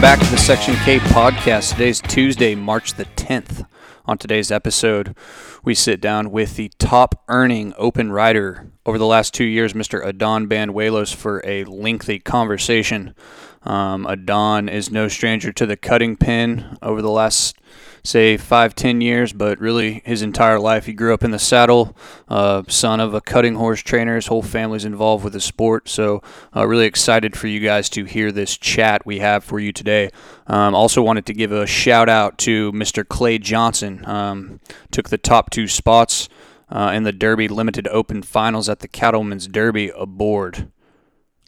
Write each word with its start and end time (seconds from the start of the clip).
Welcome 0.00 0.18
back 0.18 0.28
to 0.28 0.34
the 0.34 0.40
Section 0.40 0.74
K 0.76 0.98
podcast. 0.98 1.72
Today's 1.72 2.00
Tuesday, 2.00 2.54
March 2.54 2.94
the 2.94 3.04
10th. 3.04 3.66
On 4.06 4.16
today's 4.16 4.50
episode, 4.50 5.14
we 5.62 5.74
sit 5.74 6.00
down 6.00 6.30
with 6.30 6.56
the 6.56 6.70
top 6.78 7.22
earning 7.28 7.74
open 7.76 8.10
rider 8.10 8.72
over 8.86 8.96
the 8.96 9.04
last 9.04 9.34
two 9.34 9.44
years, 9.44 9.74
Mr. 9.74 10.02
Adan 10.02 10.48
Banuelos, 10.48 11.14
for 11.14 11.42
a 11.44 11.64
lengthy 11.64 12.18
conversation. 12.18 13.14
Um, 13.62 14.06
Adan 14.06 14.70
is 14.70 14.90
no 14.90 15.06
stranger 15.06 15.52
to 15.52 15.66
the 15.66 15.76
cutting 15.76 16.16
pen 16.16 16.78
over 16.80 17.02
the 17.02 17.10
last 17.10 17.58
say 18.02 18.36
five, 18.36 18.74
ten 18.74 19.00
years, 19.00 19.32
but 19.32 19.60
really 19.60 20.02
his 20.04 20.22
entire 20.22 20.58
life. 20.58 20.86
He 20.86 20.92
grew 20.92 21.14
up 21.14 21.24
in 21.24 21.30
the 21.30 21.38
saddle, 21.38 21.96
uh, 22.28 22.62
son 22.68 23.00
of 23.00 23.14
a 23.14 23.20
cutting 23.20 23.54
horse 23.54 23.80
trainer. 23.80 24.16
His 24.16 24.26
whole 24.26 24.42
family's 24.42 24.84
involved 24.84 25.24
with 25.24 25.32
the 25.32 25.40
sport. 25.40 25.88
So, 25.88 26.22
uh, 26.54 26.66
really 26.66 26.86
excited 26.86 27.36
for 27.36 27.46
you 27.46 27.60
guys 27.60 27.88
to 27.90 28.04
hear 28.04 28.32
this 28.32 28.56
chat 28.56 29.04
we 29.06 29.18
have 29.18 29.44
for 29.44 29.60
you 29.60 29.72
today. 29.72 30.10
Um, 30.46 30.74
also, 30.74 31.02
wanted 31.02 31.26
to 31.26 31.34
give 31.34 31.52
a 31.52 31.66
shout 31.66 32.08
out 32.08 32.38
to 32.38 32.72
Mr. 32.72 33.06
Clay 33.06 33.38
Johnson. 33.38 34.04
Um, 34.06 34.60
took 34.90 35.08
the 35.08 35.18
top 35.18 35.50
two 35.50 35.68
spots 35.68 36.28
uh, 36.70 36.92
in 36.94 37.02
the 37.02 37.12
Derby 37.12 37.48
Limited 37.48 37.88
Open 37.88 38.22
Finals 38.22 38.68
at 38.68 38.80
the 38.80 38.88
Cattlemen's 38.88 39.48
Derby 39.48 39.90
aboard 39.96 40.70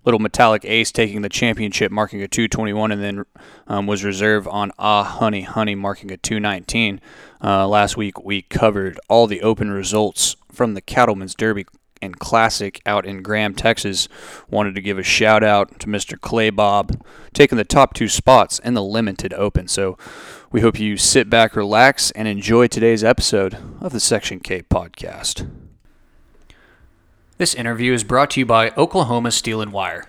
little 0.05 0.21
metallic 0.21 0.65
ace 0.65 0.91
taking 0.91 1.23
the 1.23 1.29
championship 1.29 1.93
marking 1.93 2.23
a 2.23 2.29
221 2.29 2.93
and 2.93 3.03
then 3.03 3.25
um, 3.67 3.87
was 3.87 4.05
reserved 4.05 4.47
on 4.49 4.73
ah 4.79 5.05
honey 5.05 5.43
honey 5.43 5.75
marking 5.75 6.11
a 6.11 6.17
219 6.17 7.01
uh, 7.43 7.67
last 7.67 7.97
week 7.97 8.23
we 8.25 8.43
covered 8.43 8.99
all 9.09 9.27
the 9.27 9.43
open 9.43 9.71
results 9.71 10.37
from 10.51 10.75
the 10.75 10.81
cattlemen's 10.81 11.35
derby 11.35 11.65
and 12.03 12.19
classic 12.19 12.81
out 12.85 13.07
in 13.07 13.23
graham 13.23 13.55
texas. 13.55 14.09
Wanted 14.51 14.75
to 14.75 14.83
give 14.83 14.99
a 14.99 15.03
shout 15.05 15.45
out 15.45 15.79
to 15.81 15.87
mr 15.87 16.21
clay 16.21 16.51
bob 16.51 17.01
taking 17.33 17.57
the 17.57 17.65
top 17.65 17.95
two 17.95 18.09
spots 18.09 18.59
in 18.59 18.75
the 18.75 18.83
limited 18.83 19.33
open. 19.33 19.69
So 19.69 19.97
we 20.51 20.61
hope 20.61 20.79
you 20.79 20.97
sit 20.97 21.31
back 21.31 21.57
relax 21.57 22.11
and 22.11 22.29
enjoy 22.29 22.67
today's 22.67 23.05
episode 23.05 23.57
of 23.81 23.93
the 23.93 24.01
section 24.01 24.41
k 24.41 24.63
podcast 24.63 25.62
this 27.39 27.55
interview 27.55 27.93
is 27.93 28.05
brought 28.05 28.31
to 28.31 28.41
you 28.41 28.47
by 28.47 28.71
Oklahoma 28.77 29.31
Steel 29.31 29.63
and 29.63 29.73
Wire, 29.73 30.07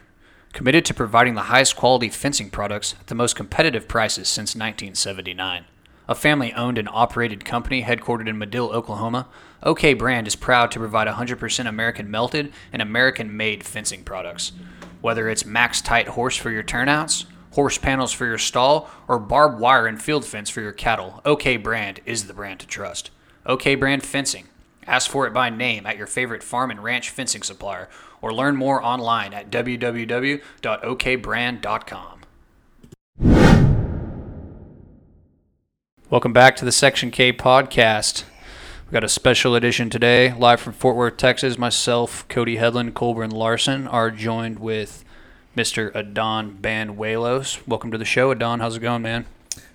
committed 0.52 0.84
to 0.86 0.94
providing 0.94 1.36
the 1.36 1.44
highest 1.44 1.76
quality 1.76 2.10
fencing 2.10 2.50
products 2.50 2.96
at 3.00 3.08
the 3.08 3.16
most 3.16 3.36
competitive 3.36 3.88
prices 3.88 4.28
since 4.28 4.56
1979. 4.56 5.66
A 6.10 6.16
family 6.16 6.54
owned 6.54 6.78
and 6.78 6.90
operated 6.90 7.46
company 7.46 7.84
headquartered 7.84 8.28
in 8.28 8.38
Madill, 8.38 8.74
Oklahoma, 8.74 9.28
OK 9.64 9.94
Brand 9.94 10.28
is 10.28 10.36
proud 10.36 10.70
to 10.72 10.80
provide 10.80 11.08
100% 11.08 11.66
American 11.66 12.12
melted 12.12 12.52
and 12.74 12.82
American 12.82 13.36
made 13.36 13.64
fencing 13.64 14.04
products. 14.04 14.52
Whether 15.00 15.30
it's 15.30 15.46
max 15.46 15.82
tight 15.82 16.10
horse 16.10 16.36
for 16.36 16.52
your 16.52 16.64
turnouts, 16.64 17.26
horse 17.52 17.78
panels 17.78 18.12
for 18.12 18.26
your 18.26 18.38
stall, 18.38 18.90
or 19.08 19.18
barbed 19.18 19.60
wire 19.62 19.88
and 19.88 20.02
field 20.02 20.26
fence 20.26 20.50
for 20.50 20.60
your 20.60 20.74
cattle, 20.74 21.22
OK 21.24 21.56
Brand 21.56 22.02
is 22.06 22.28
the 22.28 22.34
brand 22.34 22.60
to 22.60 22.68
trust. 22.68 23.12
OK 23.46 23.76
Brand 23.76 24.04
Fencing 24.04 24.50
Ask 24.88 25.10
for 25.10 25.26
it 25.28 25.34
by 25.34 25.50
name 25.50 25.86
at 25.86 25.98
your 25.98 26.08
favorite 26.08 26.44
farm 26.44 26.72
and 26.72 26.84
ranch 26.84 27.10
fencing 27.10 27.44
supplier 27.44 27.90
or 28.22 28.34
learn 28.34 28.56
more 28.56 28.82
online 28.84 29.34
at 29.34 29.50
www.okbrand.com. 29.50 32.20
Welcome 36.10 36.34
back 36.34 36.56
to 36.58 36.66
the 36.66 36.72
Section 36.72 37.12
K 37.12 37.34
podcast. 37.34 38.24
We've 38.86 38.94
got 38.94 39.04
a 39.04 39.10
special 39.10 39.56
edition 39.56 39.90
today, 39.90 40.32
live 40.34 40.62
from 40.62 40.74
Fort 40.74 40.96
Worth, 40.96 41.18
Texas. 41.18 41.58
Myself, 41.58 42.28
Cody 42.28 42.58
Headland, 42.58 42.94
Colburn 42.94 43.32
Larson 43.32 43.88
are 43.88 44.12
joined 44.12 44.60
with 44.60 45.04
Mr. 45.58 45.94
Adan 45.96 46.60
Banuelos. 46.62 47.66
Welcome 47.68 47.90
to 47.92 47.98
the 47.98 48.06
show, 48.06 48.32
Adan. 48.32 48.60
How's 48.60 48.78
it 48.78 48.82
going, 48.82 49.02
man? 49.02 49.26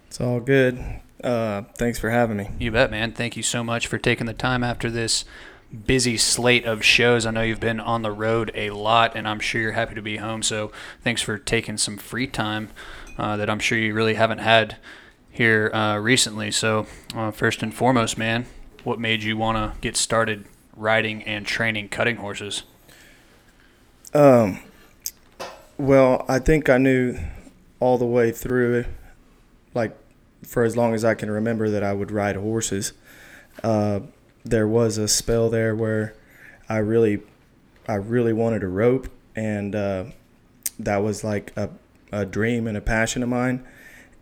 It's 0.06 0.21
all 0.21 0.38
good. 0.38 1.00
Uh, 1.23 1.62
thanks 1.75 1.99
for 1.99 2.11
having 2.11 2.37
me. 2.37 2.51
You 2.59 2.71
bet, 2.71 2.91
man. 2.91 3.12
Thank 3.12 3.37
you 3.37 3.43
so 3.43 3.65
much 3.65 3.87
for 3.87 3.99
taking 3.99 4.27
the 4.27 4.34
time 4.34 4.62
after 4.62 4.91
this 4.91 5.25
busy 5.87 6.17
slate 6.17 6.65
of 6.65 6.84
shows. 6.84 7.27
I 7.27 7.31
know 7.31 7.43
you've 7.43 7.61
been 7.61 7.81
on 7.81 8.03
the 8.03 8.12
road 8.12 8.51
a 8.55 8.71
lot, 8.71 9.17
and 9.17 9.29
I'm 9.29 9.41
sure 9.41 9.61
you're 9.61 9.73
happy 9.73 9.95
to 9.95 10.03
be 10.03 10.17
home. 10.19 10.43
So 10.43 10.73
thanks 11.03 11.21
for 11.21 11.37
taking 11.37 11.77
some 11.77 11.97
free 11.99 12.27
time 12.27 12.71
uh, 13.19 13.37
that 13.37 13.51
I'm 13.51 13.59
sure 13.59 13.77
you 13.77 13.95
really 13.95 14.15
haven't 14.15 14.39
had 14.39 14.77
here 15.31 15.71
uh, 15.75 15.99
recently. 15.99 16.51
So 16.51 16.87
uh, 17.15 17.31
first 17.33 17.62
and 17.62 17.75
foremost, 17.75 18.17
man, 18.17 18.47
what 18.85 18.99
made 18.99 19.23
you 19.23 19.37
want 19.37 19.56
to 19.59 19.79
get 19.81 19.97
started 19.97 20.47
riding 20.77 21.23
and 21.25 21.47
training 21.47 21.89
cutting 21.89 22.17
horses? 22.17 22.62
Um, 24.15 24.61
well, 25.77 26.25
I 26.29 26.39
think 26.39 26.69
I 26.69 26.79
knew 26.79 27.19
all 27.81 27.99
the 27.99 28.06
way 28.06 28.33
through, 28.33 28.85
like 29.75 29.97
for 30.48 30.64
as 30.64 30.78
long 30.78 30.94
as 30.94 31.04
I 31.04 31.12
can 31.14 31.31
remember 31.31 31.69
that 31.69 31.84
I 31.84 31.92
would 31.92 32.10
ride 32.10 32.34
horses. 32.34 32.94
Uh, 33.62 34.00
there 34.44 34.66
was 34.66 34.97
a 34.97 35.06
spell 35.06 35.50
there 35.50 35.76
where 35.76 36.14
I 36.70 36.78
really, 36.78 37.20
I 37.86 37.97
really 37.97 38.32
wanted 38.32 38.62
a 38.62 38.66
rope, 38.66 39.08
and 39.37 39.76
uh, 39.76 40.04
that 40.78 40.98
was 40.98 41.22
like 41.22 41.53
a, 41.54 41.69
a 42.10 42.25
dream 42.25 42.66
and 42.66 42.78
a 42.78 42.81
passion 42.81 43.22
of 43.22 43.28
mine. 43.28 43.62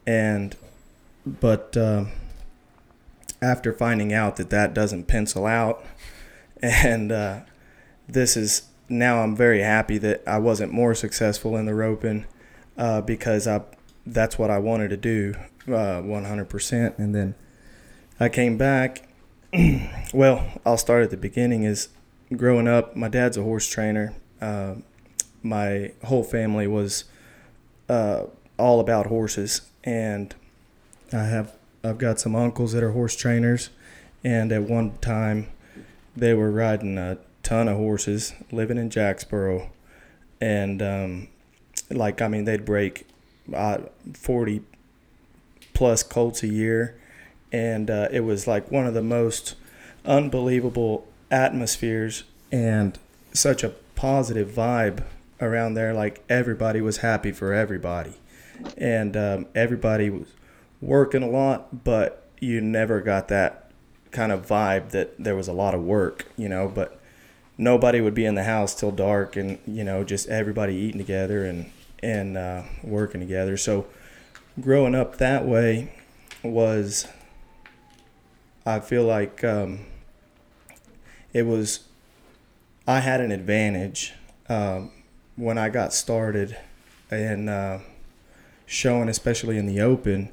And, 0.04 0.56
but 1.25 1.76
uh, 1.76 2.06
after 3.41 3.72
finding 3.72 4.12
out 4.12 4.34
that 4.34 4.50
that 4.50 4.75
doesn't 4.75 5.04
pencil 5.04 5.47
out, 5.47 5.84
and 6.60 7.12
uh, 7.12 7.41
this 8.09 8.36
is 8.36 8.62
now 8.88 9.22
I'm 9.22 9.36
very 9.36 9.60
happy 9.60 9.97
that 9.98 10.25
I 10.26 10.38
wasn't 10.38 10.72
more 10.72 10.94
successful 10.94 11.56
in 11.56 11.66
the 11.66 11.75
roping 11.75 12.26
uh, 12.76 13.00
because 13.00 13.47
I 13.47 13.62
that's 14.06 14.39
what 14.39 14.50
I 14.50 14.59
wanted 14.59 14.89
to 14.91 14.97
do 14.97 15.34
uh, 15.69 16.00
100%. 16.00 16.99
And 16.99 17.15
then 17.15 17.34
I 18.21 18.28
came 18.28 18.56
back. 18.56 19.09
well, 20.15 20.47
I'll 20.65 20.78
start 20.78 21.03
at 21.05 21.11
the 21.11 21.17
beginning. 21.17 21.65
Is 21.65 21.89
growing 22.34 22.69
up, 22.69 22.97
my 22.97 23.09
dad's 23.09 23.37
a 23.37 23.43
horse 23.43 23.69
trainer. 23.69 24.15
Uh, 24.41 24.77
my 25.43 25.93
whole 26.05 26.25
family 26.25 26.66
was 26.66 27.05
uh, 27.89 28.25
all 28.59 28.81
about 28.81 29.06
horses, 29.06 29.62
and 29.84 30.34
I 31.12 31.25
have 31.25 31.53
I've 31.84 31.99
got 31.99 32.19
some 32.19 32.34
uncles 32.34 32.72
that 32.72 32.83
are 32.83 32.93
horse 32.93 33.15
trainers, 33.16 33.71
and 34.25 34.50
at 34.53 34.62
one 34.62 34.99
time 34.99 35.49
they 36.16 36.34
were 36.34 36.50
riding 36.50 36.99
a 36.99 37.19
ton 37.43 37.69
of 37.69 37.77
horses, 37.77 38.34
living 38.50 38.78
in 38.78 38.91
Jacksboro, 38.91 39.71
and 40.41 40.83
um, 40.83 41.28
like 41.91 42.21
I 42.21 42.28
mean 42.28 42.45
they'd 42.45 42.65
break 42.65 43.06
uh, 43.55 43.79
40 44.15 44.62
plus 45.75 46.03
colts 46.03 46.43
a 46.43 46.49
year, 46.49 46.99
and 47.53 47.91
uh, 47.91 48.09
it 48.11 48.21
was 48.21 48.47
like 48.47 48.71
one 48.71 48.87
of 48.87 48.95
the 48.95 49.03
most 49.03 49.55
unbelievable 50.05 51.07
atmospheres 51.31 52.25
and 52.51 52.99
such 53.33 53.62
a 53.62 53.71
positive 53.95 54.49
vibe 54.49 55.05
around 55.41 55.75
there. 55.75 55.93
Like 55.93 56.25
everybody 56.29 56.81
was 56.81 56.99
happy 56.99 57.33
for 57.33 57.53
everybody, 57.53 58.15
and 58.77 59.17
um, 59.17 59.47
everybody 59.55 60.11
was 60.11 60.28
working 60.81 61.23
a 61.23 61.28
lot, 61.28 61.84
but 61.84 62.27
you 62.41 62.61
never 62.61 63.01
got 63.01 63.28
that 63.28 63.71
kind 64.11 64.33
of 64.33 64.47
vibe 64.47 64.91
that 64.91 65.23
there 65.23 65.37
was 65.37 65.49
a 65.49 65.53
lot 65.53 65.75
of 65.75 65.83
work, 65.83 66.27
you 66.37 66.49
know. 66.49 66.71
But 66.75 66.99
nobody 67.59 68.01
would 68.01 68.15
be 68.15 68.25
in 68.25 68.34
the 68.34 68.45
house 68.45 68.75
till 68.75 68.93
dark, 68.93 69.37
and 69.37 69.59
you 69.66 69.84
know, 69.84 70.04
just 70.04 70.28
everybody 70.28 70.75
eating 70.75 70.99
together 70.99 71.45
and 71.45 71.71
and 72.06 72.36
uh, 72.36 72.62
working 72.84 73.20
together. 73.20 73.56
So 73.56 73.86
growing 74.60 74.94
up 74.94 75.18
that 75.18 75.44
way 75.44 75.92
was, 76.44 77.08
I 78.64 78.78
feel 78.78 79.04
like 79.04 79.42
um, 79.42 79.80
it 81.32 81.42
was, 81.42 81.80
I 82.86 83.00
had 83.00 83.20
an 83.20 83.32
advantage 83.32 84.14
um, 84.48 84.92
when 85.34 85.58
I 85.58 85.68
got 85.68 85.92
started 85.92 86.56
and 87.10 87.50
uh, 87.50 87.78
showing, 88.66 89.08
especially 89.08 89.58
in 89.58 89.66
the 89.66 89.80
open, 89.80 90.30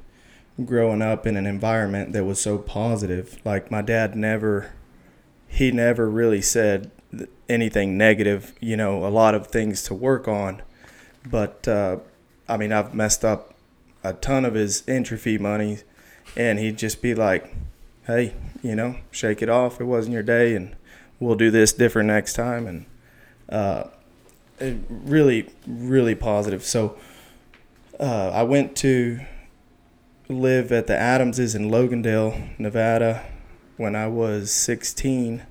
growing 0.64 1.02
up 1.02 1.26
in 1.26 1.36
an 1.36 1.46
environment 1.46 2.12
that 2.12 2.24
was 2.24 2.40
so 2.40 2.56
positive. 2.56 3.40
Like 3.44 3.72
my 3.72 3.82
dad 3.82 4.14
never, 4.14 4.72
he 5.48 5.72
never 5.72 6.08
really 6.08 6.40
said 6.40 6.92
anything 7.48 7.98
negative, 7.98 8.54
you 8.60 8.76
know, 8.76 9.04
a 9.04 9.10
lot 9.10 9.34
of 9.34 9.48
things 9.48 9.82
to 9.84 9.94
work 9.94 10.28
on. 10.28 10.62
But 11.26 11.66
uh, 11.66 11.98
I 12.48 12.56
mean, 12.56 12.72
I've 12.72 12.94
messed 12.94 13.24
up 13.24 13.54
a 14.02 14.12
ton 14.12 14.44
of 14.44 14.54
his 14.54 14.82
entry 14.86 15.16
fee 15.16 15.38
money, 15.38 15.78
and 16.36 16.58
he'd 16.58 16.78
just 16.78 17.00
be 17.00 17.14
like, 17.14 17.54
"Hey, 18.06 18.34
you 18.62 18.74
know, 18.74 18.96
shake 19.10 19.42
it 19.42 19.48
off. 19.48 19.80
It 19.80 19.84
wasn't 19.84 20.14
your 20.14 20.22
day, 20.22 20.54
and 20.54 20.76
we'll 21.18 21.36
do 21.36 21.50
this 21.50 21.72
different 21.72 22.08
next 22.08 22.34
time." 22.34 22.66
And 22.66 22.86
uh, 23.48 23.84
really, 24.60 25.48
really 25.66 26.14
positive. 26.14 26.64
So 26.64 26.96
uh, 27.98 28.30
I 28.30 28.42
went 28.42 28.76
to 28.76 29.20
live 30.28 30.72
at 30.72 30.86
the 30.86 30.96
Adamses 30.96 31.54
in 31.54 31.70
Logandale, 31.70 32.58
Nevada, 32.58 33.24
when 33.76 33.94
I 33.94 34.06
was 34.08 34.52
16 34.52 35.42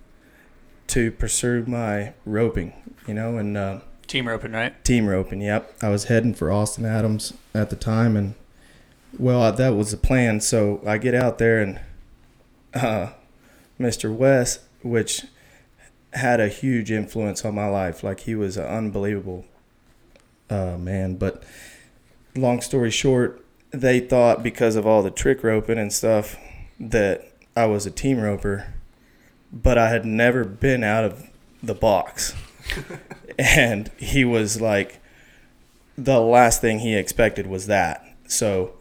to 0.88 1.12
pursue 1.12 1.64
my 1.66 2.14
roping. 2.26 2.74
You 3.08 3.14
know, 3.14 3.38
and 3.38 3.58
uh, 3.58 3.80
team 4.08 4.28
roping, 4.28 4.52
right? 4.52 4.84
Team 4.84 5.08
roping. 5.08 5.42
Yep. 5.42 5.76
I 5.82 5.90
was 5.90 6.06
heading 6.06 6.34
for 6.34 6.52
Austin 6.52 6.86
Adams 6.86 7.34
at 7.54 7.70
the 7.70 7.76
time, 7.76 8.16
and 8.16 8.36
Well, 9.18 9.52
that 9.52 9.76
was 9.76 9.92
the 9.92 9.98
plan. 9.98 10.42
So 10.42 10.82
I 10.86 10.98
get 10.98 11.14
out 11.14 11.38
there 11.38 11.62
and 11.62 11.80
uh, 12.74 13.10
Mr. 13.80 14.14
West, 14.16 14.62
which 14.82 15.26
had 16.14 16.40
a 16.40 16.48
huge 16.48 16.92
influence 16.92 17.44
on 17.44 17.56
my 17.56 17.68
life. 17.68 18.04
Like 18.04 18.22
he 18.22 18.36
was 18.36 18.58
an 18.58 18.66
unbelievable 18.66 19.46
uh, 20.50 20.78
man. 20.78 21.16
But 21.16 21.44
long 22.36 22.62
story 22.62 22.92
short, 22.92 23.44
they 23.72 24.00
thought 24.00 24.44
because 24.44 24.76
of 24.76 24.86
all 24.86 25.02
the 25.02 25.12
trick 25.12 25.44
roping 25.44 25.78
and 25.78 25.92
stuff 25.92 26.38
that 26.80 27.32
I 27.56 27.66
was 27.66 27.86
a 27.86 27.92
team 27.92 28.20
roper, 28.20 28.74
but 29.52 29.78
I 29.78 29.90
had 29.90 30.06
never 30.06 30.44
been 30.44 30.84
out 30.84 31.04
of 31.04 31.30
the 31.62 31.74
box. 31.74 32.36
and 33.40 33.90
he 33.98 34.26
was 34.26 34.62
like, 34.62 35.00
the 35.98 36.20
last 36.20 36.62
thing 36.62 36.80
he 36.80 36.96
expected 36.96 37.48
was 37.48 37.68
that. 37.68 38.06
So 38.28 38.74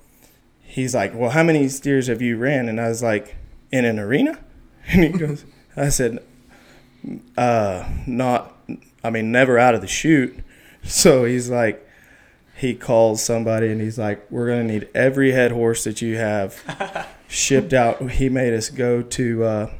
he's 0.62 0.94
like, 0.94 1.14
Well, 1.14 1.30
how 1.30 1.42
many 1.42 1.68
steers 1.68 2.06
have 2.06 2.22
you 2.22 2.36
ran? 2.36 2.68
And 2.68 2.80
I 2.80 2.88
was 2.88 3.02
like, 3.02 3.36
In 3.70 3.84
an 3.84 3.98
arena? 3.98 4.38
And 4.88 5.04
he 5.04 5.10
goes, 5.10 5.44
I 5.76 5.90
said, 5.90 6.18
uh, 7.36 7.88
not, 8.04 8.52
I 9.04 9.10
mean, 9.10 9.30
never 9.30 9.56
out 9.56 9.76
of 9.76 9.80
the 9.80 9.86
chute. 9.86 10.36
So 10.82 11.24
he's 11.24 11.48
like, 11.48 11.88
he 12.56 12.74
calls 12.74 13.22
somebody 13.22 13.70
and 13.70 13.80
he's 13.80 13.96
like, 13.96 14.28
We're 14.28 14.46
going 14.48 14.66
to 14.66 14.72
need 14.72 14.88
every 14.92 15.32
head 15.32 15.52
horse 15.52 15.84
that 15.84 16.02
you 16.02 16.16
have 16.16 17.06
shipped 17.28 17.72
out. 17.72 18.10
He 18.10 18.28
made 18.28 18.54
us 18.54 18.70
go 18.70 19.02
to 19.02 19.44
uh, 19.44 19.70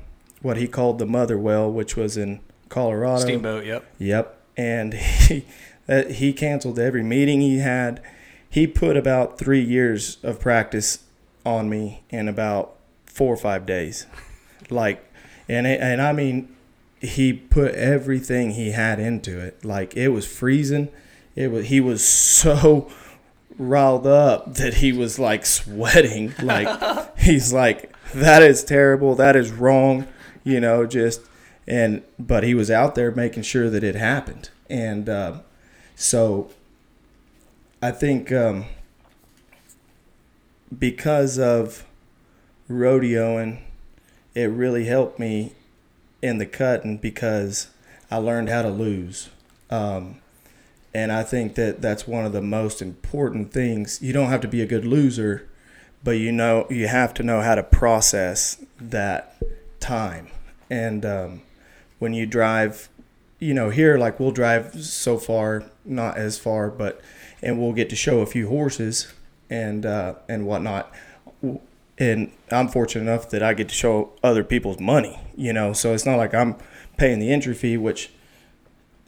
what 0.40 0.56
he 0.56 0.69
called 0.69 0.98
the 0.98 1.06
Mother 1.06 1.36
Well, 1.36 1.70
which 1.70 1.96
was 1.96 2.16
in 2.16 2.40
Colorado. 2.69 3.22
Steamboat, 3.22 3.64
yep. 3.64 3.84
Yep. 3.98 4.41
And 4.56 4.94
he, 4.94 5.44
he 6.10 6.32
canceled 6.32 6.78
every 6.78 7.02
meeting 7.02 7.40
he 7.40 7.58
had. 7.58 8.02
He 8.49 8.66
put 8.66 8.96
about 8.96 9.38
three 9.38 9.62
years 9.62 10.19
of 10.22 10.40
practice 10.40 11.04
on 11.44 11.69
me 11.69 12.02
in 12.10 12.28
about 12.28 12.76
four 13.06 13.32
or 13.32 13.37
five 13.37 13.66
days. 13.66 14.06
Like, 14.70 15.04
and, 15.49 15.66
it, 15.66 15.81
and 15.81 16.00
I 16.00 16.12
mean, 16.12 16.54
he 17.00 17.32
put 17.32 17.75
everything 17.75 18.52
he 18.52 18.70
had 18.70 19.00
into 19.00 19.38
it. 19.38 19.64
Like, 19.64 19.96
it 19.96 20.08
was 20.08 20.26
freezing. 20.26 20.88
It 21.34 21.50
was, 21.50 21.66
he 21.66 21.81
was 21.81 22.06
so 22.06 22.90
riled 23.58 24.06
up 24.06 24.55
that 24.55 24.75
he 24.75 24.93
was 24.93 25.19
like 25.19 25.44
sweating. 25.46 26.34
Like, 26.43 27.19
he's 27.19 27.52
like, 27.52 27.94
that 28.14 28.43
is 28.43 28.64
terrible. 28.64 29.14
That 29.14 29.37
is 29.37 29.50
wrong. 29.50 30.06
You 30.44 30.60
know, 30.60 30.87
just, 30.87 31.22
and, 31.66 32.02
but 32.18 32.44
he 32.44 32.54
was 32.54 32.70
out 32.70 32.94
there 32.94 33.10
making 33.10 33.42
sure 33.42 33.70
that 33.70 33.84
it 33.84 33.94
happened. 33.94 34.50
And, 34.68 35.08
uh, 35.08 35.40
so 35.94 36.50
I 37.80 37.90
think 37.90 38.32
um, 38.32 38.66
because 40.76 41.38
of 41.38 41.84
rodeoing, 42.70 43.60
it 44.34 44.46
really 44.46 44.86
helped 44.86 45.18
me 45.18 45.52
in 46.22 46.38
the 46.38 46.46
cutting 46.46 46.96
because 46.96 47.68
I 48.10 48.16
learned 48.16 48.48
how 48.48 48.62
to 48.62 48.70
lose. 48.70 49.30
Um, 49.70 50.16
and 50.94 51.10
I 51.10 51.22
think 51.22 51.54
that 51.54 51.80
that's 51.80 52.06
one 52.06 52.24
of 52.24 52.32
the 52.32 52.42
most 52.42 52.82
important 52.82 53.52
things. 53.52 54.00
You 54.02 54.12
don't 54.12 54.28
have 54.28 54.42
to 54.42 54.48
be 54.48 54.60
a 54.60 54.66
good 54.66 54.84
loser, 54.84 55.48
but 56.04 56.12
you 56.12 56.30
know 56.30 56.66
you 56.70 56.88
have 56.88 57.14
to 57.14 57.22
know 57.22 57.40
how 57.40 57.54
to 57.54 57.62
process 57.62 58.62
that 58.78 59.42
time. 59.80 60.28
And 60.70 61.04
um, 61.04 61.42
when 62.02 62.12
you 62.12 62.26
drive, 62.26 62.88
you 63.38 63.54
know, 63.54 63.70
here 63.70 63.96
like 63.96 64.19
we'll 64.19 64.32
drive 64.32 64.75
so 64.84 65.16
far, 65.19 65.62
not 65.84 66.16
as 66.16 66.37
far, 66.37 66.69
but 66.69 67.00
and 67.40 67.60
we'll 67.60 67.72
get 67.72 67.88
to 67.88 67.94
show 67.94 68.19
a 68.19 68.26
few 68.26 68.49
horses 68.49 69.12
and 69.49 69.87
uh, 69.87 70.14
and 70.28 70.44
whatnot. 70.44 70.93
And 71.96 72.32
I'm 72.50 72.66
fortunate 72.66 73.02
enough 73.02 73.31
that 73.31 73.40
I 73.40 73.54
get 73.54 73.69
to 73.69 73.75
show 73.76 74.14
other 74.20 74.43
people's 74.43 74.81
money, 74.81 75.20
you 75.37 75.52
know. 75.52 75.72
So 75.72 75.94
it's 75.94 76.04
not 76.04 76.16
like 76.16 76.34
I'm 76.34 76.56
paying 76.96 77.20
the 77.20 77.32
entry 77.32 77.54
fee, 77.54 77.76
which 77.76 78.10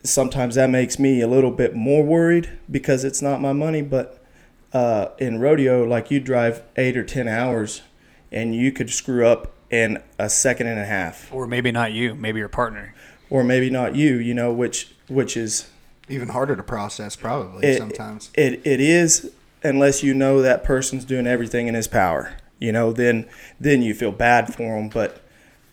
sometimes 0.05 0.55
that 0.55 0.70
makes 0.70 0.97
me 0.97 1.20
a 1.20 1.26
little 1.26 1.50
bit 1.50 1.75
more 1.75 2.05
worried 2.05 2.49
because 2.70 3.02
it's 3.02 3.20
not 3.20 3.40
my 3.40 3.52
money. 3.52 3.82
But 3.82 4.25
uh, 4.73 5.08
in 5.19 5.40
rodeo, 5.40 5.82
like 5.82 6.12
you 6.12 6.20
drive 6.20 6.62
eight 6.76 6.97
or 6.97 7.02
ten 7.02 7.26
hours, 7.26 7.82
and 8.31 8.55
you 8.55 8.70
could 8.70 8.90
screw 8.90 9.26
up 9.26 9.52
in 9.75 10.03
a 10.19 10.29
second 10.31 10.67
and 10.69 10.79
a 10.79 10.85
half, 10.85 11.32
Or 11.32 11.47
maybe 11.47 11.73
not 11.73 11.93
you, 11.93 12.15
maybe 12.15 12.38
your 12.38 12.49
partner. 12.49 12.94
or 13.31 13.43
maybe 13.43 13.71
not 13.71 13.94
you, 13.97 14.17
you 14.17 14.35
know, 14.35 14.53
which 14.53 14.94
which 15.09 15.37
is 15.37 15.67
Even 16.09 16.29
harder 16.29 16.55
to 16.56 16.62
process, 16.62 17.17
probably 17.17 17.67
it, 17.67 17.79
sometimes. 17.79 18.31
It 18.35 18.61
it 18.65 18.81
is 18.81 19.32
unless 19.62 20.03
you 20.03 20.12
know 20.15 20.43
that 20.43 20.62
person's 20.65 21.05
doing 21.05 21.26
everything 21.26 21.67
in 21.67 21.75
his 21.75 21.88
power. 21.88 22.37
You 22.61 22.73
know, 22.73 22.93
then 22.93 23.26
then 23.61 23.82
you 23.82 23.94
feel 23.94 24.12
bad 24.12 24.53
for 24.55 24.76
them. 24.76 24.88
But 24.91 25.11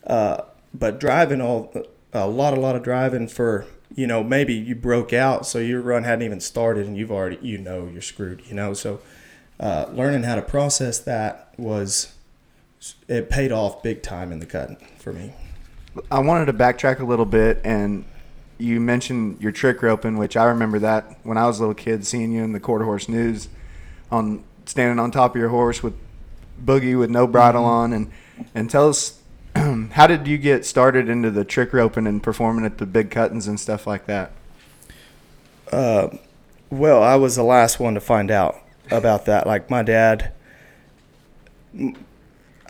uh, 0.08 0.38
but 0.74 1.00
driving 1.00 1.42
all 1.42 1.72
a 2.14 2.28
lot 2.28 2.54
a 2.58 2.60
lot 2.60 2.76
of 2.76 2.84
driving 2.84 3.28
for 3.28 3.66
you 3.94 4.08
know 4.08 4.24
maybe 4.24 4.54
you 4.54 4.74
broke 4.76 5.12
out 5.14 5.46
so 5.46 5.60
your 5.60 5.82
run 5.82 6.04
hadn't 6.06 6.24
even 6.26 6.40
started 6.40 6.88
and 6.88 6.96
you've 6.98 7.12
already 7.12 7.38
you 7.42 7.58
know 7.58 7.88
you're 7.92 8.02
screwed. 8.02 8.42
You 8.48 8.56
know, 8.56 8.74
so 8.74 9.00
uh, 9.60 9.86
learning 9.94 10.24
how 10.24 10.36
to 10.36 10.42
process 10.42 10.98
that 11.00 11.54
was 11.58 12.14
it 13.08 13.30
paid 13.30 13.52
off 13.52 13.84
big 13.84 14.02
time 14.02 14.32
in 14.32 14.40
the 14.40 14.46
cutting 14.46 14.78
for 14.98 15.14
me. 15.14 15.34
I 16.10 16.20
wanted 16.20 16.46
to 16.46 16.54
backtrack 16.54 17.00
a 17.00 17.04
little 17.04 17.26
bit, 17.26 17.62
and 17.64 18.06
you 18.58 18.80
mentioned 18.80 19.42
your 19.42 19.52
trick 19.52 19.82
roping, 19.82 20.18
which 20.18 20.38
I 20.38 20.46
remember 20.46 20.80
that 20.80 21.18
when 21.24 21.38
I 21.38 21.46
was 21.48 21.60
a 21.60 21.62
little 21.62 21.76
kid, 21.76 22.06
seeing 22.06 22.32
you 22.32 22.44
in 22.44 22.54
the 22.54 22.60
quarter 22.60 22.86
horse 22.86 23.10
news, 23.10 23.50
on 24.12 24.44
standing 24.66 25.00
on 25.00 25.12
top 25.12 25.36
of 25.36 25.40
your 25.40 25.50
horse 25.50 25.84
with 25.84 25.94
boogie 26.64 26.98
with 26.98 27.10
no 27.10 27.28
bridle 27.28 27.66
on, 27.66 27.92
and 27.92 28.12
and 28.56 28.70
tell 28.70 28.90
us 28.90 29.20
how 29.56 30.08
did 30.08 30.28
you 30.28 30.38
get 30.38 30.66
started 30.66 31.10
into 31.10 31.30
the 31.30 31.44
trick 31.44 31.74
roping 31.74 32.08
and 32.08 32.24
performing 32.24 32.66
at 32.66 32.78
the 32.78 32.86
big 32.86 33.10
cuttings 33.12 33.48
and 33.48 33.60
stuff 33.60 33.86
like 33.86 34.06
that? 34.06 34.32
Uh, 35.72 36.10
well, 36.70 37.04
I 37.04 37.16
was 37.16 37.36
the 37.36 37.44
last 37.44 37.80
one 37.80 37.94
to 37.96 38.00
find 38.00 38.32
out 38.32 38.58
about 38.90 39.26
that. 39.26 39.46
Like 39.46 39.70
my 39.70 39.84
dad, 39.84 40.32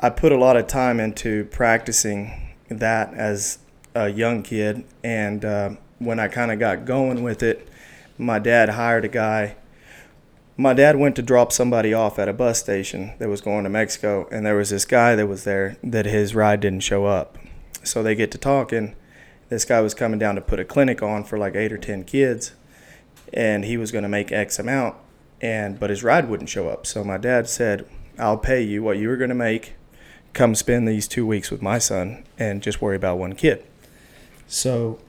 I 0.03 0.09
put 0.09 0.31
a 0.31 0.37
lot 0.37 0.57
of 0.57 0.65
time 0.65 0.99
into 0.99 1.45
practicing 1.45 2.55
that 2.69 3.13
as 3.13 3.59
a 3.93 4.09
young 4.09 4.41
kid, 4.41 4.83
and 5.03 5.45
uh, 5.45 5.69
when 5.99 6.19
I 6.19 6.27
kind 6.27 6.51
of 6.51 6.57
got 6.57 6.85
going 6.85 7.21
with 7.21 7.43
it, 7.43 7.67
my 8.17 8.39
dad 8.39 8.69
hired 8.69 9.05
a 9.05 9.07
guy. 9.07 9.57
My 10.57 10.73
dad 10.73 10.95
went 10.95 11.15
to 11.17 11.21
drop 11.21 11.51
somebody 11.51 11.93
off 11.93 12.17
at 12.17 12.27
a 12.27 12.33
bus 12.33 12.59
station 12.59 13.13
that 13.19 13.29
was 13.29 13.41
going 13.41 13.63
to 13.63 13.69
Mexico, 13.69 14.27
and 14.31 14.43
there 14.43 14.55
was 14.55 14.71
this 14.71 14.85
guy 14.85 15.15
that 15.15 15.27
was 15.27 15.43
there 15.43 15.77
that 15.83 16.07
his 16.07 16.33
ride 16.33 16.61
didn't 16.61 16.81
show 16.81 17.05
up. 17.05 17.37
So 17.83 18.01
they 18.01 18.15
get 18.15 18.31
to 18.31 18.39
talking. 18.39 18.95
This 19.49 19.65
guy 19.65 19.81
was 19.81 19.93
coming 19.93 20.17
down 20.17 20.33
to 20.33 20.41
put 20.41 20.59
a 20.59 20.65
clinic 20.65 21.03
on 21.03 21.23
for 21.25 21.37
like 21.37 21.55
eight 21.55 21.71
or 21.71 21.77
ten 21.77 22.05
kids, 22.05 22.53
and 23.31 23.65
he 23.65 23.77
was 23.77 23.91
going 23.91 24.03
to 24.03 24.09
make 24.09 24.31
X 24.31 24.57
amount, 24.57 24.95
and 25.41 25.79
but 25.79 25.91
his 25.91 26.03
ride 26.03 26.27
wouldn't 26.27 26.49
show 26.49 26.69
up. 26.69 26.87
So 26.87 27.03
my 27.03 27.17
dad 27.17 27.47
said, 27.47 27.87
"I'll 28.17 28.39
pay 28.39 28.63
you 28.63 28.81
what 28.81 28.97
you 28.97 29.07
were 29.07 29.17
going 29.17 29.29
to 29.29 29.35
make. 29.35 29.75
Come 30.33 30.55
spend 30.55 30.87
these 30.87 31.07
two 31.07 31.25
weeks 31.25 31.51
with 31.51 31.61
my 31.61 31.77
son, 31.77 32.23
and 32.39 32.61
just 32.61 32.81
worry 32.81 32.95
about 32.95 33.17
one 33.17 33.33
kid." 33.33 33.63
So 34.47 34.99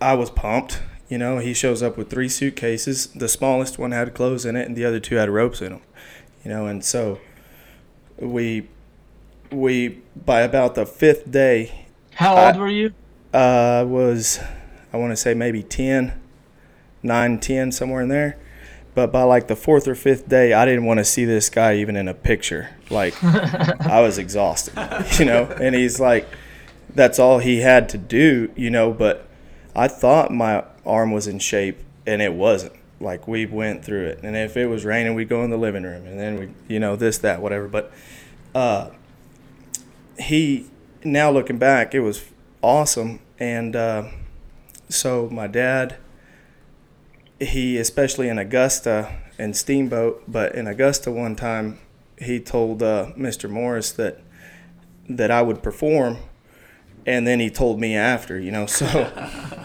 I 0.00 0.14
was 0.14 0.30
pumped. 0.30 0.80
You 1.08 1.18
know, 1.18 1.38
he 1.38 1.54
shows 1.54 1.82
up 1.82 1.96
with 1.96 2.10
three 2.10 2.28
suitcases. 2.28 3.06
The 3.08 3.28
smallest 3.28 3.78
one 3.78 3.92
had 3.92 4.14
clothes 4.14 4.44
in 4.44 4.56
it, 4.56 4.66
and 4.66 4.76
the 4.76 4.84
other 4.84 4.98
two 5.00 5.16
had 5.16 5.28
ropes 5.30 5.60
in 5.60 5.70
them. 5.70 5.80
You 6.44 6.50
know, 6.50 6.66
and 6.66 6.84
so 6.84 7.18
we 8.18 8.68
we 9.52 10.00
by 10.16 10.40
about 10.40 10.74
the 10.74 10.86
fifth 10.86 11.30
day, 11.30 11.86
How 12.14 12.34
I- 12.34 12.46
old 12.48 12.56
were 12.60 12.68
you? 12.68 12.92
uh, 13.32 13.84
was 13.86 14.40
I 14.92 14.96
want 14.96 15.12
to 15.12 15.16
say 15.16 15.34
maybe 15.34 15.62
10, 15.62 16.12
9, 17.02 17.38
10, 17.38 17.70
somewhere 17.72 18.00
in 18.02 18.08
there. 18.08 18.38
But 18.96 19.12
by 19.12 19.24
like 19.24 19.46
the 19.46 19.54
fourth 19.54 19.86
or 19.86 19.94
fifth 19.94 20.26
day, 20.26 20.54
I 20.54 20.64
didn't 20.64 20.86
want 20.86 20.98
to 21.00 21.04
see 21.04 21.26
this 21.26 21.50
guy 21.50 21.76
even 21.76 21.96
in 21.96 22.08
a 22.08 22.14
picture. 22.14 22.70
Like 22.88 23.14
I 23.22 24.00
was 24.00 24.16
exhausted, 24.16 24.72
you 25.18 25.26
know. 25.26 25.44
And 25.44 25.74
he's 25.74 26.00
like, 26.00 26.26
that's 26.94 27.18
all 27.18 27.38
he 27.38 27.60
had 27.60 27.90
to 27.90 27.98
do, 27.98 28.50
you 28.56 28.70
know. 28.70 28.94
But 28.94 29.28
I 29.74 29.86
thought 29.86 30.32
my 30.32 30.64
arm 30.86 31.12
was 31.12 31.26
in 31.26 31.40
shape, 31.40 31.78
and 32.06 32.22
it 32.22 32.32
wasn't. 32.32 32.72
Like 32.98 33.28
we 33.28 33.44
went 33.44 33.84
through 33.84 34.06
it, 34.06 34.20
and 34.22 34.34
if 34.34 34.56
it 34.56 34.64
was 34.68 34.86
raining, 34.86 35.14
we'd 35.14 35.28
go 35.28 35.44
in 35.44 35.50
the 35.50 35.58
living 35.58 35.82
room, 35.82 36.06
and 36.06 36.18
then 36.18 36.38
we, 36.38 36.74
you 36.74 36.80
know, 36.80 36.96
this, 36.96 37.18
that, 37.18 37.42
whatever. 37.42 37.68
But 37.68 37.92
uh, 38.54 38.92
he 40.18 40.70
now 41.04 41.30
looking 41.30 41.58
back, 41.58 41.94
it 41.94 42.00
was 42.00 42.24
awesome. 42.62 43.20
And 43.38 43.76
uh, 43.76 44.04
so 44.88 45.28
my 45.30 45.48
dad, 45.48 45.96
he 47.40 47.76
especially 47.78 48.28
in 48.28 48.38
Augusta 48.38 49.14
and 49.38 49.56
Steamboat, 49.56 50.24
but 50.26 50.54
in 50.54 50.66
Augusta 50.66 51.10
one 51.12 51.36
time, 51.36 51.78
he 52.18 52.40
told 52.40 52.82
uh, 52.82 53.08
Mr. 53.16 53.48
Morris 53.50 53.92
that 53.92 54.20
that 55.08 55.30
I 55.30 55.42
would 55.42 55.62
perform, 55.62 56.18
and 57.06 57.26
then 57.26 57.38
he 57.40 57.50
told 57.50 57.78
me 57.80 57.94
after, 57.96 58.38
you 58.38 58.50
know. 58.50 58.66
So 58.76 59.12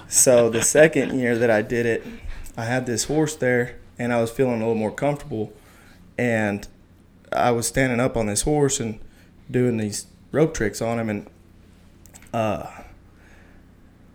so 0.08 0.50
the 0.50 0.62
second 0.62 1.18
year 1.20 1.38
that 1.38 1.50
I 1.50 1.62
did 1.62 1.86
it, 1.86 2.04
I 2.58 2.66
had 2.66 2.86
this 2.86 3.06
horse 3.06 3.36
there, 3.36 3.80
and 3.98 4.12
I 4.13 4.20
was 4.22 4.30
feeling 4.32 4.56
a 4.56 4.60
little 4.60 4.75
more 4.75 4.92
comfortable. 4.92 5.54
and 6.18 6.68
I 7.34 7.51
was 7.51 7.66
standing 7.66 8.00
up 8.01 8.18
on 8.18 8.25
this 8.25 8.42
horse 8.42 8.80
and 8.82 9.00
doing 9.50 9.78
these 9.78 10.06
rope 10.34 10.54
tricks 10.54 10.82
on 10.82 11.00
him, 11.00 11.10
and 11.10 11.28
uh, 12.34 12.70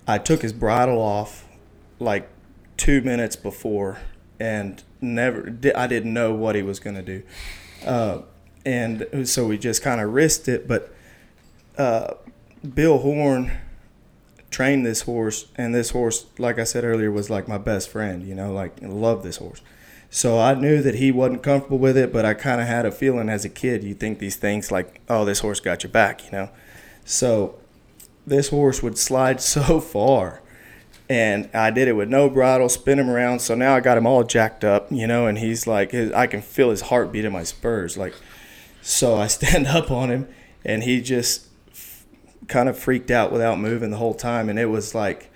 I 0.06 0.18
took 0.18 0.42
his 0.42 0.52
bridle 0.52 0.98
off 0.98 1.46
like 1.98 2.28
two 2.76 3.00
minutes 3.00 3.36
before, 3.36 3.98
and 4.38 4.82
never 5.00 5.54
I 5.74 5.86
didn't 5.86 6.12
know 6.12 6.34
what 6.34 6.54
he 6.54 6.62
was 6.62 6.78
gonna 6.80 7.02
do, 7.02 7.22
uh, 7.84 8.18
and 8.64 9.06
so 9.24 9.46
we 9.46 9.58
just 9.58 9.82
kind 9.82 10.00
of 10.00 10.12
risked 10.12 10.48
it. 10.48 10.66
But 10.66 10.94
uh, 11.78 12.14
Bill 12.74 12.98
Horn 12.98 13.52
trained 14.50 14.86
this 14.86 15.02
horse, 15.02 15.46
and 15.56 15.74
this 15.74 15.90
horse, 15.90 16.26
like 16.38 16.58
I 16.58 16.64
said 16.64 16.84
earlier, 16.84 17.10
was 17.10 17.30
like 17.30 17.48
my 17.48 17.58
best 17.58 17.88
friend. 17.88 18.26
You 18.26 18.34
know, 18.34 18.52
like 18.52 18.82
I 18.82 18.86
love 18.86 19.22
this 19.22 19.36
horse. 19.36 19.62
So 20.10 20.38
I 20.38 20.54
knew 20.54 20.82
that 20.82 20.94
he 20.94 21.10
wasn't 21.10 21.42
comfortable 21.42 21.78
with 21.78 21.96
it, 21.96 22.12
but 22.12 22.24
I 22.24 22.34
kind 22.34 22.60
of 22.60 22.66
had 22.66 22.86
a 22.86 22.92
feeling 22.92 23.28
as 23.28 23.44
a 23.44 23.48
kid, 23.48 23.82
you 23.82 23.94
think 23.94 24.18
these 24.18 24.36
things 24.36 24.70
like, 24.70 25.00
oh, 25.08 25.24
this 25.24 25.40
horse 25.40 25.60
got 25.60 25.82
your 25.82 25.90
back, 25.90 26.24
you 26.24 26.32
know. 26.32 26.50
So 27.04 27.58
this 28.26 28.48
horse 28.48 28.82
would 28.82 28.98
slide 28.98 29.40
so 29.42 29.80
far, 29.80 30.42
and 31.08 31.48
I 31.54 31.70
did 31.70 31.88
it 31.88 31.92
with 31.92 32.08
no 32.08 32.28
bridle, 32.28 32.68
spin 32.68 32.98
him 32.98 33.08
around. 33.08 33.40
So 33.40 33.54
now 33.54 33.74
I 33.74 33.80
got 33.80 33.98
him 33.98 34.06
all 34.06 34.24
jacked 34.24 34.64
up, 34.64 34.90
you 34.90 35.06
know, 35.06 35.26
and 35.26 35.38
he's 35.38 35.66
like, 35.66 35.92
his, 35.92 36.12
I 36.12 36.26
can 36.26 36.42
feel 36.42 36.70
his 36.70 36.82
heartbeat 36.82 37.24
in 37.24 37.32
my 37.32 37.44
spurs, 37.44 37.96
like. 37.96 38.14
So 38.82 39.16
I 39.16 39.26
stand 39.28 39.66
up 39.66 39.90
on 39.90 40.10
him, 40.10 40.28
and 40.64 40.82
he 40.82 41.00
just 41.00 41.46
kind 42.48 42.68
of 42.68 42.78
freaked 42.78 43.10
out 43.10 43.32
without 43.32 43.58
moving 43.58 43.90
the 43.90 43.96
whole 43.96 44.14
time, 44.14 44.48
and 44.48 44.58
it 44.58 44.66
was 44.66 44.94
like, 44.94 45.30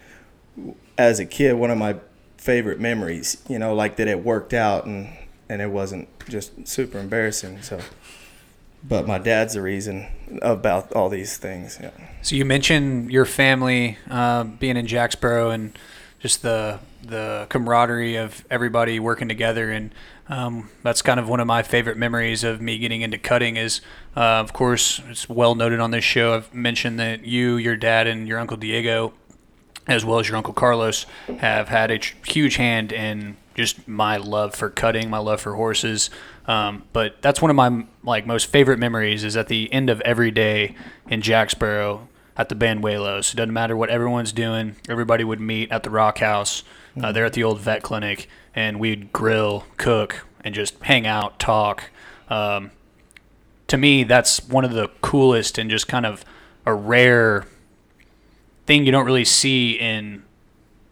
as 0.98 1.18
a 1.18 1.26
kid, 1.26 1.54
one 1.54 1.70
of 1.70 1.78
my 1.78 1.96
favorite 2.36 2.80
memories. 2.80 3.36
You 3.48 3.58
know, 3.58 3.74
like 3.74 3.96
that 3.96 4.08
it 4.08 4.24
worked 4.24 4.54
out 4.54 4.86
and 4.86 5.16
and 5.48 5.60
it 5.60 5.70
wasn't 5.70 6.08
just 6.28 6.66
super 6.66 6.98
embarrassing. 6.98 7.62
So, 7.62 7.80
but 8.82 9.06
my 9.06 9.18
dad's 9.18 9.54
the 9.54 9.62
reason 9.62 10.06
about 10.42 10.92
all 10.92 11.08
these 11.08 11.36
things. 11.36 11.78
Yeah. 11.80 11.90
So 12.22 12.36
you 12.36 12.44
mentioned 12.44 13.10
your 13.10 13.24
family 13.24 13.98
uh, 14.10 14.44
being 14.44 14.76
in 14.76 14.86
Jacksboro 14.86 15.50
and 15.50 15.78
just 16.18 16.42
the 16.42 16.80
the 17.02 17.46
camaraderie 17.48 18.16
of 18.16 18.44
everybody 18.50 19.00
working 19.00 19.26
together 19.26 19.70
and 19.70 19.90
um, 20.28 20.68
that's 20.82 21.00
kind 21.00 21.18
of 21.18 21.28
one 21.28 21.40
of 21.40 21.46
my 21.46 21.62
favorite 21.62 21.96
memories 21.96 22.44
of 22.44 22.60
me 22.60 22.76
getting 22.76 23.00
into 23.00 23.16
cutting 23.16 23.56
is 23.56 23.80
uh, 24.14 24.20
of 24.20 24.52
course 24.52 25.00
it's 25.08 25.26
well 25.26 25.54
noted 25.54 25.80
on 25.80 25.92
this 25.92 26.04
show 26.04 26.34
i've 26.34 26.52
mentioned 26.52 27.00
that 27.00 27.24
you 27.24 27.56
your 27.56 27.74
dad 27.74 28.06
and 28.06 28.28
your 28.28 28.38
uncle 28.38 28.58
diego 28.58 29.14
as 29.90 30.04
well 30.04 30.18
as 30.18 30.28
your 30.28 30.36
uncle 30.36 30.54
Carlos, 30.54 31.04
have 31.38 31.68
had 31.68 31.90
a 31.90 31.98
huge 32.26 32.56
hand 32.56 32.92
in 32.92 33.36
just 33.54 33.88
my 33.88 34.16
love 34.16 34.54
for 34.54 34.70
cutting, 34.70 35.10
my 35.10 35.18
love 35.18 35.40
for 35.40 35.54
horses. 35.54 36.10
Um, 36.50 36.82
but 36.92 37.22
that's 37.22 37.40
one 37.40 37.48
of 37.48 37.54
my 37.54 37.86
like 38.02 38.26
most 38.26 38.46
favorite 38.46 38.80
memories 38.80 39.22
is 39.22 39.36
at 39.36 39.46
the 39.46 39.72
end 39.72 39.88
of 39.88 40.00
every 40.00 40.32
day 40.32 40.74
in 41.08 41.22
Jacksboro 41.22 42.08
at 42.36 42.48
the 42.48 42.56
Banuelos. 42.56 43.32
It 43.32 43.36
doesn't 43.36 43.52
matter 43.52 43.76
what 43.76 43.88
everyone's 43.88 44.32
doing. 44.32 44.74
Everybody 44.88 45.22
would 45.22 45.40
meet 45.40 45.70
at 45.70 45.84
the 45.84 45.90
Rock 45.90 46.18
House. 46.18 46.64
Uh, 46.96 47.02
mm-hmm. 47.02 47.12
there 47.12 47.24
at 47.24 47.34
the 47.34 47.44
old 47.44 47.60
vet 47.60 47.84
clinic, 47.84 48.28
and 48.52 48.80
we'd 48.80 49.12
grill, 49.12 49.64
cook, 49.76 50.26
and 50.42 50.52
just 50.52 50.76
hang 50.80 51.06
out, 51.06 51.38
talk. 51.38 51.84
Um, 52.28 52.72
to 53.68 53.76
me, 53.76 54.02
that's 54.02 54.44
one 54.48 54.64
of 54.64 54.72
the 54.72 54.88
coolest 55.02 55.56
and 55.56 55.70
just 55.70 55.86
kind 55.86 56.04
of 56.04 56.24
a 56.66 56.74
rare 56.74 57.46
thing 58.66 58.84
you 58.84 58.90
don't 58.90 59.06
really 59.06 59.24
see 59.24 59.74
in 59.74 60.24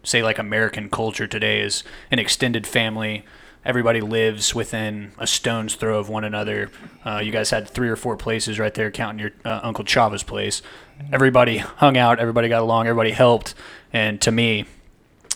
say 0.03 0.23
like 0.23 0.39
American 0.39 0.89
culture 0.89 1.27
today 1.27 1.59
is 1.59 1.83
an 2.11 2.17
extended 2.17 2.65
family. 2.65 3.25
Everybody 3.69 4.01
lives 4.01 4.55
within 4.55 5.11
a 5.19 5.27
stone's 5.27 5.75
throw 5.75 5.99
of 5.99 6.09
one 6.09 6.23
another. 6.23 6.71
Uh, 7.05 7.19
you 7.23 7.31
guys 7.31 7.51
had 7.51 7.69
three 7.69 7.87
or 7.87 7.95
four 7.95 8.17
places 8.17 8.57
right 8.57 8.73
there, 8.73 8.89
counting 8.89 9.19
your 9.19 9.31
uh, 9.45 9.59
Uncle 9.61 9.85
Chava's 9.85 10.23
place. 10.23 10.63
Everybody 11.13 11.59
hung 11.59 11.95
out, 11.95 12.17
everybody 12.17 12.49
got 12.49 12.63
along, 12.63 12.87
everybody 12.87 13.11
helped, 13.11 13.53
and 13.93 14.19
to 14.21 14.31
me, 14.31 14.65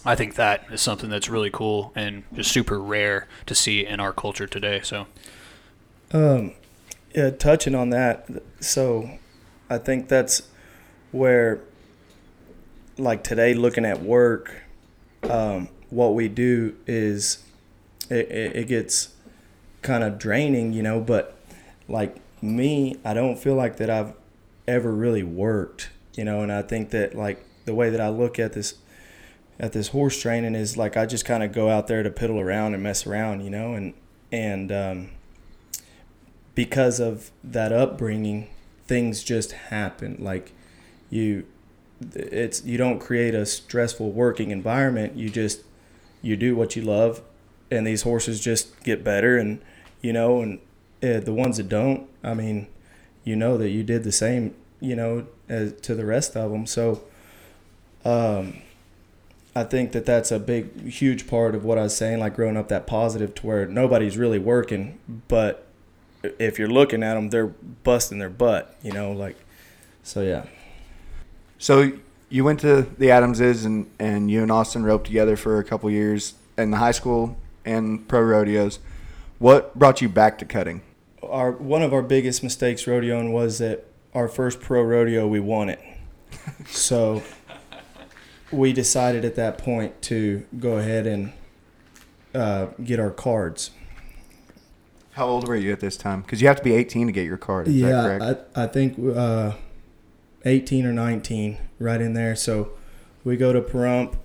I 0.03 0.15
think 0.15 0.33
that 0.33 0.65
is 0.71 0.81
something 0.81 1.11
that's 1.11 1.29
really 1.29 1.51
cool 1.51 1.91
and 1.95 2.23
just 2.33 2.51
super 2.51 2.81
rare 2.81 3.27
to 3.45 3.53
see 3.53 3.85
in 3.85 3.99
our 3.99 4.11
culture 4.11 4.47
today. 4.47 4.81
So, 4.83 5.05
um, 6.11 6.53
yeah, 7.13 7.29
touching 7.29 7.75
on 7.75 7.91
that, 7.91 8.27
so 8.59 9.11
I 9.69 9.77
think 9.77 10.07
that's 10.07 10.41
where 11.11 11.61
like 12.97 13.23
today 13.23 13.53
looking 13.53 13.85
at 13.85 14.01
work 14.01 14.63
um, 15.21 15.69
what 15.91 16.15
we 16.15 16.29
do 16.29 16.75
is 16.87 17.42
it, 18.09 18.29
it, 18.29 18.55
it 18.55 18.67
gets 18.67 19.09
kind 19.81 20.03
of 20.03 20.17
draining 20.17 20.73
you 20.73 20.81
know 20.81 20.99
but 20.99 21.37
like 21.87 22.17
me 22.41 22.95
i 23.03 23.13
don't 23.13 23.37
feel 23.37 23.55
like 23.55 23.77
that 23.77 23.89
i've 23.89 24.13
ever 24.67 24.91
really 24.91 25.23
worked 25.23 25.89
you 26.15 26.23
know 26.23 26.41
and 26.41 26.51
i 26.51 26.61
think 26.61 26.89
that 26.91 27.15
like 27.15 27.43
the 27.65 27.73
way 27.73 27.89
that 27.89 27.99
i 27.99 28.09
look 28.09 28.39
at 28.39 28.53
this 28.53 28.75
at 29.59 29.73
this 29.73 29.89
horse 29.89 30.19
training 30.19 30.55
is 30.55 30.77
like 30.77 30.95
i 30.95 31.05
just 31.05 31.25
kind 31.25 31.43
of 31.43 31.51
go 31.51 31.69
out 31.69 31.87
there 31.87 32.03
to 32.03 32.09
piddle 32.09 32.41
around 32.41 32.73
and 32.73 32.81
mess 32.81 33.05
around 33.05 33.41
you 33.43 33.49
know 33.49 33.73
and 33.73 33.93
and 34.31 34.71
um, 34.71 35.09
because 36.55 36.99
of 36.99 37.29
that 37.43 37.71
upbringing 37.71 38.49
things 38.87 39.23
just 39.23 39.51
happen 39.51 40.15
like 40.19 40.53
you 41.09 41.45
it's 42.15 42.63
you 42.63 42.77
don't 42.77 42.99
create 42.99 43.33
a 43.33 43.45
stressful 43.45 44.11
working 44.11 44.51
environment. 44.51 45.15
You 45.15 45.29
just 45.29 45.61
you 46.21 46.35
do 46.35 46.55
what 46.55 46.75
you 46.75 46.81
love, 46.81 47.21
and 47.73 47.85
these 47.85 48.03
horses 48.03 48.39
just 48.39 48.83
get 48.83 49.03
better. 49.03 49.37
And 49.37 49.61
you 50.01 50.13
know, 50.13 50.41
and 50.41 50.59
uh, 51.01 51.19
the 51.19 51.33
ones 51.33 51.57
that 51.57 51.69
don't, 51.69 52.07
I 52.23 52.33
mean, 52.33 52.67
you 53.23 53.35
know 53.35 53.57
that 53.57 53.69
you 53.69 53.83
did 53.83 54.03
the 54.03 54.11
same, 54.11 54.55
you 54.79 54.95
know, 54.95 55.27
as 55.49 55.73
to 55.81 55.95
the 55.95 56.05
rest 56.05 56.35
of 56.35 56.51
them. 56.51 56.65
So, 56.65 57.03
um, 58.05 58.61
I 59.55 59.63
think 59.63 59.91
that 59.91 60.05
that's 60.05 60.31
a 60.31 60.39
big, 60.39 60.89
huge 60.89 61.27
part 61.27 61.55
of 61.55 61.63
what 61.63 61.77
I 61.77 61.83
was 61.83 61.95
saying, 61.95 62.19
like 62.19 62.35
growing 62.35 62.57
up 62.57 62.69
that 62.69 62.87
positive 62.87 63.35
to 63.35 63.47
where 63.47 63.65
nobody's 63.65 64.17
really 64.17 64.39
working, 64.39 64.99
but 65.27 65.67
if 66.23 66.57
you're 66.57 66.69
looking 66.69 67.03
at 67.03 67.13
them, 67.13 67.29
they're 67.29 67.47
busting 67.47 68.17
their 68.17 68.29
butt, 68.29 68.75
you 68.81 68.91
know, 68.91 69.11
like, 69.11 69.37
so 70.01 70.21
yeah. 70.21 70.45
So 71.59 71.91
you 72.29 72.43
went 72.43 72.61
to 72.61 72.81
the 72.97 73.11
Adamses 73.11 73.63
and, 73.63 73.89
and 73.99 74.31
you 74.31 74.41
and 74.41 74.51
Austin 74.51 74.83
roped 74.83 75.05
together 75.05 75.35
for 75.35 75.59
a 75.59 75.63
couple 75.63 75.89
years 75.91 76.33
in 76.57 76.71
the 76.71 76.77
high 76.77 76.91
school 76.91 77.37
and 77.65 78.07
pro 78.07 78.21
rodeos. 78.21 78.79
What 79.39 79.77
brought 79.77 80.01
you 80.01 80.09
back 80.09 80.37
to 80.39 80.45
cutting? 80.45 80.81
Our 81.21 81.51
one 81.51 81.81
of 81.81 81.93
our 81.93 82.01
biggest 82.01 82.43
mistakes 82.43 82.83
rodeoing 82.83 83.31
was 83.31 83.57
that 83.59 83.85
our 84.13 84.27
first 84.27 84.59
pro 84.61 84.83
rodeo 84.83 85.27
we 85.27 85.39
won 85.39 85.69
it. 85.69 85.81
so 86.67 87.23
we 88.51 88.73
decided 88.73 89.25
at 89.25 89.35
that 89.35 89.57
point 89.57 90.01
to 90.03 90.45
go 90.59 90.77
ahead 90.77 91.07
and 91.07 91.33
uh, 92.33 92.67
get 92.83 92.99
our 92.99 93.11
cards. 93.11 93.71
How 95.13 95.27
old 95.27 95.47
were 95.47 95.55
you 95.55 95.71
at 95.71 95.79
this 95.79 95.95
time? 95.95 96.21
Because 96.21 96.41
you 96.41 96.47
have 96.47 96.57
to 96.57 96.63
be 96.63 96.73
18 96.73 97.07
to 97.07 97.13
get 97.13 97.25
your 97.25 97.37
card. 97.37 97.67
Is 97.67 97.75
yeah, 97.75 98.35
I, 98.55 98.63
I 98.63 98.67
think 98.67 98.97
uh, 99.15 99.53
18 100.45 100.85
or 100.85 100.93
19, 100.93 101.57
right 101.79 102.01
in 102.01 102.13
there. 102.13 102.35
So 102.35 102.71
we 103.23 103.37
go 103.37 103.53
to 103.53 103.61
Pahrump, 103.61 104.17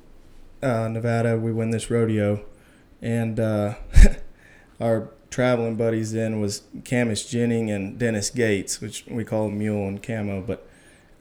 uh, 0.63 0.89
Nevada. 0.89 1.37
We 1.37 1.53
win 1.53 1.71
this 1.71 1.91
rodeo, 1.91 2.41
and 3.01 3.39
uh, 3.39 3.75
our 4.81 5.11
traveling 5.31 5.77
buddies 5.77 6.13
then 6.13 6.41
was 6.41 6.63
Camus 6.85 7.29
Jennings 7.29 7.71
and 7.71 7.99
Dennis 7.99 8.31
Gates, 8.31 8.81
which 8.81 9.05
we 9.09 9.25
call 9.25 9.51
Mule 9.51 9.87
and 9.87 10.03
Camo, 10.03 10.43
but 10.43 10.67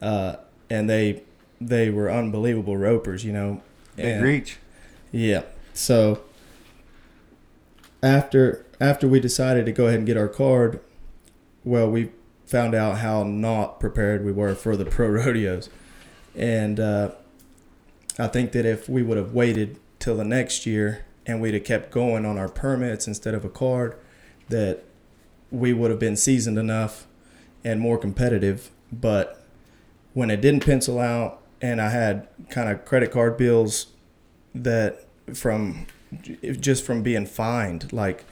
uh, 0.02 0.38
and 0.70 0.90
they 0.90 1.24
they 1.60 1.90
were 1.90 2.12
unbelievable 2.12 2.78
ropers, 2.78 3.24
you 3.26 3.34
know. 3.34 3.62
Big 3.96 4.22
reach. 4.22 4.58
Yeah. 5.12 5.44
So 5.74 6.22
after 8.04 8.66
after 8.80 9.08
we 9.08 9.20
decided 9.20 9.66
to 9.66 9.72
go 9.72 9.88
ahead 9.88 10.00
and 10.00 10.08
get 10.08 10.18
our 10.18 10.28
card, 10.28 10.80
well, 11.64 11.90
we 11.90 12.12
found 12.46 12.76
out 12.76 13.00
how 13.00 13.24
not 13.24 13.80
prepared 13.80 14.24
we 14.24 14.32
were 14.32 14.56
for 14.56 14.78
the 14.78 14.86
pro 14.86 15.08
rodeos. 15.10 15.70
And 16.36 16.80
uh, 16.80 17.12
I 18.20 18.28
think 18.28 18.52
that 18.52 18.66
if 18.66 18.88
we 18.88 19.02
would 19.02 19.18
have 19.18 19.34
waited 19.34 19.80
till 20.00 20.16
the 20.16 20.24
next 20.24 20.66
year 20.66 21.06
and 21.28 21.42
we'd 21.42 21.54
have 21.54 21.64
kept 21.64 21.92
going 21.92 22.26
on 22.26 22.38
our 22.38 22.50
permits 22.50 23.08
instead 23.08 23.36
of 23.36 23.46
a 23.46 23.50
card, 23.50 23.96
that 24.50 24.84
we 25.52 25.74
would 25.74 25.92
have 25.92 26.00
been 26.00 26.16
seasoned 26.16 26.58
enough 26.58 27.06
and 27.64 27.80
more 27.80 27.98
competitive. 27.98 28.72
But 28.92 29.44
when 30.14 30.32
it 30.32 30.42
didn't 30.42 30.66
pencil 30.66 31.00
out, 31.00 31.42
and 31.62 31.82
I 31.82 31.90
had 31.90 32.28
kind 32.50 32.70
of 32.70 32.86
credit 32.86 33.12
card 33.12 33.38
bills 33.38 33.88
that 34.56 35.06
from 35.34 35.88
just 36.42 36.86
from 36.86 37.04
being 37.04 37.26
fined, 37.26 37.92
like 37.92 38.24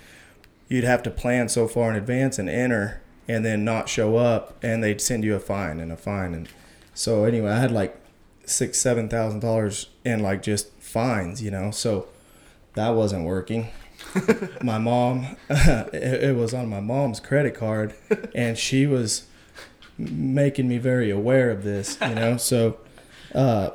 you'd 0.67 0.83
have 0.83 1.03
to 1.03 1.11
plan 1.11 1.49
so 1.49 1.67
far 1.67 1.89
in 1.89 1.95
advance 1.95 2.39
and 2.39 2.49
enter 2.49 3.01
and 3.27 3.43
then 3.43 3.63
not 3.63 3.89
show 3.89 4.17
up 4.17 4.55
and 4.63 4.83
they'd 4.83 5.01
send 5.01 5.23
you 5.23 5.35
a 5.35 5.39
fine 5.39 5.79
and 5.79 5.91
a 5.91 5.97
fine 5.97 6.33
and 6.33 6.47
so 6.93 7.23
anyway 7.25 7.51
i 7.51 7.59
had 7.59 7.71
like 7.71 7.99
six 8.45 8.79
seven 8.79 9.09
thousand 9.09 9.39
dollars 9.39 9.89
in 10.03 10.19
like 10.19 10.41
just 10.41 10.69
fines 10.73 11.41
you 11.41 11.51
know 11.51 11.71
so 11.71 12.07
that 12.75 12.89
wasn't 12.89 13.24
working 13.24 13.70
my 14.62 14.77
mom, 14.77 15.36
it, 15.50 16.24
it 16.24 16.36
was 16.36 16.53
on 16.53 16.70
my 16.70 16.79
mom's 16.79 17.20
credit 17.20 17.55
card, 17.55 17.96
and 18.34 18.58
she 18.58 18.86
was 18.86 19.27
making 19.98 20.67
me 20.67 20.77
very 20.77 21.10
aware 21.10 21.50
of 21.51 21.63
this, 21.63 21.98
you 22.01 22.15
know. 22.15 22.38
So, 22.46 22.77
uh, 23.34 23.72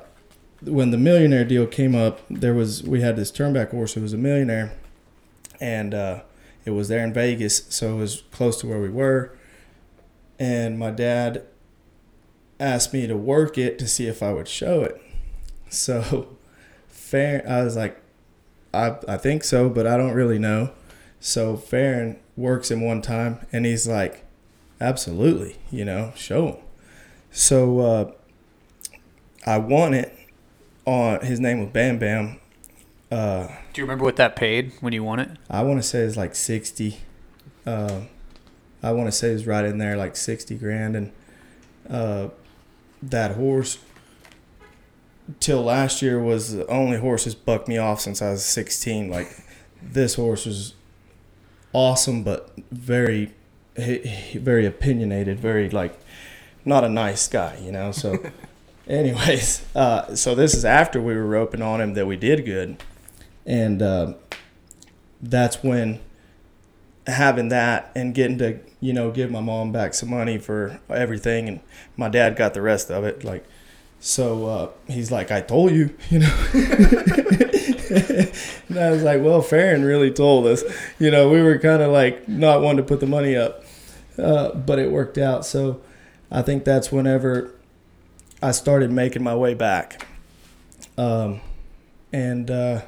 when 0.63 0.91
the 0.91 0.99
millionaire 0.99 1.45
deal 1.45 1.67
came 1.67 1.95
up, 1.95 2.21
there 2.29 2.55
was 2.55 2.83
we 2.83 3.01
had 3.01 3.17
this 3.17 3.31
turnback 3.33 3.71
horse 3.71 3.95
who 3.95 4.03
was 4.03 4.13
a 4.13 4.19
millionaire, 4.19 4.73
and 5.61 5.95
uh, 5.95 6.21
it 6.65 6.71
was 6.71 6.89
there 6.89 7.05
in 7.05 7.13
Vegas, 7.13 7.65
so 7.69 7.95
it 7.95 7.99
was 7.99 8.23
close 8.31 8.61
to 8.61 8.67
where 8.67 8.81
we 8.81 8.91
were. 8.91 9.37
And 10.39 10.79
my 10.79 10.91
dad 10.91 11.45
asked 12.59 12.93
me 12.93 13.07
to 13.07 13.17
work 13.17 13.59
it 13.59 13.79
to 13.79 13.89
see 13.89 14.07
if 14.07 14.23
I 14.23 14.33
would 14.33 14.49
show 14.49 14.83
it. 14.83 15.01
So, 15.69 16.37
fair, 16.89 17.45
I 17.49 17.63
was 17.63 17.77
like, 17.77 18.01
I 18.73 18.97
I 19.09 19.17
think 19.17 19.45
so, 19.45 19.69
but 19.69 19.87
I 19.87 19.97
don't 19.97 20.13
really 20.15 20.39
know. 20.39 20.71
So 21.19 21.57
Farron 21.57 22.19
works 22.37 22.71
him 22.71 22.81
one 22.81 23.03
time, 23.03 23.47
and 23.53 23.67
he's 23.67 23.87
like, 23.87 24.25
absolutely, 24.81 25.59
you 25.71 25.85
know, 25.85 26.13
show 26.17 26.47
him. 26.49 26.57
So 27.31 27.81
uh, 27.81 28.13
I 29.47 29.59
won 29.59 29.95
it 29.95 30.17
on 30.87 31.21
his 31.21 31.41
name 31.41 31.61
was 31.61 31.69
Bam 31.71 31.99
Bam. 31.99 32.41
Uh, 33.11 33.49
Do 33.73 33.81
you 33.81 33.85
remember 33.85 34.05
what 34.05 34.17
that 34.17 34.37
paid 34.37 34.73
when 34.81 34.93
you 34.93 35.03
won 35.03 35.19
it? 35.19 35.31
I 35.51 35.63
want 35.63 35.79
to 35.83 35.87
say 35.87 36.01
it's 36.01 36.17
like 36.17 36.35
sixty. 36.35 36.99
Uh, 37.67 38.03
I 38.83 38.93
want 38.93 39.09
to 39.09 39.13
say 39.13 39.31
it's 39.31 39.45
right 39.47 39.65
in 39.65 39.79
there, 39.79 39.97
like 39.97 40.17
sixty 40.17 40.57
grand, 40.57 40.97
and 40.97 41.13
uh, 41.89 42.29
that 43.03 43.33
horse 43.33 43.79
till 45.39 45.63
last 45.63 46.03
year 46.03 46.21
was 46.21 46.53
the 46.53 46.67
only 46.67 46.99
horse 46.99 47.25
that's 47.25 47.35
bucked 47.35 47.69
me 47.69 47.79
off 47.79 48.01
since 48.01 48.21
I 48.21 48.31
was 48.31 48.45
sixteen. 48.45 49.11
Like 49.11 49.29
this 49.83 50.15
horse 50.15 50.47
was 50.47 50.75
awesome, 51.73 52.23
but 52.23 52.51
very, 52.71 53.33
very 53.77 54.67
opinionated, 54.67 55.39
very 55.39 55.71
like 55.71 55.99
not 56.65 56.85
a 56.85 56.89
nice 56.89 57.29
guy, 57.29 57.59
you 57.63 57.73
know. 57.73 57.93
So, 57.93 58.19
anyways, 58.89 59.65
uh, 59.75 60.15
so 60.15 60.35
this 60.35 60.55
is 60.55 60.65
after 60.65 61.01
we 61.01 61.15
were 61.15 61.27
roping 61.27 61.63
on 61.63 61.81
him 61.81 61.95
that 61.95 62.07
we 62.07 62.17
did 62.17 62.45
good, 62.45 62.83
and 63.47 63.83
uh, 63.83 64.15
that's 65.21 65.63
when 65.63 66.01
having 67.07 67.49
that 67.49 67.91
and 67.95 68.15
getting 68.15 68.39
to 68.39 68.61
you 68.81 68.93
know 68.93 69.11
give 69.11 69.31
my 69.31 69.41
mom 69.41 69.73
back 69.73 69.95
some 69.95 70.11
money 70.11 70.39
for 70.39 70.81
everything, 70.89 71.49
and 71.49 71.61
my 71.97 72.09
dad 72.09 72.37
got 72.37 72.55
the 72.55 72.63
rest 72.63 72.91
of 72.91 73.05
it, 73.05 73.25
like. 73.25 73.45
So 74.03 74.47
uh, 74.47 74.69
he's 74.91 75.11
like, 75.13 75.31
I 75.31 75.41
told 75.43 75.73
you, 75.73 75.95
you 76.11 76.21
know. 76.21 76.35
and 78.69 78.79
I 78.79 78.91
was 78.91 79.03
like, 79.03 79.21
well, 79.23 79.43
Farron 79.43 79.85
really 79.85 80.11
told 80.11 80.47
us. 80.47 80.63
You 80.99 81.11
know, 81.11 81.29
we 81.29 81.43
were 81.43 81.59
kind 81.59 81.83
of 81.83 81.91
like 81.93 82.27
not 82.29 82.63
wanting 82.63 82.79
to 82.79 82.83
put 82.89 83.01
the 83.01 83.07
money 83.07 83.37
up, 83.37 83.65
uh, 84.19 84.55
but 84.55 84.79
it 84.79 84.91
worked 84.91 85.19
out. 85.19 85.45
So 85.45 85.81
I 86.31 86.43
think 86.43 86.65
that's 86.65 86.91
whenever 86.91 87.53
I 88.43 88.53
started 88.53 88.91
making 88.91 89.23
my 89.23 89.35
way 89.35 89.55
back. 89.55 90.07
Um, 90.97 91.41
and 92.13 92.51
uh 92.51 92.83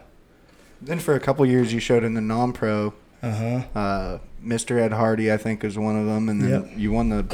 Then 0.81 0.99
for 0.99 1.15
a 1.15 1.21
couple 1.21 1.45
years, 1.47 1.73
you 1.73 1.81
showed 1.81 2.05
in 2.05 2.15
the 2.15 2.21
non-pro. 2.21 2.95
Uh-huh. 3.23 3.63
Uh, 3.79 4.19
Mr. 4.45 4.81
Ed 4.81 4.93
Hardy, 4.93 5.31
I 5.33 5.37
think, 5.37 5.63
is 5.63 5.79
one 5.79 5.97
of 5.97 6.07
them, 6.07 6.29
and 6.29 6.43
then 6.43 6.51
Yep. 6.51 6.71
you 6.77 6.91
won 6.91 7.11
the 7.11 7.25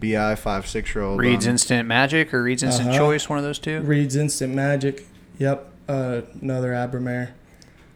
BI 0.00 0.34
five 0.34 0.66
six 0.66 0.94
year 0.94 1.04
old. 1.04 1.20
Reed's 1.20 1.46
Instant 1.46 1.86
Magic 1.86 2.32
or 2.34 2.42
reads 2.42 2.62
Instant 2.62 2.88
Uh-huh. 2.90 2.98
Choice, 2.98 3.28
one 3.28 3.38
of 3.38 3.44
those 3.44 3.58
two? 3.58 3.80
reads 3.82 4.16
Instant 4.16 4.54
Magic. 4.54 5.06
Yep. 5.38 5.70
Uh, 5.88 6.22
another 6.40 6.70
Abermare. 6.72 7.30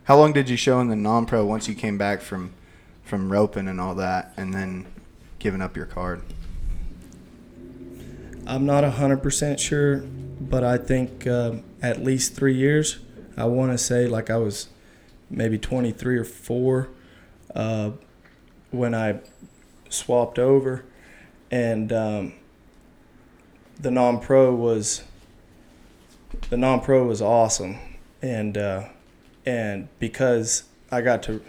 How 0.04 0.18
long 0.18 0.32
did 0.32 0.48
you 0.50 0.56
show 0.56 0.80
in 0.80 0.88
the 0.88 0.96
non-pro 0.96 1.44
once 1.46 1.68
you 1.68 1.74
came 1.74 1.96
back 1.96 2.20
from 2.20 2.52
from 3.02 3.30
roping 3.32 3.68
and 3.68 3.80
all 3.80 3.94
that, 3.96 4.32
and 4.36 4.52
then 4.52 4.86
giving 5.38 5.60
up 5.62 5.76
your 5.76 5.86
card? 5.86 6.22
I'm 8.46 8.66
not 8.66 8.84
hundred 8.84 9.22
percent 9.22 9.58
sure, 9.60 9.98
but 10.40 10.62
I 10.64 10.76
think 10.76 11.26
um, 11.26 11.62
at 11.82 12.02
least 12.02 12.34
three 12.34 12.54
years. 12.54 12.98
I 13.36 13.46
want 13.46 13.72
to 13.72 13.78
say 13.78 14.06
like 14.06 14.30
I 14.30 14.36
was 14.36 14.68
maybe 15.30 15.58
23 15.58 16.16
or 16.18 16.24
four 16.24 16.88
uh, 17.54 17.90
when 18.70 18.94
I 18.94 19.20
swapped 19.88 20.38
over, 20.38 20.84
and 21.50 21.92
um, 21.92 22.32
the 23.80 23.90
non-pro 23.90 24.54
was 24.54 25.04
the 26.50 26.56
non-pro 26.56 27.04
was 27.04 27.22
awesome, 27.22 27.78
and 28.22 28.56
uh, 28.56 28.88
and 29.46 29.88
because 29.98 30.64
I 30.90 31.00
got 31.00 31.22
to 31.24 31.42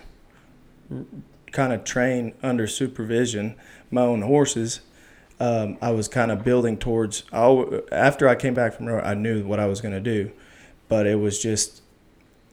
kind 1.52 1.74
of 1.74 1.84
train 1.84 2.34
under 2.44 2.68
supervision 2.68 3.56
my 3.90 4.02
own 4.02 4.22
horses 4.22 4.82
um, 5.40 5.78
I 5.82 5.92
was 5.92 6.08
kind 6.08 6.32
of 6.32 6.44
building 6.44 6.78
towards. 6.78 7.24
I, 7.32 7.82
after 7.92 8.28
I 8.28 8.36
came 8.36 8.54
back 8.54 8.74
from 8.74 8.86
Rome, 8.86 9.02
I 9.04 9.14
knew 9.16 9.44
what 9.44 9.60
I 9.60 9.66
was 9.66 9.82
going 9.82 9.94
to 9.94 10.00
do, 10.00 10.32
but 10.88 11.06
it 11.06 11.20
was 11.20 11.42
just 11.42 11.82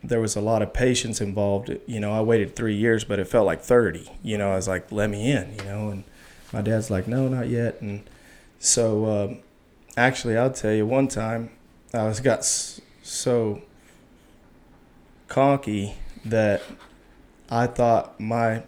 there 0.03 0.21
was 0.21 0.35
a 0.35 0.41
lot 0.41 0.63
of 0.63 0.73
patience 0.73 1.21
involved. 1.21 1.71
You 1.87 2.01
know, 2.01 2.13
I 2.13 2.21
waited 2.23 2.57
three 2.57 2.75
years, 2.75 3.05
but 3.05 3.21
it 3.21 3.29
felt 3.29 3.47
like 3.47 3.61
thirty. 3.61 4.11
You 4.23 4.37
know, 4.37 4.53
I 4.53 4.57
was 4.57 4.67
like, 4.67 4.91
"Let 4.91 5.11
me 5.11 5.31
in," 5.31 5.55
you 5.59 5.65
know, 5.65 5.89
and 5.91 6.05
my 6.53 6.63
dad's 6.63 6.91
like, 6.91 7.07
"No, 7.09 7.29
not 7.29 7.49
yet." 7.49 7.81
And 7.81 8.03
so, 8.59 9.07
um, 9.07 9.39
actually, 9.97 10.37
I'll 10.37 10.53
tell 10.53 10.73
you, 10.73 10.87
one 10.87 11.09
time 11.09 11.51
I 11.95 12.05
was 12.05 12.21
got 12.21 12.45
so 12.45 13.63
conky 15.29 15.95
that 16.25 16.63
I 17.51 17.67
thought 17.67 18.19
my 18.21 18.63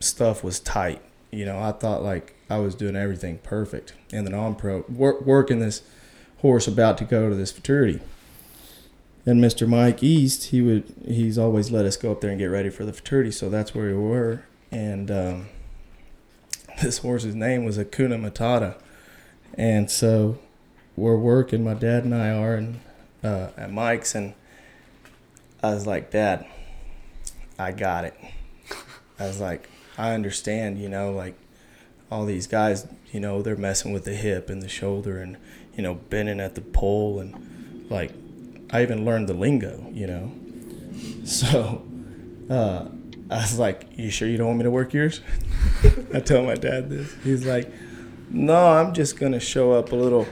stuff 0.00 0.44
was 0.44 0.60
tight. 0.60 1.00
You 1.30 1.44
know, 1.44 1.58
I 1.58 1.72
thought 1.72 2.02
like 2.02 2.34
I 2.48 2.58
was 2.58 2.74
doing 2.74 2.96
everything 2.96 3.38
perfect. 3.38 3.94
And 4.12 4.26
then 4.26 4.34
on 4.34 4.54
pro, 4.54 4.84
wor- 4.88 5.20
working 5.20 5.58
this 5.60 5.82
horse 6.38 6.68
about 6.68 6.98
to 6.98 7.04
go 7.04 7.28
to 7.28 7.34
this 7.34 7.52
futurity. 7.52 8.00
And 9.26 9.42
Mr. 9.42 9.66
Mike 9.66 10.02
East, 10.02 10.46
he 10.46 10.60
would 10.60 10.84
he's 11.06 11.38
always 11.38 11.70
let 11.70 11.86
us 11.86 11.96
go 11.96 12.12
up 12.12 12.20
there 12.20 12.30
and 12.30 12.38
get 12.38 12.46
ready 12.46 12.70
for 12.70 12.84
the 12.84 12.92
futurity. 12.92 13.30
So 13.30 13.48
that's 13.48 13.74
where 13.74 13.86
we 13.86 13.94
were. 13.94 14.44
And 14.70 15.10
um, 15.10 15.48
this 16.82 16.98
horse's 16.98 17.34
name 17.34 17.64
was 17.64 17.78
Akuna 17.78 18.18
Matata. 18.20 18.76
And 19.56 19.90
so 19.90 20.38
we're 20.96 21.16
working, 21.16 21.64
my 21.64 21.74
dad 21.74 22.04
and 22.04 22.14
I 22.14 22.30
are, 22.30 22.54
and 22.54 22.80
uh, 23.22 23.48
at 23.56 23.70
Mike's, 23.70 24.14
and 24.14 24.34
I 25.62 25.74
was 25.74 25.86
like, 25.86 26.10
Dad, 26.10 26.46
I 27.58 27.72
got 27.72 28.04
it. 28.04 28.14
I 29.18 29.26
was 29.26 29.40
like, 29.40 29.68
I 29.96 30.12
understand, 30.12 30.78
you 30.78 30.88
know, 30.88 31.12
like 31.12 31.34
all 32.10 32.24
these 32.26 32.46
guys, 32.46 32.86
you 33.12 33.20
know, 33.20 33.42
they're 33.42 33.56
messing 33.56 33.92
with 33.92 34.04
the 34.04 34.14
hip 34.14 34.50
and 34.50 34.60
the 34.60 34.68
shoulder 34.68 35.18
and, 35.18 35.36
you 35.76 35.82
know, 35.82 35.94
bending 35.94 36.40
at 36.40 36.56
the 36.56 36.60
pole 36.60 37.20
and 37.20 37.86
like 37.90 38.12
I 38.70 38.82
even 38.82 39.04
learned 39.04 39.28
the 39.28 39.34
lingo, 39.34 39.86
you 39.92 40.06
know. 40.06 40.32
So 41.24 41.82
uh, 42.50 42.88
I 43.34 43.38
was 43.38 43.58
like, 43.58 43.86
You 43.96 44.10
sure 44.10 44.28
you 44.28 44.36
don't 44.36 44.46
want 44.46 44.58
me 44.58 44.64
to 44.64 44.70
work 44.70 44.94
yours? 44.94 45.20
I 46.14 46.20
tell 46.20 46.44
my 46.44 46.54
dad 46.54 46.88
this. 46.88 47.12
He's 47.24 47.44
like, 47.44 47.68
No, 48.30 48.68
I'm 48.68 48.94
just 48.94 49.18
gonna 49.18 49.40
show 49.40 49.72
up 49.72 49.90
a 49.90 49.96
little 49.96 50.28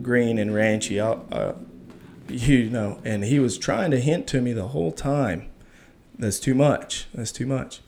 green 0.00 0.38
and 0.38 0.52
ranchy. 0.52 0.98
Uh, 0.98 1.52
you 2.28 2.70
know, 2.70 2.98
and 3.04 3.24
he 3.24 3.38
was 3.38 3.58
trying 3.58 3.90
to 3.90 4.00
hint 4.00 4.26
to 4.28 4.40
me 4.40 4.54
the 4.54 4.68
whole 4.68 4.90
time. 4.90 5.50
That's 6.18 6.40
too 6.40 6.54
much. 6.54 7.08
That's 7.12 7.30
too 7.30 7.44
much. 7.44 7.82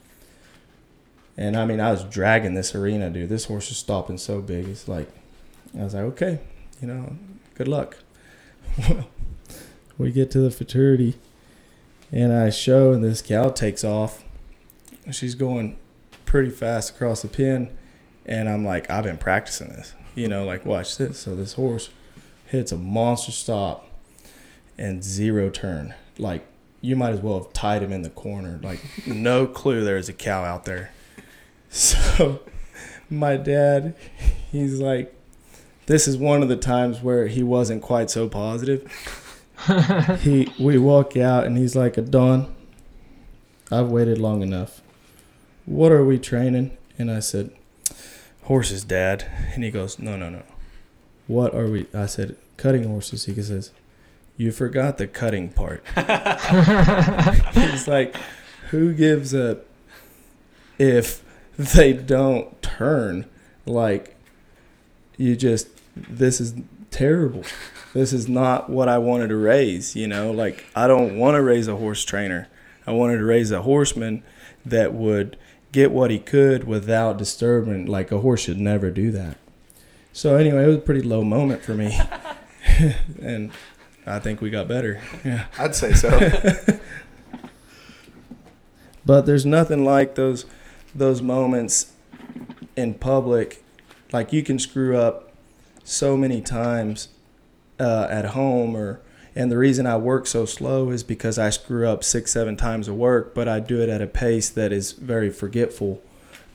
And 1.35 1.57
I 1.57 1.65
mean, 1.65 1.79
I 1.79 1.89
was 1.89 2.03
dragging 2.03 2.53
this 2.53 2.75
arena, 2.75 3.09
dude. 3.09 3.29
This 3.29 3.45
horse 3.45 3.71
is 3.71 3.77
stopping 3.77 4.19
so 4.19 4.39
big. 4.39 4.67
It's 4.67 4.87
like, 4.87 5.09
I 5.77 5.83
was 5.83 5.95
like, 5.95 6.03
okay, 6.03 6.39
you 6.79 6.87
know, 6.87 7.15
good 7.55 7.67
luck. 7.67 7.97
Well, 8.77 9.07
we 9.97 10.11
get 10.11 10.29
to 10.31 10.39
the 10.39 10.51
futurity, 10.51 11.15
and 12.11 12.31
I 12.31 12.51
show, 12.51 12.91
and 12.91 13.03
this 13.03 13.23
cow 13.23 13.49
takes 13.49 13.83
off. 13.83 14.23
She's 15.11 15.35
going 15.35 15.77
pretty 16.25 16.49
fast 16.49 16.91
across 16.91 17.21
the 17.21 17.27
pen, 17.27 17.75
and 18.25 18.47
I'm 18.47 18.63
like, 18.63 18.89
I've 18.89 19.03
been 19.03 19.17
practicing 19.17 19.69
this. 19.69 19.93
You 20.15 20.27
know, 20.27 20.45
like, 20.45 20.65
watch 20.65 20.97
this. 20.97 21.19
So 21.19 21.35
this 21.35 21.53
horse 21.53 21.89
hits 22.45 22.71
a 22.71 22.77
monster 22.77 23.31
stop 23.31 23.87
and 24.77 25.03
zero 25.03 25.49
turn. 25.49 25.93
Like, 26.17 26.45
you 26.81 26.95
might 26.95 27.11
as 27.11 27.19
well 27.19 27.43
have 27.43 27.53
tied 27.53 27.83
him 27.83 27.91
in 27.91 28.01
the 28.01 28.09
corner. 28.09 28.59
Like, 28.61 28.79
no 29.07 29.45
clue 29.45 29.83
there's 29.83 30.09
a 30.09 30.13
cow 30.13 30.43
out 30.43 30.65
there. 30.65 30.91
So, 31.71 32.39
my 33.11 33.37
dad, 33.37 33.95
he's 34.51 34.79
like, 34.79 35.13
this 35.85 36.07
is 36.07 36.17
one 36.17 36.41
of 36.41 36.49
the 36.49 36.55
times 36.55 36.99
where 37.01 37.27
he 37.27 37.43
wasn't 37.43 37.83
quite 37.83 38.09
so 38.09 38.27
positive. 38.27 38.91
he, 40.21 40.51
we 40.59 40.79
walk 40.79 41.15
out 41.15 41.45
and 41.45 41.59
he's 41.59 41.75
like, 41.75 42.03
Don, 42.09 42.55
I've 43.71 43.89
waited 43.89 44.17
long 44.17 44.41
enough. 44.41 44.81
What 45.69 45.91
are 45.91 46.03
we 46.03 46.17
training? 46.17 46.75
And 46.97 47.11
I 47.11 47.19
said, 47.19 47.51
horses, 48.41 48.83
dad. 48.83 49.29
And 49.53 49.63
he 49.63 49.69
goes, 49.69 49.99
no, 49.99 50.17
no, 50.17 50.27
no. 50.27 50.41
What 51.27 51.53
are 51.53 51.67
we? 51.67 51.85
I 51.93 52.07
said, 52.07 52.37
cutting 52.57 52.85
horses. 52.85 53.25
He 53.25 53.39
says, 53.39 53.71
you 54.35 54.51
forgot 54.51 54.97
the 54.97 55.05
cutting 55.05 55.49
part. 55.49 55.83
He's 57.53 57.87
like, 57.87 58.15
who 58.71 58.93
gives 58.93 59.31
a 59.35 59.59
if 60.79 61.23
they 61.55 61.93
don't 61.93 62.59
turn 62.63 63.25
like 63.67 64.15
you 65.17 65.35
just 65.35 65.67
this 65.95 66.39
is 66.39 66.55
terrible 66.89 67.43
this 67.93 68.13
is 68.13 68.29
not 68.29 68.69
what 68.69 68.87
i 68.87 68.97
wanted 68.97 69.27
to 69.27 69.35
raise 69.35 69.95
you 69.95 70.07
know 70.07 70.31
like 70.31 70.65
i 70.75 70.87
don't 70.87 71.17
want 71.17 71.35
to 71.35 71.41
raise 71.41 71.67
a 71.67 71.75
horse 71.75 72.05
trainer 72.05 72.47
i 72.87 72.91
wanted 72.91 73.17
to 73.17 73.25
raise 73.25 73.51
a 73.51 73.61
horseman 73.63 74.23
that 74.65 74.93
would 74.93 75.37
get 75.71 75.91
what 75.91 76.11
he 76.11 76.19
could 76.19 76.63
without 76.65 77.17
disturbing 77.17 77.85
like 77.85 78.11
a 78.11 78.19
horse 78.19 78.41
should 78.41 78.59
never 78.59 78.89
do 78.89 79.11
that 79.11 79.37
so 80.11 80.35
anyway 80.35 80.63
it 80.63 80.67
was 80.67 80.75
a 80.77 80.79
pretty 80.79 81.01
low 81.01 81.23
moment 81.23 81.61
for 81.63 81.73
me 81.73 81.97
and 83.21 83.51
i 84.05 84.19
think 84.19 84.41
we 84.41 84.49
got 84.49 84.67
better 84.67 85.01
yeah 85.23 85.45
I'd 85.57 85.75
say 85.75 85.93
so. 85.93 86.09
But 89.09 89.25
there's 89.25 89.43
nothing 89.43 89.83
like 89.83 90.13
those 90.13 90.45
those 90.93 91.19
moments 91.19 91.93
in 92.75 92.93
public. 92.93 93.63
Like 94.13 94.31
you 94.31 94.43
can 94.43 94.59
screw 94.59 94.95
up 94.95 95.33
so 95.83 96.15
many 96.15 96.41
times 96.41 97.09
uh, 97.79 98.05
at 98.07 98.25
home, 98.25 98.75
or 98.75 99.01
and 99.35 99.51
the 99.51 99.57
reason 99.57 99.85
I 99.85 99.97
work 99.97 100.27
so 100.27 100.45
slow 100.45 100.89
is 100.89 101.03
because 101.03 101.37
I 101.37 101.49
screw 101.49 101.87
up 101.87 102.03
six 102.03 102.31
seven 102.31 102.55
times 102.57 102.87
a 102.87 102.93
work, 102.93 103.33
but 103.33 103.47
I 103.47 103.59
do 103.59 103.81
it 103.81 103.89
at 103.89 104.01
a 104.01 104.07
pace 104.07 104.49
that 104.49 104.71
is 104.71 104.91
very 104.93 105.29
forgetful 105.29 106.01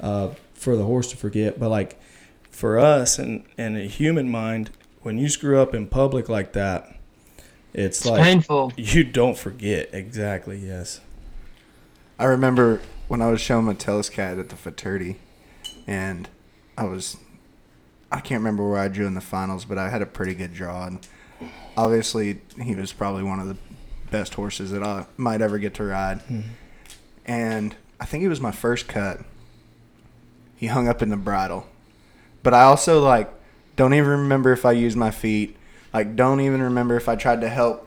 uh, 0.00 0.30
for 0.54 0.76
the 0.76 0.84
horse 0.84 1.10
to 1.10 1.16
forget. 1.16 1.58
But 1.58 1.68
like 1.70 2.00
for 2.50 2.78
us 2.78 3.18
and 3.18 3.44
and 3.56 3.76
a 3.76 3.84
human 3.84 4.30
mind, 4.30 4.70
when 5.02 5.18
you 5.18 5.28
screw 5.28 5.60
up 5.60 5.74
in 5.74 5.86
public 5.86 6.28
like 6.28 6.52
that, 6.52 6.88
it's, 7.72 7.98
It's 7.98 8.06
like 8.06 8.22
painful. 8.22 8.72
you 8.76 9.04
don't 9.04 9.36
forget. 9.36 9.90
Exactly. 9.92 10.58
Yes. 10.58 11.00
I 12.18 12.24
remember 12.26 12.80
when 13.08 13.20
I 13.20 13.28
was 13.30 13.40
showing 13.40 13.66
Metellus 13.66 14.08
cat 14.08 14.38
at 14.38 14.48
the 14.48 14.56
futurity, 14.56 15.16
and 15.86 16.28
I 16.78 16.84
was, 16.84 17.16
I 18.12 18.20
can't 18.20 18.38
remember 18.40 18.68
where 18.68 18.78
I 18.78 18.86
drew 18.88 19.06
in 19.06 19.14
the 19.14 19.20
finals, 19.20 19.64
but 19.64 19.78
I 19.78 19.88
had 19.90 20.00
a 20.00 20.06
pretty 20.06 20.34
good 20.34 20.54
draw, 20.54 20.86
and 20.86 21.00
obviously 21.76 22.40
he 22.60 22.74
was 22.74 22.92
probably 22.92 23.22
one 23.22 23.40
of 23.40 23.48
the 23.48 23.56
best 24.10 24.34
horses 24.34 24.70
that 24.70 24.82
I 24.82 25.06
might 25.16 25.40
ever 25.42 25.58
get 25.58 25.74
to 25.74 25.84
ride, 25.84 26.20
mm-hmm. 26.20 26.48
and 27.26 27.74
I 28.00 28.04
think 28.06 28.24
it 28.24 28.28
was 28.28 28.40
my 28.40 28.52
first 28.52 28.88
cut. 28.88 29.20
He 30.56 30.66
hung 30.68 30.88
up 30.88 31.02
in 31.02 31.08
the 31.10 31.16
bridle, 31.16 31.66
but 32.42 32.54
I 32.54 32.62
also 32.62 33.02
like 33.02 33.30
don't 33.76 33.94
even 33.94 34.10
remember 34.10 34.52
if 34.52 34.64
I 34.64 34.72
used 34.72 34.96
my 34.96 35.10
feet. 35.10 35.56
Like 35.92 36.16
don't 36.16 36.40
even 36.40 36.62
remember 36.62 36.96
if 36.96 37.08
I 37.08 37.16
tried 37.16 37.40
to 37.42 37.48
help 37.48 37.86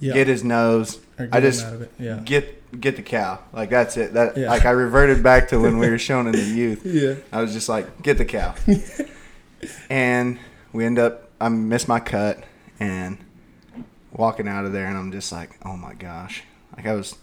Yeah. 0.00 0.14
get 0.14 0.26
his 0.26 0.44
nose. 0.44 0.98
Or 1.18 1.28
I 1.32 1.40
just 1.40 1.64
out 1.64 1.74
of 1.74 1.82
it, 1.82 1.92
yeah. 1.98 2.20
get 2.24 2.80
get 2.80 2.96
the 2.96 3.02
cow. 3.02 3.38
Like 3.52 3.70
that's 3.70 3.96
it. 3.96 4.14
That 4.14 4.36
Yeah. 4.36 4.48
like 4.50 4.64
I 4.64 4.70
reverted 4.70 5.22
back 5.22 5.48
to 5.48 5.60
when 5.60 5.78
we 5.78 5.88
were 5.88 5.98
shown 6.10 6.26
in 6.26 6.32
the 6.32 6.42
youth. 6.42 6.84
Yeah. 6.84 7.14
I 7.32 7.40
was 7.40 7.52
just 7.52 7.68
like, 7.68 8.02
get 8.02 8.18
the 8.18 8.24
cow. 8.24 8.54
and 9.90 10.38
we 10.72 10.84
end 10.84 10.98
up 10.98 11.30
I 11.40 11.48
missed 11.48 11.88
my 11.88 12.00
cut 12.00 12.42
and 12.80 13.18
walking 14.18 14.48
out 14.48 14.66
of 14.66 14.72
there 14.72 14.86
and 14.86 14.98
I'm 14.98 15.12
just 15.12 15.32
like, 15.32 15.52
oh 15.64 15.76
my 15.76 15.94
gosh. 15.94 16.42
Like 16.76 16.86
I 16.86 16.94
was 16.94 17.16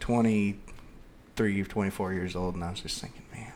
23, 0.00 1.64
24 1.64 2.12
years 2.14 2.34
old 2.34 2.54
and 2.54 2.64
I 2.64 2.70
was 2.70 2.80
just 2.80 3.00
thinking, 3.00 3.24
man, 3.34 3.52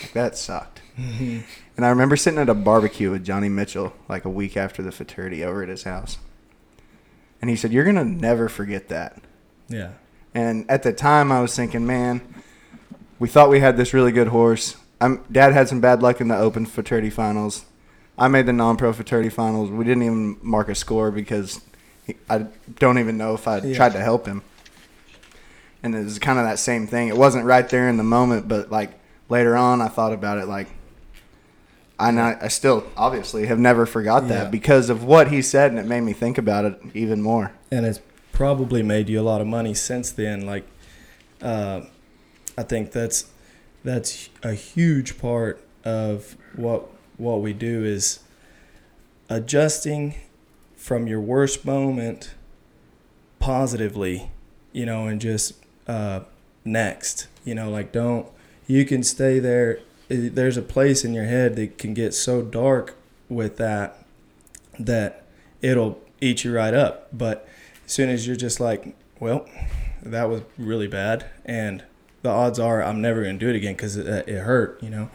like 0.00 0.12
that 0.14 0.36
sucked. 0.36 0.80
Mm-hmm. 0.98 1.40
And 1.76 1.86
I 1.86 1.90
remember 1.90 2.16
sitting 2.16 2.40
at 2.40 2.48
a 2.48 2.54
barbecue 2.54 3.10
with 3.10 3.24
Johnny 3.24 3.48
Mitchell 3.48 3.92
like 4.08 4.24
a 4.24 4.30
week 4.30 4.56
after 4.56 4.82
the 4.82 4.90
futurity 4.90 5.44
over 5.44 5.62
at 5.62 5.68
his 5.68 5.84
house. 5.84 6.18
And 7.40 7.50
he 7.50 7.56
said, 7.56 7.72
You're 7.72 7.84
going 7.84 7.96
to 7.96 8.04
never 8.04 8.48
forget 8.48 8.88
that. 8.88 9.20
Yeah. 9.68 9.92
And 10.34 10.70
at 10.70 10.82
the 10.82 10.92
time, 10.92 11.30
I 11.30 11.40
was 11.40 11.54
thinking, 11.54 11.86
man, 11.86 12.22
we 13.18 13.28
thought 13.28 13.50
we 13.50 13.60
had 13.60 13.76
this 13.76 13.92
really 13.92 14.12
good 14.12 14.28
horse. 14.28 14.76
I'm, 15.00 15.24
Dad 15.30 15.52
had 15.52 15.68
some 15.68 15.80
bad 15.80 16.02
luck 16.02 16.20
in 16.20 16.28
the 16.28 16.36
Open 16.36 16.64
futurity 16.64 17.10
finals. 17.10 17.64
I 18.16 18.28
made 18.28 18.46
the 18.46 18.52
non-pro 18.52 18.92
futurity 18.92 19.28
finals. 19.28 19.70
We 19.70 19.84
didn't 19.84 20.04
even 20.04 20.38
mark 20.42 20.68
a 20.68 20.74
score 20.74 21.10
because 21.10 21.60
I 22.28 22.46
don't 22.78 22.98
even 22.98 23.16
know 23.16 23.34
if 23.34 23.46
I 23.46 23.58
Yeah. 23.58 23.76
tried 23.76 23.92
to 23.92 24.00
help 24.00 24.26
him. 24.26 24.42
And 25.82 25.94
it 25.94 26.04
was 26.04 26.18
kind 26.18 26.38
of 26.38 26.44
that 26.44 26.58
same 26.58 26.86
thing. 26.86 27.08
It 27.08 27.16
wasn't 27.16 27.44
right 27.44 27.68
there 27.68 27.88
in 27.88 27.96
the 27.96 28.02
moment, 28.04 28.48
but 28.48 28.70
like 28.70 28.90
later 29.28 29.56
on, 29.56 29.80
I 29.80 29.88
thought 29.88 30.12
about 30.12 30.38
it. 30.38 30.46
Like, 30.46 30.68
I 31.98 32.10
not, 32.10 32.42
I 32.42 32.48
still 32.48 32.84
obviously 32.96 33.46
have 33.46 33.58
never 33.58 33.86
forgot 33.86 34.28
that 34.28 34.44
Yeah. 34.44 34.50
because 34.50 34.90
of 34.90 35.04
what 35.04 35.28
he 35.28 35.42
said, 35.42 35.70
and 35.70 35.78
it 35.78 35.86
made 35.86 36.00
me 36.02 36.12
think 36.12 36.38
about 36.38 36.64
it 36.64 36.80
even 36.94 37.20
more. 37.22 37.52
and 37.70 37.86
it's 37.86 38.00
probably 38.32 38.82
made 38.82 39.08
you 39.08 39.20
a 39.20 39.22
lot 39.22 39.40
of 39.40 39.46
money 39.46 39.72
since 39.74 40.10
then. 40.10 40.44
Like, 40.46 40.64
uh, 41.40 41.82
I 42.58 42.62
think 42.64 42.92
that's 42.92 43.26
that's 43.84 44.28
a 44.42 44.52
huge 44.54 45.18
part 45.18 45.62
of 45.84 46.36
what 46.56 46.88
what 47.16 47.40
we 47.40 47.52
do 47.52 47.84
is 47.84 48.20
adjusting 49.28 50.14
from 50.82 51.06
your 51.06 51.20
worst 51.20 51.64
moment 51.64 52.34
positively, 53.38 54.32
you 54.72 54.84
know, 54.84 55.06
and 55.06 55.20
just 55.20 55.54
uh, 55.86 56.20
next, 56.64 57.28
you 57.44 57.54
know, 57.54 57.70
like 57.70 57.92
don't 57.92 58.26
you 58.66 58.84
can 58.84 59.04
stay 59.04 59.38
there. 59.38 59.78
There's 60.08 60.56
a 60.56 60.62
place 60.62 61.04
in 61.04 61.14
your 61.14 61.24
head 61.24 61.54
that 61.54 61.78
can 61.78 61.94
get 61.94 62.14
so 62.14 62.42
dark 62.42 62.96
with 63.28 63.58
that 63.58 64.04
that 64.76 65.24
it'll 65.60 66.00
eat 66.20 66.42
you 66.42 66.52
right 66.52 66.74
up. 66.74 67.08
But 67.16 67.48
as 67.86 67.92
soon 67.92 68.08
as 68.08 68.26
you're 68.26 68.34
just 68.34 68.58
like, 68.58 68.96
well, 69.20 69.46
that 70.02 70.28
was 70.28 70.42
really 70.58 70.88
bad, 70.88 71.26
and 71.44 71.84
the 72.22 72.30
odds 72.30 72.58
are 72.58 72.82
I'm 72.82 73.00
never 73.00 73.22
gonna 73.22 73.38
do 73.38 73.48
it 73.48 73.54
again 73.54 73.74
because 73.74 73.96
it, 73.96 74.28
it 74.28 74.40
hurt, 74.40 74.82
you 74.82 74.90
know. 74.90 75.10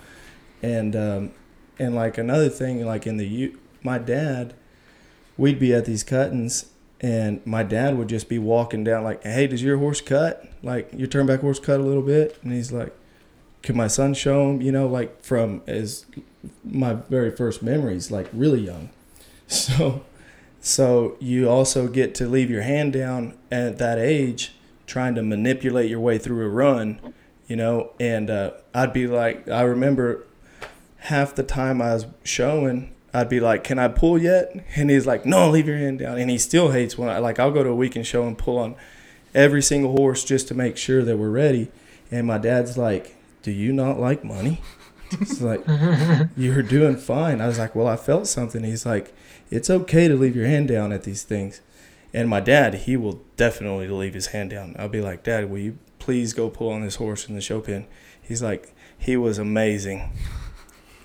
And 0.63 0.95
um, 0.95 1.31
and 1.77 1.93
like 1.93 2.17
another 2.17 2.47
thing, 2.47 2.85
like 2.85 3.05
in 3.05 3.17
the 3.17 3.53
my 3.83 3.97
dad, 3.97 4.53
we'd 5.37 5.59
be 5.59 5.73
at 5.73 5.85
these 5.85 6.03
cuttings, 6.03 6.67
and 6.99 7.45
my 7.45 7.63
dad 7.63 7.97
would 7.97 8.09
just 8.09 8.27
be 8.27 8.39
walking 8.39 8.83
down 8.83 9.03
like, 9.03 9.23
hey, 9.23 9.47
does 9.47 9.63
your 9.63 9.77
horse 9.77 10.01
cut? 10.01 10.45
Like 10.63 10.89
your 10.93 11.07
turnback 11.07 11.41
horse 11.41 11.59
cut 11.59 11.79
a 11.79 11.83
little 11.83 12.01
bit, 12.01 12.37
and 12.43 12.51
he's 12.53 12.71
like, 12.71 12.93
can 13.61 13.75
my 13.75 13.87
son 13.87 14.13
show 14.13 14.49
him? 14.49 14.61
You 14.61 14.71
know, 14.71 14.87
like 14.87 15.23
from 15.23 15.61
as 15.67 16.05
my 16.63 16.93
very 16.93 17.31
first 17.31 17.61
memories, 17.61 18.11
like 18.11 18.27
really 18.33 18.61
young. 18.61 18.89
So 19.49 20.03
so 20.67 21.15
you 21.21 21.49
also 21.49 21.87
get 21.87 22.13
to 22.15 22.27
leave 22.27 22.49
your 22.49 22.63
hand 22.63 22.91
down 22.91 23.37
at 23.49 23.77
that 23.77 23.97
age, 23.97 24.53
trying 24.85 25.15
to 25.15 25.23
manipulate 25.23 25.89
your 25.89 26.01
way 26.01 26.17
through 26.17 26.45
a 26.45 26.49
run, 26.49 26.99
you 27.47 27.55
know. 27.55 27.91
And 28.01 28.29
uh, 28.29 28.51
I'd 28.73 28.91
be 28.91 29.07
like, 29.07 29.47
I 29.47 29.61
remember 29.61 30.25
half 30.97 31.33
the 31.35 31.43
time 31.43 31.81
I 31.81 31.93
was 31.93 32.07
showing, 32.23 32.93
I'd 33.13 33.29
be 33.29 33.39
like, 33.39 33.63
"Can 33.63 33.79
I 33.79 33.87
pull 33.87 34.17
yet?" 34.17 34.53
And 34.75 34.89
he's 34.89 35.07
like, 35.07 35.25
"No, 35.25 35.49
leave 35.49 35.67
your 35.67 35.77
hand 35.77 35.99
down." 35.99 36.17
And 36.17 36.29
he 36.29 36.37
still 36.37 36.71
hates 36.71 36.97
when 36.97 37.09
I 37.09 37.19
like 37.19 37.39
I'll 37.39 37.51
go 37.51 37.63
to 37.63 37.69
a 37.69 37.75
weekend 37.75 38.07
show 38.07 38.27
and 38.27 38.37
pull 38.37 38.57
on 38.57 38.75
every 39.33 39.61
single 39.61 39.91
horse 39.91 40.23
just 40.23 40.47
to 40.49 40.53
make 40.53 40.77
sure 40.77 41.03
that 41.03 41.17
we're 41.17 41.29
ready. 41.29 41.71
And 42.11 42.27
my 42.27 42.37
dad's 42.37 42.77
like, 42.77 43.15
"Do 43.43 43.51
you 43.51 43.73
not 43.73 43.99
like 43.99 44.23
money?" 44.23 44.61
It's 45.11 45.41
like 45.41 45.63
you're 46.37 46.61
doing 46.61 46.97
fine. 46.97 47.41
I 47.41 47.47
was 47.47 47.59
like, 47.59 47.75
well, 47.75 47.87
I 47.87 47.95
felt 47.95 48.27
something. 48.27 48.63
He's 48.63 48.85
like, 48.85 49.13
it's 49.49 49.69
okay 49.69 50.07
to 50.07 50.15
leave 50.15 50.35
your 50.35 50.47
hand 50.47 50.67
down 50.67 50.91
at 50.91 51.03
these 51.03 51.23
things. 51.23 51.61
And 52.13 52.29
my 52.29 52.39
dad, 52.39 52.73
he 52.73 52.97
will 52.97 53.21
definitely 53.35 53.87
leave 53.87 54.13
his 54.13 54.27
hand 54.27 54.49
down. 54.49 54.75
I'll 54.79 54.89
be 54.89 55.01
like, 55.01 55.23
Dad, 55.23 55.49
will 55.49 55.59
you 55.59 55.77
please 55.99 56.33
go 56.33 56.49
pull 56.49 56.71
on 56.71 56.81
this 56.81 56.95
horse 56.95 57.27
in 57.27 57.35
the 57.35 57.41
show 57.41 57.59
pen? 57.61 57.85
He's 58.21 58.41
like, 58.41 58.73
he 58.97 59.15
was 59.17 59.37
amazing. 59.37 60.11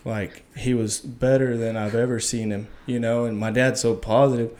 Like 0.05 0.43
he 0.57 0.75
was 0.75 1.01
better 1.01 1.57
than 1.57 1.77
I've 1.77 1.95
ever 1.95 2.19
seen 2.19 2.51
him, 2.51 2.69
you 2.87 2.99
know. 2.99 3.25
And 3.25 3.39
my 3.39 3.51
dad's 3.51 3.81
so 3.81 3.95
positive. 3.95 4.51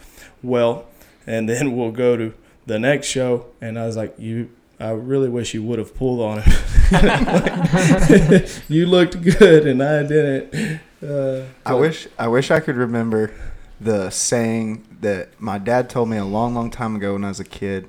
Well, 0.43 0.87
and 1.27 1.49
then 1.49 1.77
we'll 1.77 1.91
go 1.91 2.17
to 2.17 2.35
the 2.67 2.79
next 2.79 3.09
show, 3.09 3.47
and 3.61 3.79
I 3.79 3.87
was 3.87 3.97
like, 3.97 4.15
you. 4.19 4.51
I 4.81 4.91
really 4.91 5.29
wish 5.29 5.55
you 5.55 5.63
would 5.63 5.79
have 5.79 5.95
pulled 5.95 6.21
on 6.21 6.43
him. 6.43 6.53
you 8.69 8.85
looked 8.87 9.23
good, 9.23 9.65
and 9.65 9.81
I 9.81 10.03
didn't. 10.03 10.81
Uh, 11.01 11.45
I 11.65 11.75
wish 11.75 12.09
I 12.19 12.27
wish 12.27 12.51
I 12.51 12.59
could 12.59 12.75
remember 12.75 13.33
the 13.81 14.11
saying 14.11 14.85
that 15.01 15.41
my 15.41 15.59
dad 15.59 15.91
told 15.91 16.09
me 16.09 16.17
a 16.17 16.25
long, 16.25 16.55
long 16.55 16.71
time 16.71 16.97
ago 16.97 17.15
when 17.15 17.25
I 17.25 17.29
was 17.29 17.41
a 17.41 17.45
kid 17.45 17.89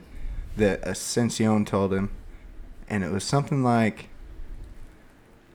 that 0.58 0.86
Ascension 0.88 1.66
told 1.66 1.94
him, 1.94 2.12
and 2.90 3.04
it 3.04 3.12
was 3.12 3.24
something 3.24 3.64
like, 3.64 4.10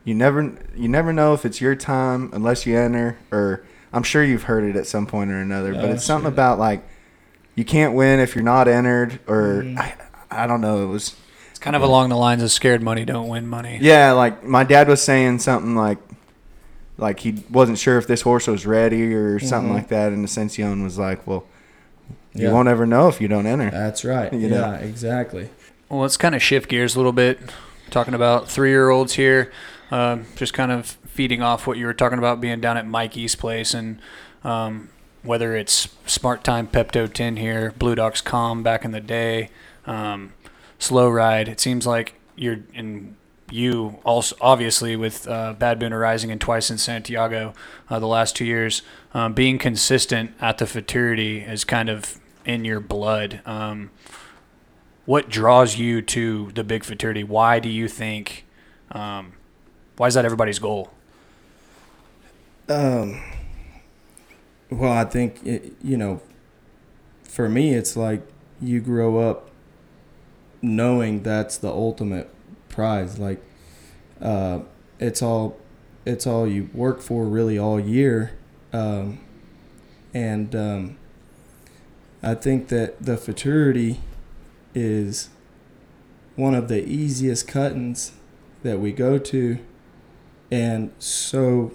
"You 0.03 0.13
never, 0.15 0.53
you 0.75 0.87
never 0.87 1.11
know 1.13 1.33
if 1.33 1.45
it's 1.45 1.61
your 1.61 1.75
time 1.75 2.29
unless 2.33 2.65
you 2.65 2.77
enter." 2.77 3.17
Or 3.31 3.63
I'm 3.93 4.03
sure 4.03 4.23
you've 4.23 4.43
heard 4.43 4.63
it 4.63 4.75
at 4.75 4.87
some 4.87 5.05
point 5.05 5.31
or 5.31 5.39
another, 5.41 5.73
but 5.73 5.85
Oh, 5.85 5.91
it's 5.91 6.05
something 6.05 6.25
sure. 6.25 6.33
about 6.33 6.59
like 6.59 6.83
you 7.55 7.65
can't 7.65 7.93
win 7.93 8.19
if 8.19 8.35
you're 8.35 8.43
not 8.43 8.67
entered, 8.67 9.19
or 9.27 9.63
Mhm. 9.63 9.77
I, 9.77 9.93
I 10.31 10.47
don't 10.47 10.61
know. 10.61 10.83
It 10.83 10.87
was 10.87 11.15
It's 11.49 11.59
kind 11.59 11.75
of 11.75 11.81
along 11.81 12.09
the 12.09 12.15
lines 12.17 12.41
of 12.43 12.51
scared 12.51 12.81
money 12.81 13.03
don't 13.05 13.27
win 13.27 13.47
money. 13.47 13.79
yeah, 13.81 14.11
like 14.13 14.43
my 14.45 14.63
dad 14.63 14.87
was 14.87 15.01
saying 15.01 15.39
something 15.39 15.75
like, 15.75 15.97
like 16.97 17.19
he 17.21 17.43
wasn't 17.49 17.77
sure 17.77 17.97
if 17.97 18.07
this 18.07 18.21
horse 18.21 18.47
was 18.47 18.65
ready 18.65 19.13
or 19.13 19.39
something 19.39 19.71
Mhm. 19.71 19.75
like 19.75 19.87
that, 19.89 20.11
and 20.13 20.23
Ascension 20.23 20.83
was 20.83 20.97
like, 20.97 21.25
"Well, 21.25 21.45
you 22.33 22.47
Yeah. 22.47 22.53
won't 22.53 22.67
ever 22.69 22.85
know 22.85 23.07
if 23.07 23.19
you 23.19 23.27
don't 23.27 23.45
enter." 23.47 23.69
That's 23.71 24.05
right. 24.05 24.31
You 24.33 24.47
yeah, 24.47 24.59
know? 24.59 24.73
exactly. 24.81 25.49
Well, 25.89 26.01
let's 26.01 26.17
kind 26.17 26.35
of 26.35 26.41
shift 26.43 26.69
gears 26.69 26.95
a 26.95 26.99
little 26.99 27.11
bit. 27.13 27.39
Talking 27.89 28.13
about 28.13 28.47
three-year-olds 28.49 29.13
here, 29.13 29.51
um, 29.91 30.25
just 30.35 30.53
kind 30.53 30.71
of 30.71 30.97
feeding 31.07 31.41
off 31.41 31.67
what 31.67 31.77
you 31.77 31.85
were 31.85 31.93
talking 31.93 32.17
about 32.17 32.41
being 32.41 32.59
down 32.61 32.77
at 32.77 32.87
Mikey's 32.87 33.35
place, 33.35 33.73
and 33.73 33.99
um, 34.43 34.89
whether 35.23 35.55
it's 35.55 35.89
Smart 36.05 36.43
Time 36.43 36.67
Pepto 36.67 37.11
10 37.11 37.37
here, 37.37 37.73
Blue 37.77 37.95
Docs 37.95 38.21
Calm 38.21 38.63
back 38.63 38.85
in 38.85 38.91
the 38.91 39.01
day, 39.01 39.49
um, 39.85 40.33
Slow 40.77 41.09
Ride. 41.09 41.47
It 41.47 41.59
seems 41.59 41.85
like 41.85 42.15
you're 42.35 42.59
in 42.73 43.15
you 43.51 43.97
also 44.03 44.35
obviously 44.41 44.95
with 44.95 45.27
uh, 45.27 45.53
Bad 45.53 45.79
Boona 45.79 45.99
Rising 45.99 46.31
and 46.31 46.39
twice 46.39 46.69
in 46.69 46.77
Santiago 46.77 47.53
uh, 47.89 47.99
the 47.99 48.07
last 48.07 48.35
two 48.35 48.45
years, 48.45 48.81
um, 49.13 49.33
being 49.33 49.57
consistent 49.57 50.33
at 50.39 50.59
the 50.59 50.67
futurity 50.67 51.39
is 51.39 51.63
kind 51.63 51.89
of 51.89 52.19
in 52.45 52.65
your 52.65 52.79
blood. 52.79 53.41
Um, 53.45 53.89
what 55.05 55.29
draws 55.29 55.77
you 55.77 56.01
to 56.03 56.51
the 56.53 56.63
big 56.63 56.83
futurity? 56.83 57.23
Why 57.23 57.59
do 57.59 57.69
you 57.69 57.87
think? 57.87 58.45
Um, 58.91 59.33
why 59.99 60.07
is 60.07 60.13
that 60.13 60.23
everybody's 60.23 60.59
goal? 60.59 60.89
Um, 62.69 63.21
well, 64.69 64.93
I 64.93 65.03
think 65.03 65.45
it, 65.45 65.73
you 65.83 65.97
know, 65.97 66.21
for 67.23 67.49
me, 67.49 67.73
it's 67.73 67.97
like 67.97 68.21
you 68.61 68.79
grow 68.79 69.17
up 69.17 69.49
knowing 70.61 71.21
that's 71.23 71.57
the 71.57 71.67
ultimate 71.67 72.33
prize. 72.69 73.19
Like, 73.19 73.43
uh, 74.21 74.59
it's 75.01 75.21
all, 75.21 75.57
it's 76.05 76.25
all 76.25 76.47
you 76.47 76.69
work 76.73 77.01
for 77.01 77.25
really 77.25 77.59
all 77.59 77.77
year, 77.77 78.31
um, 78.71 79.19
and 80.13 80.55
um, 80.55 80.97
I 82.23 82.35
think 82.35 82.69
that 82.69 83.03
the 83.03 83.17
futurity 83.17 83.99
is 84.73 85.27
one 86.37 86.55
of 86.55 86.69
the 86.69 86.85
easiest 86.85 87.49
cuttings 87.49 88.13
that 88.63 88.79
we 88.79 88.93
go 88.93 89.17
to, 89.17 89.59
and 90.51 90.91
so 90.99 91.73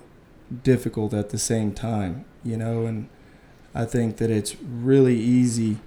difficult 0.62 1.14
at 1.14 1.30
the 1.30 1.38
same 1.38 1.72
time, 1.72 2.24
you 2.44 2.56
know, 2.56 2.86
and 2.86 3.08
I 3.74 3.84
think 3.84 4.18
that 4.18 4.30
it's 4.30 4.56
really 4.60 5.18
easy, 5.18 5.78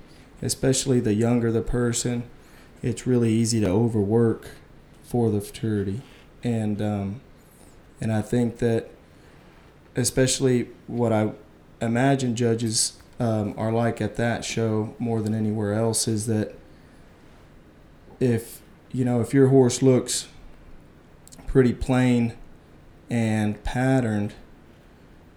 especially 0.41 0.99
the 0.99 1.13
younger 1.13 1.51
the 1.51 1.61
person, 1.61 2.23
it's 2.81 3.07
really 3.07 3.31
easy 3.31 3.59
to 3.61 3.67
overwork 3.67 4.49
for 5.03 5.29
the 5.29 5.41
futurity. 5.41 6.01
And 6.43 6.81
um, 6.81 7.21
and 7.99 8.11
I 8.11 8.21
think 8.21 8.59
that 8.59 8.89
especially 9.95 10.69
what 10.85 11.11
I 11.11 11.31
imagine 11.81 12.35
judges 12.35 12.97
um, 13.19 13.55
are 13.57 13.71
like 13.71 13.99
at 14.01 14.15
that 14.17 14.45
show 14.45 14.95
more 14.99 15.21
than 15.21 15.33
anywhere 15.33 15.73
else 15.73 16.07
is 16.07 16.27
that 16.27 16.55
if 18.19 18.61
you 18.91 19.03
know 19.03 19.21
if 19.21 19.33
your 19.33 19.47
horse 19.47 19.81
looks 19.81 20.27
pretty 21.47 21.73
plain 21.73 22.33
and 23.09 23.63
patterned 23.63 24.33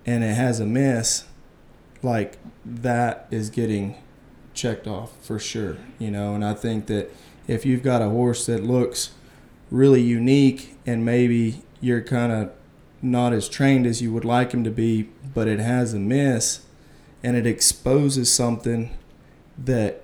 and 0.06 0.24
it 0.24 0.34
has 0.34 0.60
a 0.60 0.66
miss, 0.66 1.24
like 2.02 2.38
that 2.64 3.26
is 3.30 3.50
getting 3.50 3.96
checked 4.54 4.86
off 4.86 5.12
for 5.24 5.38
sure, 5.38 5.76
you 5.98 6.10
know. 6.10 6.34
And 6.34 6.44
I 6.44 6.54
think 6.54 6.86
that 6.86 7.10
if 7.46 7.66
you've 7.66 7.82
got 7.82 8.02
a 8.02 8.08
horse 8.08 8.46
that 8.46 8.62
looks 8.64 9.10
really 9.70 10.02
unique 10.02 10.76
and 10.86 11.04
maybe 11.04 11.62
you're 11.80 12.02
kind 12.02 12.32
of 12.32 12.50
not 13.02 13.32
as 13.32 13.48
trained 13.48 13.86
as 13.86 14.02
you 14.02 14.12
would 14.12 14.24
like 14.24 14.52
him 14.52 14.64
to 14.64 14.70
be, 14.70 15.08
but 15.34 15.48
it 15.48 15.60
has 15.60 15.94
a 15.94 15.98
miss 15.98 16.60
and 17.22 17.36
it 17.36 17.46
exposes 17.46 18.32
something 18.32 18.96
that 19.56 20.02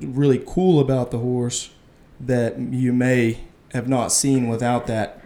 really 0.00 0.42
cool 0.44 0.80
about 0.80 1.10
the 1.10 1.18
horse 1.18 1.70
that 2.18 2.58
you 2.58 2.92
may 2.92 3.40
have 3.72 3.88
not 3.88 4.12
seen 4.12 4.48
without 4.48 4.86
that 4.86 5.21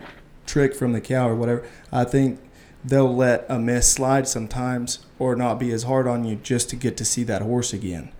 trick 0.46 0.74
from 0.74 0.92
the 0.92 1.00
cow 1.00 1.28
or 1.28 1.34
whatever. 1.34 1.66
I 1.92 2.04
think 2.04 2.40
they'll 2.84 3.14
let 3.14 3.44
a 3.48 3.58
miss 3.58 3.88
slide 3.88 4.28
sometimes 4.28 5.00
or 5.18 5.34
not 5.34 5.58
be 5.58 5.72
as 5.72 5.84
hard 5.84 6.06
on 6.06 6.24
you 6.24 6.36
just 6.36 6.70
to 6.70 6.76
get 6.76 6.96
to 6.98 7.04
see 7.04 7.24
that 7.24 7.42
horse 7.42 7.72
again, 7.72 8.12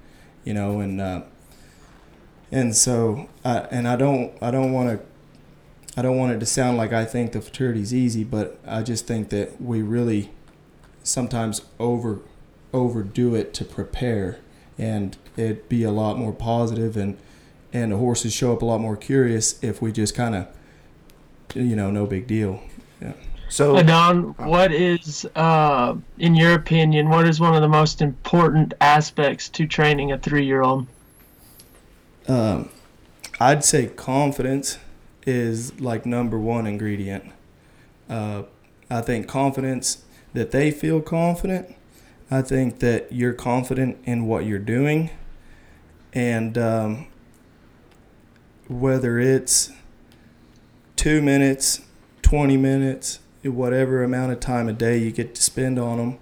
you 0.45 0.55
know, 0.55 0.81
and 0.81 1.01
uh, 1.01 1.23
and 2.51 2.77
so 2.77 3.29
I, 3.45 3.59
and 3.71 3.87
I 3.87 3.97
don't 3.97 4.33
I 4.43 4.51
don't 4.51 4.73
want 4.73 4.99
to 4.99 5.07
I 5.99 6.03
don't 6.03 6.19
want 6.19 6.33
it 6.33 6.41
to 6.41 6.47
sound 6.47 6.77
like 6.77 6.93
I 6.93 7.05
think 7.05 7.33
the 7.33 7.41
futurity's 7.41 7.95
easy, 7.95 8.25
but 8.25 8.59
I 8.67 8.83
just 8.83 9.07
think 9.07 9.31
that 9.31 9.61
we 9.61 9.83
really 9.83 10.31
sometimes 11.03 11.63
over 11.79 12.21
overdo 12.73 13.35
it 13.35 13.55
to 13.55 13.65
prepare 13.65 14.39
and 14.77 15.17
it'd 15.37 15.69
be 15.69 15.83
a 15.83 15.91
lot 15.91 16.19
more 16.19 16.33
positive 16.33 16.97
and 16.97 17.17
and 17.73 17.93
the 17.93 17.97
horses 17.97 18.33
show 18.33 18.53
up 18.53 18.63
a 18.63 18.65
lot 18.65 18.81
more 18.81 18.97
curious 18.97 19.63
if 19.63 19.81
we 19.81 19.93
just 19.93 20.15
kind 20.15 20.35
of 20.35 20.49
you 21.63 21.77
know 21.77 21.91
no 21.91 22.07
big 22.07 22.27
deal. 22.27 22.63
Yeah. 23.01 23.13
So 23.49 23.77
Adan, 23.77 24.35
what 24.39 24.73
is 24.73 25.27
uh 25.35 25.95
in 26.19 26.35
your 26.35 26.55
opinion 26.55 27.09
what 27.09 27.27
is 27.27 27.41
one 27.41 27.55
of 27.55 27.63
the 27.63 27.69
most 27.69 28.03
important 28.03 28.75
aspects 28.81 29.49
to 29.51 29.67
training 29.67 30.13
a 30.13 30.19
3-year-old 30.19 30.87
um 32.29 32.69
I'd 33.39 33.65
say 33.65 33.87
confidence 33.87 34.79
is 35.27 35.79
like 35.81 36.07
number 36.07 36.39
one 36.39 36.67
ingredient. 36.67 37.25
Uh 38.09 38.45
I 38.91 39.01
think 39.01 39.27
confidence 39.27 40.05
that 40.33 40.51
they 40.51 40.71
feel 40.71 41.01
confident. 41.01 41.75
I 42.31 42.43
think 42.43 42.81
that 42.81 43.13
you're 43.13 43.33
confident 43.33 43.99
in 44.05 44.27
what 44.27 44.45
you're 44.45 44.59
doing. 44.59 45.11
And 46.13 46.57
um, 46.59 47.07
whether 48.69 49.19
it's 49.19 49.71
two 50.97 51.23
minutes, 51.23 51.83
20 52.23 52.57
minutes, 52.57 53.21
whatever 53.45 54.03
amount 54.03 54.33
of 54.33 54.41
time 54.41 54.69
a 54.69 54.73
day 54.73 54.99
you 54.99 55.13
get 55.13 55.35
to 55.35 55.43
spend 55.43 55.79
on 55.79 55.99
them, 55.99 56.19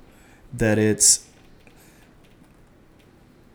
that 0.52 0.78
it's 0.78 1.26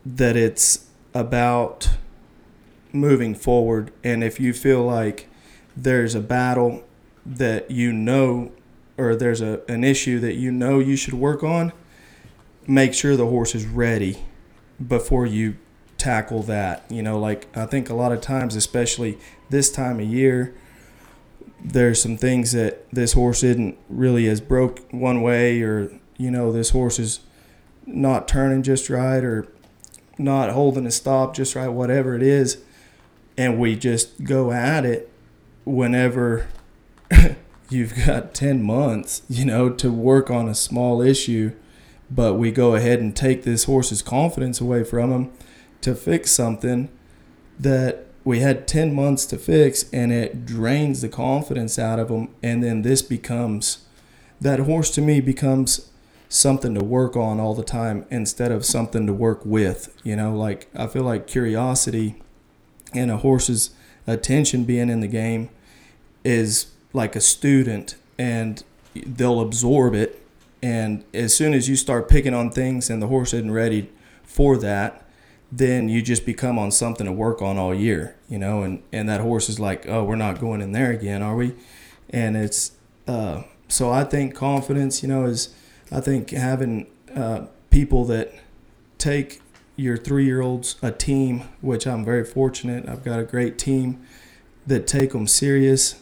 that 0.06 0.36
it's 0.36 0.88
about 1.14 1.90
moving 2.92 3.36
forward. 3.36 3.92
And 4.04 4.24
if 4.24 4.40
you 4.40 4.54
feel 4.54 4.84
like 4.84 5.30
there's 5.76 6.16
a 6.16 6.20
battle 6.20 6.84
that 7.26 7.70
you 7.70 7.94
know, 7.94 8.52
or 8.98 9.16
there's 9.16 9.42
a, 9.42 9.62
an 9.68 9.84
issue 9.84 10.20
that 10.20 10.34
you 10.34 10.52
know 10.52 10.80
you 10.80 10.96
should 10.96 11.14
work 11.14 11.44
on, 11.44 11.74
make 12.66 12.94
sure 12.94 13.16
the 13.16 13.28
horse 13.28 13.54
is 13.54 13.66
ready 13.66 14.24
before 14.86 15.26
you 15.26 15.58
tackle 15.98 16.42
that. 16.44 16.86
You 16.90 17.04
know, 17.04 17.20
like 17.20 17.56
I 17.56 17.66
think 17.66 17.90
a 17.90 17.94
lot 17.94 18.12
of 18.12 18.22
times, 18.22 18.56
especially 18.56 19.18
this 19.50 19.72
time 19.72 20.00
of 20.00 20.08
year, 20.08 20.56
there's 21.64 22.02
some 22.02 22.18
things 22.18 22.52
that 22.54 22.90
this 22.92 23.14
horse 23.14 23.44
isn't 23.44 23.78
really 23.90 24.28
as 24.28 24.42
broke 24.42 24.80
one 24.92 25.22
way, 25.22 25.62
or 25.62 25.92
you 26.18 26.32
know, 26.32 26.52
this 26.52 26.72
horse 26.72 27.00
is 27.00 27.22
not 27.86 28.28
turning 28.28 28.64
just 28.64 28.90
right, 28.90 29.24
or 29.24 29.48
not 30.18 30.52
holding 30.52 30.86
a 30.86 30.92
stop 30.92 31.34
just 31.34 31.56
right, 31.56 31.70
whatever 31.70 32.16
it 32.16 32.24
is, 32.24 32.58
and 33.38 33.60
we 33.60 33.76
just 33.76 34.24
go 34.24 34.52
at 34.52 34.86
it 34.86 35.12
whenever 35.66 36.48
you've 37.70 38.06
got 38.06 38.34
10 38.34 38.64
months, 38.64 39.22
you 39.30 39.46
know, 39.46 39.70
to 39.70 39.92
work 39.92 40.30
on 40.30 40.50
a 40.50 40.56
small 40.56 41.02
issue, 41.02 41.54
but 42.10 42.36
we 42.36 42.52
go 42.52 42.76
ahead 42.76 43.00
and 43.00 43.16
take 43.16 43.44
this 43.44 43.66
horse's 43.66 44.02
confidence 44.02 44.60
away 44.60 44.84
from 44.84 45.12
him 45.12 45.32
to 45.82 45.96
fix 45.96 46.32
something 46.32 46.90
that 47.60 48.06
we 48.30 48.42
had 48.42 48.68
10 48.68 48.94
months 48.94 49.26
to 49.26 49.40
fix 49.40 49.90
and 49.92 50.12
it 50.12 50.46
drains 50.46 51.02
the 51.02 51.10
confidence 51.10 51.80
out 51.80 51.98
of 51.98 52.10
them 52.10 52.30
and 52.44 52.64
then 52.64 52.84
this 52.84 53.02
becomes 53.02 53.88
that 54.40 54.60
horse 54.60 54.92
to 54.92 55.02
me 55.02 55.20
becomes 55.20 55.90
something 56.30 56.76
to 56.76 56.84
work 56.84 57.18
on 57.18 57.40
all 57.40 57.56
the 57.56 57.64
time 57.64 58.06
instead 58.12 58.52
of 58.52 58.64
something 58.64 59.08
to 59.08 59.14
work 59.14 59.44
with 59.44 60.00
you 60.04 60.16
know? 60.16 60.36
Like 60.36 60.70
i 60.76 60.86
feel 60.86 61.02
like 61.02 61.26
curiosity 61.26 62.22
and 62.94 63.10
a 63.10 63.18
horse's 63.18 63.72
attention 64.06 64.64
being 64.64 64.92
in 64.92 65.00
the 65.00 65.08
game 65.08 65.50
is 66.24 66.68
like 66.94 67.16
a 67.16 67.22
student 67.22 67.96
and 68.20 68.64
they'll 68.94 69.42
absorb 69.42 69.96
it 69.96 70.22
and 70.62 71.04
as 71.16 71.36
soon 71.36 71.56
as 71.56 71.68
you 71.68 71.76
start 71.76 72.08
picking 72.08 72.36
on 72.36 72.52
things 72.52 72.92
and 72.92 73.02
the 73.02 73.08
horse 73.08 73.34
isn't 73.34 73.50
ready 73.50 73.90
for 74.22 74.56
that 74.56 75.09
then 75.52 75.90
you 75.90 76.02
just 76.02 76.26
become 76.26 76.60
on 76.60 76.72
something 76.72 77.06
to 77.06 77.12
work 77.12 77.42
on 77.42 77.58
all 77.58 77.74
year, 77.74 78.16
you 78.28 78.38
know, 78.38 78.62
and, 78.62 78.84
and 78.92 79.10
that 79.10 79.22
horse 79.22 79.50
is 79.50 79.60
like, 79.60 79.88
oh, 79.88 80.04
we're 80.04 80.16
not 80.16 80.40
going 80.40 80.62
in 80.62 80.72
there 80.72 80.92
again, 80.92 81.22
are 81.22 81.36
we? 81.36 81.56
And 82.10 82.38
it's, 82.38 82.74
uh, 83.08 83.44
so 83.68 83.90
I 83.90 84.04
think 84.04 84.36
confidence, 84.36 85.02
you 85.02 85.10
know, 85.10 85.26
is, 85.26 85.54
I 85.92 86.02
think 86.02 86.30
having 86.30 86.88
uh, 87.16 87.48
people 87.72 88.06
that 88.06 88.34
take 89.00 89.42
your 89.76 89.98
three 89.98 90.26
year 90.26 90.42
olds, 90.42 90.76
a 90.82 90.92
team, 90.92 91.44
which 91.62 91.88
I'm 91.88 92.06
very 92.06 92.26
fortunate, 92.26 92.88
I've 92.88 93.04
got 93.04 93.20
a 93.20 93.24
great 93.24 93.58
team 93.58 94.06
that 94.68 94.86
take 94.86 95.14
them 95.14 95.26
serious 95.26 96.02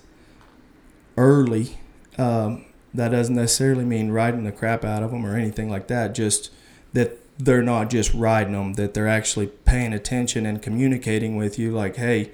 early. 1.16 1.78
Um, 2.18 2.66
that 2.94 3.10
doesn't 3.10 3.36
necessarily 3.36 3.86
mean 3.86 4.12
riding 4.12 4.44
the 4.44 4.52
crap 4.52 4.84
out 4.84 5.04
of 5.04 5.12
them 5.12 5.26
or 5.26 5.36
anything 5.36 5.70
like 5.70 5.88
that, 5.88 6.16
just 6.16 6.52
that 6.94 7.20
they're 7.38 7.62
not 7.62 7.89
just 7.89 8.13
riding 8.13 8.54
them, 8.54 8.73
that 8.73 8.93
they're 8.93 9.08
actually 9.08 9.47
paying 9.47 9.93
attention 9.93 10.45
and 10.45 10.62
communicating 10.62 11.36
with 11.36 11.60
you 11.60 11.71
like, 11.71 11.97
hey, 11.97 12.32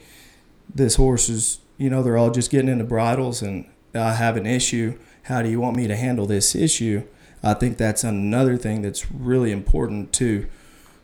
this 0.73 0.95
horse 0.95 1.29
is, 1.29 1.59
you 1.77 1.89
know, 1.89 2.01
they're 2.01 2.17
all 2.17 2.31
just 2.31 2.49
getting 2.49 2.69
into 2.69 2.83
bridles 2.83 3.41
and 3.41 3.65
I 3.93 4.13
have 4.13 4.37
an 4.37 4.45
issue. 4.45 4.97
How 5.23 5.41
do 5.41 5.49
you 5.49 5.59
want 5.59 5.77
me 5.77 5.87
to 5.87 5.95
handle 5.95 6.25
this 6.25 6.55
issue? 6.55 7.03
I 7.43 7.53
think 7.53 7.77
that's 7.77 8.03
another 8.03 8.57
thing 8.57 8.81
that's 8.81 9.11
really 9.11 9.51
important 9.51 10.13
too 10.13 10.47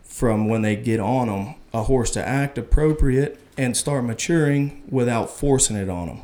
from 0.04 0.48
when 0.48 0.62
they 0.62 0.76
get 0.76 1.00
on 1.00 1.28
them, 1.28 1.56
a 1.74 1.84
horse 1.84 2.12
to 2.12 2.28
act 2.28 2.58
appropriate 2.58 3.40
and 3.58 3.76
start 3.76 4.04
maturing 4.04 4.84
without 4.90 5.30
forcing 5.30 5.76
it 5.76 5.90
on 5.90 6.08
them. 6.08 6.22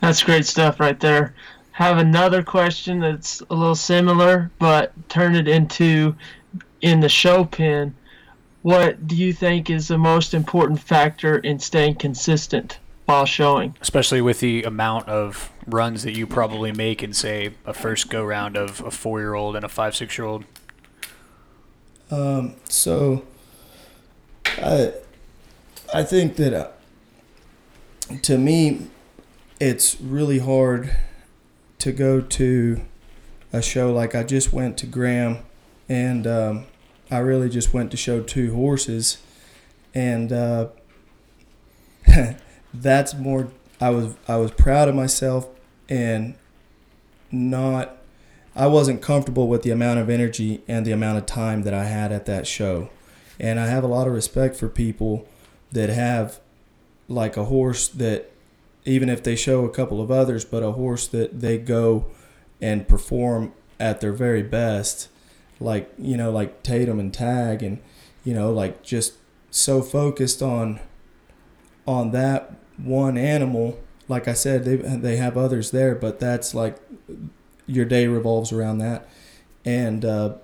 That's 0.00 0.22
great 0.22 0.46
stuff 0.46 0.78
right 0.78 0.98
there. 1.00 1.34
Have 1.76 1.98
another 1.98 2.42
question 2.42 3.00
that's 3.00 3.42
a 3.50 3.54
little 3.54 3.74
similar, 3.74 4.50
but 4.58 4.94
turn 5.10 5.36
it 5.36 5.46
into 5.46 6.16
in 6.80 7.00
the 7.00 7.08
show 7.10 7.44
pen. 7.44 7.94
What 8.62 9.06
do 9.06 9.14
you 9.14 9.34
think 9.34 9.68
is 9.68 9.88
the 9.88 9.98
most 9.98 10.32
important 10.32 10.80
factor 10.80 11.36
in 11.36 11.58
staying 11.58 11.96
consistent 11.96 12.78
while 13.04 13.26
showing? 13.26 13.76
Especially 13.82 14.22
with 14.22 14.40
the 14.40 14.62
amount 14.62 15.10
of 15.10 15.52
runs 15.66 16.02
that 16.04 16.16
you 16.16 16.26
probably 16.26 16.72
make 16.72 17.02
in, 17.02 17.12
say, 17.12 17.52
a 17.66 17.74
first 17.74 18.08
go 18.08 18.24
round 18.24 18.56
of 18.56 18.80
a 18.80 18.90
four 18.90 19.20
year 19.20 19.34
old 19.34 19.54
and 19.54 19.62
a 19.62 19.68
five, 19.68 19.94
six 19.94 20.16
year 20.16 20.26
old. 20.26 20.46
Um, 22.10 22.54
so, 22.70 23.22
I, 24.46 24.94
I 25.92 26.04
think 26.04 26.36
that 26.36 26.54
uh, 26.54 26.68
to 28.22 28.38
me, 28.38 28.86
it's 29.60 30.00
really 30.00 30.38
hard 30.38 30.96
to 31.78 31.92
go 31.92 32.20
to 32.20 32.80
a 33.52 33.62
show 33.62 33.92
like 33.92 34.14
I 34.14 34.22
just 34.22 34.52
went 34.52 34.76
to 34.78 34.86
Graham, 34.86 35.38
and 35.88 36.26
um, 36.26 36.66
I 37.10 37.18
really 37.18 37.48
just 37.48 37.72
went 37.72 37.90
to 37.92 37.96
show 37.96 38.22
two 38.22 38.54
horses, 38.54 39.18
and 39.94 40.32
uh, 40.32 40.68
that's 42.74 43.14
more. 43.14 43.48
I 43.80 43.90
was 43.90 44.14
I 44.26 44.36
was 44.36 44.50
proud 44.52 44.88
of 44.88 44.94
myself 44.94 45.48
and 45.88 46.34
not. 47.30 47.96
I 48.54 48.68
wasn't 48.68 49.02
comfortable 49.02 49.48
with 49.48 49.62
the 49.62 49.70
amount 49.70 49.98
of 49.98 50.08
energy 50.08 50.62
and 50.66 50.86
the 50.86 50.92
amount 50.92 51.18
of 51.18 51.26
time 51.26 51.62
that 51.64 51.74
I 51.74 51.84
had 51.84 52.10
at 52.10 52.24
that 52.26 52.46
show, 52.46 52.88
and 53.38 53.60
I 53.60 53.66
have 53.66 53.84
a 53.84 53.86
lot 53.86 54.06
of 54.06 54.14
respect 54.14 54.56
for 54.56 54.68
people 54.68 55.28
that 55.72 55.90
have 55.90 56.40
like 57.08 57.36
a 57.36 57.44
horse 57.44 57.88
that 57.88 58.30
even 58.86 59.08
if 59.08 59.22
they 59.22 59.36
show 59.36 59.64
a 59.64 59.70
couple 59.70 60.00
of 60.00 60.10
others, 60.10 60.44
but 60.44 60.62
a 60.62 60.72
horse 60.72 61.06
that 61.08 61.40
they 61.40 61.58
go 61.58 62.06
and 62.62 62.88
perform 62.88 63.52
at 63.78 64.00
their 64.00 64.12
very 64.12 64.42
best, 64.42 65.08
like 65.60 65.92
you 65.98 66.16
know, 66.16 66.30
like 66.30 66.62
Tatum 66.62 67.00
and 67.00 67.12
Tag, 67.12 67.62
and 67.62 67.80
you 68.24 68.32
know, 68.32 68.50
like 68.50 68.82
just 68.82 69.14
so 69.50 69.82
focused 69.82 70.40
on 70.40 70.80
on 71.86 72.12
that 72.12 72.54
one 72.76 73.18
animal. 73.18 73.78
Like 74.08 74.28
I 74.28 74.34
said, 74.34 74.64
they 74.64 74.76
they 74.76 75.16
have 75.16 75.36
others 75.36 75.72
there, 75.72 75.96
but 75.96 76.20
that's 76.20 76.54
like 76.54 76.76
your 77.66 77.84
day 77.84 78.06
revolves 78.06 78.52
around 78.52 78.78
that, 78.78 79.08
and 79.64 80.04
uh, 80.04 80.34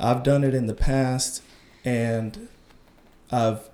I've 0.00 0.24
done 0.24 0.42
it 0.42 0.52
in 0.52 0.66
the 0.66 0.74
past, 0.74 1.42
and 1.84 2.48
I've 3.30 3.70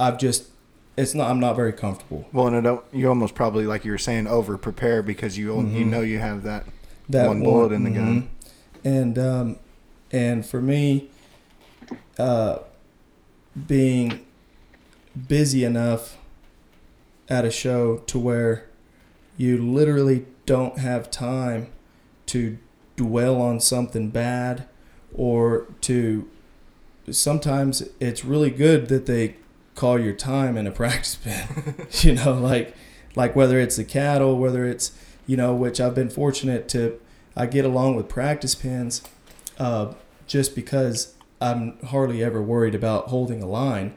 I've 0.00 0.18
just 0.18 0.48
it's 0.96 1.14
not. 1.14 1.30
I'm 1.30 1.40
not 1.40 1.56
very 1.56 1.72
comfortable. 1.72 2.26
Well, 2.32 2.46
and 2.48 2.56
it, 2.56 2.62
don't- 2.62 2.84
you 2.92 3.08
almost 3.08 3.34
probably 3.34 3.66
like 3.66 3.84
you 3.84 3.90
were 3.92 3.98
saying 3.98 4.26
over 4.26 4.56
prepare 4.56 5.02
because 5.02 5.36
you 5.38 5.54
you 5.56 5.84
Mhm. 5.84 5.90
know 5.90 6.00
you 6.00 6.18
have 6.18 6.42
that. 6.44 6.64
That 7.08 7.28
One 7.28 7.42
bullet 7.42 7.72
in 7.72 7.84
the 7.84 7.90
mhm. 7.90 7.94
gun. 7.94 8.28
And 8.84 9.18
um, 9.18 9.56
and 10.12 10.44
for 10.46 10.60
me, 10.62 11.10
uh, 12.18 12.58
being 13.66 14.20
busy 15.28 15.64
enough 15.64 16.16
at 17.28 17.44
a 17.44 17.50
show 17.50 17.98
to 18.06 18.18
where 18.18 18.66
you 19.36 19.56
literally 19.58 20.26
don't 20.46 20.78
have 20.78 21.10
time 21.10 21.68
to 22.26 22.58
dwell 22.96 23.40
on 23.40 23.58
something 23.60 24.10
bad 24.10 24.66
or 25.14 25.66
to 25.82 26.28
sometimes 27.10 27.82
it's 28.00 28.24
really 28.24 28.50
good 28.50 28.88
that 28.88 29.06
they 29.06 29.36
call 29.74 29.98
your 29.98 30.12
time 30.12 30.56
in 30.56 30.66
a 30.66 30.70
practice 30.82 31.16
pen 31.16 31.86
you 32.00 32.14
know 32.14 32.34
like 32.34 32.74
like 33.14 33.34
whether 33.36 33.58
it's 33.58 33.76
the 33.76 33.84
cattle 33.84 34.38
whether 34.38 34.64
it's 34.64 34.92
you 35.26 35.36
know 35.36 35.54
which 35.54 35.80
i've 35.80 35.94
been 35.94 36.10
fortunate 36.10 36.68
to 36.68 37.00
i 37.36 37.46
get 37.46 37.64
along 37.64 37.96
with 37.96 38.08
practice 38.08 38.54
pens 38.54 39.02
uh, 39.58 39.92
just 40.26 40.54
because 40.54 41.14
i'm 41.40 41.78
hardly 41.86 42.22
ever 42.22 42.42
worried 42.42 42.74
about 42.74 43.08
holding 43.08 43.42
a 43.42 43.46
line. 43.46 43.94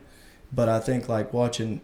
But 0.53 0.69
i 0.69 0.79
think 0.79 1.09
like 1.09 1.33
watching 1.33 1.81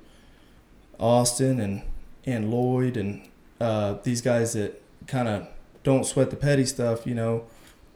austin 1.00 1.60
and 1.60 1.82
and 2.26 2.50
lloyd 2.50 2.96
and 2.96 3.28
uh, 3.60 3.96
these 4.04 4.22
guys 4.22 4.54
that 4.54 4.82
kind 5.08 5.28
of 5.28 5.48
don't 5.84 6.06
sweat 6.06 6.30
the 6.30 6.36
petty 6.36 6.66
stuff 6.66 7.06
you 7.06 7.14
know 7.14 7.46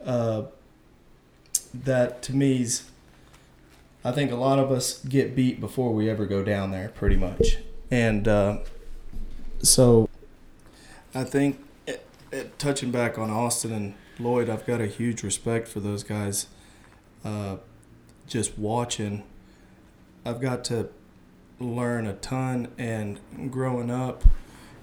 uh, 0.04 0.42
that 1.72 2.22
to 2.22 2.34
me's 2.34 2.90
I 4.04 4.12
think 4.12 4.30
a 4.30 4.36
lot 4.36 4.58
of 4.58 4.70
us 4.70 5.04
get 5.04 5.34
beat 5.34 5.60
before 5.60 5.92
we 5.92 6.08
ever 6.08 6.24
go 6.24 6.42
down 6.42 6.70
there, 6.70 6.88
pretty 6.90 7.16
much. 7.16 7.58
And 7.90 8.28
uh, 8.28 8.58
so 9.60 10.08
I 11.14 11.24
think, 11.24 11.58
it, 11.86 12.06
it, 12.30 12.58
touching 12.58 12.90
back 12.90 13.18
on 13.18 13.28
Austin 13.30 13.72
and 13.72 13.94
Lloyd, 14.18 14.48
I've 14.48 14.66
got 14.66 14.80
a 14.80 14.86
huge 14.86 15.22
respect 15.22 15.66
for 15.68 15.80
those 15.80 16.04
guys. 16.04 16.46
Uh, 17.24 17.56
just 18.26 18.56
watching, 18.56 19.24
I've 20.24 20.40
got 20.40 20.64
to 20.66 20.90
learn 21.58 22.06
a 22.06 22.14
ton. 22.14 22.68
And 22.78 23.18
growing 23.50 23.90
up 23.90 24.22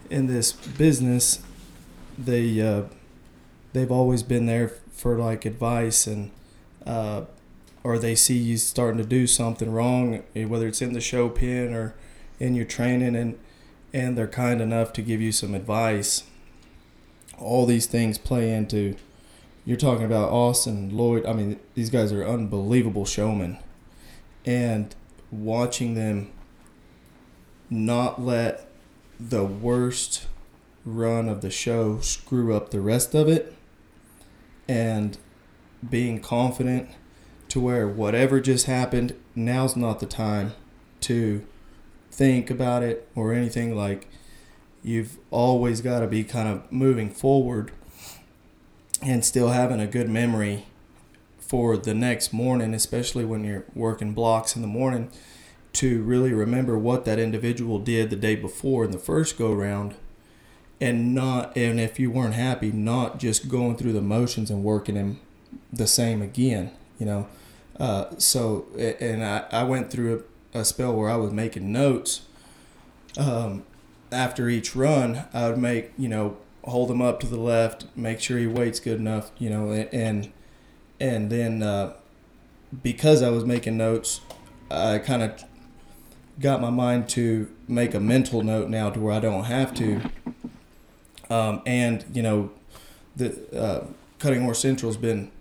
in 0.09 0.27
this 0.27 0.51
business, 0.51 1.39
they 2.17 2.61
uh, 2.61 2.83
they've 3.71 3.91
always 3.91 4.23
been 4.23 4.45
there 4.45 4.67
for 4.91 5.17
like 5.17 5.45
advice 5.45 6.05
and. 6.05 6.31
Uh, 6.85 7.25
or 7.85 7.99
they 7.99 8.15
see 8.15 8.35
you 8.35 8.57
starting 8.57 8.97
to 8.97 9.07
do 9.07 9.27
something 9.27 9.71
wrong, 9.71 10.23
eh, 10.35 10.43
whether 10.45 10.67
it's 10.67 10.81
in 10.81 10.93
the 10.93 10.99
show 10.99 11.29
pen 11.29 11.71
or 11.71 11.93
in 12.39 12.55
your 12.55 12.65
training, 12.65 13.15
and 13.15 13.37
and 13.93 14.17
they're 14.17 14.27
kind 14.27 14.59
enough 14.59 14.91
to 14.91 15.03
give 15.03 15.21
you 15.21 15.31
some 15.31 15.53
advice. 15.53 16.23
All 17.37 17.67
these 17.67 17.85
things 17.85 18.17
play 18.17 18.51
into. 18.51 18.95
You're 19.65 19.77
talking 19.77 20.03
about 20.03 20.31
Austin 20.31 20.97
Lloyd. 20.97 21.27
I 21.27 21.33
mean, 21.33 21.59
these 21.75 21.91
guys 21.91 22.11
are 22.11 22.25
unbelievable 22.25 23.05
showmen, 23.05 23.59
and 24.47 24.95
watching 25.29 25.93
them 25.93 26.31
not 27.69 28.19
let 28.19 28.67
the 29.19 29.45
worst 29.45 30.25
run 30.85 31.29
of 31.29 31.41
the 31.41 31.51
show 31.51 31.99
screw 31.99 32.55
up 32.55 32.71
the 32.71 32.81
rest 32.81 33.13
of 33.13 33.29
it, 33.29 33.53
and 34.67 35.19
being 35.87 36.19
confident 36.19 36.89
to 37.55 37.61
where 37.61 37.87
whatever 37.87 38.41
just 38.41 38.65
happened, 38.65 39.15
now's 39.33 39.77
not 39.77 40.01
the 40.01 40.05
time 40.05 40.51
to 40.99 41.41
think 42.11 42.49
about 42.49 42.83
it 42.83 43.07
or 43.15 43.31
anything 43.31 43.73
like 43.73 44.09
you've 44.83 45.17
always 45.31 45.79
got 45.79 46.01
to 46.01 46.07
be 46.07 46.21
kind 46.21 46.49
of 46.49 46.69
moving 46.69 47.09
forward 47.09 47.71
and 49.01 49.23
still 49.23 49.51
having 49.51 49.79
a 49.79 49.87
good 49.87 50.09
memory 50.09 50.65
for 51.39 51.77
the 51.77 51.93
next 51.93 52.33
morning, 52.33 52.73
especially 52.73 53.23
when 53.23 53.45
you're 53.45 53.63
working 53.73 54.11
blocks 54.13 54.57
in 54.57 54.61
the 54.61 54.67
morning, 54.67 55.09
to 55.71 56.03
really 56.03 56.33
remember 56.33 56.77
what 56.77 57.05
that 57.05 57.19
individual 57.19 57.79
did 57.79 58.09
the 58.09 58.17
day 58.17 58.35
before 58.35 58.83
in 58.83 58.91
the 58.91 58.99
first 58.99 59.37
go 59.37 59.53
round 59.53 59.95
and 60.81 61.15
not 61.15 61.55
and 61.55 61.79
if 61.79 62.01
you 62.01 62.11
weren't 62.11 62.33
happy, 62.33 62.73
not 62.73 63.17
just 63.17 63.47
going 63.47 63.77
through 63.77 63.93
the 63.93 64.01
motions 64.01 64.51
and 64.51 64.61
working 64.61 64.95
him 64.95 65.21
the 65.71 65.87
same 65.87 66.21
again 66.21 66.69
you 66.99 67.05
know. 67.05 67.27
Uh, 67.79 68.05
so, 68.17 68.67
and 68.77 69.23
I, 69.23 69.45
I 69.51 69.63
went 69.63 69.91
through 69.91 70.25
a, 70.53 70.59
a 70.59 70.65
spell 70.65 70.93
where 70.93 71.09
I 71.09 71.15
was 71.15 71.31
making 71.31 71.71
notes. 71.71 72.21
Um, 73.17 73.63
after 74.11 74.49
each 74.49 74.75
run, 74.75 75.25
I 75.33 75.49
would 75.49 75.57
make, 75.57 75.91
you 75.97 76.07
know, 76.07 76.37
hold 76.63 76.89
him 76.89 77.01
up 77.01 77.19
to 77.19 77.27
the 77.27 77.39
left, 77.39 77.85
make 77.95 78.19
sure 78.19 78.37
he 78.37 78.47
waits 78.47 78.79
good 78.79 78.99
enough, 78.99 79.31
you 79.37 79.49
know, 79.49 79.71
and 79.71 80.31
and 80.99 81.29
then 81.29 81.61
uh, 81.61 81.93
because 82.83 83.21
I 83.21 83.29
was 83.29 83.45
making 83.45 83.77
notes, 83.77 84.21
I 84.71 84.99
kind 84.99 85.21
of 85.21 85.43
got 86.39 86.61
my 86.61 86.69
mind 86.69 87.09
to 87.09 87.51
make 87.67 87.93
a 87.93 87.99
mental 87.99 88.41
note 88.41 88.69
now 88.69 88.89
to 88.89 88.99
where 88.99 89.13
I 89.13 89.19
don't 89.19 89.45
have 89.45 89.73
to. 89.75 90.01
Um, 91.29 91.61
and 91.65 92.05
you 92.13 92.21
know, 92.21 92.51
the 93.15 93.57
uh, 93.57 93.85
Cutting 94.19 94.43
Horse 94.43 94.59
Central's 94.59 94.97
been 94.97 95.31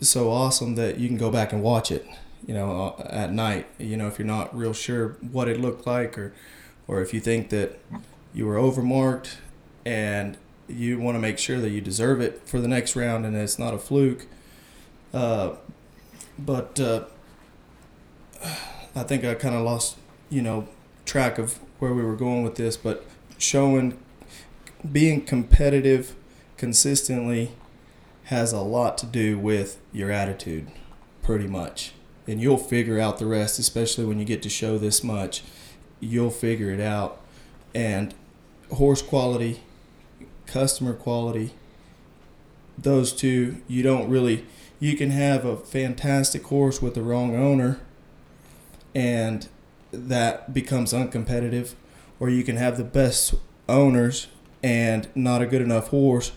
so 0.00 0.30
awesome 0.30 0.74
that 0.76 0.98
you 0.98 1.08
can 1.08 1.16
go 1.16 1.30
back 1.30 1.52
and 1.52 1.62
watch 1.62 1.90
it 1.90 2.06
you 2.46 2.54
know 2.54 2.94
uh, 2.98 3.08
at 3.10 3.32
night 3.32 3.66
you 3.78 3.96
know 3.96 4.06
if 4.06 4.18
you're 4.18 4.26
not 4.26 4.56
real 4.56 4.72
sure 4.72 5.16
what 5.32 5.48
it 5.48 5.60
looked 5.60 5.86
like 5.86 6.16
or 6.16 6.32
or 6.86 7.02
if 7.02 7.12
you 7.12 7.20
think 7.20 7.50
that 7.50 7.78
you 8.32 8.46
were 8.46 8.56
overmarked 8.56 9.36
and 9.84 10.36
you 10.68 10.98
want 10.98 11.14
to 11.14 11.18
make 11.18 11.38
sure 11.38 11.60
that 11.60 11.70
you 11.70 11.80
deserve 11.80 12.20
it 12.20 12.42
for 12.46 12.60
the 12.60 12.68
next 12.68 12.94
round 12.94 13.24
and 13.24 13.36
it's 13.36 13.58
not 13.58 13.74
a 13.74 13.78
fluke. 13.78 14.26
Uh, 15.12 15.52
but 16.38 16.78
uh, 16.78 17.04
I 18.94 19.02
think 19.02 19.24
I 19.24 19.34
kind 19.34 19.54
of 19.54 19.64
lost, 19.64 19.96
you 20.28 20.42
know, 20.42 20.68
track 21.06 21.38
of 21.38 21.58
where 21.78 21.94
we 21.94 22.02
were 22.02 22.16
going 22.16 22.42
with 22.42 22.56
this, 22.56 22.76
but 22.76 23.06
showing 23.38 23.98
being 24.92 25.24
competitive 25.24 26.14
consistently 26.56 27.52
has 28.28 28.52
a 28.52 28.60
lot 28.60 28.98
to 28.98 29.06
do 29.06 29.38
with 29.38 29.78
your 29.90 30.10
attitude, 30.10 30.70
pretty 31.22 31.46
much. 31.46 31.92
And 32.26 32.38
you'll 32.42 32.58
figure 32.58 33.00
out 33.00 33.18
the 33.18 33.24
rest, 33.24 33.58
especially 33.58 34.04
when 34.04 34.18
you 34.18 34.26
get 34.26 34.42
to 34.42 34.50
show 34.50 34.76
this 34.76 35.02
much. 35.02 35.42
You'll 35.98 36.30
figure 36.30 36.70
it 36.70 36.78
out. 36.78 37.22
And 37.74 38.14
horse 38.70 39.00
quality, 39.00 39.62
customer 40.44 40.92
quality, 40.92 41.54
those 42.76 43.14
two, 43.14 43.62
you 43.66 43.82
don't 43.82 44.10
really. 44.10 44.44
You 44.78 44.94
can 44.94 45.10
have 45.10 45.46
a 45.46 45.56
fantastic 45.56 46.44
horse 46.44 46.82
with 46.82 46.94
the 46.94 47.02
wrong 47.02 47.34
owner, 47.34 47.80
and 48.94 49.48
that 49.90 50.52
becomes 50.52 50.92
uncompetitive, 50.92 51.72
or 52.20 52.28
you 52.28 52.44
can 52.44 52.56
have 52.56 52.76
the 52.76 52.84
best 52.84 53.34
owners 53.70 54.26
and 54.62 55.08
not 55.14 55.40
a 55.40 55.46
good 55.46 55.62
enough 55.62 55.88
horse, 55.88 56.32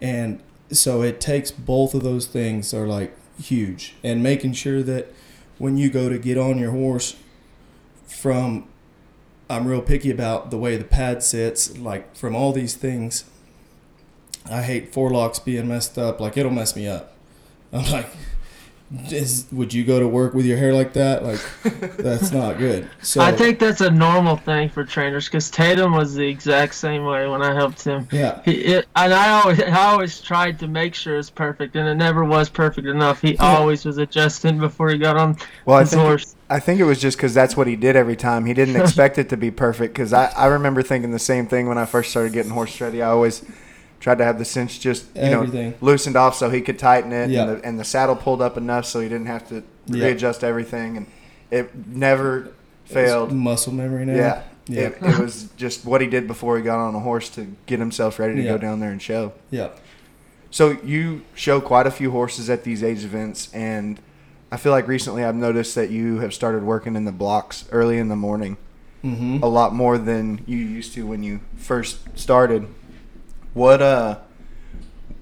and 0.00 0.42
so 0.70 1.02
it 1.02 1.20
takes 1.20 1.50
both 1.50 1.94
of 1.94 2.02
those 2.02 2.26
things 2.26 2.74
are 2.74 2.86
like 2.86 3.16
huge, 3.40 3.94
and 4.02 4.22
making 4.22 4.52
sure 4.52 4.82
that 4.82 5.12
when 5.58 5.76
you 5.76 5.90
go 5.90 6.08
to 6.08 6.18
get 6.18 6.38
on 6.38 6.58
your 6.58 6.70
horse 6.70 7.16
from 8.06 8.68
I'm 9.50 9.66
real 9.66 9.80
picky 9.80 10.10
about 10.10 10.50
the 10.50 10.58
way 10.58 10.76
the 10.76 10.84
pad 10.84 11.22
sits, 11.22 11.76
like 11.78 12.14
from 12.14 12.34
all 12.34 12.52
these 12.52 12.74
things. 12.74 13.24
I 14.50 14.62
hate 14.62 14.92
forelocks 14.92 15.42
being 15.42 15.68
messed 15.68 15.98
up. 15.98 16.20
Like 16.20 16.36
it'll 16.36 16.52
mess 16.52 16.76
me 16.76 16.86
up. 16.86 17.14
I'm 17.72 17.90
like, 17.90 18.08
is, 19.10 19.46
would 19.52 19.74
you 19.74 19.84
go 19.84 20.00
to 20.00 20.08
work 20.08 20.32
with 20.32 20.46
your 20.46 20.56
hair 20.56 20.72
like 20.72 20.94
that? 20.94 21.22
Like, 21.22 21.40
that's 21.98 22.32
not 22.32 22.56
good. 22.56 22.88
So 23.02 23.20
I 23.20 23.32
think 23.32 23.58
that's 23.58 23.82
a 23.82 23.90
normal 23.90 24.36
thing 24.36 24.70
for 24.70 24.84
trainers 24.84 25.26
because 25.26 25.50
Tatum 25.50 25.92
was 25.92 26.14
the 26.14 26.26
exact 26.26 26.74
same 26.74 27.04
way 27.04 27.28
when 27.28 27.42
I 27.42 27.54
helped 27.54 27.84
him. 27.84 28.08
yeah, 28.10 28.42
He, 28.44 28.52
it, 28.52 28.88
and 28.96 29.12
I 29.12 29.40
always, 29.40 29.62
I 29.62 29.86
always 29.86 30.20
tried 30.20 30.58
to 30.60 30.68
make 30.68 30.94
sure 30.94 31.18
it's 31.18 31.28
perfect, 31.28 31.76
and 31.76 31.86
it 31.86 31.96
never 31.96 32.24
was 32.24 32.48
perfect 32.48 32.86
enough. 32.86 33.20
He 33.20 33.34
hmm. 33.34 33.42
always 33.42 33.84
was 33.84 33.98
adjusting 33.98 34.58
before 34.58 34.88
he 34.88 34.96
got 34.96 35.16
on 35.16 35.36
Well, 35.66 35.76
I 35.76 35.84
think 35.84 36.02
horse. 36.02 36.34
I 36.50 36.60
think 36.60 36.80
it 36.80 36.84
was 36.84 36.98
just 36.98 37.18
because 37.18 37.34
that's 37.34 37.56
what 37.56 37.66
he 37.66 37.76
did 37.76 37.94
every 37.94 38.16
time. 38.16 38.46
He 38.46 38.54
didn't 38.54 38.76
expect 38.80 39.18
it 39.18 39.28
to 39.28 39.36
be 39.36 39.50
perfect. 39.50 39.92
Because 39.92 40.14
I, 40.14 40.26
I 40.30 40.46
remember 40.46 40.82
thinking 40.82 41.10
the 41.10 41.18
same 41.18 41.46
thing 41.46 41.68
when 41.68 41.76
I 41.76 41.84
first 41.84 42.10
started 42.10 42.32
getting 42.32 42.52
horse 42.52 42.80
ready. 42.80 43.02
I 43.02 43.08
always 43.08 43.44
tried 44.00 44.18
to 44.18 44.24
have 44.24 44.38
the 44.38 44.44
cinch 44.44 44.80
just 44.80 45.06
you 45.16 45.22
Everything. 45.22 45.70
know 45.70 45.76
loosened 45.80 46.16
off 46.16 46.34
so 46.36 46.50
he 46.50 46.60
could 46.60 46.78
tighten 46.78 47.12
it, 47.12 47.30
Yeah. 47.30 47.42
and, 47.42 47.50
the, 47.50 47.66
and 47.66 47.80
the 47.80 47.84
saddle 47.84 48.14
pulled 48.16 48.40
up 48.40 48.56
enough 48.56 48.84
so 48.86 49.00
he 49.00 49.08
didn't 49.08 49.26
have 49.26 49.48
to 49.48 49.62
Yeah. 49.86 50.04
readjust 50.04 50.44
everything, 50.44 50.96
and 50.96 51.06
it 51.50 51.70
never 51.88 52.50
failed. 52.84 53.32
muscle 53.32 53.72
memory 53.72 54.04
now. 54.06 54.14
Yeah. 54.14 54.42
yeah, 54.66 54.80
It, 54.82 54.98
it 55.02 55.18
was 55.18 55.48
just 55.56 55.84
what 55.84 56.00
he 56.00 56.06
did 56.06 56.26
before 56.26 56.56
he 56.56 56.62
got 56.62 56.78
on 56.78 56.94
a 56.94 57.00
horse 57.00 57.28
to 57.30 57.46
get 57.66 57.78
himself 57.78 58.18
ready 58.18 58.34
to 58.36 58.42
Yeah. 58.42 58.52
go 58.52 58.58
down 58.58 58.80
there 58.80 58.90
and 58.90 59.00
show. 59.02 59.32
yeah. 59.50 59.68
So 60.50 60.78
you 60.82 61.22
show 61.34 61.60
quite 61.60 61.86
a 61.86 61.90
few 61.90 62.10
horses 62.10 62.48
at 62.48 62.64
these 62.64 62.82
age 62.82 63.04
events, 63.04 63.50
and 63.52 64.00
I 64.50 64.56
feel 64.56 64.72
like 64.72 64.88
recently 64.88 65.22
I've 65.22 65.34
noticed 65.36 65.74
that 65.74 65.90
you 65.90 66.20
have 66.20 66.32
started 66.32 66.62
working 66.62 66.96
in 66.96 67.04
the 67.04 67.12
blocks 67.12 67.64
early 67.72 67.98
in 67.98 68.08
the 68.08 68.16
morning, 68.16 68.56
Mm-hmm. 69.04 69.44
a 69.44 69.46
lot 69.46 69.74
more 69.74 69.96
than 69.96 70.40
you 70.46 70.56
used 70.56 70.92
to 70.94 71.06
when 71.06 71.22
you 71.22 71.38
first 71.56 71.98
started. 72.18 72.66
What 73.58 73.82
uh, 73.82 74.18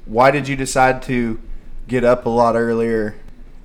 why 0.04 0.30
did 0.30 0.46
you 0.46 0.56
decide 0.56 1.00
to 1.04 1.40
get 1.88 2.04
up 2.04 2.26
a 2.26 2.28
lot 2.28 2.54
earlier 2.54 3.16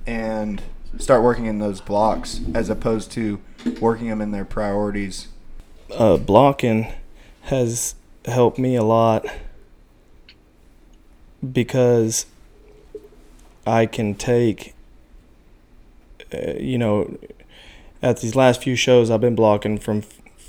and 0.06 0.62
start 0.96 1.22
working 1.22 1.44
in 1.44 1.58
those 1.58 1.82
blocks 1.82 2.40
as 2.54 2.70
opposed 2.70 3.12
to 3.12 3.38
working 3.82 4.08
them 4.08 4.22
in 4.22 4.30
their 4.30 4.46
priorities? 4.46 5.28
uh, 5.94 6.16
blocking 6.16 6.90
has 7.42 7.94
helped 8.24 8.58
me 8.58 8.74
a 8.74 8.82
lot 8.82 9.26
because 11.52 12.24
I 13.66 13.84
can 13.86 14.14
take, 14.14 14.74
uh, 16.32 16.52
you 16.58 16.78
know, 16.78 17.18
at 18.00 18.20
these 18.20 18.34
last 18.34 18.62
few 18.62 18.76
shows, 18.76 19.10
I've 19.10 19.20
been 19.20 19.34
blocking 19.34 19.78
from 19.78 20.02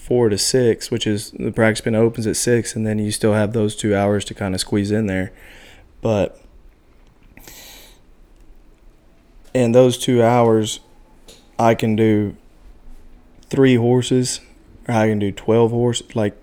four 0.04 0.28
to 0.28 0.38
six, 0.38 0.92
which 0.92 1.08
is 1.08 1.32
the 1.32 1.52
practice 1.52 1.80
pen 1.80 1.96
opens 1.96 2.28
at 2.28 2.36
six, 2.36 2.76
and 2.76 2.86
then 2.86 3.00
you 3.00 3.10
still 3.10 3.34
have 3.34 3.54
those 3.54 3.74
two 3.74 3.96
hours 3.96 4.26
to 4.26 4.34
kind 4.34 4.54
of 4.54 4.60
squeeze 4.60 4.92
in 4.92 5.08
there. 5.08 5.32
But 6.02 6.42
in 9.54 9.72
those 9.72 9.98
two 9.98 10.22
hours, 10.22 10.82
I 11.58 11.74
can 11.74 11.96
do 11.96 12.36
three 13.50 13.76
horses 13.76 14.42
or 14.90 14.94
I 14.96 15.08
can 15.08 15.20
do 15.20 15.32
12 15.32 15.72
horses. 15.72 16.16
Like, 16.18 16.38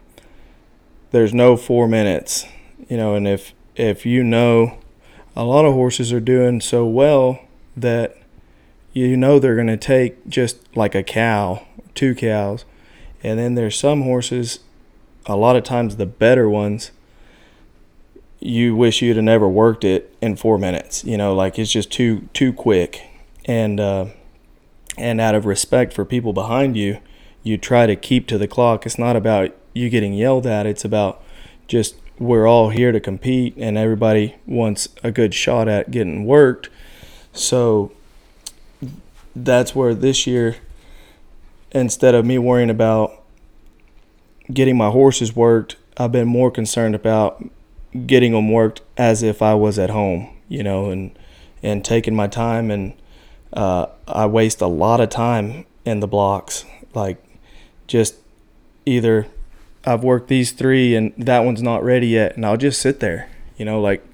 there's 1.10 1.34
no 1.34 1.56
four 1.58 1.86
minutes, 1.86 2.46
you 2.88 2.96
know. 2.96 3.14
And 3.14 3.28
if 3.28 3.52
if 3.76 4.06
you 4.06 4.24
know, 4.24 4.78
a 5.36 5.44
lot 5.44 5.66
of 5.66 5.74
horses 5.74 6.14
are 6.14 6.20
doing 6.20 6.62
so 6.62 6.86
well 6.86 7.40
that 7.76 8.16
you 8.94 9.18
know 9.18 9.38
they're 9.38 9.54
going 9.54 9.66
to 9.66 9.76
take 9.76 10.26
just 10.28 10.74
like 10.74 10.94
a 10.94 11.02
cow, 11.02 11.66
two 11.94 12.14
cows, 12.14 12.64
and 13.22 13.38
then 13.38 13.54
there's 13.54 13.78
some 13.78 14.02
horses. 14.02 14.60
A 15.26 15.36
lot 15.36 15.56
of 15.56 15.64
times, 15.64 15.96
the 15.96 16.06
better 16.06 16.48
ones, 16.48 16.90
you 18.38 18.74
wish 18.74 19.02
you'd 19.02 19.16
have 19.16 19.24
never 19.24 19.48
worked 19.48 19.84
it 19.84 20.16
in 20.20 20.36
four 20.36 20.58
minutes. 20.58 21.04
You 21.04 21.16
know, 21.16 21.34
like 21.34 21.58
it's 21.58 21.70
just 21.70 21.92
too 21.92 22.28
too 22.32 22.52
quick, 22.52 23.02
and 23.44 23.78
uh, 23.78 24.06
and 24.96 25.20
out 25.20 25.34
of 25.34 25.46
respect 25.46 25.92
for 25.92 26.04
people 26.04 26.32
behind 26.32 26.76
you, 26.76 26.98
you 27.42 27.58
try 27.58 27.86
to 27.86 27.96
keep 27.96 28.26
to 28.28 28.38
the 28.38 28.48
clock. 28.48 28.86
It's 28.86 28.98
not 28.98 29.16
about 29.16 29.54
you 29.74 29.88
getting 29.90 30.14
yelled 30.14 30.46
at. 30.46 30.66
It's 30.66 30.84
about 30.84 31.22
just 31.68 31.96
we're 32.18 32.46
all 32.46 32.68
here 32.70 32.92
to 32.92 33.00
compete, 33.00 33.54
and 33.56 33.78
everybody 33.78 34.36
wants 34.46 34.88
a 35.02 35.10
good 35.10 35.34
shot 35.34 35.68
at 35.68 35.90
getting 35.90 36.24
worked. 36.26 36.68
So 37.32 37.92
that's 39.34 39.74
where 39.74 39.94
this 39.94 40.26
year, 40.26 40.56
instead 41.72 42.14
of 42.14 42.24
me 42.24 42.38
worrying 42.38 42.70
about 42.70 43.22
getting 44.52 44.76
my 44.76 44.90
horses 44.90 45.34
worked, 45.34 45.76
I've 45.96 46.12
been 46.12 46.28
more 46.28 46.50
concerned 46.50 46.94
about 46.94 47.44
getting 48.06 48.32
them 48.32 48.50
worked 48.50 48.80
as 48.96 49.22
if 49.22 49.42
I 49.42 49.54
was 49.54 49.78
at 49.78 49.90
home, 49.90 50.36
you 50.48 50.62
know, 50.62 50.90
and 50.90 51.16
and 51.62 51.84
taking 51.84 52.14
my 52.14 52.26
time 52.26 52.70
and 52.70 52.94
uh, 53.52 53.86
I 54.08 54.26
waste 54.26 54.60
a 54.60 54.66
lot 54.66 55.00
of 55.00 55.10
time 55.10 55.66
in 55.84 56.00
the 56.00 56.06
blocks, 56.06 56.64
like 56.94 57.22
just 57.86 58.14
either 58.86 59.26
I've 59.84 60.04
worked 60.04 60.28
these 60.28 60.52
three 60.52 60.94
and 60.94 61.12
that 61.18 61.40
one's 61.40 61.62
not 61.62 61.82
ready 61.82 62.08
yet, 62.08 62.36
and 62.36 62.46
I'll 62.46 62.56
just 62.56 62.80
sit 62.80 63.00
there, 63.00 63.28
you 63.56 63.64
know, 63.64 63.80
like 63.80 64.04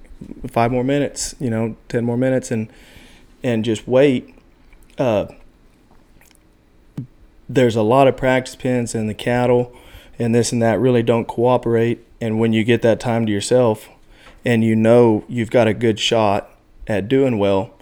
five 0.49 0.73
more 0.73 0.85
minutes, 0.85 1.35
you 1.39 1.51
know, 1.51 1.77
ten 1.89 2.05
more 2.05 2.17
minutes, 2.17 2.51
and 2.51 2.69
and 3.43 3.65
just 3.65 3.87
wait. 3.87 4.35
Uh, 4.99 5.27
there's 7.49 7.77
a 7.77 7.83
lot 7.83 8.09
of 8.09 8.17
practice 8.17 8.57
pens 8.57 8.95
and 8.95 9.09
the 9.09 9.15
cattle 9.15 9.75
and 10.19 10.35
this 10.35 10.53
and 10.53 10.61
that 10.63 10.81
really 10.81 11.03
don't 11.03 11.29
cooperate. 11.29 12.05
And 12.21 12.39
when 12.39 12.53
you 12.53 12.65
get 12.65 12.83
that 12.83 13.01
time 13.01 13.27
to 13.27 13.33
yourself 13.33 13.89
and 14.45 14.65
you 14.65 14.75
know 14.75 15.25
you've 15.29 15.51
got 15.51 15.69
a 15.69 15.75
good 15.75 15.99
shot 15.99 16.51
at 16.87 17.09
doing 17.09 17.39
well, 17.39 17.75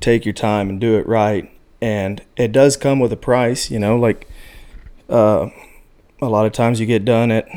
take 0.00 0.24
your 0.24 0.34
time 0.34 0.68
and 0.68 0.80
do 0.80 0.96
it 0.96 1.06
right. 1.06 1.50
And 1.80 2.22
it 2.36 2.52
does 2.52 2.76
come 2.76 2.98
with 2.98 3.12
a 3.12 3.16
price, 3.16 3.70
you 3.70 3.78
know, 3.78 3.96
like 3.96 4.28
uh, 5.08 5.48
a 6.20 6.26
lot 6.26 6.46
of 6.46 6.52
times 6.52 6.80
you 6.80 6.86
get 6.86 7.04
done 7.04 7.30
at 7.30 7.48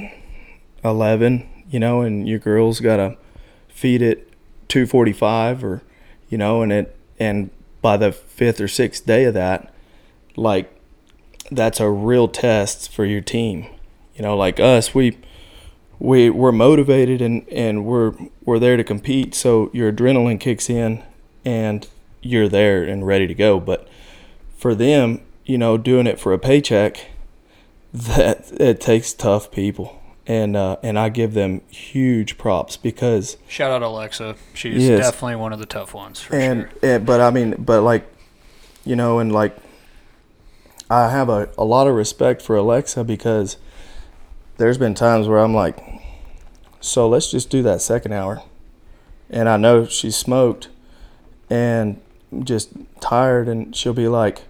11, 0.84 1.48
you 1.70 1.80
know, 1.80 2.02
and 2.02 2.28
your 2.28 2.40
girl's 2.40 2.80
got 2.80 2.98
to 2.98 3.18
feed 3.68 4.02
it 4.02 4.32
245 4.68 5.64
or, 5.64 5.82
you 6.30 6.38
know, 6.38 6.62
and 6.62 6.72
it, 6.72 6.96
and 7.20 7.50
by 7.82 7.98
the 7.98 8.12
fifth 8.12 8.62
or 8.62 8.68
sixth 8.68 9.06
day 9.06 9.26
of 9.26 9.34
that, 9.34 9.74
like 10.36 10.72
that's 11.52 11.80
a 11.80 11.90
real 11.90 12.28
test 12.28 12.92
for 12.92 13.06
your 13.06 13.22
team. 13.22 13.68
You 14.16 14.24
know, 14.24 14.36
like 14.38 14.60
us, 14.60 14.96
we 14.96 15.18
we 16.00 16.30
we're 16.30 16.52
motivated 16.52 17.22
and 17.22 17.48
and 17.50 17.86
we're 17.86 18.14
we're 18.46 18.60
there 18.60 18.78
to 18.78 18.84
compete. 18.84 19.36
So 19.36 19.70
your 19.74 19.92
adrenaline 19.92 20.40
kicks 20.40 20.70
in, 20.70 21.04
and 21.46 21.88
you're 22.22 22.50
there 22.50 22.84
and 22.84 23.06
ready 23.06 23.28
to 23.28 23.34
go. 23.34 23.60
But 23.60 23.88
for 24.58 24.74
them, 24.76 25.22
you 25.46 25.58
know, 25.58 25.78
doing 25.78 26.08
it 26.08 26.20
for 26.20 26.34
a 26.34 26.40
paycheck, 26.40 27.08
that 27.94 28.52
it 28.60 28.80
takes 28.80 29.12
tough 29.14 29.52
people, 29.52 30.02
and 30.28 30.56
uh, 30.56 30.78
and 30.84 30.98
I 31.00 31.10
give 31.10 31.34
them 31.34 31.62
huge 31.70 32.38
props 32.38 32.78
because 32.78 33.38
Shout 33.48 33.72
out 33.72 33.82
Alexa. 33.82 34.36
She's 34.54 34.88
Yes. 34.88 35.00
definitely 35.00 35.36
one 35.38 35.52
of 35.54 35.60
the 35.60 35.66
tough 35.66 35.94
ones 35.94 36.20
for 36.22 36.36
and, 36.36 36.70
sure. 36.82 36.96
and 36.96 37.06
but 37.06 37.20
I 37.22 37.32
mean, 37.32 37.56
but 37.60 37.82
like, 37.82 38.06
you 38.86 38.96
know, 38.96 39.20
and 39.20 39.32
like, 39.32 39.56
I 40.92 41.10
have 41.10 41.30
a, 41.30 41.50
a 41.58 41.64
lot 41.64 41.88
of 41.88 41.96
respect 41.96 42.42
for 42.42 42.58
Alexa 42.58 43.06
because 43.06 43.56
there's 44.58 44.78
been 44.78 44.94
times 44.94 45.26
where 45.26 45.40
I'm 45.40 45.54
like, 45.54 45.80
so 46.82 47.08
let's 47.08 47.32
just 47.32 47.50
do 47.50 47.64
that 47.64 47.82
second 47.82 48.12
hour, 48.12 48.44
and 49.30 49.48
I 49.48 49.56
know 49.56 49.86
she's 49.86 50.18
smoked 50.18 50.68
and 51.50 52.02
just 52.44 52.72
tired, 53.00 53.48
and 53.48 53.74
she'll 53.74 53.94
be 53.94 54.10
like, 54.10 54.42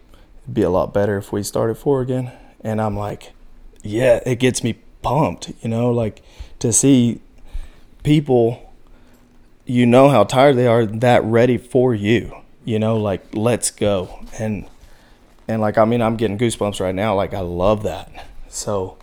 it'd 0.43 0.55
be 0.55 0.63
a 0.63 0.71
lot 0.71 0.95
better 0.95 1.19
if 1.19 1.31
we 1.31 1.43
start 1.43 1.69
at 1.69 1.77
four 1.77 2.01
again. 2.01 2.31
And 2.61 2.81
I'm 2.81 2.97
like, 2.97 3.33
yeah, 3.83 4.19
it 4.25 4.39
gets 4.39 4.63
me 4.63 4.79
pumped, 5.03 5.51
you 5.61 5.69
know, 5.69 5.91
like 5.91 6.23
to 6.57 6.73
see 6.73 7.21
people, 8.01 8.73
you 9.65 9.85
know 9.85 10.09
how 10.09 10.23
tired 10.23 10.55
they 10.55 10.65
are, 10.65 10.87
that 10.87 11.23
ready 11.23 11.57
for 11.57 11.93
you, 11.93 12.35
you 12.65 12.79
know, 12.79 12.97
like 12.97 13.35
let's 13.35 13.69
go. 13.69 14.25
And 14.39 14.67
and 15.51 15.61
like 15.61 15.77
I 15.77 15.85
mean, 15.85 16.01
I'm 16.01 16.15
getting 16.15 16.37
goosebumps 16.37 16.79
right 16.79 16.95
now. 16.95 17.15
Like 17.15 17.33
I 17.33 17.41
love 17.41 17.83
that. 17.83 18.27
So, 18.47 18.97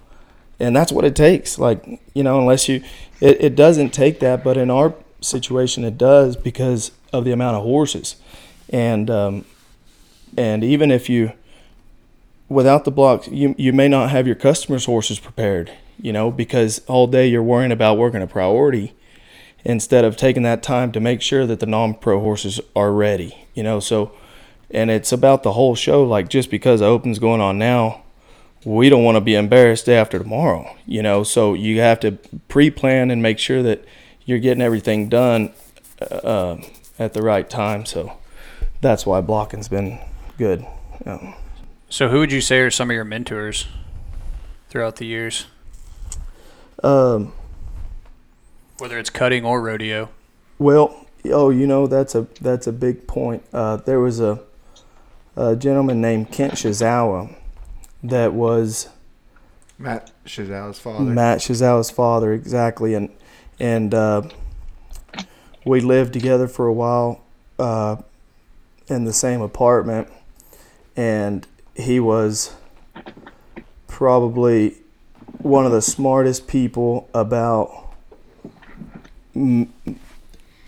and 0.59 0.75
that's 0.75 0.91
what 0.91 1.05
it 1.05 1.15
takes. 1.15 1.59
Like 1.59 1.85
you 2.15 2.23
know, 2.23 2.39
unless 2.39 2.69
you, 2.69 2.83
it, 3.21 3.41
it 3.41 3.55
doesn't 3.55 3.91
take 3.91 4.21
that, 4.21 4.43
but 4.43 4.57
in 4.57 4.71
our 4.71 4.95
situation, 5.21 5.85
it 5.85 5.99
does 5.99 6.37
because 6.37 6.93
of 7.13 7.25
the 7.25 7.33
amount 7.33 7.57
of 7.57 7.63
horses, 7.63 8.17
and 8.71 9.11
um, 9.11 9.45
and 10.37 10.65
even 10.65 10.91
if 10.91 11.09
you 11.09 11.33
without 12.49 12.85
the 12.85 12.91
blocks, 12.91 13.29
you 13.29 13.55
you 13.59 13.73
may 13.73 13.89
not 13.89 14.11
have 14.11 14.27
your 14.27 14.37
customers' 14.37 14.87
horses 14.87 15.19
prepared. 15.21 15.71
You 16.01 16.13
know, 16.13 16.31
because 16.31 16.81
all 16.87 17.09
day 17.09 17.27
you're 17.27 17.43
worrying 17.43 17.73
about 17.73 17.99
working 17.99 18.23
a 18.23 18.27
priority 18.27 18.95
instead 19.65 20.05
of 20.05 20.17
taking 20.17 20.45
that 20.45 20.63
time 20.63 20.93
to 20.93 21.01
make 21.01 21.21
sure 21.21 21.45
that 21.45 21.59
the 21.59 21.67
non-pro 21.67 22.21
horses 22.21 22.61
are 22.77 22.93
ready. 22.93 23.47
You 23.55 23.65
know, 23.65 23.81
so 23.81 24.13
and 24.71 24.91
it's 24.91 25.13
about 25.13 25.43
the 25.43 25.53
whole 25.53 25.75
show. 25.75 26.05
Like 26.05 26.29
just 26.29 26.51
because 26.51 26.83
Open's 26.83 27.19
going 27.19 27.41
on 27.41 27.59
now, 27.59 28.03
we 28.65 28.89
don't 28.89 29.05
want 29.05 29.17
to 29.17 29.21
be 29.21 29.35
embarrassed 29.35 29.87
day 29.87 29.97
after 29.97 30.19
tomorrow. 30.19 30.77
You 30.87 31.03
know, 31.03 31.23
so 31.23 31.55
you 31.55 31.81
have 31.81 32.01
to 32.01 32.13
pre-plan 32.49 33.11
and 33.11 33.23
make 33.23 33.39
sure 33.39 33.63
that 33.63 33.85
you're 34.25 34.39
getting 34.39 34.63
everything 34.63 35.09
done 35.09 35.53
uh, 36.01 36.57
at 36.99 37.15
the 37.15 37.23
right 37.23 37.49
time. 37.49 37.87
So 37.87 38.19
that's 38.81 39.07
why 39.07 39.21
blocking's 39.21 39.69
been 39.69 39.99
good. 40.37 40.67
Um, 41.07 41.35
So, 41.91 42.09
who 42.09 42.19
would 42.19 42.33
you 42.33 42.43
say 42.43 42.59
are 42.59 42.71
some 42.71 42.91
of 42.91 42.95
your 42.95 43.05
mentors 43.05 43.67
throughout 44.69 44.97
the 44.97 45.07
years, 45.07 45.47
um, 46.85 47.33
whether 48.77 48.99
it's 48.99 49.09
cutting 49.09 49.45
or 49.45 49.63
rodeo? 49.63 50.11
Well, 50.59 51.07
oh, 51.25 51.49
you 51.49 51.67
know 51.67 51.87
that's 51.87 52.15
a 52.15 52.27
that's 52.43 52.67
a 52.67 52.73
big 52.73 53.07
point. 53.07 53.43
Uh, 53.55 53.77
there 53.77 54.01
was 54.01 54.21
a, 54.21 54.39
a 55.39 55.55
gentleman 55.55 56.01
named 56.01 56.33
Kent 56.33 56.55
Shizawa 56.55 57.33
that 58.03 58.35
was 58.35 58.89
Matt 59.79 60.11
Shizawa's 60.27 60.81
father. 60.81 61.05
Matt 61.05 61.39
Shizawa's 61.39 61.91
father, 61.91 62.33
exactly, 62.33 62.95
and 62.95 63.09
and 63.61 63.95
uh, 63.95 64.23
we 65.65 65.81
lived 65.81 66.13
together 66.13 66.49
for 66.49 66.67
a 66.67 66.73
while 66.73 67.23
uh, 67.59 67.97
in 68.89 69.05
the 69.05 69.13
same 69.13 69.41
apartment, 69.41 70.09
and 70.97 71.47
he 71.77 72.01
was 72.01 72.53
probably 73.87 74.77
one 75.39 75.65
of 75.65 75.71
the 75.71 75.83
smartest 75.83 76.49
people 76.49 77.09
about 77.15 77.95
m- 79.37 79.73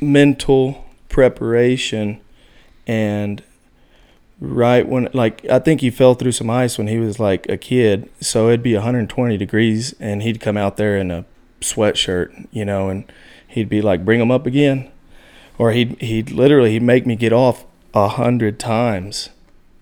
mental 0.01 0.85
preparation 1.09 2.21
and 2.87 3.43
right 4.41 4.88
when 4.88 5.09
like 5.12 5.45
I 5.47 5.59
think 5.59 5.82
he 5.82 5.91
fell 5.91 6.14
through 6.14 6.32
some 6.32 6.49
ice 6.49 6.78
when 6.78 6.86
he 6.86 6.99
was 6.99 7.20
like 7.20 7.49
a 7.49 7.59
kid. 7.59 8.11
So 8.20 8.49
it'd 8.49 8.62
be 8.62 8.74
120 8.74 9.36
degrees 9.36 9.95
and 10.01 10.22
he'd 10.22 10.41
come 10.41 10.57
out 10.57 10.76
there 10.76 10.97
in 10.97 11.11
a 11.11 11.26
sweatshirt 11.61 12.49
you 12.51 12.64
know 12.64 12.88
and 12.88 13.11
he'd 13.47 13.68
be 13.68 13.82
like 13.82 14.05
bring 14.05 14.20
him 14.20 14.30
up 14.30 14.47
again. 14.47 14.91
Or 15.59 15.72
he'd 15.72 16.01
he'd 16.01 16.30
literally 16.30 16.72
he'd 16.72 16.82
make 16.82 17.07
me 17.07 17.16
get 17.16 17.32
off 17.32 17.66
a 17.93 18.09
hundred 18.09 18.59
times 18.59 19.28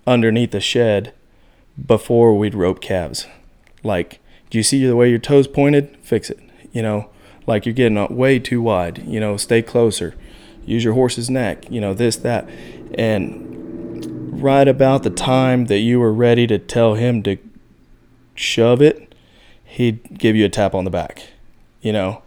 underneath 0.05 0.51
the 0.51 0.59
shed 0.59 1.13
before 1.83 2.37
we'd 2.37 2.55
rope 2.55 2.81
calves. 2.81 3.27
Like 3.81 4.19
do 4.49 4.57
you 4.57 4.63
see 4.63 4.85
the 4.85 4.95
way 4.95 5.09
your 5.09 5.19
toes 5.19 5.47
pointed? 5.47 5.95
Fix 6.01 6.29
it. 6.29 6.39
You 6.73 6.81
know 6.81 7.09
like 7.47 7.65
you're 7.65 7.73
getting 7.73 7.97
uh, 7.97 8.07
way 8.09 8.39
too 8.39 8.61
wide. 8.61 9.07
You 9.07 9.21
know 9.21 9.37
stay 9.37 9.61
closer. 9.61 10.15
Use 10.65 10.83
your 10.83 10.93
horse's 10.93 11.29
neck. 11.29 11.71
You 11.71 11.79
know 11.79 11.93
this 11.93 12.17
that. 12.17 12.49
And 12.97 13.48
right 14.41 14.67
about 14.67 15.03
the 15.03 15.09
time 15.09 15.65
that 15.65 15.79
you 15.79 15.99
were 15.99 16.13
ready 16.13 16.47
to 16.47 16.57
tell 16.57 16.95
him 16.95 17.21
to 17.23 17.37
shove 18.35 18.81
it 18.81 19.13
he'd 19.63 20.17
give 20.17 20.35
you 20.35 20.45
a 20.45 20.49
tap 20.49 20.73
on 20.73 20.83
the 20.83 20.89
back 20.89 21.27
you 21.81 21.91
know 21.91 22.21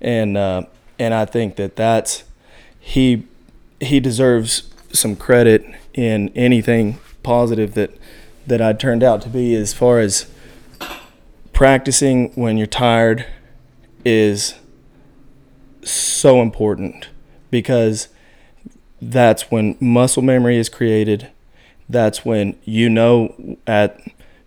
and 0.00 0.36
uh, 0.36 0.62
and 0.98 1.14
I 1.14 1.24
think 1.24 1.56
that 1.56 1.76
that's 1.76 2.24
he 2.78 3.26
he 3.80 4.00
deserves 4.00 4.70
some 4.92 5.16
credit 5.16 5.64
in 5.94 6.30
anything 6.34 6.98
positive 7.22 7.74
that 7.74 7.90
that 8.46 8.62
I 8.62 8.72
turned 8.72 9.02
out 9.02 9.22
to 9.22 9.28
be 9.28 9.54
as 9.54 9.72
far 9.72 9.98
as 9.98 10.30
practicing 11.52 12.30
when 12.34 12.56
you're 12.56 12.66
tired 12.66 13.26
is 14.04 14.54
so 15.82 16.40
important 16.40 17.08
because 17.50 18.08
that's 19.00 19.50
when 19.50 19.76
muscle 19.80 20.22
memory 20.22 20.58
is 20.58 20.68
created. 20.68 21.28
That's 21.88 22.24
when 22.24 22.56
you 22.64 22.88
know 22.88 23.58
at 23.66 24.00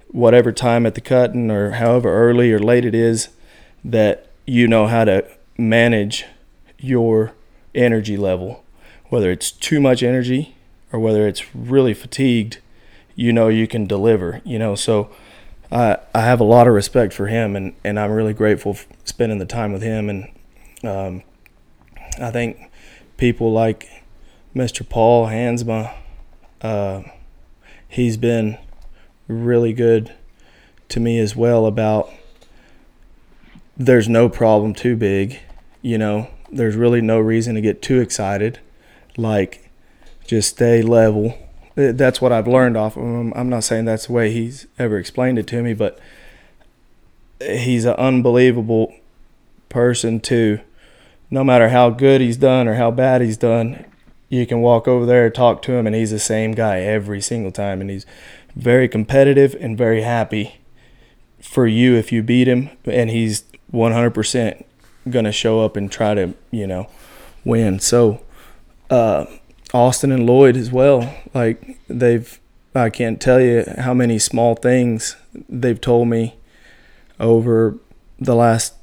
whatever 0.10 0.52
time 0.52 0.86
at 0.86 0.96
the 0.96 1.02
cutting 1.02 1.52
or 1.52 1.72
however 1.72 2.10
early 2.10 2.52
or 2.52 2.60
late 2.60 2.86
it 2.86 2.96
is 2.96 3.30
that 3.84 4.28
you 4.46 4.68
know 4.68 4.88
how 4.88 5.06
to 5.06 5.26
manage 5.58 6.26
your 6.80 7.34
energy 7.76 8.18
level. 8.18 8.64
Whether 9.10 9.32
it's 9.32 9.52
too 9.52 9.80
much 9.80 10.04
energy 10.04 10.56
or 10.92 11.00
whether 11.00 11.28
it's 11.28 11.56
really 11.56 11.94
fatigued, 11.94 12.60
you 13.16 13.32
know 13.32 13.48
you 13.48 13.68
can 13.68 13.86
deliver, 13.86 14.42
you 14.44 14.60
know. 14.60 14.76
So 14.76 15.10
I 15.72 15.98
I 16.14 16.22
have 16.22 16.40
a 16.40 16.46
lot 16.46 16.68
of 16.68 16.74
respect 16.74 17.14
for 17.14 17.28
him 17.28 17.56
and, 17.56 17.74
and 17.84 18.00
I'm 18.00 18.12
really 18.12 18.34
grateful 18.34 18.74
for 18.74 18.88
spending 19.06 19.40
the 19.40 19.46
time 19.46 19.72
with 19.72 19.82
him 19.82 20.10
and 20.10 20.30
um, 20.84 21.24
I 22.20 22.32
think 22.32 22.72
people 23.18 23.52
like 23.52 23.88
Mr. 24.56 24.88
Paul 24.88 25.28
Hansma, 25.28 25.94
uh, 26.62 27.04
he's 27.90 28.16
been 28.16 28.58
really 29.28 29.74
good 29.74 30.14
to 30.88 31.00
me 31.00 31.20
as 31.20 31.36
well 31.36 31.66
about 31.66 32.10
there's 33.76 34.08
no 34.08 34.30
problem 34.30 34.74
too 34.74 34.96
big, 34.96 35.40
you 35.82 35.98
know, 35.98 36.28
there's 36.52 36.76
really 36.76 37.02
no 37.02 37.20
reason 37.20 37.56
to 37.56 37.62
get 37.62 37.82
too 37.82 38.00
excited. 38.00 38.60
Like, 39.18 39.70
just 40.26 40.50
stay 40.50 40.82
level. 40.82 41.38
That's 41.76 42.22
what 42.22 42.32
I've 42.32 42.48
learned 42.48 42.78
off 42.78 42.96
of 42.96 43.04
him. 43.04 43.34
I'm 43.36 43.50
not 43.50 43.64
saying 43.64 43.86
that's 43.86 44.08
the 44.08 44.14
way 44.14 44.32
he's 44.32 44.68
ever 44.78 44.98
explained 44.98 45.40
it 45.40 45.48
to 45.48 45.64
me, 45.64 45.74
but 45.74 46.00
he's 47.42 47.86
an 47.86 47.96
unbelievable 47.96 48.94
person 49.70 50.20
to 50.20 50.60
no 51.32 51.44
matter 51.44 51.70
how 51.70 51.90
good 51.90 52.22
he's 52.22 52.38
done 52.38 52.68
or 52.68 52.74
how 52.76 52.92
bad 52.92 53.22
he's 53.22 53.38
done, 53.38 53.86
you 54.30 54.46
can 54.46 54.62
walk 54.62 54.88
over 54.88 55.06
there 55.06 55.30
talk 55.30 55.62
to 55.64 55.74
him 55.74 55.86
and 55.86 55.96
he's 55.96 56.12
the 56.12 56.20
same 56.20 56.54
guy 56.54 56.80
every 56.80 57.20
single 57.20 57.52
time 57.52 57.82
and 57.82 57.90
he's 57.90 58.06
very 58.56 58.88
competitive 58.88 59.56
and 59.60 59.78
very 59.78 60.02
happy 60.02 60.60
for 61.42 61.66
you 61.68 61.96
if 61.96 62.12
you 62.12 62.22
beat 62.22 62.48
him 62.48 62.70
and 62.86 63.10
he's 63.10 63.44
100% 63.74 64.64
going 65.10 65.26
to 65.26 65.32
show 65.32 65.62
up 65.62 65.76
and 65.76 65.92
try 65.92 66.14
to, 66.14 66.34
you 66.52 66.68
know, 66.68 66.88
win. 67.44 67.80
So 67.80 68.22
uh, 68.90 69.26
Austin 69.74 70.12
and 70.12 70.26
Lloyd 70.26 70.58
as 70.58 70.72
well, 70.72 71.14
like 71.34 71.80
they've 71.88 72.40
I 72.76 72.92
can't 72.92 73.20
tell 73.20 73.42
you 73.42 73.66
how 73.80 73.96
many 73.96 74.20
small 74.20 74.54
things 74.56 75.16
they've 75.50 75.82
told 75.82 76.08
me 76.08 76.36
over 77.20 77.78
the 78.20 78.36
last 78.36 78.76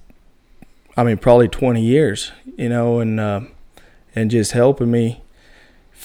I 0.96 1.04
mean, 1.04 1.18
probably 1.18 1.48
20 1.48 1.82
years, 1.82 2.32
you 2.56 2.68
know, 2.68 3.00
and 3.00 3.20
uh, 3.20 3.40
and 4.14 4.30
just 4.30 4.52
helping 4.52 4.90
me 4.90 5.22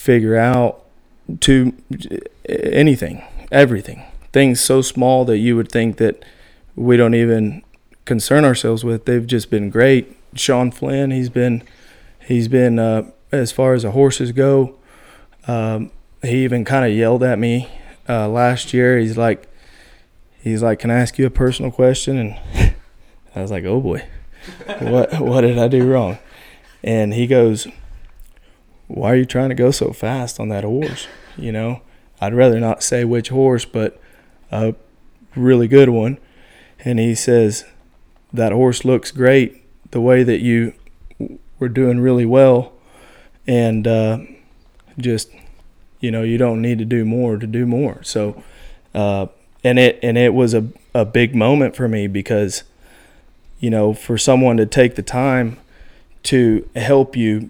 figure 0.01 0.35
out 0.35 0.83
to 1.39 1.73
anything, 2.49 3.23
everything, 3.51 4.03
things 4.33 4.59
so 4.59 4.81
small 4.81 5.25
that 5.25 5.37
you 5.37 5.55
would 5.55 5.71
think 5.71 5.97
that 5.97 6.25
we 6.75 6.97
don't 6.97 7.13
even 7.13 7.61
concern 8.05 8.43
ourselves 8.43 8.83
with. 8.83 9.05
They've 9.05 9.27
just 9.27 9.51
been 9.51 9.69
great. 9.69 10.17
Sean 10.33 10.71
Flynn, 10.71 11.11
he's 11.11 11.29
been 11.29 11.61
he's 12.25 12.47
been 12.47 12.79
uh, 12.79 13.11
as 13.31 13.51
far 13.51 13.75
as 13.75 13.83
the 13.83 13.91
horses 13.91 14.31
go. 14.31 14.75
Um, 15.47 15.91
he 16.23 16.43
even 16.43 16.65
kind 16.65 16.83
of 16.83 16.97
yelled 16.97 17.21
at 17.21 17.37
me 17.37 17.69
uh, 18.09 18.27
last 18.27 18.73
year. 18.73 18.97
He's 18.97 19.17
like, 19.17 19.47
he's 20.41 20.63
like, 20.63 20.79
"Can 20.79 20.89
I 20.89 20.99
ask 20.99 21.19
you 21.19 21.27
a 21.27 21.31
personal 21.31 21.69
question?" 21.69 22.17
And 22.17 22.73
I 23.35 23.41
was 23.41 23.51
like, 23.51 23.65
"Oh 23.65 23.79
boy." 23.79 24.07
what 24.79 25.19
what 25.21 25.41
did 25.41 25.59
I 25.59 25.67
do 25.67 25.87
wrong? 25.87 26.17
And 26.83 27.13
he 27.13 27.27
goes, 27.27 27.67
Why 28.93 29.13
are 29.13 29.15
you 29.15 29.25
trying 29.25 29.49
to 29.49 29.55
go 29.55 29.71
so 29.71 29.93
fast 29.93 30.39
on 30.39 30.49
that 30.49 30.63
horse? 30.63 31.07
You 31.37 31.51
know, 31.51 31.81
I'd 32.19 32.33
rather 32.33 32.59
not 32.59 32.83
say 32.83 33.05
which 33.05 33.29
horse, 33.29 33.63
but 33.63 33.99
a 34.51 34.75
really 35.35 35.67
good 35.67 35.89
one. 35.89 36.17
And 36.83 36.99
he 36.99 37.15
says, 37.15 37.65
That 38.33 38.51
horse 38.51 38.83
looks 38.83 39.11
great 39.11 39.63
the 39.91 40.01
way 40.01 40.23
that 40.23 40.41
you 40.41 40.73
were 41.57 41.69
doing 41.69 41.99
really 41.99 42.25
well. 42.25 42.73
And 43.47 43.87
uh, 43.87 44.19
just, 44.97 45.29
you 45.99 46.11
know, 46.11 46.23
you 46.23 46.37
don't 46.37 46.61
need 46.61 46.79
to 46.79 46.85
do 46.85 47.05
more 47.05 47.37
to 47.37 47.47
do 47.47 47.65
more. 47.65 48.03
So 48.03 48.43
uh, 48.93 49.27
and 49.63 49.79
it 49.79 49.99
and 50.03 50.17
it 50.17 50.33
was 50.33 50.53
a 50.53 50.67
a 50.93 51.05
big 51.05 51.33
moment 51.33 51.75
for 51.75 51.87
me 51.87 52.07
because, 52.07 52.63
you 53.59 53.69
know, 53.69 53.93
for 53.93 54.17
someone 54.17 54.57
to 54.57 54.65
take 54.65 54.95
the 54.95 55.01
time 55.01 55.57
to 56.23 56.67
help 56.75 57.15
you 57.15 57.49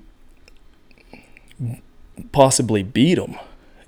possibly 2.32 2.84
beat 2.84 3.16
them, 3.16 3.36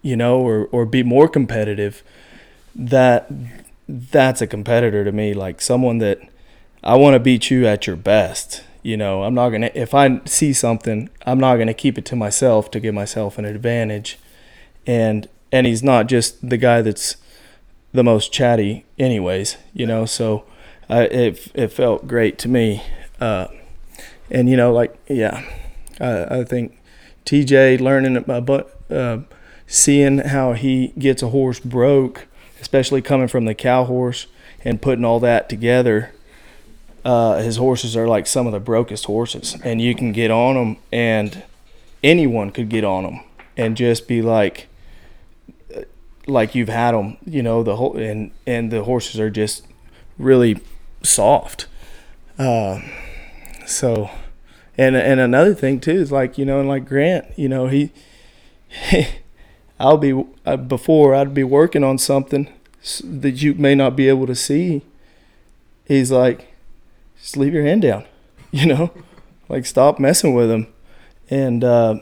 you 0.01 0.15
know, 0.15 0.39
or 0.39 0.67
or 0.71 0.85
be 0.85 1.03
more 1.03 1.27
competitive, 1.27 2.03
that 2.75 3.31
that's 3.87 4.41
a 4.41 4.47
competitor 4.47 5.03
to 5.03 5.11
me. 5.11 5.33
Like 5.33 5.61
someone 5.61 5.99
that 5.99 6.19
I 6.83 6.95
want 6.95 7.15
to 7.15 7.19
beat 7.19 7.49
you 7.49 7.65
at 7.65 7.87
your 7.87 7.95
best. 7.95 8.63
You 8.81 8.97
know, 8.97 9.23
I'm 9.23 9.33
not 9.33 9.49
gonna 9.49 9.71
if 9.73 9.93
I 9.93 10.19
see 10.25 10.51
something, 10.53 11.09
I'm 11.25 11.39
not 11.39 11.57
gonna 11.57 11.73
keep 11.73 11.97
it 11.97 12.05
to 12.05 12.15
myself 12.15 12.69
to 12.71 12.79
give 12.79 12.93
myself 12.93 13.37
an 13.37 13.45
advantage. 13.45 14.19
And 14.85 15.27
and 15.51 15.65
he's 15.65 15.83
not 15.83 16.07
just 16.07 16.47
the 16.47 16.57
guy 16.57 16.81
that's 16.81 17.15
the 17.93 18.03
most 18.03 18.33
chatty, 18.33 18.85
anyways. 18.99 19.55
You 19.73 19.85
know, 19.85 20.05
so 20.05 20.43
I, 20.89 21.03
it 21.03 21.51
it 21.53 21.67
felt 21.69 22.07
great 22.07 22.37
to 22.39 22.49
me. 22.49 22.83
Uh, 23.21 23.47
and 24.29 24.49
you 24.49 24.57
know, 24.57 24.73
like 24.73 24.95
yeah, 25.07 25.43
I, 26.01 26.39
I 26.39 26.43
think 26.43 26.77
TJ 27.25 27.79
learning 27.79 28.17
about 28.17 28.71
uh, 28.89 29.19
seeing 29.67 30.19
how 30.19 30.53
he 30.53 30.93
gets 30.97 31.21
a 31.21 31.29
horse 31.29 31.59
broke, 31.59 32.27
especially 32.61 33.01
coming 33.01 33.27
from 33.27 33.45
the 33.45 33.55
cow 33.55 33.85
horse 33.85 34.27
and 34.63 34.81
putting 34.81 35.05
all 35.05 35.19
that 35.19 35.49
together 35.49 36.13
uh, 37.05 37.37
his 37.41 37.57
horses 37.57 37.95
are 37.97 38.07
like 38.07 38.27
some 38.27 38.47
of 38.47 38.53
the 38.53 38.59
brokest 38.59 39.05
horses, 39.05 39.57
and 39.63 39.81
you 39.81 39.93
can 39.93 40.11
get 40.11 40.31
on 40.31 40.55
them, 40.55 40.77
and 40.91 41.43
anyone 42.01 42.49
could 42.49 42.69
get 42.69 42.83
on 42.83 43.03
them, 43.03 43.19
and 43.57 43.75
just 43.75 44.07
be 44.07 44.21
like, 44.21 44.67
like 46.25 46.55
you've 46.55 46.69
had 46.69 46.93
them, 46.93 47.17
you 47.25 47.43
know, 47.43 47.61
the 47.61 47.75
whole, 47.75 47.97
and 47.97 48.31
and 48.47 48.71
the 48.71 48.83
horses 48.83 49.19
are 49.19 49.29
just 49.29 49.67
really 50.17 50.59
soft. 51.01 51.67
Uh, 52.39 52.79
so, 53.65 54.09
and 54.77 54.95
and 54.95 55.19
another 55.19 55.53
thing 55.53 55.79
too 55.79 55.91
is 55.91 56.11
like 56.11 56.37
you 56.37 56.45
know, 56.45 56.59
and 56.59 56.67
like 56.67 56.85
Grant, 56.85 57.27
you 57.37 57.49
know, 57.49 57.67
he, 57.67 57.91
I'll 59.79 59.97
be 59.97 60.23
uh, 60.45 60.57
before 60.57 61.15
I'd 61.15 61.33
be 61.33 61.43
working 61.43 61.83
on 61.83 61.97
something 61.97 62.47
that 63.03 63.41
you 63.41 63.53
may 63.53 63.75
not 63.75 63.95
be 63.95 64.09
able 64.09 64.27
to 64.27 64.35
see. 64.35 64.81
He's 65.85 66.11
like 66.11 66.53
just 67.23 67.37
leave 67.37 67.53
your 67.53 67.63
hand 67.63 67.81
down, 67.81 68.05
you 68.51 68.65
know, 68.65 68.91
like 69.47 69.65
stop 69.65 69.97
messing 69.97 70.33
with 70.33 70.49
them. 70.49 70.67
And 71.29 71.63
uh, 71.63 71.99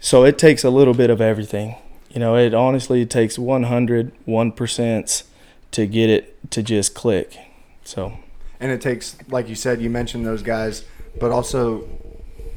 so 0.00 0.24
it 0.24 0.38
takes 0.38 0.64
a 0.64 0.70
little 0.70 0.94
bit 0.94 1.08
of 1.08 1.20
everything. 1.20 1.76
You 2.10 2.18
know, 2.18 2.36
it 2.36 2.52
honestly 2.52 3.02
it 3.02 3.10
takes 3.10 3.38
100, 3.38 4.12
1% 4.26 5.22
to 5.70 5.86
get 5.86 6.10
it 6.10 6.50
to 6.50 6.62
just 6.62 6.94
click. 6.94 7.38
So, 7.84 8.18
and 8.58 8.72
it 8.72 8.80
takes, 8.80 9.16
like 9.28 9.48
you 9.48 9.54
said, 9.54 9.80
you 9.80 9.88
mentioned 9.88 10.26
those 10.26 10.42
guys, 10.42 10.84
but 11.18 11.30
also, 11.30 11.88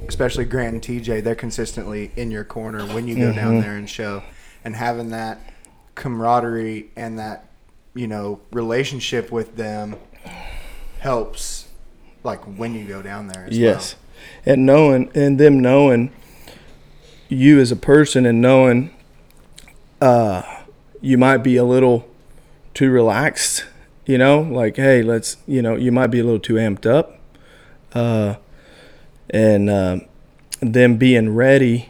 especially 0.08 0.46
Grant 0.46 0.74
and 0.74 0.84
TJ, 0.84 1.24
they're 1.24 1.36
consistently 1.36 2.12
in 2.16 2.32
your 2.32 2.44
corner 2.44 2.86
when 2.88 3.08
you 3.08 3.16
go 3.16 3.30
mm-hmm. 3.30 3.36
down 3.36 3.62
there 3.62 3.76
and 3.76 3.90
show. 3.90 4.24
And 4.66 4.76
having 4.76 5.10
that 5.10 5.40
camaraderie 5.96 6.92
and 6.96 7.20
that, 7.20 7.50
you 7.94 8.08
know, 8.08 8.40
relationship 8.52 9.32
with 9.32 9.56
them 9.56 9.96
helps 11.00 11.68
like 12.24 12.42
when 12.44 12.74
you 12.74 12.86
go 12.86 13.02
down 13.02 13.28
there. 13.28 13.48
yes, 13.52 13.96
well. 14.46 14.54
and 14.54 14.66
knowing 14.66 15.12
and 15.14 15.40
them 15.40 15.60
knowing 15.60 16.12
you 17.28 17.60
as 17.60 17.72
a 17.72 17.76
person 17.76 18.26
and 18.26 18.42
knowing 18.42 18.94
uh, 20.02 20.42
you 21.02 21.18
might 21.18 21.38
be 21.38 21.58
a 21.58 21.64
little 21.64 22.08
too 22.74 22.90
relaxed. 22.90 23.66
You 24.06 24.18
know, 24.18 24.42
like 24.42 24.76
hey, 24.76 25.02
let's 25.02 25.38
you 25.48 25.62
know 25.62 25.76
you 25.76 25.92
might 25.92 26.08
be 26.08 26.20
a 26.20 26.24
little 26.24 26.40
too 26.40 26.56
amped 26.56 26.86
up, 26.86 27.20
uh, 27.94 28.36
and 29.30 29.70
uh, 29.70 29.98
them 30.60 30.98
being 30.98 31.34
ready 31.34 31.90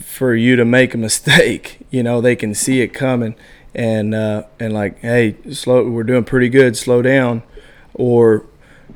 for 0.00 0.34
you 0.34 0.56
to 0.56 0.64
make 0.64 0.94
a 0.94 0.98
mistake. 0.98 1.76
You 1.90 2.02
know, 2.02 2.20
they 2.20 2.36
can 2.36 2.54
see 2.54 2.82
it 2.82 2.88
coming 2.88 3.34
and 3.74 4.14
uh, 4.14 4.42
and 4.60 4.74
like, 4.74 5.00
hey, 5.00 5.36
slow. 5.54 5.88
We're 5.88 6.02
doing 6.02 6.22
pretty 6.22 6.50
good. 6.50 6.76
Slow 6.76 7.00
down, 7.00 7.42
or 7.94 8.44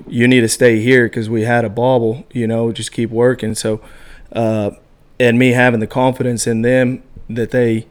you 0.07 0.29
need 0.29 0.41
to 0.41 0.49
stay 0.49 0.81
here 0.81 1.07
because 1.07 1.31
we 1.31 1.45
had 1.45 1.65
a 1.65 1.71
bobble, 1.71 2.27
you 2.33 2.47
know, 2.47 2.71
just 2.71 2.93
keep 2.93 3.09
working. 3.09 3.55
So, 3.55 3.81
uh, 4.33 4.73
and 5.19 5.39
me 5.39 5.53
having 5.53 5.81
the 5.81 5.87
confidence 5.87 6.47
in 6.47 6.61
them 6.61 7.03
that 7.31 7.51
they, 7.51 7.87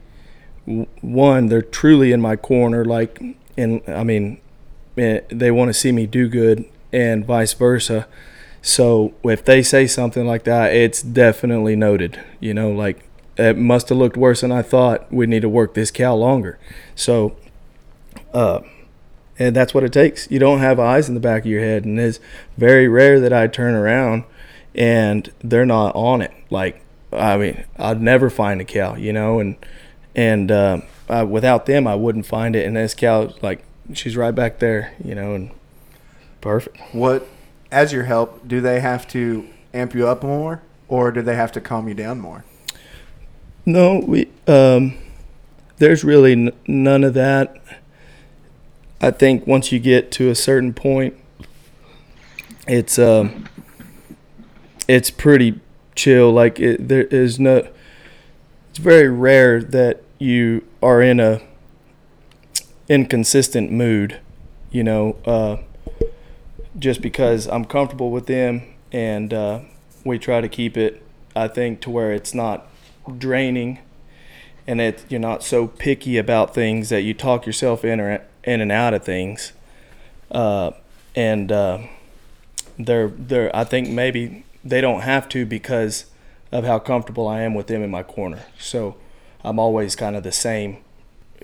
one, 0.64 1.46
they're 1.46 1.62
truly 1.62 2.12
in 2.12 2.20
my 2.20 2.36
corner. 2.36 2.84
Like, 2.84 3.20
and 3.56 3.82
I 3.88 4.04
mean, 4.04 4.40
eh, 4.96 5.20
they 5.30 5.50
want 5.50 5.68
to 5.68 5.74
see 5.74 5.90
me 5.90 6.06
do 6.06 6.28
good 6.28 6.64
and 6.92 7.24
vice 7.24 7.52
versa. 7.54 8.06
So 8.60 9.14
if 9.24 9.44
they 9.44 9.62
say 9.62 9.86
something 9.86 10.26
like 10.26 10.44
that, 10.44 10.74
it's 10.74 11.02
definitely 11.02 11.74
noted, 11.74 12.20
you 12.38 12.54
know, 12.54 12.70
like 12.70 13.08
it 13.36 13.56
must 13.56 13.88
have 13.88 13.98
looked 13.98 14.16
worse 14.16 14.42
than 14.42 14.52
I 14.52 14.62
thought. 14.62 15.12
We 15.12 15.26
need 15.26 15.42
to 15.42 15.48
work 15.48 15.74
this 15.74 15.90
cow 15.90 16.14
longer. 16.14 16.58
So, 16.94 17.36
uh, 18.32 18.60
and 19.38 19.56
that's 19.56 19.74
what 19.74 19.82
it 19.82 19.92
takes. 19.92 20.30
You 20.30 20.38
don't 20.38 20.60
have 20.60 20.78
eyes 20.78 21.08
in 21.08 21.14
the 21.14 21.20
back 21.20 21.42
of 21.42 21.46
your 21.46 21.60
head, 21.60 21.84
and 21.84 21.98
it's 21.98 22.20
very 22.56 22.86
rare 22.86 23.18
that 23.18 23.32
I 23.32 23.46
turn 23.46 23.74
around 23.74 24.24
and 24.74 25.30
they're 25.42 25.66
not 25.66 25.94
on 25.94 26.22
it. 26.22 26.32
Like, 26.50 26.82
I 27.12 27.36
mean, 27.36 27.64
I'd 27.76 28.00
never 28.00 28.30
find 28.30 28.60
a 28.60 28.64
cow, 28.64 28.96
you 28.96 29.12
know, 29.12 29.40
and 29.40 29.56
and 30.14 30.50
uh, 30.50 30.80
uh, 31.08 31.26
without 31.28 31.66
them, 31.66 31.86
I 31.86 31.94
wouldn't 31.94 32.26
find 32.26 32.54
it. 32.54 32.66
And 32.66 32.76
this 32.76 32.94
cow, 32.94 33.32
like, 33.42 33.64
she's 33.94 34.16
right 34.16 34.34
back 34.34 34.58
there, 34.58 34.94
you 35.02 35.14
know, 35.14 35.34
and 35.34 35.50
perfect. 36.42 36.76
What, 36.92 37.26
as 37.70 37.94
your 37.94 38.04
help, 38.04 38.46
do 38.46 38.60
they 38.60 38.80
have 38.80 39.08
to 39.08 39.48
amp 39.72 39.94
you 39.94 40.06
up 40.06 40.22
more, 40.22 40.60
or 40.88 41.10
do 41.10 41.22
they 41.22 41.36
have 41.36 41.52
to 41.52 41.60
calm 41.62 41.88
you 41.88 41.94
down 41.94 42.20
more? 42.20 42.44
No, 43.64 44.02
we 44.06 44.28
um, 44.46 44.98
there's 45.78 46.04
really 46.04 46.32
n- 46.32 46.52
none 46.66 47.04
of 47.04 47.14
that 47.14 47.62
I 49.02 49.10
think 49.10 49.48
once 49.48 49.72
you 49.72 49.80
get 49.80 50.12
to 50.12 50.30
a 50.30 50.34
certain 50.36 50.72
point, 50.72 51.16
it's 52.68 53.00
um, 53.00 53.48
it's 54.86 55.10
pretty 55.10 55.58
chill. 55.96 56.30
Like 56.30 56.60
it, 56.60 56.88
there 56.88 57.02
is 57.02 57.40
no. 57.40 57.66
It's 58.70 58.78
very 58.78 59.08
rare 59.08 59.60
that 59.60 60.04
you 60.20 60.64
are 60.80 61.02
in 61.02 61.18
a 61.18 61.42
inconsistent 62.88 63.72
mood, 63.72 64.20
you 64.70 64.84
know. 64.84 65.16
Uh, 65.26 65.56
just 66.78 67.02
because 67.02 67.46
I'm 67.46 67.64
comfortable 67.64 68.10
with 68.10 68.26
them 68.26 68.62
and 68.92 69.32
uh, 69.32 69.60
we 70.04 70.18
try 70.18 70.40
to 70.40 70.48
keep 70.48 70.76
it, 70.76 71.02
I 71.34 71.48
think, 71.48 71.80
to 71.82 71.90
where 71.90 72.12
it's 72.12 72.34
not 72.34 72.66
draining 73.18 73.78
and 74.66 74.80
that 74.80 75.04
you're 75.08 75.20
not 75.20 75.42
so 75.42 75.66
picky 75.66 76.18
about 76.18 76.54
things 76.54 76.88
that 76.88 77.02
you 77.02 77.14
talk 77.14 77.46
yourself 77.46 77.84
in 77.84 78.00
or 78.00 78.22
in 78.44 78.60
and 78.60 78.70
out 78.70 78.94
of 78.94 79.04
things. 79.04 79.52
Uh, 80.30 80.70
and 81.14 81.50
uh, 81.52 81.78
they're 82.78 83.08
they're 83.08 83.54
I 83.54 83.64
think 83.64 83.88
maybe 83.88 84.44
they 84.64 84.80
don't 84.80 85.00
have 85.00 85.28
to 85.30 85.44
because 85.44 86.06
of 86.50 86.64
how 86.64 86.78
comfortable 86.78 87.26
I 87.26 87.40
am 87.40 87.54
with 87.54 87.66
them 87.66 87.82
in 87.82 87.90
my 87.90 88.02
corner. 88.02 88.44
So 88.58 88.96
I'm 89.44 89.58
always 89.58 89.96
kind 89.96 90.16
of 90.16 90.22
the 90.22 90.32
same. 90.32 90.78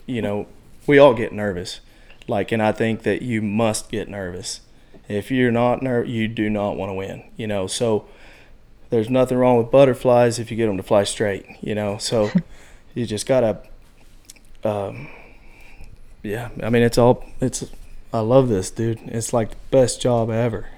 You 0.07 0.23
know, 0.23 0.47
we 0.87 0.99
all 0.99 1.15
get 1.15 1.33
nervous. 1.33 1.81
Like, 2.29 2.53
and 2.53 2.63
I 2.63 2.73
think 2.73 3.03
that 3.03 3.23
you 3.23 3.41
must 3.41 3.91
get 3.91 4.09
nervous. 4.09 4.61
If 5.09 5.31
you're 5.31 5.51
not 5.51 5.83
nervous, 5.83 6.11
you 6.11 6.29
do 6.29 6.51
not 6.51 6.77
want 6.77 6.91
to 6.91 6.95
win. 6.95 7.25
You 7.37 7.47
know, 7.47 7.67
so 7.67 8.07
there's 8.91 9.11
nothing 9.11 9.39
wrong 9.39 9.57
with 9.57 9.71
butterflies 9.71 10.39
if 10.39 10.51
you 10.51 10.57
get 10.57 10.67
them 10.67 10.77
to 10.77 10.83
fly 10.83 11.05
straight. 11.05 11.47
You 11.61 11.75
know, 11.75 11.99
so 11.99 12.31
you 12.95 13.07
just 13.07 13.27
gotta 13.27 13.63
um, 14.65 15.09
yeah, 16.23 16.51
I 16.63 16.71
mean, 16.71 16.83
it's 16.83 16.99
all, 16.99 17.25
it's, 17.41 17.65
I 18.13 18.21
love 18.21 18.49
this, 18.49 18.71
dude. 18.71 19.01
It's 19.05 19.33
like 19.33 19.51
the 19.51 19.57
best 19.71 20.01
job 20.01 20.31
ever. 20.31 20.69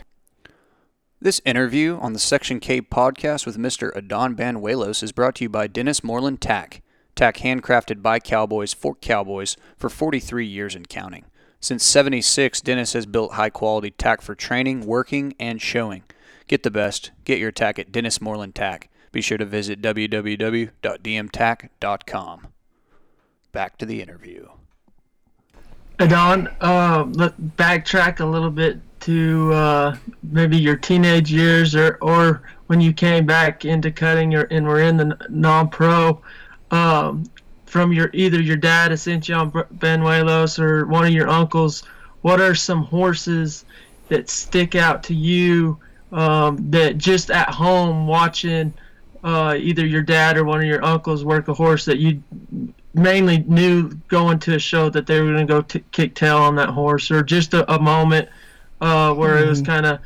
This 1.20 1.40
interview 1.44 1.98
on 1.98 2.12
the 2.12 2.18
Section 2.18 2.60
K 2.60 2.80
podcast 2.80 3.44
with 3.44 3.58
Mr. 3.58 3.94
Adan 3.94 4.36
Banuelos 4.36 5.02
is 5.02 5.12
brought 5.12 5.34
to 5.36 5.44
you 5.44 5.48
by 5.48 5.66
Dennis 5.66 6.02
Moreland 6.02 6.40
Tack. 6.40 6.82
Tack 7.14 7.38
handcrafted 7.38 8.00
by 8.00 8.18
cowboys 8.18 8.72
for 8.72 8.94
cowboys 8.94 9.56
for 9.76 9.90
43 9.90 10.46
years 10.46 10.74
and 10.74 10.88
counting. 10.88 11.24
Since 11.60 11.84
76, 11.84 12.62
Dennis 12.62 12.94
has 12.94 13.04
built 13.04 13.34
high 13.34 13.50
quality 13.50 13.90
tack 13.90 14.22
for 14.22 14.34
training, 14.34 14.86
working, 14.86 15.34
and 15.38 15.60
showing. 15.60 16.04
Get 16.48 16.62
the 16.62 16.70
best. 16.70 17.10
Get 17.24 17.38
your 17.38 17.52
tack 17.52 17.78
at 17.78 17.92
Dennis 17.92 18.20
Moreland 18.20 18.54
Tack. 18.54 18.88
Be 19.12 19.20
sure 19.20 19.38
to 19.38 19.44
visit 19.44 19.82
www.dmtack.com. 19.82 22.46
Back 23.52 23.78
to 23.78 23.86
the 23.86 24.00
interview. 24.00 24.48
Adan, 25.98 26.48
uh, 26.60 27.04
backtrack 27.04 28.20
a 28.20 28.24
little 28.24 28.50
bit 28.50 28.78
to 29.00 29.52
uh, 29.52 29.96
maybe 30.22 30.56
your 30.56 30.76
teenage 30.76 31.30
years 31.30 31.74
or, 31.74 31.98
or 32.00 32.42
when 32.68 32.80
you 32.80 32.92
came 32.92 33.26
back 33.26 33.64
into 33.64 33.90
cutting 33.90 34.34
or, 34.34 34.42
and 34.44 34.66
were 34.66 34.80
in 34.80 34.96
the 34.96 35.16
non-pro. 35.28 36.22
Um, 36.70 37.24
from 37.70 37.92
your 37.92 38.10
either 38.12 38.40
your 38.40 38.56
dad, 38.56 38.90
Ascension 38.90 39.50
Banuelos, 39.52 40.58
or 40.58 40.86
one 40.86 41.06
of 41.06 41.12
your 41.12 41.28
uncles, 41.28 41.84
what 42.22 42.40
are 42.40 42.54
some 42.54 42.82
horses 42.82 43.64
that 44.08 44.28
stick 44.28 44.74
out 44.74 45.04
to 45.04 45.14
you 45.14 45.78
um, 46.10 46.70
that 46.70 46.98
just 46.98 47.30
at 47.30 47.48
home 47.48 48.08
watching 48.08 48.74
uh, 49.22 49.54
either 49.56 49.86
your 49.86 50.02
dad 50.02 50.36
or 50.36 50.44
one 50.44 50.58
of 50.58 50.66
your 50.66 50.84
uncles 50.84 51.24
work 51.24 51.46
a 51.46 51.54
horse 51.54 51.84
that 51.84 51.98
you 51.98 52.20
mainly 52.92 53.38
knew 53.46 53.88
going 54.08 54.40
to 54.40 54.56
a 54.56 54.58
show 54.58 54.90
that 54.90 55.06
they 55.06 55.20
were 55.20 55.32
going 55.32 55.46
to 55.46 55.52
go 55.52 55.62
t- 55.62 55.84
kick 55.92 56.16
tail 56.16 56.38
on 56.38 56.56
that 56.56 56.70
horse, 56.70 57.08
or 57.12 57.22
just 57.22 57.54
a, 57.54 57.72
a 57.72 57.78
moment 57.78 58.28
uh, 58.80 59.14
where 59.14 59.36
mm-hmm. 59.36 59.44
it 59.44 59.48
was 59.48 59.62
kind 59.62 59.86
of 59.86 60.00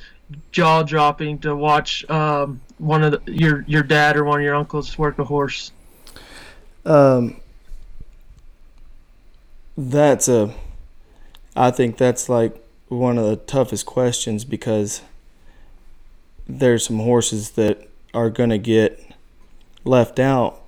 jaw 0.52 0.82
dropping 0.82 1.38
to 1.38 1.56
watch 1.56 2.08
um, 2.10 2.60
one 2.76 3.02
of 3.02 3.12
the, 3.12 3.32
your 3.32 3.64
your 3.66 3.82
dad 3.82 4.18
or 4.18 4.24
one 4.24 4.40
of 4.40 4.44
your 4.44 4.54
uncles 4.54 4.98
work 4.98 5.18
a 5.18 5.24
horse? 5.24 5.72
Um, 6.84 7.40
that's 9.76 10.28
a. 10.28 10.54
I 11.56 11.70
think 11.70 11.96
that's 11.96 12.28
like 12.28 12.56
one 12.88 13.18
of 13.18 13.26
the 13.26 13.36
toughest 13.36 13.86
questions 13.86 14.44
because 14.44 15.02
there's 16.48 16.86
some 16.86 16.98
horses 16.98 17.52
that 17.52 17.88
are 18.12 18.30
gonna 18.30 18.58
get 18.58 19.00
left 19.84 20.18
out 20.18 20.60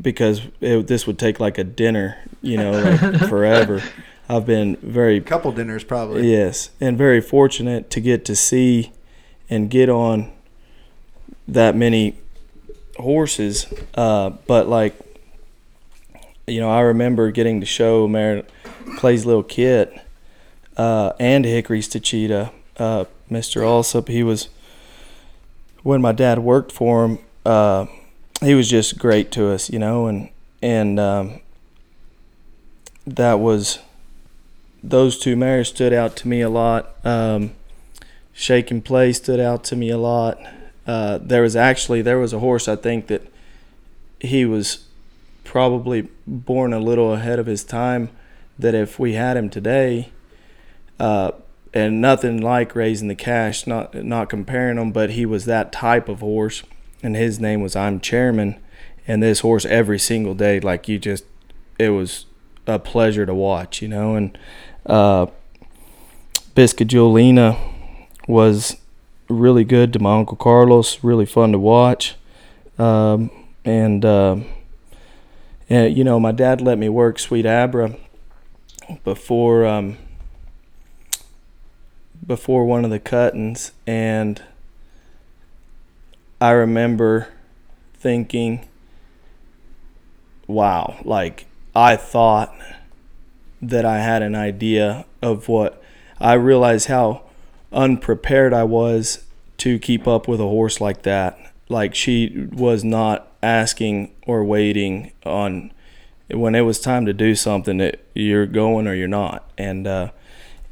because 0.00 0.42
it, 0.60 0.86
this 0.86 1.06
would 1.06 1.18
take 1.18 1.40
like 1.40 1.58
a 1.58 1.64
dinner, 1.64 2.18
you 2.42 2.56
know, 2.56 2.72
like 2.72 3.16
forever. 3.28 3.82
I've 4.28 4.46
been 4.46 4.76
very 4.76 5.18
a 5.18 5.20
couple 5.20 5.52
dinners 5.52 5.84
probably. 5.84 6.30
Yes, 6.30 6.70
and 6.80 6.98
very 6.98 7.20
fortunate 7.20 7.90
to 7.90 8.00
get 8.00 8.24
to 8.26 8.36
see 8.36 8.92
and 9.48 9.70
get 9.70 9.88
on 9.88 10.32
that 11.46 11.76
many 11.76 12.16
horses. 12.96 13.72
Uh, 13.94 14.30
but 14.46 14.68
like, 14.68 14.94
you 16.46 16.60
know, 16.60 16.70
I 16.70 16.80
remember 16.80 17.30
getting 17.30 17.60
to 17.60 17.66
show 17.66 18.06
Mary 18.06 18.44
Clay's 18.96 19.26
little 19.26 19.42
Kit 19.42 20.00
uh, 20.76 21.12
and 21.18 21.44
Hickory's 21.44 21.88
Tachita. 21.88 22.52
Uh, 22.76 23.06
Mr. 23.30 23.66
Alsop, 23.66 24.08
he 24.08 24.22
was 24.22 24.48
when 25.82 26.00
my 26.00 26.12
dad 26.12 26.38
worked 26.38 26.70
for 26.70 27.04
him. 27.04 27.18
Uh, 27.44 27.86
he 28.40 28.54
was 28.54 28.68
just 28.68 28.98
great 28.98 29.32
to 29.32 29.48
us, 29.48 29.70
you 29.70 29.78
know, 29.78 30.06
and 30.06 30.28
and 30.62 31.00
um, 31.00 31.40
that 33.06 33.40
was 33.40 33.78
those 34.82 35.18
two 35.18 35.36
mares 35.36 35.68
stood 35.68 35.92
out 35.92 36.16
to 36.16 36.28
me 36.28 36.40
a 36.40 36.48
lot. 36.48 36.94
Um, 37.04 37.54
Shake 38.32 38.70
and 38.70 38.84
Play 38.84 39.12
stood 39.12 39.40
out 39.40 39.64
to 39.64 39.76
me 39.76 39.90
a 39.90 39.98
lot. 39.98 40.38
Uh, 40.86 41.18
there 41.18 41.42
was 41.42 41.56
actually 41.56 42.02
there 42.02 42.18
was 42.18 42.32
a 42.32 42.38
horse 42.38 42.68
I 42.68 42.76
think 42.76 43.08
that 43.08 43.22
he 44.20 44.44
was 44.44 44.85
probably 45.56 46.06
born 46.26 46.74
a 46.74 46.78
little 46.78 47.14
ahead 47.14 47.38
of 47.38 47.46
his 47.46 47.64
time. 47.64 48.10
That 48.58 48.74
if 48.74 48.98
we 48.98 49.14
had 49.14 49.38
him 49.38 49.48
today, 49.48 50.10
uh, 51.00 51.30
and 51.72 51.98
nothing 51.98 52.42
like 52.42 52.74
Reyzin 52.74 53.08
The 53.08 53.14
Cash, 53.14 53.66
not 53.66 53.94
not 53.94 54.28
comparing 54.28 54.76
them, 54.76 54.92
but 54.92 55.12
he 55.12 55.24
was 55.24 55.46
that 55.46 55.72
type 55.72 56.10
of 56.10 56.20
horse, 56.20 56.62
and 57.02 57.16
his 57.16 57.40
name 57.40 57.62
was 57.62 57.74
I'm 57.74 58.00
Chairman, 58.00 58.60
and 59.08 59.22
this 59.22 59.40
horse 59.40 59.64
every 59.64 59.98
single 59.98 60.34
day, 60.34 60.60
like 60.60 60.88
you 60.88 60.98
just, 60.98 61.24
it 61.78 61.88
was 61.88 62.26
a 62.66 62.78
pleasure 62.78 63.24
to 63.24 63.34
watch, 63.34 63.80
you 63.80 63.88
know, 63.88 64.14
and 64.14 64.36
uh, 64.84 65.24
Biscajolina 66.54 67.56
was 68.28 68.76
really 69.30 69.64
good 69.64 69.94
to 69.94 69.98
my 70.00 70.18
uncle 70.18 70.36
Carlos, 70.36 71.02
really 71.02 71.24
fun 71.24 71.52
to 71.52 71.58
watch, 71.58 72.14
um, 72.78 73.30
and 73.64 74.04
uh, 74.04 74.36
and 75.68 75.96
you 75.96 76.04
know 76.04 76.20
my 76.20 76.32
dad 76.32 76.60
let 76.60 76.78
me 76.78 76.88
work 76.88 77.18
Sweet 77.18 77.46
Abra 77.46 77.96
before 79.04 79.66
um, 79.66 79.98
before 82.24 82.64
one 82.64 82.84
of 82.84 82.90
the 82.90 82.98
cuttings, 82.98 83.72
and 83.86 84.42
I 86.40 86.50
remember 86.50 87.28
thinking, 87.94 88.66
"Wow!" 90.46 90.98
Like 91.04 91.46
I 91.74 91.96
thought 91.96 92.54
that 93.62 93.84
I 93.84 93.98
had 93.98 94.22
an 94.22 94.34
idea 94.34 95.06
of 95.22 95.48
what 95.48 95.82
I 96.20 96.34
realized 96.34 96.88
how 96.88 97.22
unprepared 97.72 98.52
I 98.52 98.64
was 98.64 99.24
to 99.58 99.78
keep 99.78 100.06
up 100.06 100.28
with 100.28 100.40
a 100.40 100.44
horse 100.44 100.80
like 100.80 101.02
that. 101.02 101.38
Like 101.68 101.94
she 101.94 102.48
was 102.52 102.84
not 102.84 103.32
asking 103.42 104.14
or 104.26 104.44
waiting 104.44 105.12
on 105.24 105.72
when 106.30 106.54
it 106.54 106.62
was 106.62 106.80
time 106.80 107.06
to 107.06 107.12
do 107.12 107.34
something 107.34 107.78
that 107.78 108.00
you're 108.14 108.46
going 108.46 108.86
or 108.86 108.94
you're 108.94 109.08
not. 109.08 109.50
And 109.58 109.86
uh, 109.86 110.10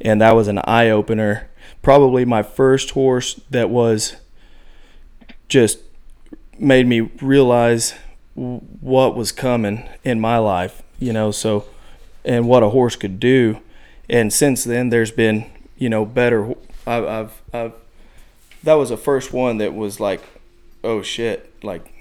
and 0.00 0.20
that 0.20 0.34
was 0.34 0.48
an 0.48 0.58
eye 0.64 0.90
opener. 0.90 1.48
Probably 1.82 2.24
my 2.24 2.42
first 2.42 2.90
horse 2.90 3.40
that 3.50 3.70
was 3.70 4.16
just 5.48 5.78
made 6.58 6.86
me 6.86 7.00
realize 7.00 7.94
what 8.34 9.16
was 9.16 9.32
coming 9.32 9.88
in 10.02 10.20
my 10.20 10.38
life, 10.38 10.82
you 10.98 11.12
know, 11.12 11.30
so 11.30 11.66
and 12.24 12.48
what 12.48 12.62
a 12.62 12.70
horse 12.70 12.96
could 12.96 13.20
do. 13.20 13.60
And 14.08 14.32
since 14.32 14.64
then, 14.64 14.90
there's 14.90 15.10
been 15.10 15.46
you 15.76 15.88
know 15.88 16.04
better. 16.04 16.54
I've, 16.86 17.04
I've, 17.04 17.42
I've 17.52 17.72
that 18.62 18.74
was 18.74 18.88
the 18.88 18.96
first 18.96 19.32
one 19.32 19.58
that 19.58 19.74
was 19.74 20.00
like, 20.00 20.22
oh 20.84 21.02
shit, 21.02 21.52
like 21.64 21.92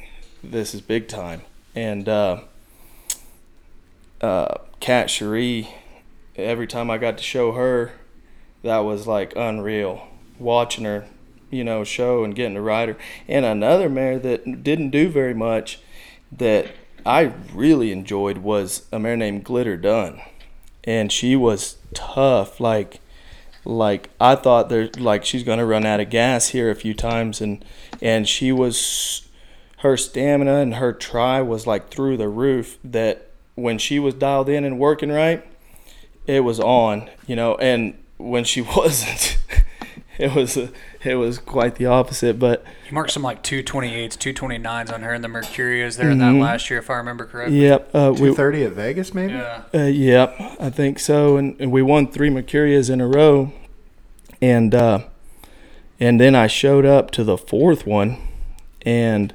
this 0.44 0.76
is 0.76 0.82
big 0.82 1.08
time. 1.08 1.42
And 1.74 2.08
uh, 2.08 2.42
uh, 4.22 4.58
Cat 4.80 5.10
Cherie, 5.10 5.70
every 6.36 6.68
time 6.68 6.92
I 6.92 7.00
got 7.00 7.18
to 7.18 7.24
show 7.24 7.54
her, 7.54 7.94
that 8.62 8.80
was 8.80 9.08
like 9.08 9.34
unreal. 9.36 10.08
Watching 10.38 10.84
her, 10.84 11.08
you 11.50 11.64
know, 11.64 11.84
show 11.84 12.24
and 12.24 12.36
getting 12.36 12.56
to 12.56 12.62
ride 12.62 12.90
her. 12.90 12.98
And 13.28 13.46
another 13.46 13.90
mare 13.90 14.20
that 14.20 14.64
didn't 14.64 14.90
do 14.90 15.10
very 15.10 15.34
much 15.34 15.80
that 16.32 16.68
I 17.06 17.34
really 17.54 17.92
enjoyed 17.92 18.40
was 18.40 18.88
a 18.92 19.00
mare 19.00 19.18
named 19.18 19.44
Glitter 19.44 19.78
Dunn, 19.78 20.22
and 20.84 21.12
she 21.12 21.36
was 21.36 21.78
tough. 21.94 22.60
Like, 22.60 23.00
like 23.66 24.10
I 24.20 24.36
thought 24.36 24.70
there, 24.70 24.90
like 24.98 25.24
she's 25.26 25.44
gonna 25.44 25.66
run 25.66 25.86
out 25.86 26.00
of 26.00 26.10
gas 26.10 26.50
here 26.50 26.72
a 26.72 26.76
few 26.76 26.94
times, 26.94 27.42
and 27.42 27.64
and 28.04 28.28
she 28.28 28.52
was, 28.52 29.28
her 29.80 29.96
stamina 29.96 30.58
and 30.58 30.76
her 30.76 30.92
try 30.92 31.42
was 31.42 31.66
like 31.66 31.90
through 31.90 32.18
the 32.18 32.28
roof. 32.28 32.78
That 32.84 33.30
when 33.56 33.78
she 33.78 33.98
was 33.98 34.14
dialed 34.14 34.50
in 34.50 34.66
and 34.66 34.78
working 34.78 35.10
right, 35.10 35.44
it 36.28 36.42
was 36.42 36.60
on, 36.60 37.10
you 37.26 37.36
know, 37.36 37.56
and 37.56 37.98
when 38.18 38.44
she 38.44 38.62
wasn't, 38.78 39.38
it 40.18 40.36
was 40.36 40.58
a, 40.58 40.70
it 41.02 41.16
was 41.16 41.38
quite 41.38 41.76
the 41.76 41.86
opposite. 41.86 42.40
But 42.40 42.66
you 42.88 42.94
marked 42.94 43.12
some 43.12 43.24
like 43.24 43.42
228s, 43.42 44.18
229s 44.18 44.94
on 44.94 45.02
her 45.02 45.14
in 45.14 45.22
the 45.22 45.30
Mercurias 45.30 45.96
there 45.96 46.06
mm-hmm. 46.06 46.12
in 46.12 46.18
that 46.20 46.32
mm-hmm. 46.32 46.42
last 46.42 46.70
year, 46.70 46.80
if 46.80 46.90
I 46.90 46.96
remember 46.96 47.26
correctly. 47.26 47.62
Yep. 47.62 47.90
Uh, 47.94 48.10
230 48.10 48.64
at 48.66 48.72
Vegas, 48.74 49.14
maybe? 49.14 49.34
Yeah. 49.34 49.64
Uh, 49.74 49.84
yep, 49.86 50.36
I 50.60 50.70
think 50.70 51.00
so. 51.00 51.38
And, 51.38 51.56
and, 51.60 51.72
we 51.72 51.82
won 51.82 52.12
three 52.12 52.30
Mercurias 52.30 52.90
in 52.90 53.00
a 53.00 53.08
row. 53.08 53.54
And, 54.42 54.76
uh, 54.76 55.06
and 56.04 56.20
then 56.20 56.36
I 56.36 56.48
showed 56.48 56.86
up 56.86 57.12
to 57.12 57.24
the 57.24 57.38
fourth 57.38 57.88
one 57.88 58.18
and 58.82 59.34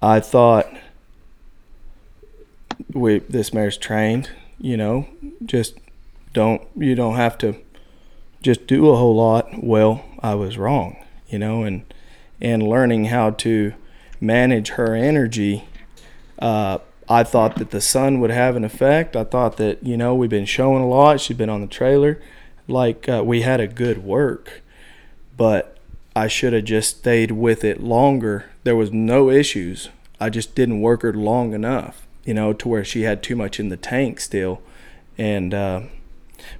I 0.00 0.18
thought, 0.18 0.66
we 2.94 3.18
this 3.18 3.52
mare's 3.52 3.76
trained, 3.76 4.30
you 4.58 4.78
know, 4.78 5.06
just 5.44 5.74
don't 6.32 6.62
you 6.74 6.94
don't 6.94 7.16
have 7.16 7.36
to 7.38 7.54
just 8.40 8.66
do 8.66 8.88
a 8.88 8.96
whole 8.96 9.14
lot. 9.14 9.62
Well, 9.62 10.02
I 10.22 10.34
was 10.36 10.56
wrong, 10.56 11.04
you 11.28 11.38
know, 11.38 11.64
and 11.64 11.84
and 12.40 12.62
learning 12.62 13.06
how 13.06 13.32
to 13.32 13.74
manage 14.22 14.70
her 14.70 14.94
energy. 14.94 15.68
Uh, 16.38 16.78
I 17.10 17.24
thought 17.24 17.56
that 17.56 17.72
the 17.72 17.82
sun 17.82 18.20
would 18.20 18.30
have 18.30 18.56
an 18.56 18.64
effect. 18.64 19.14
I 19.14 19.24
thought 19.24 19.58
that 19.58 19.84
you 19.84 19.98
know 19.98 20.14
we've 20.14 20.30
been 20.30 20.46
showing 20.46 20.82
a 20.82 20.88
lot. 20.88 21.20
She'd 21.20 21.36
been 21.36 21.50
on 21.50 21.60
the 21.60 21.66
trailer, 21.66 22.22
like 22.66 23.06
uh, 23.06 23.22
we 23.22 23.42
had 23.42 23.60
a 23.60 23.68
good 23.68 23.98
work, 23.98 24.62
but 25.38 25.78
I 26.14 26.28
should 26.28 26.52
have 26.52 26.64
just 26.64 26.98
stayed 26.98 27.30
with 27.30 27.64
it 27.64 27.82
longer. 27.82 28.50
There 28.64 28.76
was 28.76 28.92
no 28.92 29.30
issues. 29.30 29.88
I 30.20 30.28
just 30.28 30.54
didn't 30.54 30.82
work 30.82 31.00
her 31.00 31.14
long 31.14 31.54
enough, 31.54 32.06
you 32.26 32.34
know, 32.34 32.52
to 32.52 32.68
where 32.68 32.84
she 32.84 33.02
had 33.02 33.22
too 33.22 33.36
much 33.36 33.58
in 33.58 33.70
the 33.70 33.78
tank 33.78 34.20
still, 34.20 34.60
and. 35.16 35.54
Uh, 35.54 35.80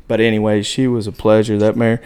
but 0.06 0.20
anyway, 0.20 0.62
she 0.62 0.86
was 0.86 1.06
a 1.06 1.12
pleasure. 1.12 1.58
That 1.58 1.76
mare, 1.76 2.00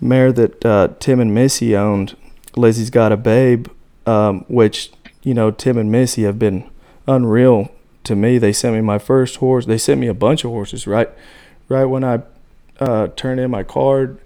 mare 0.00 0.32
that 0.32 0.64
uh, 0.64 0.88
Tim 1.00 1.20
and 1.20 1.34
Missy 1.34 1.76
owned, 1.76 2.16
Lizzie's 2.56 2.90
got 2.90 3.12
a 3.12 3.16
babe, 3.16 3.68
um, 4.06 4.44
which 4.48 4.92
you 5.22 5.34
know 5.34 5.50
Tim 5.50 5.78
and 5.78 5.90
Missy 5.90 6.22
have 6.22 6.38
been 6.38 6.68
unreal 7.06 7.72
to 8.04 8.14
me. 8.14 8.38
They 8.38 8.52
sent 8.52 8.74
me 8.74 8.80
my 8.80 8.98
first 8.98 9.36
horse. 9.36 9.66
They 9.66 9.78
sent 9.78 10.00
me 10.00 10.06
a 10.06 10.14
bunch 10.14 10.44
of 10.44 10.50
horses 10.50 10.86
right, 10.86 11.10
right 11.68 11.84
when 11.84 12.04
I 12.04 12.22
uh, 12.78 13.08
turned 13.16 13.40
in 13.40 13.50
my 13.50 13.62
card. 13.62 14.18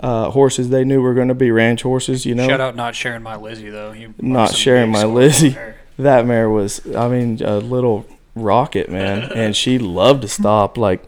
Uh, 0.00 0.30
horses 0.30 0.70
they 0.70 0.82
knew 0.82 1.02
were 1.02 1.12
going 1.12 1.28
to 1.28 1.34
be 1.34 1.50
ranch 1.50 1.82
horses. 1.82 2.24
You 2.24 2.34
know. 2.34 2.48
Shout 2.48 2.60
out 2.60 2.74
not 2.74 2.94
sharing 2.94 3.22
my 3.22 3.36
Lizzie 3.36 3.68
though. 3.68 3.94
not 4.18 4.54
sharing 4.54 4.90
my 4.90 5.04
Lizzie. 5.04 5.56
That 5.98 6.24
mare 6.24 6.48
was, 6.48 6.80
I 6.96 7.08
mean, 7.08 7.42
a 7.42 7.58
little 7.58 8.06
rocket, 8.34 8.88
man, 8.88 9.30
and 9.34 9.54
she 9.54 9.78
loved 9.78 10.22
to 10.22 10.28
stop. 10.28 10.78
Like, 10.78 11.02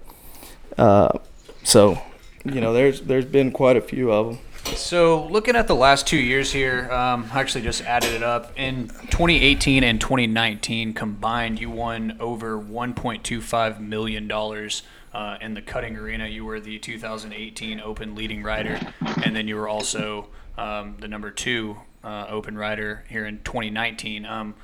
uh, 0.77 1.19
so, 1.65 1.99
you 2.45 2.61
know, 2.61 2.75
there's 2.75 3.01
there's 3.01 3.25
been 3.25 3.53
quite 3.53 3.79
a 3.79 3.81
few 3.81 4.13
of 4.13 4.27
them. 4.27 4.39
So, 4.77 5.27
looking 5.29 5.57
at 5.57 5.67
the 5.67 5.75
last 5.75 6.07
two 6.07 6.19
years 6.19 6.53
here, 6.53 6.91
um, 6.93 7.29
I 7.33 7.41
actually 7.41 7.63
just 7.63 7.83
added 7.85 8.13
it 8.13 8.23
up. 8.23 8.53
In 8.59 8.89
2018 8.89 9.83
and 9.83 9.99
2019 9.99 10.93
combined, 10.93 11.59
you 11.59 11.71
won 11.71 12.17
over 12.21 12.59
1.25 12.59 13.81
million 13.81 14.29
dollars 14.29 14.83
uh, 15.15 15.39
in 15.41 15.55
the 15.55 15.63
cutting 15.63 15.97
arena. 15.97 16.27
You 16.27 16.45
were 16.45 16.61
the 16.61 16.79
2018 16.79 17.81
Open 17.81 18.15
leading 18.15 18.43
rider, 18.43 18.81
and 19.25 19.35
then 19.35 19.49
you 19.49 19.57
were 19.57 19.69
also 19.69 20.29
um, 20.57 20.97
the 21.01 21.09
number 21.09 21.31
two 21.31 21.79
uh, 22.05 22.27
Open 22.29 22.57
rider 22.57 23.05
here 23.09 23.27
in 23.27 23.39
2019. 23.43 24.27
Um, 24.27 24.55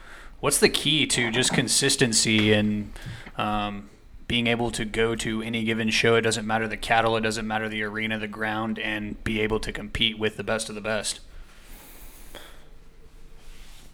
what's 0.40 0.58
the 0.58 0.68
key 0.68 1.06
to 1.06 1.30
just 1.30 1.52
consistency 1.52 2.52
and 2.52 2.92
um, 3.36 3.90
being 4.26 4.46
able 4.46 4.70
to 4.72 4.84
go 4.84 5.14
to 5.16 5.42
any 5.42 5.64
given 5.64 5.90
show? 5.90 6.14
It 6.16 6.22
doesn't 6.22 6.46
matter 6.46 6.66
the 6.66 6.76
cattle, 6.76 7.16
it 7.16 7.22
doesn't 7.22 7.46
matter 7.46 7.68
the 7.68 7.82
arena, 7.82 8.18
the 8.18 8.28
ground, 8.28 8.78
and 8.78 9.22
be 9.24 9.40
able 9.40 9.60
to 9.60 9.72
compete 9.72 10.18
with 10.18 10.36
the 10.36 10.44
best 10.44 10.68
of 10.68 10.74
the 10.74 10.80
best. 10.80 11.20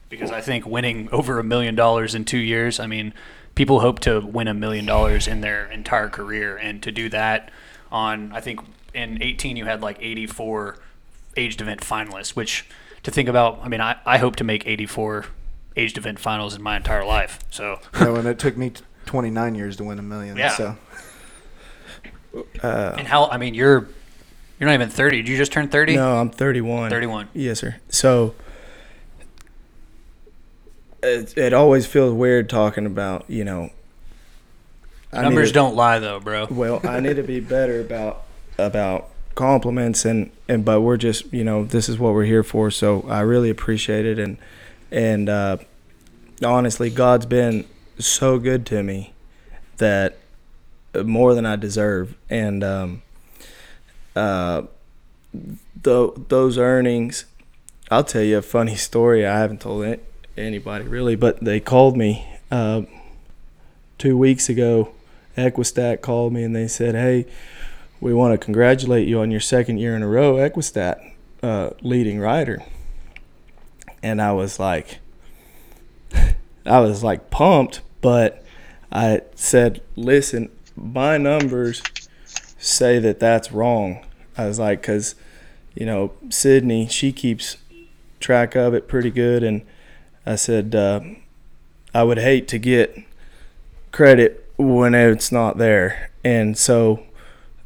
Because 0.08 0.30
I 0.30 0.40
think 0.40 0.64
winning 0.64 1.08
over 1.10 1.40
a 1.40 1.44
million 1.44 1.74
dollars 1.74 2.14
in 2.14 2.24
two 2.24 2.38
years, 2.38 2.78
I 2.78 2.86
mean, 2.86 3.12
people 3.54 3.80
hope 3.80 4.00
to 4.00 4.20
win 4.20 4.48
a 4.48 4.54
million 4.54 4.84
dollars 4.86 5.26
in 5.28 5.40
their 5.40 5.66
entire 5.70 6.08
career, 6.08 6.56
and 6.56 6.82
to 6.82 6.90
do 6.92 7.08
that 7.10 7.50
on, 7.92 8.32
I 8.32 8.40
think 8.40 8.60
in 8.92 9.22
18 9.22 9.56
you 9.56 9.64
had 9.64 9.82
like 9.82 9.98
84 10.00 10.76
aged 11.36 11.60
event 11.60 11.80
finalists, 11.80 12.30
which 12.30 12.66
to 13.02 13.10
think 13.10 13.28
about, 13.28 13.60
I 13.62 13.68
mean, 13.68 13.80
I, 13.80 13.96
I 14.06 14.18
hope 14.18 14.36
to 14.36 14.44
make 14.44 14.66
84 14.66 15.26
aged 15.76 15.98
event 15.98 16.18
finals 16.18 16.54
in 16.54 16.62
my 16.62 16.76
entire 16.76 17.04
life. 17.04 17.38
So, 17.50 17.80
So, 17.94 18.16
and 18.16 18.26
it 18.28 18.38
took 18.38 18.56
me 18.56 18.72
29 19.06 19.54
years 19.54 19.76
to 19.76 19.84
win 19.84 19.98
a 19.98 20.02
million. 20.02 20.36
Yeah. 20.36 20.50
So, 20.50 20.76
Uh, 22.62 22.94
and 22.98 23.06
how, 23.06 23.26
I 23.26 23.36
mean, 23.38 23.54
you're 23.54 23.86
you're 24.58 24.68
not 24.68 24.74
even 24.74 24.88
30. 24.88 25.18
Did 25.22 25.28
you 25.28 25.36
just 25.36 25.52
turn 25.52 25.68
30? 25.68 25.96
no, 25.96 26.16
I'm 26.16 26.30
31. 26.30 26.90
31. 26.90 27.28
Yes, 27.34 27.60
sir. 27.60 27.76
So 27.88 28.34
it, 31.04 31.36
it 31.38 31.52
always 31.52 31.86
feels 31.86 32.12
weird 32.12 32.48
talking 32.48 32.86
about, 32.86 33.24
you 33.28 33.44
know, 33.44 33.70
I 35.12 35.22
Numbers 35.22 35.50
to- 35.50 35.54
don't 35.54 35.76
lie, 35.76 35.98
though, 36.00 36.18
bro. 36.20 36.46
Well, 36.50 36.80
I 36.84 37.00
need 37.00 37.16
to 37.16 37.22
be 37.22 37.40
better 37.40 37.80
about 37.80 38.22
about 38.58 39.08
compliments 39.34 40.04
and 40.04 40.30
and 40.48 40.64
but 40.64 40.80
we're 40.80 40.96
just 40.96 41.32
you 41.32 41.42
know 41.42 41.64
this 41.64 41.88
is 41.88 41.98
what 41.98 42.14
we're 42.14 42.24
here 42.24 42.42
for. 42.44 42.70
So 42.70 43.04
I 43.08 43.20
really 43.20 43.50
appreciate 43.50 44.06
it 44.06 44.18
and 44.18 44.38
and 44.90 45.28
uh, 45.28 45.56
honestly, 46.44 46.90
God's 46.90 47.26
been 47.26 47.64
so 47.98 48.38
good 48.38 48.66
to 48.66 48.82
me 48.82 49.12
that 49.78 50.18
uh, 50.94 51.02
more 51.04 51.34
than 51.34 51.46
I 51.46 51.56
deserve 51.56 52.14
and 52.30 52.62
um, 52.64 53.02
uh, 54.16 54.62
tho- 55.80 56.14
those 56.28 56.58
earnings. 56.58 57.24
I'll 57.90 58.04
tell 58.04 58.22
you 58.22 58.38
a 58.38 58.42
funny 58.42 58.76
story. 58.76 59.26
I 59.26 59.38
haven't 59.38 59.60
told 59.60 59.84
it 59.84 60.04
anybody 60.36 60.84
really, 60.84 61.16
but 61.16 61.44
they 61.44 61.60
called 61.60 61.96
me 61.96 62.26
uh, 62.50 62.82
two 63.98 64.16
weeks 64.16 64.48
ago 64.48 64.92
Equistat 65.36 66.00
called 66.00 66.32
me 66.32 66.44
and 66.44 66.54
they 66.54 66.68
said, 66.68 66.94
"Hey, 66.94 67.26
we 68.00 68.14
want 68.14 68.38
to 68.38 68.44
congratulate 68.44 69.08
you 69.08 69.20
on 69.20 69.30
your 69.30 69.40
second 69.40 69.78
year 69.78 69.96
in 69.96 70.02
a 70.02 70.08
row, 70.08 70.34
Equistat 70.34 71.00
uh, 71.42 71.70
leading 71.82 72.20
rider." 72.20 72.62
And 74.02 74.20
I 74.20 74.32
was 74.32 74.58
like, 74.58 74.98
I 76.66 76.80
was 76.80 77.02
like 77.02 77.30
pumped, 77.30 77.80
but 78.00 78.44
I 78.92 79.22
said, 79.34 79.80
"Listen, 79.96 80.50
my 80.76 81.18
numbers 81.18 81.82
say 82.58 82.98
that 83.00 83.18
that's 83.18 83.50
wrong." 83.50 84.04
I 84.36 84.46
was 84.46 84.58
like, 84.58 84.82
"Cause 84.82 85.14
you 85.74 85.86
know 85.86 86.12
Sydney, 86.30 86.86
she 86.86 87.12
keeps 87.12 87.56
track 88.20 88.54
of 88.54 88.72
it 88.72 88.86
pretty 88.86 89.10
good," 89.10 89.42
and 89.42 89.62
I 90.26 90.36
said, 90.36 90.74
uh, 90.74 91.00
"I 91.94 92.02
would 92.02 92.18
hate 92.18 92.48
to 92.48 92.58
get 92.58 92.96
credit." 93.92 94.44
when 94.56 94.94
it's 94.94 95.32
not 95.32 95.58
there. 95.58 96.10
And 96.24 96.56
so 96.56 97.02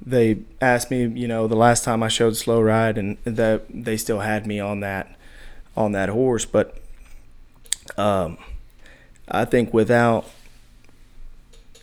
they 0.04 0.38
asked 0.60 0.90
me, 0.90 1.06
you 1.06 1.28
know, 1.28 1.46
the 1.46 1.56
last 1.56 1.84
time 1.84 2.02
I 2.02 2.08
showed 2.08 2.36
slow 2.36 2.60
ride 2.60 2.96
and 2.98 3.18
that 3.24 3.64
they 3.68 3.96
still 3.96 4.20
had 4.20 4.46
me 4.46 4.60
on 4.60 4.80
that 4.80 5.16
on 5.76 5.92
that 5.92 6.08
horse, 6.08 6.44
but 6.44 6.80
um 7.96 8.38
I 9.28 9.44
think 9.44 9.72
without 9.74 10.26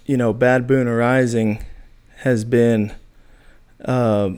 you 0.06 0.18
know, 0.18 0.34
Bad 0.34 0.68
Boonarising 0.68 1.64
has 2.18 2.44
been 2.44 2.94
uh, 3.84 4.32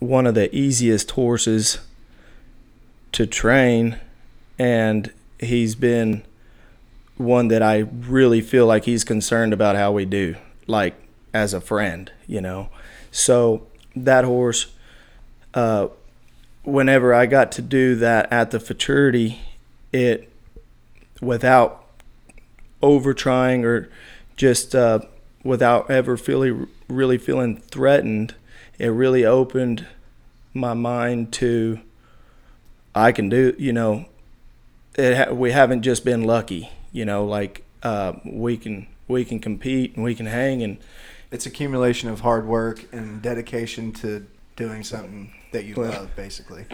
one 0.00 0.26
of 0.26 0.34
the 0.34 0.54
easiest 0.54 1.10
horses 1.10 1.78
to 3.12 3.26
train 3.26 3.98
and 4.58 5.12
he's 5.40 5.74
been 5.74 6.22
one 7.16 7.48
that 7.48 7.62
I 7.62 7.78
really 7.78 8.40
feel 8.40 8.66
like 8.66 8.84
he's 8.84 9.04
concerned 9.04 9.52
about 9.52 9.76
how 9.76 9.92
we 9.92 10.04
do, 10.04 10.36
like 10.66 10.94
as 11.34 11.52
a 11.52 11.60
friend, 11.60 12.10
you 12.26 12.40
know. 12.40 12.68
So 13.10 13.66
that 13.96 14.24
horse, 14.24 14.72
uh, 15.54 15.88
whenever 16.62 17.12
I 17.12 17.26
got 17.26 17.50
to 17.52 17.62
do 17.62 17.96
that 17.96 18.32
at 18.32 18.50
the 18.50 18.60
futurity, 18.60 19.40
it 19.92 20.30
without 21.20 21.84
over 22.82 23.12
trying 23.12 23.64
or 23.64 23.88
just 24.36 24.74
uh, 24.74 25.00
without 25.42 25.90
ever 25.90 26.16
feeling 26.16 26.68
really 26.88 27.18
feeling 27.18 27.56
threatened, 27.56 28.34
it 28.78 28.88
really 28.88 29.24
opened 29.24 29.86
my 30.54 30.74
mind 30.74 31.32
to 31.32 31.80
I 32.94 33.12
can 33.12 33.28
do, 33.28 33.54
you 33.58 33.72
know. 33.72 34.06
It 34.98 35.16
ha- 35.16 35.32
we 35.32 35.52
haven't 35.52 35.82
just 35.82 36.04
been 36.04 36.24
lucky 36.24 36.70
you 36.92 37.04
know 37.04 37.24
like 37.24 37.64
uh, 37.82 38.14
we 38.24 38.56
can 38.56 38.86
we 39.06 39.24
can 39.24 39.38
compete 39.38 39.94
and 39.94 40.04
we 40.04 40.14
can 40.14 40.26
hang 40.26 40.62
and 40.62 40.78
it's 41.30 41.46
accumulation 41.46 42.08
of 42.08 42.20
hard 42.20 42.46
work 42.46 42.84
and 42.92 43.22
dedication 43.22 43.92
to 43.92 44.26
doing 44.56 44.82
something 44.82 45.32
that 45.52 45.64
you 45.64 45.74
Well- 45.76 45.92
love, 45.92 46.16
basically. 46.16 46.66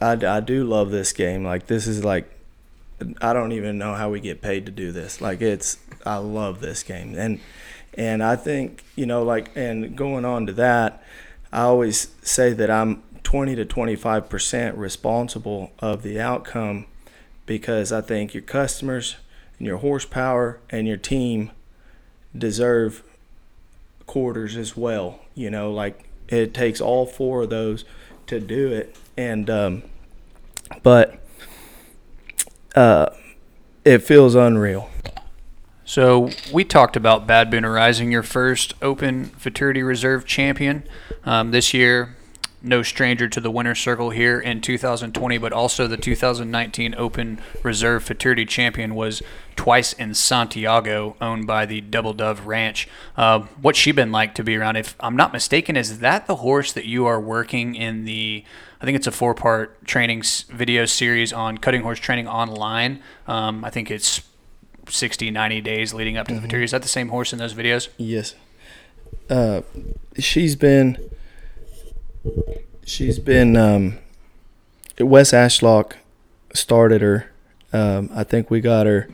I, 0.00 0.12
I 0.12 0.40
do 0.40 0.64
love 0.64 0.90
this 0.90 1.12
game. 1.12 1.44
Like 1.44 1.66
this 1.66 1.86
is 1.86 2.04
like 2.04 2.30
i 3.20 3.34
don't 3.34 3.52
even 3.52 3.76
know 3.76 3.94
how 3.94 4.08
we 4.08 4.20
get 4.20 4.40
paid 4.40 4.64
to 4.66 4.72
do 4.72 4.90
this. 4.92 5.20
Like 5.20 5.42
it's 5.42 5.78
i 6.06 6.16
love 6.16 6.60
this 6.60 6.82
game. 6.82 7.14
And 7.18 7.40
and 7.94 8.22
i 8.22 8.36
think 8.36 8.84
you 8.94 9.06
know 9.06 9.22
like 9.22 9.50
and 9.56 9.96
going 9.96 10.24
on 10.24 10.46
to 10.46 10.52
that 10.52 11.02
i 11.52 11.62
always 11.62 12.08
say 12.20 12.52
that 12.52 12.70
i'm 12.70 13.02
20 13.22 13.56
to 13.56 13.64
25 13.64 14.28
percent 14.28 14.76
responsible 14.76 15.72
of 15.78 16.02
the 16.02 16.20
outcome 16.20 16.84
because 17.46 17.92
i 17.92 18.00
think 18.00 18.34
your 18.34 18.42
customers 18.42 19.16
and 19.58 19.66
your 19.66 19.78
horsepower 19.78 20.58
and 20.70 20.86
your 20.86 20.96
team 20.96 21.50
deserve 22.36 23.02
quarters 24.06 24.56
as 24.56 24.76
well 24.76 25.20
you 25.34 25.50
know 25.50 25.72
like 25.72 26.04
it 26.28 26.52
takes 26.52 26.80
all 26.80 27.06
four 27.06 27.42
of 27.42 27.50
those 27.50 27.84
to 28.26 28.40
do 28.40 28.68
it 28.72 28.96
and 29.16 29.48
um 29.48 29.82
but 30.82 31.18
uh 32.74 33.06
it 33.84 33.98
feels 33.98 34.34
unreal 34.34 34.90
So 35.88 36.30
we 36.52 36.64
talked 36.64 36.96
about 36.96 37.28
Bad 37.28 37.48
Boonarising, 37.48 38.10
your 38.10 38.24
first 38.24 38.74
Open 38.82 39.26
Futurity 39.26 39.84
Reserve 39.84 40.26
champion 40.26 40.82
um, 41.24 41.52
this 41.52 41.72
year. 41.72 42.15
No 42.66 42.82
stranger 42.82 43.28
to 43.28 43.40
the 43.40 43.50
winner's 43.50 43.78
circle 43.78 44.10
here 44.10 44.40
in 44.40 44.60
2020, 44.60 45.38
but 45.38 45.52
also 45.52 45.86
the 45.86 45.96
2019 45.96 46.96
Open 46.98 47.40
Reserve 47.62 48.02
Futurity 48.02 48.44
champion 48.44 48.96
was 48.96 49.22
twice 49.54 49.92
in 49.92 50.14
Santiago, 50.14 51.16
owned 51.20 51.46
by 51.46 51.64
the 51.64 51.80
Double 51.80 52.12
Dove 52.12 52.44
Ranch. 52.44 52.88
Uh, 53.16 53.40
what's 53.62 53.78
she 53.78 53.92
been 53.92 54.10
like 54.10 54.34
to 54.34 54.42
be 54.42 54.56
around? 54.56 54.74
If 54.74 54.96
I'm 54.98 55.14
not 55.14 55.32
mistaken, 55.32 55.76
is 55.76 56.00
that 56.00 56.26
the 56.26 56.36
horse 56.36 56.72
that 56.72 56.86
you 56.86 57.06
are 57.06 57.20
working 57.20 57.76
in 57.76 58.04
the? 58.04 58.44
I 58.80 58.84
think 58.84 58.96
it's 58.96 59.06
a 59.06 59.12
four-part 59.12 59.84
training 59.86 60.24
video 60.48 60.86
series 60.86 61.32
on 61.32 61.58
cutting 61.58 61.82
horse 61.82 62.00
training 62.00 62.26
online. 62.26 63.00
Um, 63.28 63.64
I 63.64 63.70
think 63.70 63.92
it's 63.92 64.22
60, 64.88 65.30
90 65.30 65.60
days 65.60 65.94
leading 65.94 66.16
up 66.16 66.26
to 66.26 66.34
the 66.34 66.40
Futurity. 66.40 66.64
Is 66.64 66.72
that 66.72 66.82
the 66.82 66.88
same 66.88 67.10
horse 67.10 67.32
in 67.32 67.38
those 67.38 67.54
videos? 67.54 67.88
Yes. 67.96 68.34
Uh, 69.30 69.62
she's 70.18 70.56
been. 70.56 70.98
She's 72.84 73.18
been. 73.18 73.56
Um, 73.56 73.98
Wes 74.98 75.32
Ashlock 75.32 75.94
started 76.54 77.02
her. 77.02 77.30
Um, 77.72 78.10
I 78.14 78.24
think 78.24 78.50
we 78.50 78.60
got 78.60 78.86
her 78.86 79.08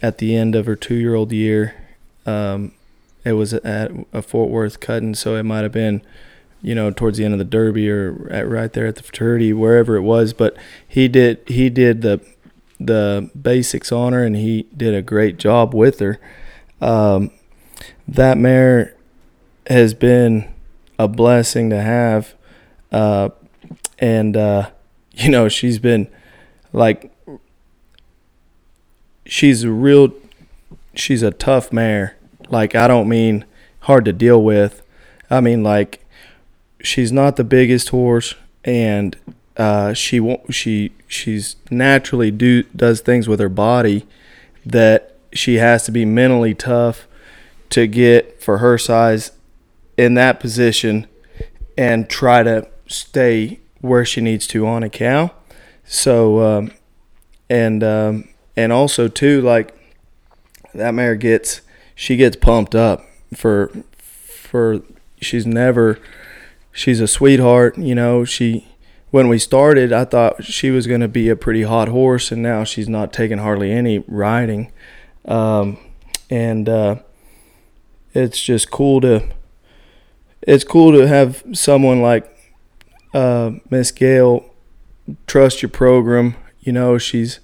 at 0.00 0.18
the 0.18 0.36
end 0.36 0.54
of 0.54 0.66
her 0.66 0.76
two-year-old 0.76 1.32
year. 1.32 1.74
Um, 2.26 2.72
it 3.24 3.32
was 3.32 3.54
at 3.54 3.90
a 4.12 4.22
Fort 4.22 4.50
Worth 4.50 4.80
cutting, 4.80 5.14
so 5.14 5.36
it 5.36 5.42
might 5.44 5.62
have 5.62 5.72
been, 5.72 6.02
you 6.60 6.74
know, 6.74 6.90
towards 6.90 7.18
the 7.18 7.24
end 7.24 7.34
of 7.34 7.38
the 7.38 7.44
Derby 7.44 7.90
or 7.90 8.28
at, 8.30 8.48
right 8.48 8.72
there 8.72 8.86
at 8.86 8.96
the 8.96 9.02
futurity, 9.02 9.52
wherever 9.52 9.96
it 9.96 10.02
was. 10.02 10.32
But 10.32 10.56
he 10.86 11.08
did. 11.08 11.40
He 11.46 11.70
did 11.70 12.02
the 12.02 12.20
the 12.78 13.30
basics 13.40 13.92
on 13.92 14.12
her, 14.12 14.24
and 14.24 14.36
he 14.36 14.66
did 14.76 14.94
a 14.94 15.02
great 15.02 15.38
job 15.38 15.74
with 15.74 15.98
her. 16.00 16.20
Um, 16.80 17.30
that 18.06 18.36
mare 18.38 18.96
has 19.68 19.94
been 19.94 20.51
a 21.02 21.08
blessing 21.08 21.70
to 21.70 21.80
have, 21.80 22.34
uh, 22.92 23.30
and 23.98 24.36
uh, 24.36 24.70
you 25.12 25.30
know 25.30 25.48
she's 25.48 25.78
been 25.78 26.08
like 26.72 27.12
she's 29.26 29.64
a 29.64 29.70
real 29.70 30.12
she's 30.94 31.22
a 31.22 31.30
tough 31.30 31.72
mare. 31.72 32.16
Like 32.48 32.74
I 32.74 32.86
don't 32.86 33.08
mean 33.08 33.44
hard 33.80 34.04
to 34.04 34.12
deal 34.12 34.42
with. 34.42 34.82
I 35.30 35.40
mean 35.40 35.62
like 35.62 36.04
she's 36.82 37.12
not 37.12 37.36
the 37.36 37.44
biggest 37.44 37.88
horse 37.90 38.34
and 38.64 39.16
uh, 39.56 39.92
she 39.92 40.20
won't 40.20 40.54
she 40.54 40.92
she's 41.08 41.56
naturally 41.70 42.30
do 42.30 42.62
does 42.74 43.00
things 43.00 43.28
with 43.28 43.40
her 43.40 43.48
body 43.48 44.06
that 44.64 45.16
she 45.32 45.56
has 45.56 45.84
to 45.84 45.90
be 45.90 46.04
mentally 46.04 46.54
tough 46.54 47.06
to 47.70 47.86
get 47.86 48.42
for 48.42 48.58
her 48.58 48.76
size 48.78 49.32
in 50.02 50.14
that 50.14 50.40
position 50.40 51.06
and 51.78 52.08
try 52.08 52.42
to 52.42 52.68
stay 52.86 53.60
where 53.80 54.04
she 54.04 54.20
needs 54.20 54.46
to 54.48 54.66
on 54.66 54.82
a 54.82 54.90
cow. 54.90 55.30
So 55.84 56.40
um, 56.40 56.72
and 57.48 57.84
um, 57.84 58.28
and 58.56 58.72
also 58.72 59.08
too 59.08 59.40
like 59.40 59.78
that 60.74 60.92
mare 60.92 61.14
gets 61.14 61.60
she 61.94 62.16
gets 62.16 62.36
pumped 62.36 62.74
up 62.74 63.04
for 63.34 63.70
for 63.96 64.80
she's 65.20 65.46
never 65.46 65.98
she's 66.72 67.00
a 67.00 67.06
sweetheart 67.06 67.76
you 67.76 67.94
know 67.94 68.24
she 68.24 68.66
when 69.10 69.28
we 69.28 69.38
started 69.38 69.92
i 69.92 70.04
thought 70.04 70.42
she 70.42 70.70
was 70.70 70.86
going 70.86 71.00
to 71.00 71.08
be 71.08 71.28
a 71.28 71.36
pretty 71.36 71.62
hot 71.62 71.88
horse 71.88 72.32
and 72.32 72.42
now 72.42 72.64
she's 72.64 72.88
not 72.88 73.12
taking 73.12 73.38
hardly 73.38 73.70
any 73.70 73.98
riding 74.08 74.72
um, 75.26 75.78
and 76.30 76.68
uh, 76.68 76.96
it's 78.14 78.42
just 78.42 78.70
cool 78.70 79.00
to 79.00 79.22
it's 80.42 80.64
cool 80.64 80.92
to 80.92 81.06
have 81.06 81.42
someone 81.52 82.02
like 82.02 82.28
uh, 83.14 83.52
miss 83.70 83.90
gail 83.90 84.48
trust 85.26 85.62
your 85.62 85.68
program. 85.68 86.34
You 86.60 86.72
know 86.72 86.98
she's 86.98 87.40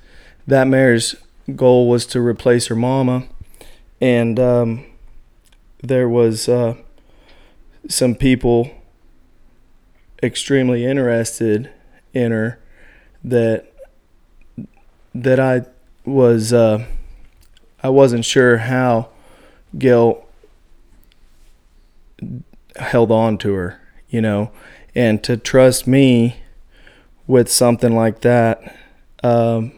that 0.46 0.66
mare's 0.66 1.14
goal 1.54 1.88
was 1.88 2.06
to 2.06 2.20
replace 2.20 2.66
her 2.68 2.76
mama, 2.76 3.24
and 4.00 4.38
um, 4.38 4.84
there 5.82 6.08
was 6.08 6.48
uh, 6.48 6.74
some 7.88 8.14
people 8.14 8.70
extremely 10.22 10.84
interested 10.84 11.70
in 12.12 12.32
her 12.32 12.58
that 13.22 13.72
that 15.14 15.40
I 15.40 15.62
was 16.04 16.52
uh, 16.52 16.86
I 17.82 17.88
wasn't 17.88 18.24
sure 18.24 18.58
how 18.58 19.08
Gail 19.76 20.24
held 22.78 23.10
on 23.10 23.38
to 23.38 23.52
her, 23.54 23.80
you 24.08 24.20
know, 24.20 24.50
and 24.94 25.22
to 25.24 25.36
trust 25.36 25.86
me 25.86 26.42
with 27.26 27.50
something 27.50 27.94
like 27.94 28.20
that, 28.22 28.76
um, 29.22 29.72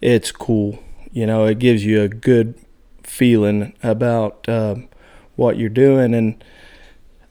it's 0.00 0.30
cool 0.30 0.78
you 1.16 1.24
know, 1.24 1.46
it 1.46 1.58
gives 1.58 1.82
you 1.82 2.02
a 2.02 2.08
good 2.08 2.54
feeling 3.02 3.72
about 3.82 4.46
uh, 4.50 4.74
what 5.34 5.56
you're 5.56 5.70
doing. 5.70 6.12
And 6.12 6.44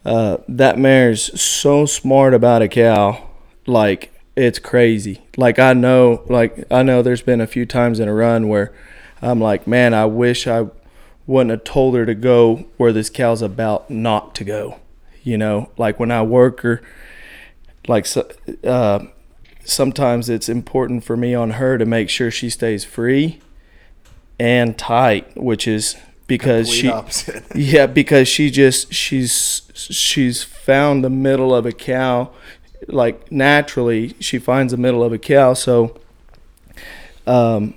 uh, 0.03 0.37
that 0.47 0.79
mare's 0.79 1.39
so 1.39 1.85
smart 1.85 2.33
about 2.33 2.63
a 2.63 2.67
cow, 2.67 3.29
like 3.67 4.11
it's 4.35 4.57
crazy. 4.57 5.21
Like 5.37 5.59
I 5.59 5.73
know, 5.73 6.23
like 6.27 6.65
I 6.71 6.81
know, 6.81 7.03
there's 7.03 7.21
been 7.21 7.39
a 7.39 7.45
few 7.45 7.67
times 7.67 7.99
in 7.99 8.07
a 8.07 8.13
run 8.15 8.47
where 8.47 8.73
I'm 9.21 9.39
like, 9.39 9.67
man, 9.67 9.93
I 9.93 10.05
wish 10.05 10.47
I 10.47 10.65
wouldn't 11.27 11.51
have 11.51 11.63
told 11.63 11.93
her 11.93 12.07
to 12.07 12.15
go 12.15 12.65
where 12.77 12.91
this 12.91 13.11
cow's 13.11 13.43
about 13.43 13.91
not 13.91 14.33
to 14.33 14.43
go. 14.43 14.79
You 15.25 15.37
know, 15.37 15.71
like 15.77 15.99
when 15.99 16.11
I 16.11 16.21
work 16.21 16.61
her, 16.61 16.81
like 17.87 18.07
uh, 18.63 18.99
sometimes 19.65 20.29
it's 20.29 20.47
important 20.47 21.03
for 21.03 21.17
me 21.17 21.33
on 21.33 21.51
her 21.51 21.77
to 21.77 21.85
make 21.85 22.09
sure 22.09 22.31
she 22.31 22.49
stays 22.49 22.85
free 22.85 23.41
and 24.39 24.77
tight, 24.77 25.35
which 25.35 25.67
is 25.67 25.97
because 26.27 26.67
Complete 26.67 26.81
she 26.81 26.89
opposite. 26.89 27.43
yeah 27.55 27.85
because 27.85 28.27
she 28.27 28.49
just 28.49 28.91
she's 28.93 29.61
she's 29.73 30.43
found 30.43 31.03
the 31.03 31.09
middle 31.09 31.53
of 31.53 31.65
a 31.65 31.71
cow 31.71 32.31
like 32.87 33.31
naturally 33.31 34.15
she 34.19 34.39
finds 34.39 34.71
the 34.71 34.77
middle 34.77 35.03
of 35.03 35.13
a 35.13 35.19
cow 35.19 35.53
so 35.53 35.95
um 37.27 37.75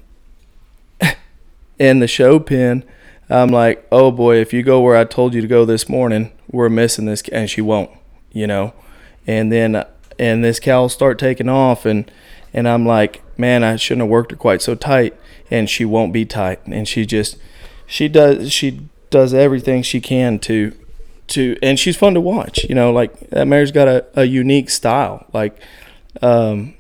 in 1.79 1.99
the 1.99 2.09
show 2.09 2.41
pen 2.41 2.85
i'm 3.31 3.51
like 3.51 3.87
oh 3.93 4.11
boy 4.11 4.37
if 4.37 4.53
you 4.53 4.63
go 4.63 4.81
where 4.81 4.97
i 4.97 5.05
told 5.05 5.35
you 5.35 5.41
to 5.41 5.47
go 5.47 5.65
this 5.65 5.89
morning 5.89 6.33
we're 6.51 6.69
missing 6.69 7.05
this 7.05 7.23
and 7.29 7.51
she 7.51 7.61
won't 7.61 7.91
you 8.33 8.47
know? 8.47 8.73
And 9.27 9.53
then 9.53 9.85
and 10.19 10.43
this 10.43 10.59
cow 10.61 10.83
will 10.83 10.89
start 10.89 11.19
taking 11.19 11.49
off 11.49 11.85
and 11.85 12.11
and 12.53 12.67
i'm 12.67 12.85
like 12.85 13.23
man 13.39 13.63
i 13.63 13.77
shouldn't 13.77 14.03
have 14.03 14.11
worked 14.11 14.31
her 14.33 14.37
quite 14.37 14.61
so 14.61 14.75
tight 14.75 15.15
and 15.51 15.69
she 15.69 15.85
won't 15.85 16.13
be 16.13 16.25
tight. 16.25 16.61
And 16.67 16.89
she 16.89 17.05
just 17.05 17.37
she 17.87 18.09
does 18.09 18.53
she 18.53 18.89
does 19.11 19.33
everything 19.35 19.83
she 19.83 20.01
can 20.01 20.39
to 20.41 20.75
to 21.29 21.57
and 21.63 21.79
she's 21.79 21.97
fun 21.97 22.15
to 22.15 22.21
watch 22.21 22.65
you 22.65 22.75
know? 22.75 22.93
Like 22.93 23.31
that 23.31 23.47
mare's 23.47 23.73
got 23.73 23.89
a, 23.89 24.07
a 24.15 24.25
unique 24.25 24.71
style 24.71 25.27
like 25.33 25.59
um 26.23 26.75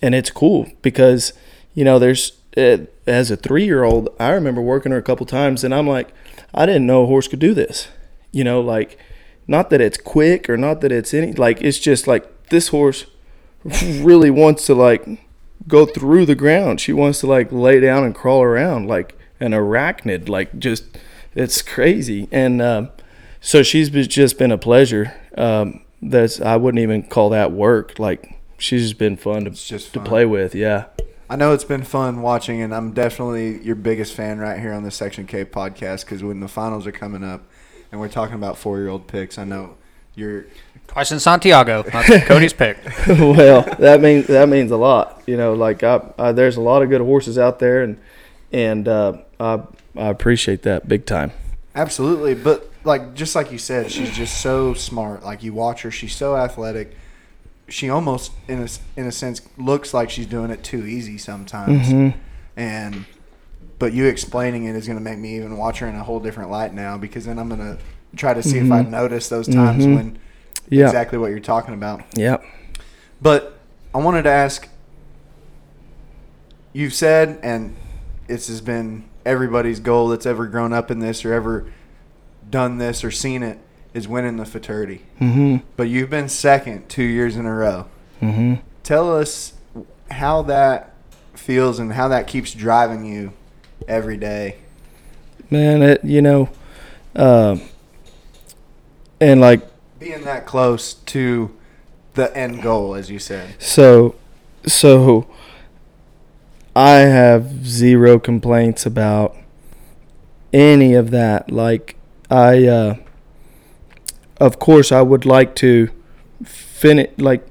and 0.00 0.14
it's 0.14 0.30
cool 0.30 0.70
because 0.80 1.32
you 1.74 1.84
know 1.84 1.98
there's 1.98 2.32
uh, 2.56 2.78
as 3.10 3.30
a 3.30 3.36
three 3.36 3.64
year 3.64 3.82
old 3.82 4.08
i 4.18 4.30
remember 4.30 4.62
working 4.62 4.92
her 4.92 4.98
a 4.98 5.02
couple 5.02 5.26
times 5.26 5.64
and 5.64 5.74
i'm 5.74 5.86
like 5.86 6.12
i 6.54 6.64
didn't 6.64 6.86
know 6.86 7.02
a 7.02 7.06
horse 7.06 7.28
could 7.28 7.38
do 7.38 7.52
this 7.52 7.88
you 8.32 8.44
know 8.44 8.60
like 8.60 8.98
not 9.46 9.70
that 9.70 9.80
it's 9.80 9.98
quick 9.98 10.48
or 10.48 10.56
not 10.56 10.80
that 10.80 10.92
it's 10.92 11.12
any 11.12 11.32
like 11.32 11.60
it's 11.60 11.78
just 11.78 12.06
like 12.06 12.48
this 12.48 12.68
horse 12.68 13.06
really 13.64 14.30
wants 14.30 14.66
to 14.66 14.74
like 14.74 15.06
go 15.68 15.86
through 15.86 16.26
the 16.26 16.34
ground. 16.34 16.80
She 16.80 16.92
wants 16.92 17.20
to 17.20 17.26
like 17.26 17.50
lay 17.52 17.80
down 17.80 18.04
and 18.04 18.14
crawl 18.14 18.42
around 18.42 18.86
like 18.86 19.16
an 19.38 19.52
arachnid. 19.52 20.28
Like 20.28 20.58
just 20.58 20.84
it's 21.34 21.62
crazy. 21.62 22.28
And 22.30 22.62
um, 22.62 22.90
so 23.40 23.62
she's 23.62 23.90
just 23.90 24.38
been 24.38 24.52
a 24.52 24.58
pleasure. 24.58 25.14
Um, 25.36 25.82
that's 26.02 26.40
I 26.40 26.56
wouldn't 26.56 26.82
even 26.82 27.02
call 27.04 27.30
that 27.30 27.52
work. 27.52 27.98
Like 27.98 28.38
she's 28.58 28.82
just 28.82 28.98
been 28.98 29.16
fun 29.16 29.44
to 29.44 29.50
just 29.50 29.90
fun. 29.90 30.04
to 30.04 30.08
play 30.08 30.24
with. 30.24 30.54
Yeah. 30.54 30.86
I 31.30 31.36
know 31.36 31.52
it's 31.52 31.62
been 31.62 31.84
fun 31.84 32.22
watching, 32.22 32.60
and 32.60 32.74
I'm 32.74 32.92
definitely 32.92 33.62
your 33.62 33.76
biggest 33.76 34.14
fan 34.14 34.40
right 34.40 34.58
here 34.58 34.72
on 34.72 34.82
the 34.82 34.90
Section 34.90 35.28
K 35.28 35.44
podcast 35.44 36.04
because 36.04 36.24
when 36.24 36.40
the 36.40 36.48
finals 36.48 36.88
are 36.88 36.92
coming 36.92 37.22
up 37.22 37.44
and 37.92 38.00
we're 38.00 38.08
talking 38.08 38.34
about 38.34 38.58
four 38.58 38.78
year 38.78 38.88
old 38.88 39.06
picks, 39.06 39.38
I 39.38 39.44
know 39.44 39.76
you're 40.16 40.46
Twice 40.88 41.12
in 41.12 41.20
Santiago. 41.20 41.84
That's 41.84 42.24
Cody's 42.26 42.52
pick. 42.52 42.76
well, 43.06 43.62
that 43.78 44.00
means 44.00 44.26
that 44.26 44.48
means 44.48 44.72
a 44.72 44.76
lot. 44.76 45.22
You 45.24 45.36
know, 45.36 45.54
like 45.54 45.84
I, 45.84 46.00
I, 46.18 46.32
there's 46.32 46.56
a 46.56 46.60
lot 46.60 46.82
of 46.82 46.88
good 46.88 47.00
horses 47.00 47.38
out 47.38 47.60
there, 47.60 47.84
and 47.84 48.00
and 48.50 48.88
uh, 48.88 49.18
I 49.38 49.62
I 49.96 50.08
appreciate 50.08 50.62
that 50.62 50.88
big 50.88 51.06
time. 51.06 51.30
Absolutely, 51.76 52.34
but 52.34 52.68
like 52.82 53.14
just 53.14 53.36
like 53.36 53.52
you 53.52 53.58
said, 53.58 53.92
she's 53.92 54.10
just 54.10 54.40
so 54.40 54.74
smart. 54.74 55.22
Like 55.22 55.44
you 55.44 55.52
watch 55.52 55.82
her, 55.82 55.92
she's 55.92 56.16
so 56.16 56.36
athletic. 56.36 56.96
She 57.70 57.88
almost, 57.88 58.32
in 58.48 58.62
a 58.62 58.68
in 58.96 59.06
a 59.06 59.12
sense, 59.12 59.40
looks 59.56 59.94
like 59.94 60.10
she's 60.10 60.26
doing 60.26 60.50
it 60.50 60.62
too 60.62 60.84
easy 60.84 61.18
sometimes. 61.18 61.88
Mm-hmm. 61.88 62.18
And 62.56 63.06
but 63.78 63.92
you 63.92 64.06
explaining 64.06 64.64
it 64.64 64.76
is 64.76 64.86
going 64.86 64.98
to 64.98 65.02
make 65.02 65.18
me 65.18 65.36
even 65.36 65.56
watch 65.56 65.78
her 65.78 65.86
in 65.86 65.94
a 65.94 66.04
whole 66.04 66.20
different 66.20 66.50
light 66.50 66.74
now 66.74 66.98
because 66.98 67.24
then 67.24 67.38
I'm 67.38 67.48
going 67.48 67.60
to 67.60 67.78
try 68.16 68.34
to 68.34 68.42
see 68.42 68.58
mm-hmm. 68.58 68.72
if 68.72 68.86
I 68.86 68.88
notice 68.88 69.28
those 69.28 69.48
times 69.48 69.84
mm-hmm. 69.84 69.94
when 69.94 70.18
yeah. 70.68 70.86
exactly 70.86 71.16
what 71.16 71.30
you're 71.30 71.40
talking 71.40 71.72
about. 71.72 72.02
yep 72.14 72.44
But 73.22 73.58
I 73.94 73.98
wanted 73.98 74.24
to 74.24 74.30
ask 74.30 74.68
you've 76.72 76.94
said, 76.94 77.38
and 77.42 77.76
this 78.26 78.48
has 78.48 78.60
been 78.60 79.08
everybody's 79.24 79.80
goal 79.80 80.08
that's 80.08 80.26
ever 80.26 80.46
grown 80.46 80.72
up 80.72 80.90
in 80.90 80.98
this 81.00 81.24
or 81.24 81.32
ever 81.32 81.72
done 82.48 82.78
this 82.78 83.04
or 83.04 83.10
seen 83.10 83.42
it 83.42 83.58
is 83.94 84.06
winning 84.08 84.36
the 84.36 84.46
futurity. 84.46 85.02
Mm-hmm. 85.20 85.66
But 85.76 85.88
you've 85.88 86.10
been 86.10 86.28
second 86.28 86.88
two 86.88 87.02
years 87.02 87.36
in 87.36 87.46
a 87.46 87.54
row. 87.54 87.86
Mm-hmm. 88.20 88.54
Tell 88.82 89.16
us 89.16 89.54
how 90.10 90.42
that 90.42 90.94
feels 91.34 91.78
and 91.78 91.92
how 91.92 92.08
that 92.08 92.26
keeps 92.26 92.52
driving 92.52 93.04
you 93.04 93.32
every 93.88 94.16
day. 94.16 94.56
Man, 95.50 95.82
it 95.82 96.04
you 96.04 96.22
know, 96.22 96.48
uh, 97.16 97.56
and 99.20 99.40
like 99.40 99.62
being 99.98 100.24
that 100.24 100.46
close 100.46 100.94
to 100.94 101.54
the 102.14 102.36
end 102.36 102.62
goal, 102.62 102.94
as 102.94 103.10
you 103.10 103.18
said. 103.18 103.54
So, 103.58 104.14
so 104.66 105.28
I 106.74 106.98
have 106.98 107.66
zero 107.66 108.18
complaints 108.18 108.86
about 108.86 109.36
any 110.52 110.94
of 110.94 111.10
that. 111.10 111.50
Like 111.50 111.96
I, 112.30 112.66
uh, 112.66 112.96
of 114.40 114.58
course, 114.58 114.90
I 114.90 115.02
would 115.02 115.26
like 115.26 115.54
to 115.56 115.90
finish. 116.44 117.10
Like 117.18 117.46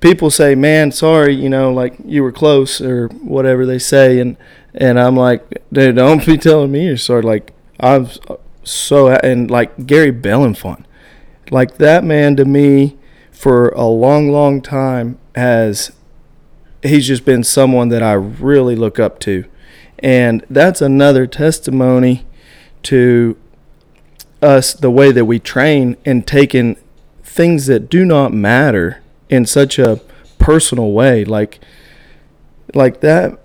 people 0.00 0.30
say, 0.30 0.54
"Man, 0.54 0.90
sorry, 0.90 1.34
you 1.34 1.48
know, 1.48 1.72
like 1.72 1.94
you 2.04 2.22
were 2.22 2.32
close 2.32 2.80
or 2.80 3.08
whatever 3.08 3.64
they 3.64 3.78
say," 3.78 4.18
and 4.18 4.36
and 4.74 4.98
I'm 4.98 5.16
like, 5.16 5.62
dude, 5.72 5.96
don't 5.96 6.26
be 6.26 6.36
telling 6.36 6.72
me 6.72 6.86
you're 6.86 6.96
sorry. 6.96 7.22
Like 7.22 7.52
I'm 7.78 8.08
so 8.64 9.08
and 9.08 9.50
like 9.50 9.86
Gary 9.86 10.10
Bellenfant, 10.12 10.84
like 11.50 11.78
that 11.78 12.04
man 12.04 12.36
to 12.36 12.44
me 12.44 12.98
for 13.30 13.68
a 13.70 13.86
long, 13.86 14.30
long 14.30 14.60
time 14.60 15.18
has 15.36 15.92
he's 16.82 17.06
just 17.06 17.24
been 17.24 17.44
someone 17.44 17.88
that 17.88 18.02
I 18.02 18.12
really 18.12 18.76
look 18.76 18.98
up 18.98 19.20
to, 19.20 19.44
and 20.00 20.44
that's 20.50 20.82
another 20.82 21.26
testimony 21.26 22.26
to 22.84 23.36
us 24.44 24.74
the 24.74 24.90
way 24.90 25.10
that 25.10 25.24
we 25.24 25.38
train 25.38 25.96
and 26.04 26.26
taking 26.26 26.76
things 27.22 27.66
that 27.66 27.88
do 27.88 28.04
not 28.04 28.32
matter 28.32 29.02
in 29.28 29.46
such 29.46 29.78
a 29.78 30.00
personal 30.38 30.92
way. 30.92 31.24
Like 31.24 31.58
like 32.74 33.00
that 33.00 33.38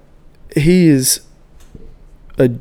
he 0.56 0.88
is 0.88 1.22
a, 2.38 2.52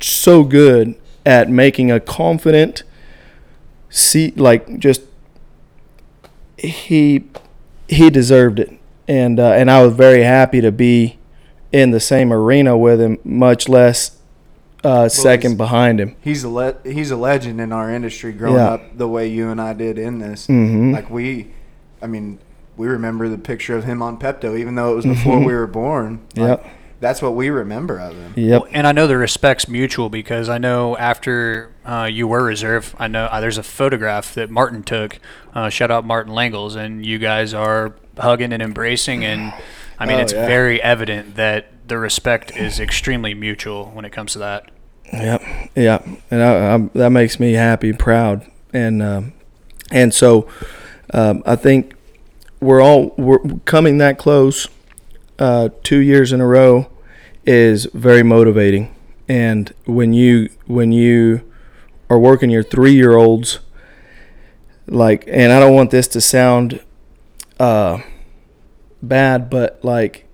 so 0.00 0.44
good 0.44 0.94
at 1.24 1.48
making 1.48 1.90
a 1.90 2.00
confident 2.00 2.82
see 3.88 4.32
like 4.36 4.78
just 4.78 5.02
he 6.56 7.24
he 7.88 8.08
deserved 8.10 8.58
it. 8.58 8.78
And 9.08 9.40
uh, 9.40 9.52
and 9.52 9.70
I 9.70 9.84
was 9.84 9.94
very 9.94 10.22
happy 10.22 10.60
to 10.60 10.72
be 10.72 11.18
in 11.72 11.90
the 11.90 12.00
same 12.00 12.32
arena 12.32 12.76
with 12.78 13.00
him 13.00 13.18
much 13.24 13.68
less 13.68 14.18
uh, 14.84 15.08
second 15.08 15.56
behind 15.56 16.00
him 16.00 16.16
He's 16.20 16.42
a 16.44 16.48
le- 16.48 16.76
he's 16.84 17.10
a 17.10 17.16
legend 17.16 17.60
in 17.60 17.72
our 17.72 17.90
industry. 17.90 18.32
Growing 18.32 18.56
Yeah. 18.56 18.70
up 18.70 18.96
the 18.98 19.08
way 19.08 19.28
you 19.28 19.48
and 19.50 19.60
I 19.60 19.72
did 19.74 19.98
in 19.98 20.18
this, 20.18 20.46
Mhm. 20.48 20.92
like 20.92 21.08
we, 21.10 21.48
I 22.02 22.06
mean, 22.06 22.38
we 22.76 22.88
remember 22.88 23.28
the 23.28 23.38
picture 23.38 23.76
of 23.76 23.84
him 23.84 24.02
on 24.02 24.16
Pepto, 24.18 24.58
even 24.58 24.74
though 24.74 24.92
it 24.92 24.96
was 24.96 25.04
before 25.06 25.36
Mhm. 25.38 25.46
we 25.46 25.52
were 25.54 25.66
born. 25.66 26.20
Like, 26.36 26.48
Yep. 26.48 26.66
that's 27.00 27.20
what 27.22 27.34
we 27.34 27.50
remember 27.50 27.98
of 27.98 28.12
him. 28.12 28.32
yep 28.34 28.62
Well, 28.62 28.70
and 28.72 28.86
I 28.86 28.92
know 28.92 29.06
the 29.06 29.16
respect's 29.18 29.68
mutual 29.68 30.08
because 30.08 30.48
I 30.48 30.58
know 30.58 30.96
after 30.96 31.68
uh, 31.84 32.08
you 32.10 32.26
were 32.28 32.42
reserve, 32.44 32.94
I 32.98 33.08
know 33.08 33.24
uh, 33.26 33.40
there's 33.40 33.58
a 33.58 33.62
photograph 33.64 34.34
that 34.34 34.50
Martin 34.50 34.82
took. 34.84 35.18
Uh, 35.54 35.68
shout 35.68 35.90
out 35.90 36.04
Martin 36.06 36.32
Langles, 36.32 36.76
and 36.76 37.04
you 37.04 37.18
guys 37.18 37.52
are 37.54 37.92
hugging 38.18 38.52
and 38.52 38.62
embracing, 38.62 39.24
and 39.24 39.52
I 39.98 40.06
mean 40.06 40.18
Oh, 40.18 40.22
it's 40.22 40.32
yeah. 40.32 40.46
very 40.46 40.80
evident 40.82 41.34
that 41.36 41.66
the 41.92 41.98
respect 41.98 42.56
is 42.56 42.80
extremely 42.80 43.34
mutual 43.34 43.90
when 43.90 44.06
it 44.06 44.12
comes 44.12 44.32
to 44.32 44.38
that. 44.38 44.70
Yep, 45.12 45.42
yeah, 45.76 46.02
and 46.30 46.42
I, 46.42 46.74
I, 46.74 46.78
that 46.94 47.10
makes 47.10 47.38
me 47.38 47.52
happy, 47.52 47.90
and 47.90 47.98
proud, 47.98 48.50
and 48.72 49.02
um, 49.02 49.34
and 49.90 50.14
so 50.14 50.48
um, 51.12 51.42
I 51.44 51.54
think 51.54 51.94
we're 52.60 52.80
all 52.80 53.12
we're 53.18 53.40
coming 53.66 53.98
that 53.98 54.16
close. 54.16 54.68
Uh, 55.38 55.68
two 55.82 55.98
years 55.98 56.32
in 56.32 56.40
a 56.40 56.46
row 56.46 56.90
is 57.44 57.84
very 57.92 58.22
motivating, 58.22 58.94
and 59.28 59.74
when 59.84 60.14
you 60.14 60.48
when 60.64 60.92
you 60.92 61.42
are 62.08 62.18
working 62.18 62.48
your 62.48 62.62
three 62.62 62.94
year 62.94 63.16
olds, 63.16 63.58
like, 64.86 65.24
and 65.26 65.52
I 65.52 65.60
don't 65.60 65.74
want 65.74 65.90
this 65.90 66.08
to 66.08 66.22
sound 66.22 66.82
uh, 67.60 68.00
bad, 69.02 69.50
but 69.50 69.84
like 69.84 70.26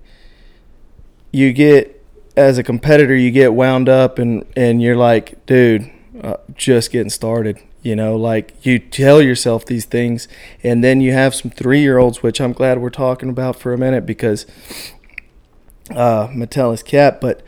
you 1.31 1.53
get 1.53 2.03
as 2.35 2.57
a 2.57 2.63
competitor, 2.63 3.15
you 3.15 3.31
get 3.31 3.53
wound 3.53 3.89
up 3.89 4.19
and 4.19 4.45
and 4.55 4.81
you're 4.81 4.95
like, 4.95 5.45
dude, 5.45 5.91
uh, 6.23 6.37
just 6.55 6.91
getting 6.91 7.09
started. 7.09 7.59
You 7.81 7.95
know, 7.95 8.17
like 8.17 8.65
you 8.65 8.77
tell 8.77 9.21
yourself 9.21 9.65
these 9.65 9.85
things, 9.85 10.27
and 10.63 10.83
then 10.83 10.99
you 10.99 11.13
have 11.13 11.33
some 11.33 11.49
three 11.49 11.79
year 11.79 11.97
olds, 11.97 12.21
which 12.21 12.41
I'm 12.41 12.53
glad 12.53 12.79
we're 12.79 12.89
talking 12.89 13.29
about 13.29 13.57
for 13.57 13.73
a 13.73 13.77
minute 13.77 14.05
because 14.05 14.45
uh, 15.95 16.27
Metallic 16.33 16.85
cat, 16.85 17.21
but 17.21 17.41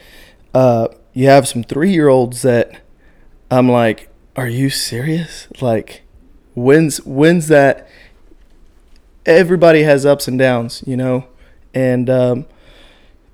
uh, 0.53 0.87
you 1.13 1.27
have 1.27 1.47
some 1.47 1.63
three 1.63 1.91
year 1.91 2.07
olds 2.07 2.41
that 2.41 2.81
I'm 3.49 3.69
like, 3.69 4.09
are 4.35 4.47
you 4.47 4.69
serious? 4.69 5.47
Like, 5.61 6.03
when's 6.53 6.97
when's 6.99 7.47
that? 7.47 7.87
Everybody 9.25 9.83
has 9.83 10.05
ups 10.05 10.27
and 10.27 10.39
downs, 10.39 10.83
you 10.87 10.97
know, 10.97 11.27
and 11.73 12.09
um, 12.09 12.45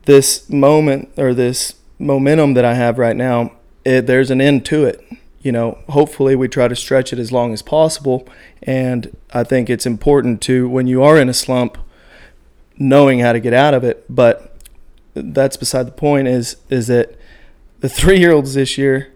this 0.08 0.50
moment 0.50 1.10
or 1.18 1.34
this 1.34 1.76
momentum 2.00 2.54
that 2.56 2.66
I 2.66 2.74
have 2.74 2.98
right 2.98 3.16
now, 3.16 3.52
it, 3.84 4.08
there's 4.08 4.32
an 4.32 4.42
end 4.42 4.66
to 4.68 4.86
it. 4.86 5.04
You 5.42 5.52
know, 5.52 5.78
hopefully 5.90 6.36
we 6.36 6.48
try 6.48 6.68
to 6.68 6.76
stretch 6.76 7.14
it 7.14 7.20
as 7.20 7.32
long 7.32 7.54
as 7.54 7.62
possible. 7.62 8.28
And 8.64 9.16
I 9.34 9.44
think 9.44 9.70
it's 9.70 9.86
important 9.86 10.42
to, 10.44 10.68
when 10.68 10.88
you 10.88 11.04
are 11.04 11.20
in 11.20 11.30
a 11.30 11.34
slump, 11.34 11.78
knowing 12.78 13.20
how 13.20 13.34
to 13.34 13.40
get 13.40 13.54
out 13.54 13.74
of 13.74 13.84
it. 13.84 14.06
But 14.10 14.56
that's 15.14 15.58
beside 15.58 15.88
the 15.88 15.92
point. 15.92 16.28
Is 16.28 16.58
is 16.70 16.88
that 16.88 17.18
the 17.80 17.90
three 17.90 18.20
year 18.20 18.32
olds 18.32 18.54
this 18.54 18.78
year, 18.78 19.12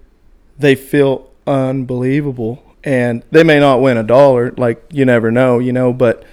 they 0.57 0.75
feel 0.75 1.31
unbelievable, 1.47 2.63
and 2.83 3.23
they 3.31 3.43
may 3.43 3.59
not 3.59 3.81
win 3.81 3.97
a 3.97 4.03
dollar. 4.03 4.51
Like 4.57 4.83
you 4.91 5.05
never 5.05 5.31
know, 5.31 5.59
you 5.59 5.71
know. 5.71 5.93
But 5.93 6.23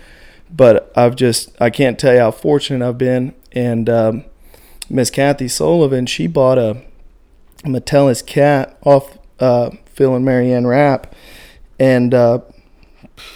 but 0.51 0.91
I've 0.97 1.17
just 1.17 1.51
I 1.61 1.71
can't 1.71 1.99
tell 1.99 2.15
you 2.15 2.21
how 2.21 2.31
fortunate 2.31 2.87
I've 2.87 2.99
been. 2.99 3.35
And 3.53 3.89
um, 3.91 4.25
Miss 4.91 5.11
Kathy 5.11 5.49
Sullivan, 5.49 6.07
she 6.07 6.26
bought 6.26 6.59
a 6.59 6.82
Metallic 7.64 8.24
cat 8.26 8.78
off 8.84 9.18
uh, 9.41 9.70
Phil 9.86 10.14
and 10.14 10.24
Marianne 10.24 10.66
Rapp, 10.66 11.14
and 11.78 12.14
uh, 12.14 12.41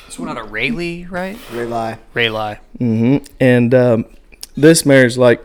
This 0.07 0.19
one 0.19 0.29
out 0.29 0.39
of 0.39 0.51
Rayleigh, 0.51 1.07
right? 1.11 1.39
Rayleigh. 1.53 1.99
Rayleigh. 2.15 2.59
Mm-hmm. 2.79 3.25
and 3.41 3.75
um, 3.75 4.05
this 4.57 4.85
mare's 4.87 5.19
like, 5.19 5.45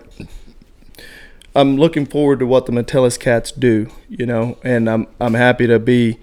I'm 1.55 1.77
looking 1.77 2.05
forward 2.05 2.39
to 2.39 2.45
what 2.45 2.65
the 2.67 2.71
Metallic 2.71 3.19
cats 3.19 3.51
do, 3.51 3.89
you 4.09 4.25
know, 4.25 4.57
and 4.63 4.89
I'm 4.89 5.07
I'm 5.19 5.33
happy 5.33 5.67
to 5.67 5.79
be, 5.79 6.19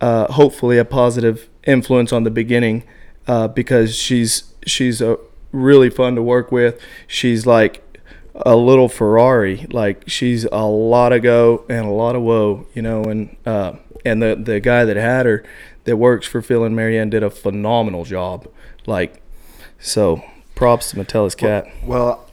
uh, 0.00 0.32
hopefully 0.32 0.76
a 0.78 0.84
positive 0.84 1.48
influence 1.64 2.12
on 2.12 2.24
the 2.24 2.30
beginning, 2.30 2.82
uh, 3.28 3.48
because 3.48 3.94
she's 3.96 4.52
she's 4.66 5.00
a 5.00 5.18
really 5.52 5.88
fun 5.90 6.16
to 6.16 6.22
work 6.22 6.50
with. 6.50 6.80
She's 7.06 7.46
like 7.46 7.91
a 8.34 8.56
little 8.56 8.88
Ferrari. 8.88 9.66
Like 9.70 10.04
she's 10.08 10.44
a 10.44 10.64
lot 10.66 11.12
of 11.12 11.22
go 11.22 11.64
and 11.68 11.86
a 11.86 11.90
lot 11.90 12.16
of 12.16 12.22
whoa, 12.22 12.66
you 12.74 12.82
know. 12.82 13.02
And 13.04 13.36
uh, 13.46 13.74
and 14.04 14.22
the 14.22 14.34
the 14.34 14.60
guy 14.60 14.84
that 14.84 14.96
had 14.96 15.26
her, 15.26 15.44
that 15.84 15.96
works 15.96 16.26
for 16.26 16.42
Phil 16.42 16.64
and 16.64 16.74
Marianne, 16.74 17.10
did 17.10 17.22
a 17.22 17.30
phenomenal 17.30 18.04
job. 18.04 18.46
Like, 18.86 19.22
so 19.78 20.22
props 20.54 20.90
to 20.90 20.98
Metallic 20.98 21.36
cat. 21.36 21.66
Well, 21.84 22.28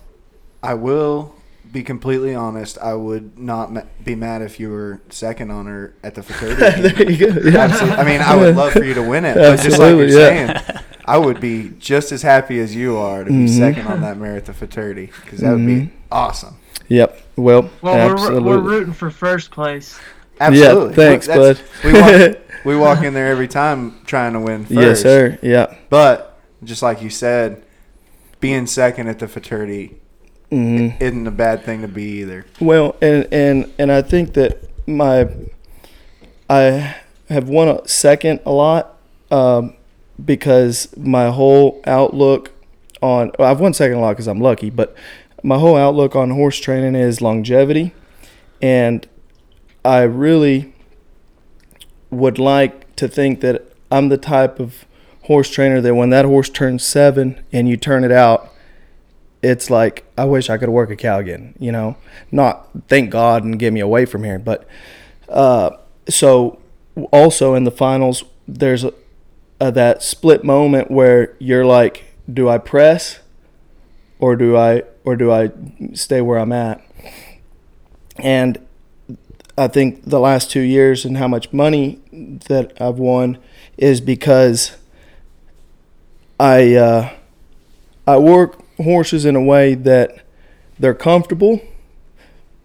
I 0.64 0.74
will 0.74 1.36
be 1.72 1.84
completely 1.84 2.34
honest. 2.34 2.78
I 2.80 2.96
would 2.96 3.38
not 3.38 3.72
ma- 3.72 3.84
be 4.04 4.16
mad 4.16 4.42
if 4.42 4.60
you 4.60 4.70
were 4.72 5.02
second 5.10 5.52
on 5.52 5.68
her 5.68 5.94
at 6.04 6.16
the 6.16 6.24
futurity. 6.24 6.90
there 6.90 7.12
you 7.12 7.18
go. 7.18 7.40
Yeah. 7.50 7.60
Absolutely. 7.60 7.98
I 7.98 8.04
mean, 8.06 8.22
I 8.22 8.36
would 8.36 8.56
love 8.56 8.74
for 8.74 8.84
you 8.84 8.96
to 8.96 9.04
win 9.04 9.26
it. 9.26 9.36
But 9.36 9.58
just 9.62 9.78
like 9.78 9.96
you're 9.96 10.06
Absolutely, 10.06 10.14
yeah. 10.16 10.62
saying, 10.64 10.80
I 11.10 11.18
would 11.18 11.40
be 11.42 11.72
just 11.80 12.12
as 12.12 12.22
happy 12.22 12.60
as 12.60 12.76
you 12.76 12.98
are 12.98 13.24
to 13.24 13.30
be 13.30 13.46
Mhm. 13.46 13.58
second 13.58 13.88
on 13.88 14.02
that 14.02 14.18
mare 14.18 14.36
at 14.36 14.46
the 14.46 14.54
futurity 14.54 15.12
because 15.24 15.40
that 15.40 15.52
would 15.52 15.66
be 15.66 15.74
Mhm. 15.76 15.90
awesome. 16.12 16.56
Yep. 16.88 17.20
Well, 17.36 17.70
Well, 17.82 17.96
absolutely. 17.96 18.42
we're, 18.44 18.58
we're 18.60 18.70
rooting 18.70 18.94
for 18.94 19.10
first 19.10 19.52
place. 19.52 19.98
Absolutely. 20.40 20.90
Yeah. 20.90 21.10
Thanks, 21.10 21.28
Look, 21.28 21.58
bud. 21.58 21.60
We 21.84 21.94
walk, 22.00 22.38
we 22.66 22.76
walk 22.78 23.04
in 23.04 23.14
there 23.14 23.28
every 23.28 23.48
time 23.48 23.94
trying 24.06 24.34
to 24.34 24.40
win 24.40 24.66
first. 24.66 24.72
yes, 24.80 25.02
sir. 25.02 25.38
Yeah. 25.42 25.74
But 25.90 26.38
just 26.64 26.82
like 26.82 27.02
you 27.02 27.10
said, 27.10 27.62
being 28.40 28.66
second 28.68 29.08
at 29.08 29.20
the 29.20 29.28
futurity 29.28 29.96
hmm 30.50 30.90
isn't 31.00 31.28
a 31.28 31.32
bad 31.32 31.64
thing 31.64 31.82
to 31.82 31.88
be 31.88 32.04
either. 32.22 32.46
Well, 32.60 32.96
and 33.02 33.28
and 33.32 33.72
and 33.78 33.92
I 33.92 34.02
think 34.02 34.34
that 34.34 34.58
my 34.88 35.28
I 36.50 36.96
have 37.30 37.48
won 37.50 37.68
a 37.68 37.88
second 37.88 38.40
a 38.46 38.52
lot 38.52 38.98
um, 39.32 39.74
because 40.26 40.96
my 40.98 41.30
whole 41.30 41.82
outlook 41.86 42.52
on 43.02 43.32
well, 43.40 43.50
I've 43.50 43.60
won 43.60 43.74
second 43.74 43.98
a 43.98 44.02
lot 44.02 44.14
because 44.14 44.28
I'm 44.28 44.42
lucky, 44.42 44.70
but 44.70 44.96
my 45.44 45.58
whole 45.58 45.78
outlook 45.78 46.16
on 46.16 46.32
horse 46.32 46.60
training 46.60 46.96
is 46.96 47.22
longevity, 47.22 47.94
and 48.62 49.08
I 49.86 50.02
really 50.02 50.74
would 52.10 52.40
like 52.40 52.96
to 52.98 53.08
think 53.08 53.42
that 53.42 53.72
I'm 53.92 54.10
the 54.10 54.18
type 54.18 54.60
of 54.60 54.86
horse 55.24 55.50
trainer 55.50 55.80
that 55.80 55.96
when 55.96 56.10
that 56.10 56.26
horse 56.26 56.50
turns 56.50 56.84
seven 56.84 57.44
and 57.52 57.70
you 57.70 57.78
turn 57.78 58.04
it 58.04 58.12
out, 58.12 58.54
it's 59.42 59.70
like 59.70 60.04
I 60.18 60.26
wish 60.26 60.50
I 60.50 60.58
could 60.58 60.70
work 60.70 60.90
a 60.90 60.96
cow 60.96 61.20
again. 61.20 61.56
You 61.60 61.72
know, 61.72 61.98
not 62.32 62.68
thank 62.88 63.10
God 63.10 63.44
and 63.44 63.58
get 63.58 63.72
me 63.72 63.80
away 63.80 64.06
from 64.06 64.24
here, 64.24 64.40
but 64.40 64.68
uh, 65.30 65.72
so 66.10 66.60
also 67.12 67.54
in 67.54 67.64
the 67.64 67.72
finals, 67.72 68.24
there's 68.48 68.86
a, 69.60 69.72
that 69.72 70.04
split 70.04 70.44
moment 70.44 70.90
where 70.90 71.36
you're 71.40 71.66
like, 71.66 72.06
do 72.32 72.50
I 72.50 72.58
press 72.58 73.20
or 74.20 74.36
do 74.36 74.56
I 74.56 74.84
or 75.04 75.16
do 75.16 75.32
I 75.32 75.52
stay 75.94 76.22
where 76.22 76.38
I'm 76.38 76.52
at? 76.52 76.82
And 78.18 78.60
I 79.58 79.68
think 79.68 80.06
the 80.06 80.20
last 80.20 80.52
two 80.52 80.62
years 80.62 81.06
and 81.06 81.18
how 81.18 81.28
much 81.28 81.52
money 81.52 82.00
that 82.48 82.80
I've 82.82 83.00
won 83.00 83.38
is 83.78 84.02
because 84.02 84.78
I 86.40 86.76
uh, 86.76 87.14
I 88.08 88.18
work 88.18 88.64
horses 88.78 89.26
in 89.26 89.36
a 89.36 89.42
way 89.42 89.76
that 89.76 90.24
they're 90.80 90.94
comfortable, 90.94 91.62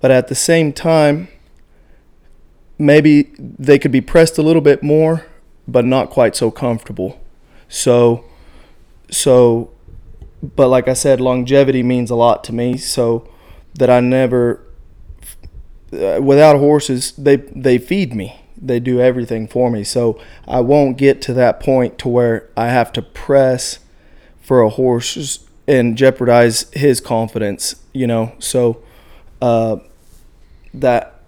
but 0.01 0.11
at 0.11 0.29
the 0.29 0.35
same 0.35 0.73
time, 0.73 1.29
maybe 2.79 3.33
they 3.39 3.79
could 3.79 3.91
be 3.91 4.01
pressed 4.01 4.39
a 4.39 4.43
little 4.43 4.62
bit 4.62 4.83
more, 4.83 5.27
but 5.66 5.85
not 5.85 6.11
quite 6.11 6.36
so 6.36 6.51
comfortable. 6.51 7.20
So, 7.69 8.24
so, 9.11 9.70
but 10.43 10.69
like 10.69 10.89
I 10.89 10.93
said, 10.93 11.20
longevity 11.20 11.82
means 11.82 12.11
a 12.11 12.15
lot 12.15 12.45
to 12.45 12.53
me. 12.53 12.77
So 12.77 13.28
that 13.74 13.91
I 13.91 14.01
never, 14.01 14.61
uh, 15.93 16.20
without 16.23 16.57
horses, 16.59 17.12
they 17.12 17.36
they 17.36 17.78
feed 17.78 18.15
me. 18.15 18.41
They 18.57 18.81
do 18.81 19.01
everything 19.01 19.47
for 19.47 19.70
me. 19.70 19.85
So 19.85 20.20
I 20.47 20.61
won't 20.61 20.97
get 20.97 21.20
to 21.23 21.35
that 21.35 21.61
point 21.61 21.99
to 21.99 22.09
where 22.09 22.49
I 22.57 22.69
have 22.69 22.93
to 22.93 23.03
press 23.03 23.78
for 24.41 24.62
a 24.62 24.69
horse 24.69 25.41
and 25.66 25.97
jeopardize 25.97 26.70
his 26.73 27.01
confidence. 27.01 27.77
You 27.93 28.07
know, 28.07 28.32
so 28.39 28.82
uh, 29.43 29.78
that 30.73 31.20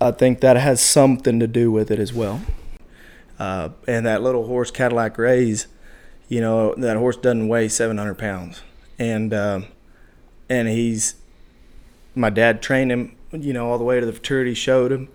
I 0.00 0.10
think 0.10 0.40
that 0.40 0.56
has 0.56 0.80
something 0.80 1.40
to 1.40 1.46
do 1.46 1.72
with 1.72 1.90
it 1.90 1.98
as 1.98 2.12
well. 2.12 2.40
Uh, 3.38 3.70
and 3.88 4.06
that 4.06 4.22
little 4.22 4.46
horse 4.46 4.70
Cadillac 4.70 5.18
Rays, 5.18 5.66
you 6.28 6.40
know, 6.40 6.74
that 6.76 6.96
horse 6.96 7.16
doesn't 7.16 7.48
weigh 7.48 7.68
700 7.68 8.14
pounds, 8.14 8.62
and 8.98 9.34
um, 9.34 9.66
and 10.48 10.68
he's 10.68 11.16
my 12.14 12.30
dad 12.30 12.62
trained 12.62 12.92
him, 12.92 13.16
you 13.32 13.52
know, 13.52 13.68
all 13.70 13.78
the 13.78 13.84
way 13.84 13.98
to 13.98 14.06
the 14.06 14.12
futurity, 14.12 14.54
showed 14.54 14.92
him, 14.92 15.08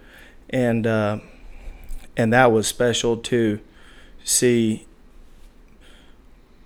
and 0.49 0.85
uh, 0.85 1.19
and 2.17 2.33
that 2.33 2.51
was 2.51 2.67
special 2.67 3.17
to 3.17 3.59
see. 4.23 4.85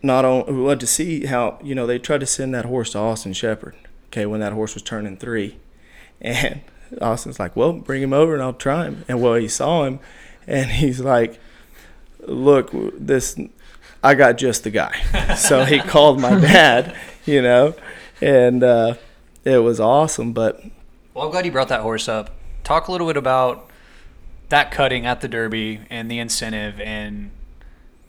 Not 0.02 0.26
only 0.26 0.52
well, 0.52 0.76
to 0.76 0.88
see 0.88 1.28
how 1.28 1.60
you 1.64 1.76
know 1.76 1.88
they 1.88 2.00
tried 2.00 2.20
to 2.20 2.26
send 2.26 2.54
that 2.54 2.66
horse 2.66 2.92
to 2.92 3.00
Austin 3.00 3.34
Shepherd, 3.34 3.76
okay, 4.08 4.26
when 4.26 4.40
that 4.42 4.54
horse 4.54 4.74
was 4.74 4.84
turning 4.84 5.16
three, 5.16 5.58
and 6.22 6.62
Austin's 7.02 7.40
like, 7.40 7.56
well, 7.56 7.74
bring 7.74 8.02
him 8.02 8.14
over 8.14 8.34
and 8.34 8.44
I'll 8.44 8.54
try 8.54 8.86
him. 8.86 9.06
And 9.08 9.22
well, 9.22 9.36
he 9.36 9.48
saw 9.48 9.86
him, 9.86 10.00
and 10.48 10.70
he's 10.70 11.00
like, 11.00 11.40
look, 12.20 12.70
this, 12.98 13.40
I 14.04 14.16
got 14.16 14.38
just 14.38 14.64
the 14.64 14.70
guy. 14.70 15.36
so 15.38 15.66
he 15.66 15.80
called 15.80 16.20
my 16.20 16.40
dad, 16.40 16.96
you 17.26 17.42
know, 17.42 17.76
and 18.22 18.64
uh, 18.64 18.96
it 19.44 19.60
was 19.60 19.80
awesome. 19.80 20.34
But 20.34 20.64
well, 21.14 21.26
I'm 21.26 21.32
glad 21.32 21.46
you 21.46 21.52
brought 21.52 21.70
that 21.70 21.82
horse 21.82 22.08
up. 22.08 22.32
Talk 22.64 22.88
a 22.88 22.92
little 22.92 23.08
bit 23.08 23.18
about 23.18 23.70
that 24.50 24.72
cutting 24.72 25.06
at 25.06 25.22
the 25.22 25.28
Derby 25.28 25.82
and 25.90 26.10
the 26.10 26.20
incentive. 26.20 26.80
And 26.80 27.32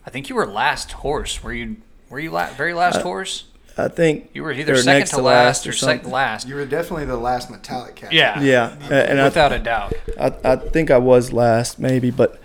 I 0.05 0.09
think 0.09 0.29
you 0.29 0.35
were 0.35 0.47
last 0.47 0.93
horse. 0.93 1.43
Were 1.43 1.53
you? 1.53 1.77
Were 2.09 2.19
you 2.19 2.31
la- 2.31 2.53
very 2.53 2.73
last 2.73 2.97
uh, 2.97 3.03
horse? 3.03 3.45
I 3.77 3.89
think 3.89 4.29
you 4.33 4.43
were 4.43 4.53
either 4.53 4.77
second 4.77 5.07
to, 5.07 5.21
last, 5.21 5.67
or 5.67 5.73
second 5.73 6.09
last. 6.09 6.47
You 6.47 6.55
were 6.55 6.65
definitely 6.65 7.05
the 7.05 7.17
last 7.17 7.51
metallic 7.51 7.95
cat. 7.95 8.13
Yeah, 8.13 8.41
yeah, 8.41 8.77
and 8.89 9.21
without 9.21 9.51
I, 9.51 9.55
a 9.55 9.59
doubt. 9.59 9.93
I 10.19 10.33
I 10.43 10.55
think 10.55 10.89
I 10.89 10.97
was 10.97 11.33
last, 11.33 11.77
maybe, 11.77 12.09
but 12.09 12.39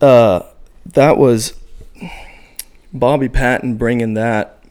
uh, 0.00 0.42
that 0.84 1.16
was 1.16 1.54
Bobby 2.92 3.28
Patton 3.28 3.76
bringing 3.76 4.14
that 4.14 4.64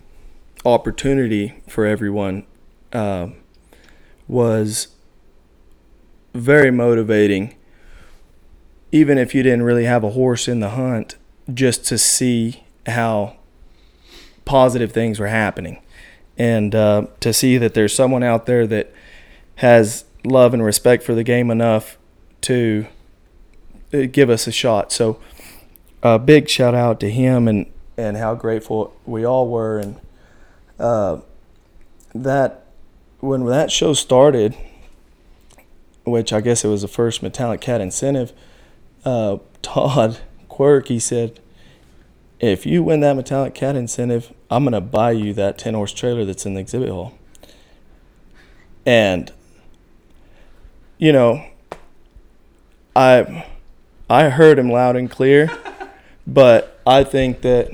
opportunity 0.65 1.61
for 1.67 1.85
everyone 1.85 2.45
uh, 2.91 3.27
was 4.27 4.89
very 6.33 6.71
motivating. 6.71 7.55
Even 8.91 9.17
if 9.17 9.33
you 9.33 9.43
didn't 9.43 9.63
really 9.63 9.85
have 9.85 10.03
a 10.03 10.11
horse 10.11 10.47
in 10.47 10.59
the 10.59 10.71
hunt, 10.71 11.15
just 11.53 11.85
to 11.85 11.97
see 11.97 12.63
how 12.85 13.36
positive 14.47 14.91
things 14.91 15.19
were 15.19 15.27
happening, 15.27 15.79
and 16.37 16.73
uh, 16.73 17.07
to 17.19 17.31
see 17.33 17.57
that 17.57 17.75
there's 17.75 17.93
someone 17.93 18.23
out 18.23 18.47
there 18.47 18.65
that 18.65 18.91
has 19.55 20.05
love 20.23 20.53
and 20.53 20.63
respect 20.63 21.03
for 21.03 21.13
the 21.13 21.23
game 21.23 21.51
enough 21.51 21.97
to 22.41 22.87
uh, 23.93 24.05
give 24.11 24.29
us 24.29 24.47
a 24.47 24.51
shot. 24.51 24.91
So, 24.91 25.19
a 26.01 26.17
big 26.17 26.49
shout 26.49 26.73
out 26.73 26.99
to 27.01 27.11
him 27.11 27.47
and 27.47 27.71
and 27.97 28.17
how 28.17 28.35
grateful 28.35 28.95
we 29.05 29.25
all 29.25 29.47
were, 29.47 29.79
and 29.79 29.99
uh, 30.79 31.19
that 32.15 32.65
when 33.19 33.45
that 33.45 33.71
show 33.71 33.93
started, 33.93 34.55
which 36.05 36.31
I 36.31 36.41
guess 36.41 36.63
it 36.63 36.67
was 36.67 36.83
the 36.83 36.87
first 36.87 37.21
Metallic 37.21 37.61
Cat 37.61 37.81
incentive, 37.81 38.33
uh, 39.03 39.37
Todd 39.61 40.19
Quirk 40.47 40.87
he 40.87 40.99
said 40.99 41.39
if 42.39 42.65
you 42.65 42.83
win 42.83 42.99
that 42.99 43.15
metallic 43.15 43.53
cat 43.55 43.75
incentive, 43.75 44.33
I'm 44.49 44.63
gonna 44.63 44.81
buy 44.81 45.11
you 45.11 45.33
that 45.33 45.57
ten 45.57 45.73
horse 45.73 45.93
trailer 45.93 46.25
that's 46.25 46.45
in 46.45 46.53
the 46.53 46.59
exhibit 46.59 46.89
hall. 46.89 47.17
And 48.85 49.31
you 50.97 51.11
know, 51.11 51.45
I 52.95 53.45
I 54.09 54.29
heard 54.29 54.59
him 54.59 54.69
loud 54.69 54.95
and 54.95 55.09
clear, 55.09 55.49
but 56.27 56.79
I 56.85 57.03
think 57.03 57.41
that 57.41 57.71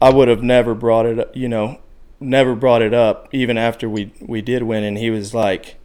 I 0.00 0.10
would 0.10 0.28
have 0.28 0.42
never 0.42 0.74
brought 0.74 1.06
it 1.06 1.18
up, 1.18 1.36
you 1.36 1.48
know, 1.48 1.78
never 2.20 2.54
brought 2.54 2.82
it 2.82 2.94
up 2.94 3.28
even 3.32 3.58
after 3.58 3.88
we 3.88 4.12
we 4.20 4.42
did 4.42 4.62
win 4.62 4.84
and 4.84 4.98
he 4.98 5.10
was 5.10 5.34
like, 5.34 5.76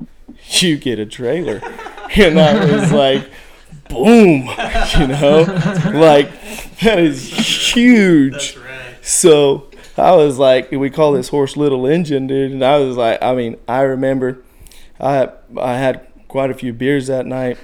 You 0.49 0.77
get 0.77 0.99
a 0.99 1.05
trailer 1.05 1.61
and 2.15 2.39
I 2.39 2.65
was 2.65 2.91
like 2.91 3.29
boom, 3.89 4.41
you 4.99 5.07
know, 5.07 5.45
like 5.93 6.29
that 6.81 6.99
is 6.99 7.73
huge. 7.73 8.57
So 9.01 9.67
I 9.97 10.15
was 10.15 10.37
like, 10.37 10.71
we 10.71 10.89
call 10.89 11.13
this 11.13 11.29
horse 11.29 11.57
Little 11.57 11.85
Engine, 11.85 12.27
dude, 12.27 12.51
and 12.51 12.63
I 12.63 12.79
was 12.79 12.97
like, 12.97 13.21
I 13.21 13.33
mean, 13.33 13.57
I 13.67 13.81
remember, 13.81 14.43
I 14.99 15.29
I 15.57 15.73
had 15.77 16.07
quite 16.27 16.51
a 16.51 16.53
few 16.53 16.73
beers 16.73 17.07
that 17.07 17.25
night. 17.25 17.57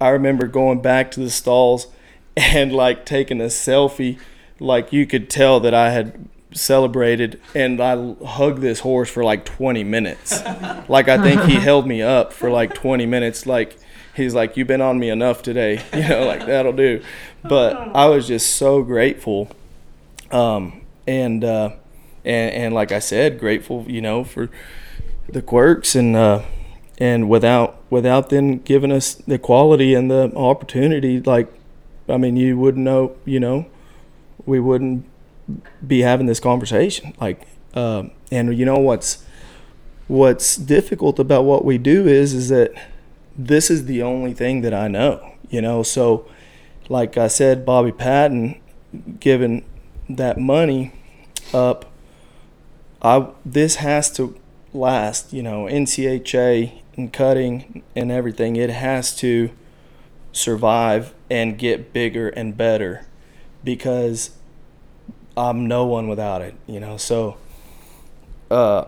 I 0.00 0.10
remember 0.10 0.46
going 0.46 0.80
back 0.80 1.10
to 1.12 1.20
the 1.20 1.30
stalls 1.30 1.88
and 2.36 2.72
like 2.72 3.04
taking 3.04 3.40
a 3.40 3.44
selfie, 3.44 4.18
like 4.60 4.92
you 4.92 5.06
could 5.06 5.28
tell 5.28 5.60
that 5.60 5.74
I 5.74 5.90
had 5.90 6.28
celebrated 6.52 7.40
and 7.54 7.80
I 7.80 8.14
hugged 8.24 8.60
this 8.60 8.80
horse 8.80 9.10
for 9.10 9.24
like 9.24 9.44
20 9.44 9.84
minutes. 9.84 10.42
like 10.88 11.08
I 11.08 11.22
think 11.22 11.42
he 11.42 11.54
held 11.54 11.86
me 11.86 12.02
up 12.02 12.32
for 12.32 12.50
like 12.50 12.74
20 12.74 13.06
minutes 13.06 13.46
like 13.46 13.78
he's 14.18 14.34
like, 14.34 14.56
"You've 14.56 14.68
been 14.68 14.82
on 14.82 14.98
me 14.98 15.08
enough 15.08 15.42
today," 15.42 15.82
you 15.94 16.06
know, 16.06 16.26
like 16.26 16.44
that'll 16.44 16.74
do. 16.74 17.02
But 17.42 17.76
I 17.96 18.06
was 18.06 18.28
just 18.28 18.56
so 18.56 18.82
grateful, 18.82 19.48
um, 20.30 20.82
and 21.06 21.42
uh, 21.42 21.70
and 22.24 22.54
and 22.54 22.74
like 22.74 22.92
I 22.92 22.98
said, 22.98 23.38
grateful, 23.38 23.86
you 23.88 24.02
know, 24.02 24.24
for 24.24 24.50
the 25.28 25.40
quirks 25.40 25.94
and 25.94 26.14
uh, 26.14 26.42
and 26.98 27.28
without 27.28 27.82
without 27.88 28.28
them 28.28 28.58
giving 28.58 28.92
us 28.92 29.14
the 29.14 29.38
quality 29.38 29.94
and 29.94 30.10
the 30.10 30.32
opportunity, 30.36 31.20
like, 31.20 31.50
I 32.08 32.18
mean, 32.18 32.36
you 32.36 32.58
wouldn't 32.58 32.84
know, 32.84 33.16
you 33.24 33.40
know, 33.40 33.66
we 34.44 34.60
wouldn't 34.60 35.06
be 35.86 36.00
having 36.02 36.26
this 36.26 36.40
conversation, 36.40 37.14
like, 37.20 37.46
uh, 37.72 38.04
and 38.30 38.56
you 38.58 38.66
know 38.66 38.78
what's 38.78 39.24
what's 40.08 40.56
difficult 40.56 41.18
about 41.18 41.44
what 41.44 41.64
we 41.64 41.78
do 41.78 42.06
is 42.06 42.34
is 42.34 42.48
that 42.48 42.72
this 43.38 43.70
is 43.70 43.86
the 43.86 44.02
only 44.02 44.34
thing 44.34 44.62
that 44.62 44.74
I 44.74 44.88
know, 44.88 45.34
you 45.48 45.62
know. 45.62 45.84
So, 45.84 46.26
like 46.88 47.16
I 47.16 47.28
said, 47.28 47.64
Bobby 47.64 47.92
Patton 47.92 48.60
giving 49.20 49.64
that 50.08 50.38
money 50.38 50.92
up, 51.54 51.86
I 53.00 53.28
this 53.44 53.76
has 53.76 54.10
to 54.12 54.38
last, 54.72 55.32
you 55.32 55.42
know. 55.42 55.64
NCHA 55.64 56.82
and 56.96 57.12
cutting 57.12 57.84
and 57.94 58.10
everything, 58.10 58.56
it 58.56 58.70
has 58.70 59.14
to 59.16 59.50
survive 60.32 61.14
and 61.30 61.58
get 61.58 61.92
bigger 61.92 62.28
and 62.28 62.56
better 62.56 63.06
because 63.62 64.30
I'm 65.36 65.66
no 65.68 65.84
one 65.84 66.08
without 66.08 66.42
it, 66.42 66.54
you 66.66 66.80
know. 66.80 66.96
So, 66.96 67.36
uh, 68.50 68.86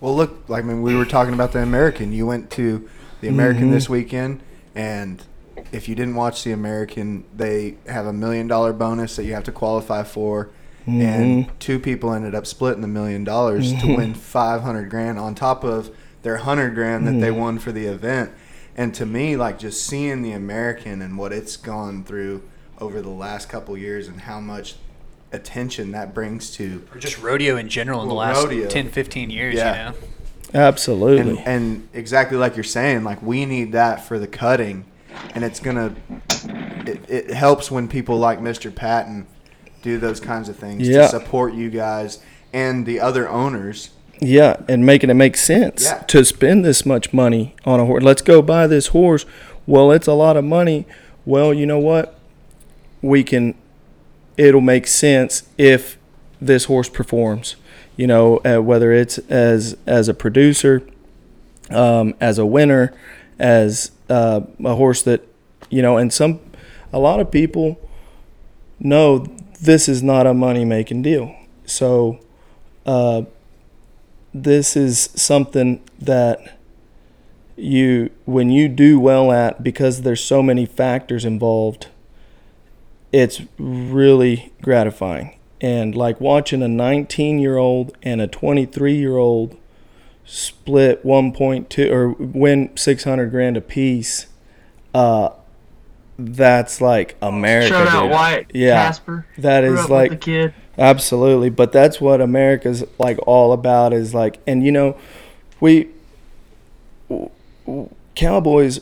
well, 0.00 0.16
look, 0.16 0.48
like 0.48 0.64
I 0.64 0.66
mean, 0.66 0.80
we 0.80 0.96
were 0.96 1.04
talking 1.04 1.34
about 1.34 1.52
the 1.52 1.62
American. 1.62 2.12
You 2.12 2.26
went 2.26 2.50
to 2.52 2.88
the 3.20 3.28
American 3.28 3.64
mm-hmm. 3.64 3.72
this 3.72 3.88
weekend, 3.88 4.40
and 4.74 5.22
if 5.72 5.88
you 5.88 5.94
didn't 5.94 6.14
watch 6.14 6.44
the 6.44 6.52
American, 6.52 7.24
they 7.34 7.76
have 7.86 8.06
a 8.06 8.12
million 8.12 8.46
dollar 8.46 8.72
bonus 8.72 9.16
that 9.16 9.24
you 9.24 9.34
have 9.34 9.44
to 9.44 9.52
qualify 9.52 10.02
for. 10.02 10.50
Mm-hmm. 10.82 11.00
And 11.00 11.60
two 11.60 11.78
people 11.78 12.12
ended 12.12 12.34
up 12.34 12.46
splitting 12.46 12.80
the 12.80 12.88
million 12.88 13.22
dollars 13.22 13.72
mm-hmm. 13.72 13.86
to 13.86 13.96
win 13.96 14.14
500 14.14 14.88
grand 14.88 15.18
on 15.18 15.34
top 15.34 15.62
of 15.62 15.94
their 16.22 16.36
100 16.36 16.74
grand 16.74 17.06
that 17.06 17.12
they 17.12 17.28
mm-hmm. 17.28 17.40
won 17.40 17.58
for 17.58 17.72
the 17.72 17.86
event. 17.86 18.30
And 18.76 18.94
to 18.94 19.04
me, 19.04 19.36
like 19.36 19.58
just 19.58 19.84
seeing 19.84 20.22
the 20.22 20.32
American 20.32 21.02
and 21.02 21.18
what 21.18 21.32
it's 21.32 21.56
gone 21.56 22.02
through 22.04 22.42
over 22.78 23.02
the 23.02 23.10
last 23.10 23.48
couple 23.48 23.76
years 23.76 24.08
and 24.08 24.22
how 24.22 24.40
much 24.40 24.76
attention 25.32 25.92
that 25.92 26.12
brings 26.12 26.50
to 26.56 26.84
or 26.92 26.98
just 26.98 27.22
rodeo 27.22 27.56
in 27.56 27.68
general 27.68 28.02
in 28.02 28.08
the 28.08 28.14
last 28.14 28.42
rodeo. 28.42 28.68
10 28.68 28.88
15 28.88 29.30
years 29.30 29.54
yeah. 29.54 29.90
you 29.90 29.92
know 29.92 30.08
Absolutely. 30.54 31.38
And, 31.38 31.46
and, 31.46 31.88
exactly 31.92 32.36
like 32.36 32.56
you're 32.56 32.64
saying, 32.64 33.04
like 33.04 33.22
we 33.22 33.46
need 33.46 33.72
that 33.72 34.04
for 34.04 34.18
the 34.18 34.26
cutting, 34.26 34.84
and 35.34 35.44
it's 35.44 35.60
gonna. 35.60 35.94
It, 36.86 37.08
it 37.08 37.30
helps 37.30 37.70
when 37.70 37.88
people 37.88 38.18
like 38.18 38.40
Mr. 38.40 38.74
Patton 38.74 39.26
do 39.82 39.98
those 39.98 40.20
kinds 40.20 40.48
of 40.48 40.56
things 40.56 40.88
yeah. 40.88 41.02
to 41.02 41.08
support 41.08 41.54
you 41.54 41.70
guys 41.70 42.20
and 42.52 42.86
the 42.86 43.00
other 43.00 43.28
owners. 43.28 43.90
Yeah, 44.20 44.56
and 44.68 44.84
making 44.84 45.08
it 45.08 45.14
make 45.14 45.36
sense 45.36 45.84
yeah. 45.84 45.98
to 46.08 46.24
spend 46.24 46.64
this 46.64 46.84
much 46.84 47.12
money 47.12 47.54
on 47.64 47.80
a 47.80 47.86
horse. 47.86 48.02
Let's 48.02 48.22
go 48.22 48.42
buy 48.42 48.66
this 48.66 48.88
horse. 48.88 49.24
well, 49.66 49.90
it's 49.90 50.06
a 50.06 50.12
lot 50.12 50.36
of 50.36 50.44
money. 50.44 50.86
Well, 51.24 51.54
you 51.54 51.64
know 51.64 51.78
what? 51.78 52.18
We 53.00 53.24
can, 53.24 53.54
it'll 54.36 54.60
make 54.60 54.86
sense 54.86 55.48
if 55.56 55.96
this 56.40 56.64
horse 56.64 56.88
performs. 56.88 57.56
You 58.00 58.06
know, 58.06 58.38
uh, 58.38 58.62
whether 58.62 58.92
it's 58.92 59.18
as 59.28 59.76
as 59.84 60.08
a 60.08 60.14
producer, 60.14 60.82
um, 61.68 62.14
as 62.18 62.38
a 62.38 62.46
winner, 62.46 62.94
as 63.38 63.90
uh, 64.08 64.40
a 64.64 64.74
horse 64.74 65.02
that, 65.02 65.20
you 65.68 65.82
know, 65.82 65.98
and 65.98 66.10
some, 66.10 66.40
a 66.94 66.98
lot 66.98 67.20
of 67.20 67.30
people 67.30 67.78
know 68.78 69.26
this 69.60 69.86
is 69.86 70.02
not 70.02 70.26
a 70.26 70.32
money 70.32 70.64
making 70.64 71.02
deal. 71.02 71.36
So, 71.66 72.20
uh, 72.86 73.24
this 74.32 74.78
is 74.78 75.10
something 75.14 75.82
that 75.98 76.58
you 77.54 78.08
when 78.24 78.48
you 78.48 78.66
do 78.68 78.98
well 78.98 79.30
at 79.30 79.62
because 79.62 80.00
there's 80.00 80.24
so 80.24 80.42
many 80.42 80.64
factors 80.64 81.26
involved 81.26 81.88
it's 83.12 83.42
really 83.58 84.54
gratifying 84.62 85.38
and 85.60 85.94
like 85.94 86.20
watching 86.20 86.62
a 86.62 86.68
19 86.68 87.38
year 87.38 87.56
old 87.56 87.96
and 88.02 88.20
a 88.20 88.26
23 88.26 88.94
year 88.96 89.16
old 89.16 89.56
split 90.24 91.04
1.2 91.04 91.90
or 91.90 92.10
win 92.10 92.70
600 92.76 93.30
grand 93.30 93.56
a 93.56 93.60
piece 93.60 94.26
uh 94.94 95.30
that's 96.18 96.80
like 96.80 97.16
america 97.20 97.68
Shout 97.68 97.88
out 97.88 98.02
dude. 98.02 98.10
Wyatt 98.12 98.46
Yeah. 98.54 98.74
Casper. 98.86 99.26
that 99.38 99.64
is 99.64 99.88
like 99.88 100.10
the 100.10 100.16
kid. 100.16 100.54
Absolutely, 100.78 101.50
but 101.50 101.72
that's 101.72 102.00
what 102.00 102.20
America's 102.22 102.84
like 102.98 103.18
all 103.26 103.52
about 103.52 103.92
is 103.92 104.14
like, 104.14 104.38
and 104.46 104.64
you 104.64 104.72
know, 104.72 104.96
we 105.60 105.88
Cowboys 108.14 108.80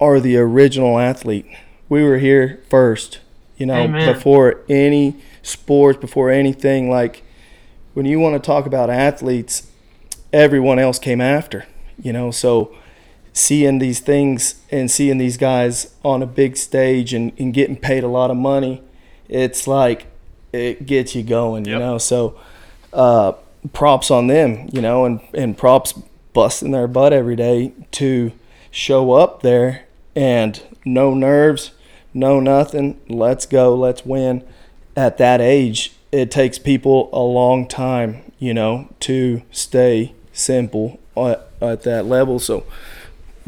are 0.00 0.20
the 0.20 0.36
original 0.36 0.98
athlete. 0.98 1.46
We 1.88 2.02
were 2.02 2.18
here 2.18 2.60
first, 2.68 3.20
you 3.56 3.66
know, 3.66 3.74
Amen. 3.82 4.12
before 4.12 4.60
any 4.68 5.14
sports, 5.42 5.98
before 5.98 6.30
anything. 6.30 6.90
Like 6.90 7.22
when 7.94 8.06
you 8.06 8.18
want 8.20 8.34
to 8.34 8.46
talk 8.46 8.66
about 8.66 8.90
athletes, 8.90 9.68
everyone 10.32 10.78
else 10.78 10.98
came 10.98 11.20
after, 11.20 11.66
you 12.02 12.12
know. 12.12 12.30
So 12.30 12.74
seeing 13.32 13.78
these 13.78 14.00
things 14.00 14.56
and 14.70 14.90
seeing 14.90 15.18
these 15.18 15.36
guys 15.36 15.94
on 16.04 16.22
a 16.22 16.26
big 16.26 16.56
stage 16.56 17.14
and, 17.14 17.32
and 17.38 17.52
getting 17.54 17.76
paid 17.76 18.04
a 18.04 18.08
lot 18.08 18.30
of 18.30 18.36
money, 18.36 18.82
it's 19.28 19.66
like 19.66 20.06
it 20.52 20.86
gets 20.86 21.14
you 21.14 21.22
going, 21.22 21.64
you 21.64 21.72
Yep. 21.72 21.80
know. 21.80 21.98
So 21.98 22.38
uh, 22.92 23.32
props 23.72 24.10
on 24.10 24.26
them, 24.26 24.68
you 24.72 24.82
know, 24.82 25.04
and, 25.04 25.20
and 25.34 25.56
props 25.56 25.92
busting 26.34 26.70
their 26.72 26.86
butt 26.86 27.12
every 27.12 27.36
day 27.36 27.72
to 27.92 28.32
show 28.70 29.12
up 29.12 29.42
there 29.42 29.84
and 30.14 30.62
no 30.84 31.14
nerves, 31.14 31.72
no 32.12 32.40
nothing. 32.40 33.00
Let's 33.08 33.46
go, 33.46 33.74
let's 33.74 34.04
win. 34.04 34.44
At 34.96 35.18
that 35.18 35.40
age, 35.40 35.94
it 36.10 36.30
takes 36.30 36.58
people 36.58 37.08
a 37.12 37.20
long 37.20 37.66
time, 37.66 38.22
you 38.38 38.52
know, 38.52 38.88
to 39.00 39.42
stay 39.50 40.12
simple 40.32 41.00
at, 41.16 41.48
at 41.60 41.82
that 41.82 42.06
level. 42.06 42.38
So 42.38 42.64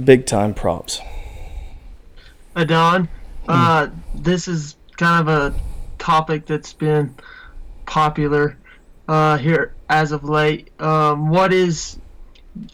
big 0.02 0.26
time 0.26 0.54
props. 0.54 1.00
Adan, 2.56 3.08
uh, 3.48 3.88
this 4.14 4.48
is 4.48 4.76
kind 4.96 5.28
of 5.28 5.52
a 5.52 5.54
topic 5.98 6.46
that's 6.46 6.72
been 6.72 7.14
popular 7.84 8.56
uh, 9.08 9.36
here 9.38 9.74
as 9.88 10.12
of 10.12 10.24
late. 10.24 10.70
Um, 10.80 11.28
what 11.28 11.52
is, 11.52 11.98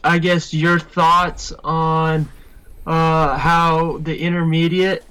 I 0.03 0.19
guess, 0.19 0.53
your 0.53 0.79
thoughts 0.79 1.51
on 1.63 2.29
uh, 2.85 3.37
how 3.37 3.97
the 3.97 4.17
intermediate 4.17 5.03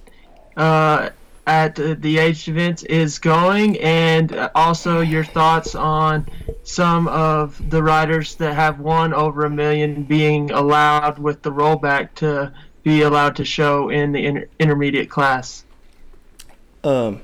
uh, 0.57 1.11
at 1.51 1.75
the, 1.75 1.97
the 1.97 2.17
age 2.19 2.47
events 2.47 2.85
is 2.85 3.19
going, 3.19 3.77
and 3.81 4.33
uh, 4.33 4.49
also 4.55 5.01
your 5.01 5.25
thoughts 5.25 5.75
on 5.75 6.25
some 6.63 7.09
of 7.09 7.71
the 7.71 7.83
riders 7.83 8.37
that 8.37 8.55
have 8.55 8.79
won 8.79 9.13
over 9.13 9.45
a 9.45 9.51
million 9.51 10.05
being 10.05 10.53
allowed 10.53 11.19
with 11.19 11.43
the 11.43 11.51
rollback 11.51 12.15
to 12.15 12.53
be 12.85 13.03
allowed 13.03 13.35
to 13.35 13.45
show 13.45 13.89
in 13.89 14.13
the 14.13 14.25
inter- 14.25 14.49
intermediate 14.61 15.11
class. 15.11 15.65
Um, 16.85 17.21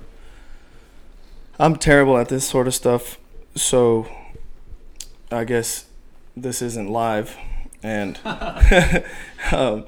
I'm 1.61 1.77
terrible 1.77 2.19
at 2.19 2.29
this 2.29 2.49
sort 2.49 2.67
of 2.67 2.75
stuff, 2.75 3.21
so 3.55 4.09
I 5.31 5.45
guess 5.45 5.87
this 6.37 6.61
isn't 6.63 6.91
live, 6.91 7.37
and 7.81 8.19
um, 9.53 9.87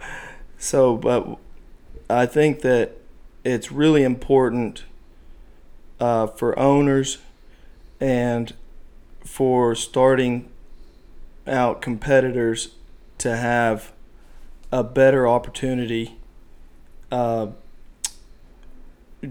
so 0.59 0.97
but 0.97 1.39
I 2.09 2.25
think 2.27 2.61
that 2.61 2.99
it's 3.45 3.73
really 3.73 4.03
important 4.03 4.85
uh, 6.01 6.27
for 6.27 6.59
owners 6.59 7.19
and 8.01 8.55
for 9.25 9.75
starting 9.75 10.49
out 11.47 11.81
competitors 11.81 12.73
to 13.19 13.37
have 13.37 13.93
a 14.71 14.85
better 14.85 15.27
opportunity 15.27 16.17
uh, 17.11 17.49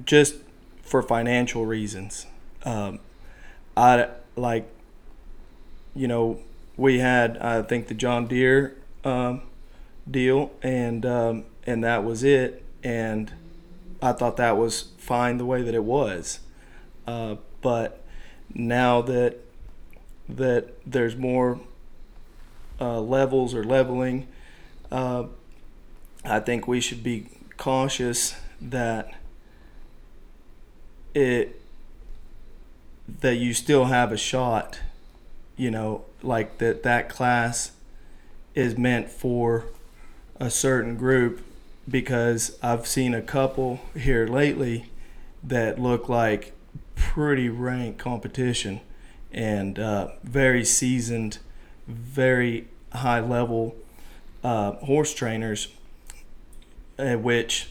just 0.04 0.36
for 0.82 1.02
financial 1.02 1.66
reasons. 1.66 2.26
Um, 2.64 3.00
I 3.76 4.10
like, 4.36 4.68
you 5.96 6.08
know, 6.08 6.40
we 6.76 7.00
had 7.00 7.38
I 7.38 7.62
think 7.62 7.88
the 7.88 7.94
John 7.94 8.28
Deere 8.28 8.76
um, 9.04 9.42
deal, 10.10 10.52
and 10.62 11.06
um, 11.06 11.46
and 11.66 11.84
that 11.84 12.04
was 12.04 12.24
it. 12.24 12.64
And 12.84 13.34
I 14.02 14.12
thought 14.14 14.38
that 14.38 14.58
was 14.58 14.90
fine 14.98 15.38
the 15.38 15.46
way 15.46 15.62
that 15.62 15.74
it 15.74 15.84
was. 15.84 16.40
Uh, 17.06 17.36
but 17.62 18.04
now 18.54 19.02
that 19.02 19.38
that 20.30 20.74
there's 20.86 21.16
more 21.16 21.60
uh, 22.82 23.00
levels 23.00 23.54
or 23.54 23.64
leveling, 23.64 24.28
uh, 24.92 25.24
I 26.26 26.40
think 26.40 26.68
we 26.68 26.82
should 26.82 27.04
be 27.04 27.28
cautious 27.58 28.36
that 28.62 29.14
it 31.14 31.62
that 33.22 33.36
you 33.36 33.54
still 33.54 33.86
have 33.86 34.12
a 34.12 34.18
shot 34.18 34.80
you 35.56 35.72
know 35.72 36.06
like 36.22 36.58
that 36.60 36.84
that 36.84 37.10
class 37.10 37.72
is 38.54 38.78
meant 38.78 39.10
for 39.10 39.66
a 40.40 40.50
certain 40.50 40.96
group 40.96 41.42
because 41.90 42.58
I've 42.62 42.86
seen 42.88 43.14
a 43.14 43.22
couple 43.22 43.80
here 43.96 44.28
lately 44.28 44.90
that 45.44 45.80
look 45.80 46.10
like 46.10 46.54
pretty 46.96 47.50
rank 47.50 47.98
competition 47.98 48.82
and 49.32 49.80
uh, 49.80 50.10
very 50.24 50.66
seasoned, 50.66 51.40
very 51.88 52.68
high 52.94 53.20
level 53.20 53.76
uh, 54.44 54.74
horse 54.74 55.14
trainers. 55.14 55.70
At 56.98 57.22
which, 57.22 57.70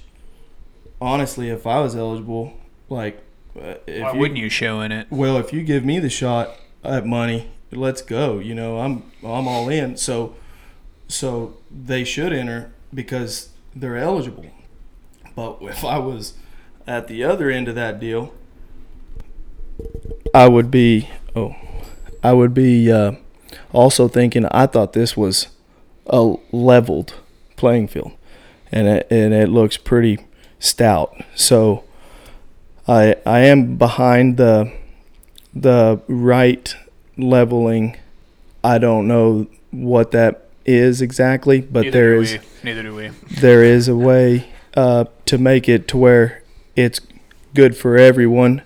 honestly, 1.01 1.51
if 1.51 1.67
I 1.67 1.81
was 1.81 1.97
eligible, 1.97 2.53
like, 2.89 3.19
uh, 3.61 3.75
if 3.87 4.03
Why 4.03 4.13
wouldn't 4.13 4.39
you 4.39 4.49
show 4.49 4.81
in 4.81 4.93
it? 4.93 5.09
well, 5.11 5.37
if 5.37 5.53
you 5.53 5.65
give 5.65 5.85
me 5.85 5.99
the 5.99 6.11
shot 6.11 6.51
at 6.85 7.05
money, 7.05 7.51
let's 7.73 8.03
go. 8.03 8.39
You 8.39 8.55
know, 8.55 8.79
I'm 8.79 9.03
I'm 9.25 9.49
all 9.49 9.69
in. 9.69 9.97
So 9.97 10.37
so 11.09 11.57
they 11.71 12.05
should 12.05 12.33
enter 12.33 12.73
because 12.95 13.49
they're 13.77 13.97
eligible. 13.97 14.47
But 15.35 15.59
if 15.61 15.85
I 15.85 15.99
was 15.99 16.35
at 16.87 17.09
the 17.09 17.23
other 17.23 17.51
end 17.51 17.69
of 17.69 17.75
that 17.75 18.01
deal, 18.01 18.33
I 20.35 20.49
would 20.49 20.71
be 20.71 21.11
oh, 21.35 21.55
I 22.23 22.33
would 22.33 22.55
be 22.55 22.91
uh, 22.91 23.13
also 23.73 24.09
thinking 24.09 24.47
I 24.47 24.67
thought 24.67 24.95
this 24.95 25.17
was 25.17 25.49
a 26.07 26.35
leveled 26.53 27.15
playing 27.57 27.89
field, 27.89 28.13
and 28.73 28.89
it, 28.89 29.07
and 29.11 29.35
it 29.35 29.49
looks 29.49 29.77
pretty 29.77 30.19
stout. 30.59 31.15
So 31.35 31.85
I 32.89 33.17
I 33.27 33.41
am 33.41 33.77
behind 33.77 34.39
the 34.39 34.73
the 35.55 36.01
right 36.09 36.75
leveling. 37.19 37.97
I 38.65 38.79
don't 38.79 39.07
know 39.07 39.47
what 39.71 40.13
that 40.13 40.46
is 40.67 41.01
exactly, 41.01 41.61
but 41.61 41.85
Neither 41.85 41.91
there 41.91 42.15
is. 42.17 42.39
Neither 42.63 42.83
do 42.83 42.95
we. 42.95 43.09
there 43.41 43.63
is 43.63 43.89
a 43.89 43.97
way 43.97 44.49
uh, 44.77 45.05
to 45.27 45.39
make 45.39 45.69
it 45.69 45.89
to 45.89 45.97
where 45.97 46.43
it's 46.75 47.01
good 47.55 47.77
for 47.77 47.97
everyone. 47.97 48.63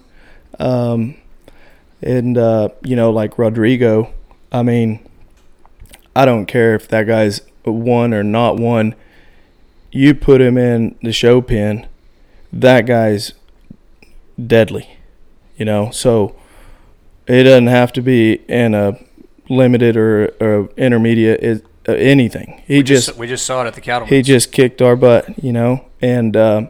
Um, 0.58 1.16
and 2.02 2.36
uh, 2.36 2.70
you 2.82 2.96
know, 2.96 3.10
like 3.10 3.38
Rodrigo, 3.38 4.12
I 4.50 4.62
mean, 4.62 5.06
I 6.16 6.24
don't 6.24 6.46
care 6.46 6.74
if 6.74 6.88
that 6.88 7.06
guy's 7.06 7.42
one 7.64 8.14
or 8.14 8.22
not 8.22 8.56
one. 8.56 8.94
You 9.92 10.14
put 10.14 10.40
him 10.40 10.56
in 10.56 10.96
the 11.02 11.12
show 11.12 11.40
pen, 11.40 11.88
that 12.52 12.86
guy's 12.86 13.32
deadly. 14.44 14.96
You 15.56 15.66
know, 15.66 15.90
so 15.90 16.34
it 17.26 17.44
doesn't 17.44 17.66
have 17.66 17.92
to 17.92 18.02
be 18.02 18.34
in 18.48 18.74
a 18.74 18.98
limited 19.50 19.96
or, 19.96 20.32
or 20.40 20.70
intermediate 20.76 21.42
it, 21.42 21.66
anything. 21.86 22.62
He 22.66 22.78
We 22.78 22.82
just 22.82 23.16
we 23.16 23.26
just 23.26 23.46
saw 23.46 23.62
it 23.64 23.66
at 23.66 23.74
the 23.74 23.80
cattle. 23.80 24.06
he 24.06 24.22
just 24.22 24.52
kicked 24.52 24.82
our 24.82 24.96
butt, 24.96 25.42
you 25.42 25.52
know. 25.52 25.84
and 26.00 26.36
uh, 26.36 26.66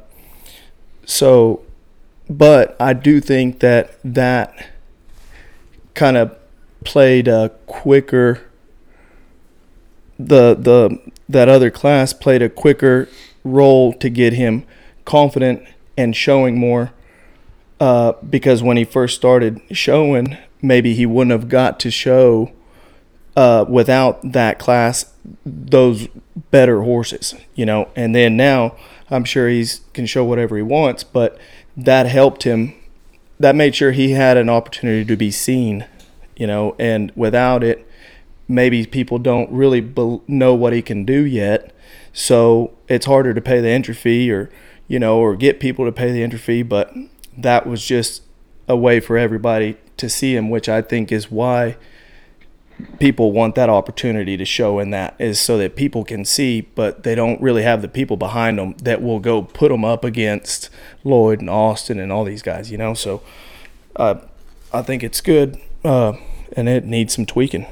so, 1.04 1.62
but 2.28 2.76
I 2.80 2.92
do 2.92 3.20
think 3.20 3.60
that 3.60 3.98
that 4.04 4.68
kind 5.94 6.16
of 6.16 6.36
played 6.84 7.28
a 7.28 7.50
quicker. 7.66 8.40
The 10.18 10.54
the 10.54 11.12
that 11.28 11.48
other 11.48 11.70
class 11.70 12.12
played 12.12 12.42
a 12.42 12.48
quicker 12.48 13.08
role 13.42 13.92
to 13.94 14.10
get 14.10 14.34
him 14.34 14.64
confident 15.04 15.62
and 15.96 16.14
showing 16.14 16.58
more. 16.58 16.92
Uh, 17.78 18.12
because 18.28 18.62
when 18.62 18.76
he 18.76 18.84
first 18.84 19.16
started 19.16 19.60
showing, 19.70 20.36
maybe 20.60 20.94
he 20.94 21.06
wouldn't 21.06 21.32
have 21.32 21.48
got 21.48 21.80
to 21.80 21.90
show 21.90 22.52
uh, 23.36 23.64
without 23.68 24.32
that 24.32 24.58
class 24.58 25.12
those 25.44 26.08
better 26.50 26.82
horses, 26.82 27.34
you 27.54 27.66
know. 27.66 27.88
And 27.94 28.14
then 28.14 28.36
now 28.36 28.76
I'm 29.10 29.24
sure 29.24 29.48
he's 29.48 29.80
can 29.92 30.06
show 30.06 30.24
whatever 30.24 30.56
he 30.56 30.62
wants, 30.62 31.04
but 31.04 31.38
that 31.76 32.06
helped 32.06 32.42
him. 32.44 32.74
That 33.38 33.54
made 33.54 33.74
sure 33.74 33.92
he 33.92 34.10
had 34.10 34.36
an 34.36 34.48
opportunity 34.48 35.04
to 35.04 35.16
be 35.16 35.30
seen, 35.30 35.86
you 36.36 36.46
know. 36.46 36.74
And 36.78 37.12
without 37.14 37.62
it, 37.62 37.86
maybe 38.48 38.84
people 38.86 39.18
don't 39.18 39.50
really 39.50 39.80
be- 39.80 40.20
know 40.26 40.54
what 40.54 40.72
he 40.72 40.82
can 40.82 41.04
do 41.04 41.24
yet. 41.24 41.74
So 42.12 42.76
it's 42.88 43.06
harder 43.06 43.32
to 43.32 43.40
pay 43.40 43.60
the 43.60 43.68
entry 43.68 43.94
fee, 43.94 44.30
or 44.30 44.50
you 44.88 44.98
know, 44.98 45.18
or 45.18 45.36
get 45.36 45.60
people 45.60 45.84
to 45.84 45.92
pay 45.92 46.10
the 46.12 46.22
entry 46.22 46.38
fee. 46.38 46.62
But 46.62 46.92
that 47.36 47.66
was 47.66 47.84
just 47.84 48.22
a 48.68 48.76
way 48.76 49.00
for 49.00 49.16
everybody 49.16 49.76
to 49.96 50.08
see 50.08 50.34
him, 50.34 50.50
which 50.50 50.68
I 50.68 50.82
think 50.82 51.12
is 51.12 51.30
why 51.30 51.76
people 52.98 53.32
want 53.32 53.54
that 53.54 53.68
opportunity 53.68 54.36
to 54.36 54.44
show 54.44 54.78
in 54.78 54.90
that 54.90 55.14
is 55.18 55.40
so 55.40 55.58
that 55.58 55.76
people 55.76 56.04
can 56.04 56.24
see, 56.24 56.62
but 56.62 57.02
they 57.02 57.14
don't 57.14 57.40
really 57.40 57.62
have 57.62 57.82
the 57.82 57.88
people 57.88 58.16
behind 58.16 58.58
them 58.58 58.74
that 58.82 59.02
will 59.02 59.20
go 59.20 59.42
put 59.42 59.70
them 59.70 59.84
up 59.84 60.04
against 60.04 60.70
Lloyd 61.04 61.40
and 61.40 61.50
Austin 61.50 61.98
and 61.98 62.12
all 62.12 62.24
these 62.24 62.42
guys, 62.42 62.70
you 62.70 62.78
know. 62.78 62.94
So 62.94 63.22
uh, 63.96 64.16
I 64.72 64.82
think 64.82 65.02
it's 65.02 65.20
good, 65.20 65.58
uh, 65.84 66.14
and 66.56 66.68
it 66.68 66.84
needs 66.84 67.14
some 67.14 67.26
tweaking. 67.26 67.66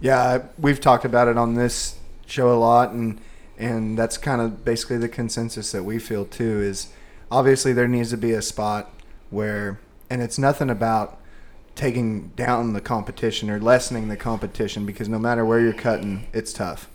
Yeah, 0.00 0.44
we've 0.58 0.80
talked 0.80 1.04
about 1.04 1.28
it 1.28 1.36
on 1.36 1.54
this 1.54 1.96
show 2.26 2.52
a 2.52 2.58
lot, 2.58 2.90
and 2.90 3.20
and 3.58 3.96
that's 3.96 4.18
kind 4.18 4.40
of 4.40 4.64
basically 4.64 4.98
the 4.98 5.08
consensus 5.08 5.72
that 5.72 5.84
we 5.84 5.98
feel 5.98 6.24
too. 6.24 6.60
Is 6.60 6.92
obviously 7.30 7.72
there 7.72 7.88
needs 7.88 8.10
to 8.10 8.16
be 8.16 8.32
a 8.32 8.42
spot 8.42 8.90
where, 9.30 9.78
and 10.10 10.20
it's 10.20 10.38
nothing 10.38 10.70
about 10.70 11.18
taking 11.74 12.28
down 12.36 12.72
the 12.74 12.80
competition 12.80 13.48
or 13.50 13.58
lessening 13.60 14.08
the 14.08 14.16
competition 14.16 14.84
because 14.86 15.08
no 15.08 15.18
matter 15.18 15.44
where 15.44 15.60
you're 15.60 15.72
cutting, 15.72 16.26
it's 16.32 16.52
tough. 16.52 16.88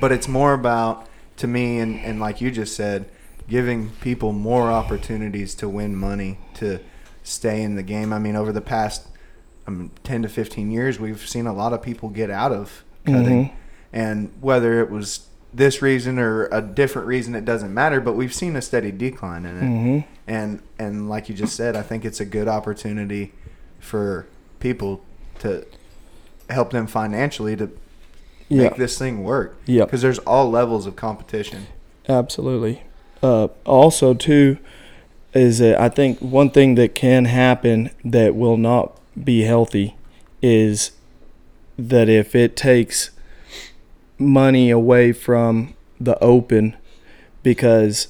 But 0.00 0.10
it's 0.12 0.26
more 0.28 0.52
about, 0.54 1.06
to 1.36 1.46
me, 1.46 1.78
and, 1.78 2.00
and 2.00 2.18
like 2.18 2.40
you 2.40 2.50
just 2.50 2.74
said, 2.74 3.06
giving 3.48 3.90
people 4.00 4.32
more 4.32 4.70
opportunities 4.70 5.54
to 5.56 5.68
win 5.68 5.94
money, 5.94 6.38
to 6.54 6.80
stay 7.22 7.62
in 7.62 7.76
the 7.76 7.82
game. 7.82 8.12
I 8.12 8.18
mean, 8.18 8.34
over 8.36 8.52
the 8.52 8.60
past 8.60 9.06
um, 9.66 9.90
10 10.02 10.22
to 10.22 10.28
15 10.28 10.70
years, 10.70 10.98
we've 10.98 11.20
seen 11.28 11.46
a 11.46 11.52
lot 11.52 11.72
of 11.72 11.82
people 11.82 12.08
get 12.08 12.30
out 12.30 12.52
of 12.52 12.82
cutting. 13.04 13.46
Mhm. 13.46 13.52
And 13.92 14.32
whether 14.40 14.80
it 14.80 14.90
was 14.90 15.26
this 15.54 15.82
reason 15.82 16.18
or 16.18 16.46
a 16.46 16.62
different 16.62 17.06
reason, 17.06 17.34
it 17.34 17.44
doesn't 17.44 17.72
matter, 17.74 18.00
but 18.00 18.14
we've 18.14 18.32
seen 18.32 18.56
a 18.56 18.62
steady 18.62 18.90
decline 18.90 19.44
in 19.44 19.56
it 19.58 19.62
Mm-hmm. 19.62 19.98
and 20.26 20.62
and 20.78 21.08
like 21.10 21.28
you 21.28 21.34
just 21.34 21.54
said, 21.54 21.76
I 21.76 21.82
think 21.82 22.04
it's 22.06 22.18
a 22.20 22.24
good 22.24 22.48
opportunity 22.48 23.32
for 23.82 24.26
people 24.60 25.02
to 25.40 25.66
help 26.48 26.70
them 26.70 26.86
financially 26.86 27.56
to 27.56 27.68
Yeah, 28.48 28.62
make 28.64 28.76
this 28.76 28.96
thing 28.98 29.22
work. 29.24 29.56
Yep. 29.66 29.88
because 29.88 30.00
there's 30.02 30.18
all 30.20 30.48
levels 30.50 30.86
of 30.86 30.96
competition. 30.96 31.66
absolutely. 32.08 32.82
Uh, 33.22 33.48
also, 33.66 34.14
too, 34.14 34.58
is 35.34 35.58
that 35.58 35.80
I 35.80 35.88
think 35.88 36.18
one 36.20 36.50
thing 36.50 36.74
that 36.76 36.94
can 36.94 37.26
happen 37.26 37.90
that 38.04 38.34
will 38.34 38.56
not 38.56 38.98
be 39.22 39.42
healthy 39.42 39.94
is 40.42 40.92
that 41.78 42.08
if 42.08 42.34
it 42.34 42.56
takes 42.56 43.10
money 44.18 44.70
away 44.70 45.12
from 45.12 45.74
the 46.00 46.18
open, 46.22 46.76
because 47.42 48.08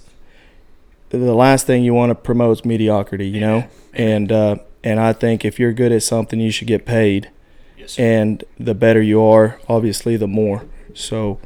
the 1.10 1.34
last 1.34 1.66
thing 1.66 1.84
you 1.84 1.92
want 1.94 2.10
to 2.10 2.14
promote 2.14 2.58
is 2.58 2.64
mediocrity, 2.64 3.28
you 3.28 3.40
know, 3.40 3.64
and 3.92 4.32
uh, 4.32 4.56
and 4.84 5.00
I 5.00 5.12
think 5.12 5.44
if 5.44 5.59
you're 5.59 5.72
good 5.72 5.92
at 5.92 6.02
something, 6.02 6.40
you 6.40 6.50
should 6.50 6.68
get 6.68 6.84
paid, 6.86 7.30
Yes. 7.76 7.98
and 7.98 8.44
the 8.59 8.74
better 8.74 9.02
you 9.02 9.22
are, 9.22 9.59
obviously, 9.68 10.16
the 10.16 10.28
more. 10.28 10.64
So. 10.94 11.38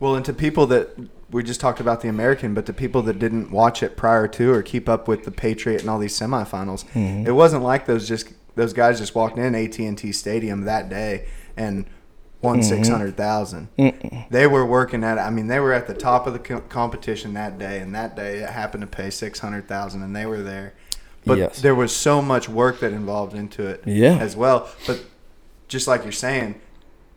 Well, 0.00 0.14
and 0.16 0.24
to 0.24 0.32
people 0.32 0.66
that 0.66 0.90
we 1.30 1.42
just 1.42 1.60
talked 1.60 1.80
about 1.80 2.00
the 2.02 2.08
American, 2.08 2.52
but 2.54 2.66
to 2.66 2.72
people 2.72 3.00
that 3.02 3.18
didn't 3.18 3.50
watch 3.50 3.82
it 3.82 3.96
prior 3.96 4.28
to 4.28 4.52
or 4.52 4.60
keep 4.62 4.88
up 4.88 5.08
with 5.08 5.24
the 5.24 5.30
Patriot 5.30 5.80
and 5.80 5.88
all 5.88 5.98
these 5.98 6.18
semifinals, 6.18 6.84
Mhm. 6.94 7.26
it 7.26 7.32
wasn't 7.32 7.62
like 7.62 7.86
those 7.86 8.06
just 8.08 8.28
those 8.54 8.74
guys 8.74 8.98
just 8.98 9.14
walked 9.14 9.38
in 9.38 9.54
AT 9.54 9.78
and 9.86 9.96
T 9.96 10.12
Stadium 10.12 10.64
that 10.66 10.90
day 10.90 11.24
and 11.56 11.86
won 12.42 12.58
Mhm. 12.60 12.64
six 12.64 12.88
hundred 12.88 13.16
thousand. 13.16 13.68
Mm-mm. 13.78 14.28
They 14.28 14.46
were 14.46 14.66
working 14.66 15.02
at. 15.04 15.18
I 15.18 15.30
mean, 15.30 15.46
they 15.46 15.58
were 15.58 15.72
at 15.72 15.86
the 15.86 15.94
top 15.94 16.26
of 16.26 16.34
the 16.34 16.38
co- 16.38 16.60
competition 16.68 17.32
that 17.32 17.58
day, 17.58 17.78
and 17.78 17.94
that 17.94 18.14
day 18.14 18.40
it 18.40 18.50
happened 18.50 18.82
to 18.82 18.86
pay 18.86 19.08
six 19.08 19.38
hundred 19.38 19.68
thousand, 19.68 20.02
and 20.02 20.14
they 20.14 20.26
were 20.26 20.42
there. 20.42 20.74
But 21.24 21.38
Yes. 21.38 21.60
there 21.62 21.74
was 21.74 21.94
so 21.94 22.20
much 22.20 22.48
work 22.48 22.80
that 22.80 22.92
involved 22.92 23.34
into 23.34 23.66
it 23.66 23.82
Yeah. 23.86 24.16
as 24.18 24.34
well. 24.36 24.68
But 24.86 25.00
just 25.68 25.86
like 25.86 26.02
you're 26.02 26.12
saying, 26.12 26.56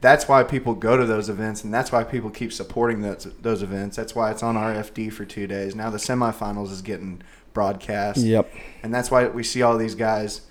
that's 0.02 0.28
why 0.28 0.44
people 0.44 0.76
go 0.76 0.96
to 0.96 1.06
those 1.06 1.30
events, 1.30 1.64
and 1.64 1.74
that's 1.74 1.92
why 1.92 2.04
people 2.04 2.30
keep 2.30 2.54
supporting 2.54 3.02
those 3.02 3.28
those 3.42 3.64
events. 3.64 3.96
That's 3.98 4.14
why 4.16 4.30
it's 4.32 4.44
on 4.44 4.56
RFD 4.56 5.10
for 5.10 5.26
two 5.26 5.48
days. 5.48 5.76
Now 5.76 5.90
the 5.90 5.98
semifinals 5.98 6.72
is 6.72 6.82
getting 6.82 7.22
broadcast, 7.54 8.20
Yep. 8.20 8.52
and 8.84 8.94
that's 8.94 9.10
why 9.10 9.26
we 9.28 9.42
see 9.44 9.62
all 9.62 9.78
these 9.78 9.96
guys 9.96 10.42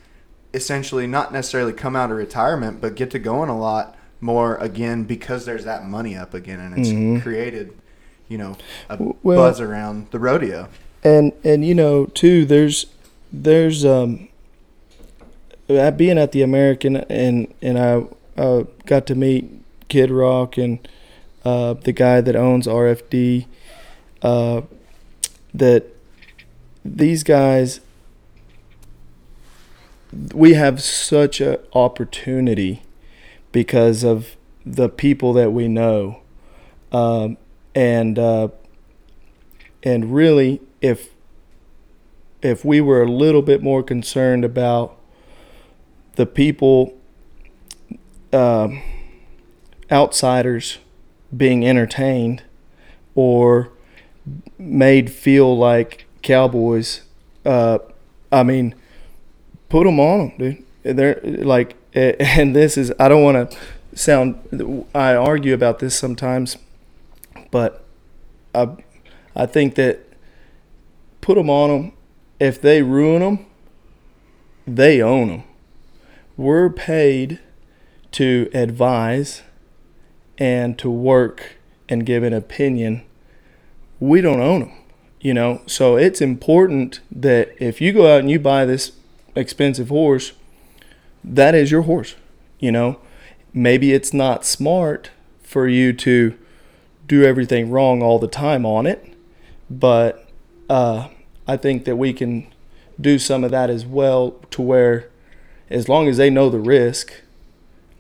essentially 0.52 1.06
not 1.06 1.32
necessarily 1.32 1.72
come 1.72 1.94
out 1.96 2.10
of 2.10 2.16
retirement, 2.16 2.80
but 2.80 2.94
get 2.94 3.10
to 3.10 3.18
going 3.18 3.48
a 3.50 3.58
lot 3.58 3.96
more 4.20 4.56
again 4.56 5.04
because 5.04 5.44
there's 5.44 5.64
that 5.64 5.86
money 5.86 6.16
up 6.16 6.32
again, 6.34 6.58
and 6.60 6.78
it's 6.78 6.88
Mhm. 6.88 7.22
created, 7.22 7.72
you 8.28 8.38
know, 8.38 8.56
a 8.88 8.96
well- 9.22 9.38
buzz 9.38 9.60
around 9.60 10.06
the 10.10 10.18
rodeo. 10.18 10.68
and 11.06 11.32
and 11.44 11.64
you 11.66 11.74
know 11.74 12.06
too 12.06 12.46
there's 12.46 12.86
there's 13.42 13.84
um 13.84 14.28
being 15.66 16.18
at 16.18 16.32
the 16.32 16.42
American 16.42 16.96
and 16.96 17.52
and 17.62 17.78
I 17.78 18.04
uh, 18.40 18.64
got 18.86 19.06
to 19.06 19.14
meet 19.14 19.50
Kid 19.88 20.10
Rock 20.10 20.56
and 20.58 20.86
uh, 21.44 21.74
the 21.74 21.92
guy 21.92 22.20
that 22.20 22.36
owns 22.36 22.66
RFD 22.66 23.46
uh, 24.22 24.62
that 25.52 25.84
these 26.84 27.22
guys 27.22 27.80
we 30.32 30.54
have 30.54 30.82
such 30.82 31.40
a 31.40 31.60
opportunity 31.76 32.82
because 33.52 34.04
of 34.04 34.36
the 34.64 34.88
people 34.88 35.32
that 35.32 35.52
we 35.52 35.66
know. 35.68 36.20
Um, 36.92 37.36
and 37.74 38.18
uh, 38.18 38.48
and 39.82 40.14
really 40.14 40.60
if 40.80 41.13
if 42.44 42.64
we 42.64 42.80
were 42.80 43.02
a 43.02 43.10
little 43.10 43.42
bit 43.42 43.62
more 43.62 43.82
concerned 43.82 44.44
about 44.44 44.96
the 46.16 46.26
people 46.26 46.96
um, 48.32 48.82
outsiders 49.90 50.78
being 51.36 51.66
entertained 51.66 52.42
or 53.14 53.70
made 54.58 55.10
feel 55.10 55.56
like 55.56 56.06
cowboys 56.22 57.02
uh, 57.44 57.78
i 58.30 58.42
mean 58.42 58.74
put 59.68 59.84
them 59.84 59.98
on 59.98 60.18
them 60.18 60.32
dude 60.38 60.96
they're 60.96 61.20
like 61.22 61.76
and 61.94 62.54
this 62.54 62.76
is 62.76 62.92
i 62.98 63.08
don't 63.08 63.22
want 63.22 63.50
to 63.50 63.58
sound 63.96 64.84
i 64.94 65.14
argue 65.14 65.54
about 65.54 65.78
this 65.78 65.96
sometimes 65.96 66.56
but 67.50 67.84
i 68.54 68.68
i 69.36 69.46
think 69.46 69.74
that 69.74 70.04
put 71.24 71.36
them 71.36 71.48
on 71.48 71.70
them. 71.70 71.92
If 72.40 72.60
they 72.60 72.82
ruin 72.82 73.20
them, 73.20 73.46
they 74.66 75.00
own 75.00 75.28
them. 75.28 75.42
We're 76.36 76.70
paid 76.70 77.38
to 78.12 78.50
advise 78.52 79.42
and 80.38 80.78
to 80.78 80.90
work 80.90 81.56
and 81.88 82.06
give 82.06 82.22
an 82.22 82.32
opinion. 82.32 83.02
We 84.00 84.20
don't 84.20 84.40
own 84.40 84.60
them, 84.60 84.72
you 85.20 85.34
know. 85.34 85.62
So 85.66 85.96
it's 85.96 86.20
important 86.20 87.00
that 87.10 87.54
if 87.62 87.80
you 87.80 87.92
go 87.92 88.12
out 88.12 88.20
and 88.20 88.30
you 88.30 88.38
buy 88.38 88.64
this 88.64 88.92
expensive 89.36 89.88
horse, 89.88 90.32
that 91.22 91.54
is 91.54 91.70
your 91.70 91.82
horse, 91.82 92.16
you 92.58 92.72
know. 92.72 92.98
Maybe 93.52 93.92
it's 93.92 94.12
not 94.12 94.44
smart 94.44 95.10
for 95.42 95.68
you 95.68 95.92
to 95.92 96.36
do 97.06 97.22
everything 97.22 97.70
wrong 97.70 98.02
all 98.02 98.18
the 98.18 98.26
time 98.26 98.66
on 98.66 98.86
it, 98.86 99.14
but 99.70 100.28
uh, 100.68 101.08
I 101.46 101.56
think 101.56 101.84
that 101.84 101.96
we 101.96 102.12
can 102.12 102.46
do 103.00 103.18
some 103.18 103.44
of 103.44 103.50
that 103.50 103.70
as 103.70 103.84
well 103.84 104.32
to 104.50 104.62
where, 104.62 105.08
as 105.68 105.88
long 105.88 106.08
as 106.08 106.16
they 106.16 106.30
know 106.30 106.48
the 106.48 106.58
risk, 106.58 107.12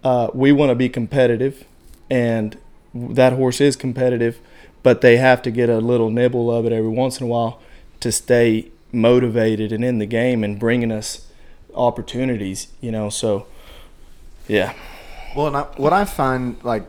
uh, 0.02 0.28
we 0.34 0.52
want 0.52 0.70
to 0.70 0.74
be 0.74 0.88
competitive, 0.88 1.64
and 2.10 2.56
that 2.94 3.32
horse 3.32 3.60
is 3.60 3.76
competitive, 3.76 4.38
but 4.82 5.00
they 5.00 5.16
have 5.16 5.42
to 5.42 5.50
get 5.50 5.68
a 5.68 5.78
little 5.78 6.10
nibble 6.10 6.50
of 6.50 6.66
it 6.66 6.72
every 6.72 6.90
once 6.90 7.20
in 7.20 7.24
a 7.24 7.28
while 7.28 7.60
to 8.00 8.12
stay 8.12 8.70
motivated 8.92 9.72
and 9.72 9.84
in 9.84 9.98
the 9.98 10.06
game 10.06 10.44
and 10.44 10.58
bringing 10.58 10.92
us 10.92 11.26
opportunities. 11.74 12.68
You 12.80 12.92
know, 12.92 13.08
so 13.08 13.46
yeah, 14.46 14.74
Well, 15.34 15.54
I, 15.56 15.62
what 15.76 15.92
I 15.92 16.04
find 16.04 16.62
like 16.62 16.84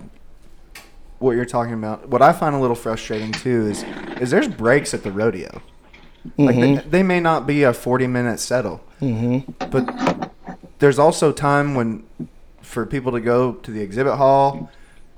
what 1.19 1.31
you're 1.31 1.45
talking 1.45 1.73
about, 1.73 2.09
what 2.09 2.21
I 2.21 2.33
find 2.33 2.55
a 2.55 2.59
little 2.59 2.75
frustrating 2.75 3.31
too 3.31 3.67
is 3.67 3.83
is 4.19 4.31
there's 4.31 4.47
breaks 4.47 4.93
at 4.93 5.03
the 5.03 5.11
rodeo. 5.11 5.61
Like 6.37 6.55
they, 6.55 6.75
they 6.75 7.03
may 7.03 7.19
not 7.19 7.45
be 7.47 7.63
a 7.63 7.73
40 7.73 8.07
minute 8.07 8.39
settle, 8.39 8.83
mm-hmm. 9.01 9.51
but 9.69 10.31
there's 10.79 10.99
also 10.99 11.31
time 11.31 11.75
when 11.75 12.03
for 12.61 12.85
people 12.85 13.11
to 13.11 13.21
go 13.21 13.53
to 13.53 13.71
the 13.71 13.81
exhibit 13.81 14.15
hall, 14.15 14.71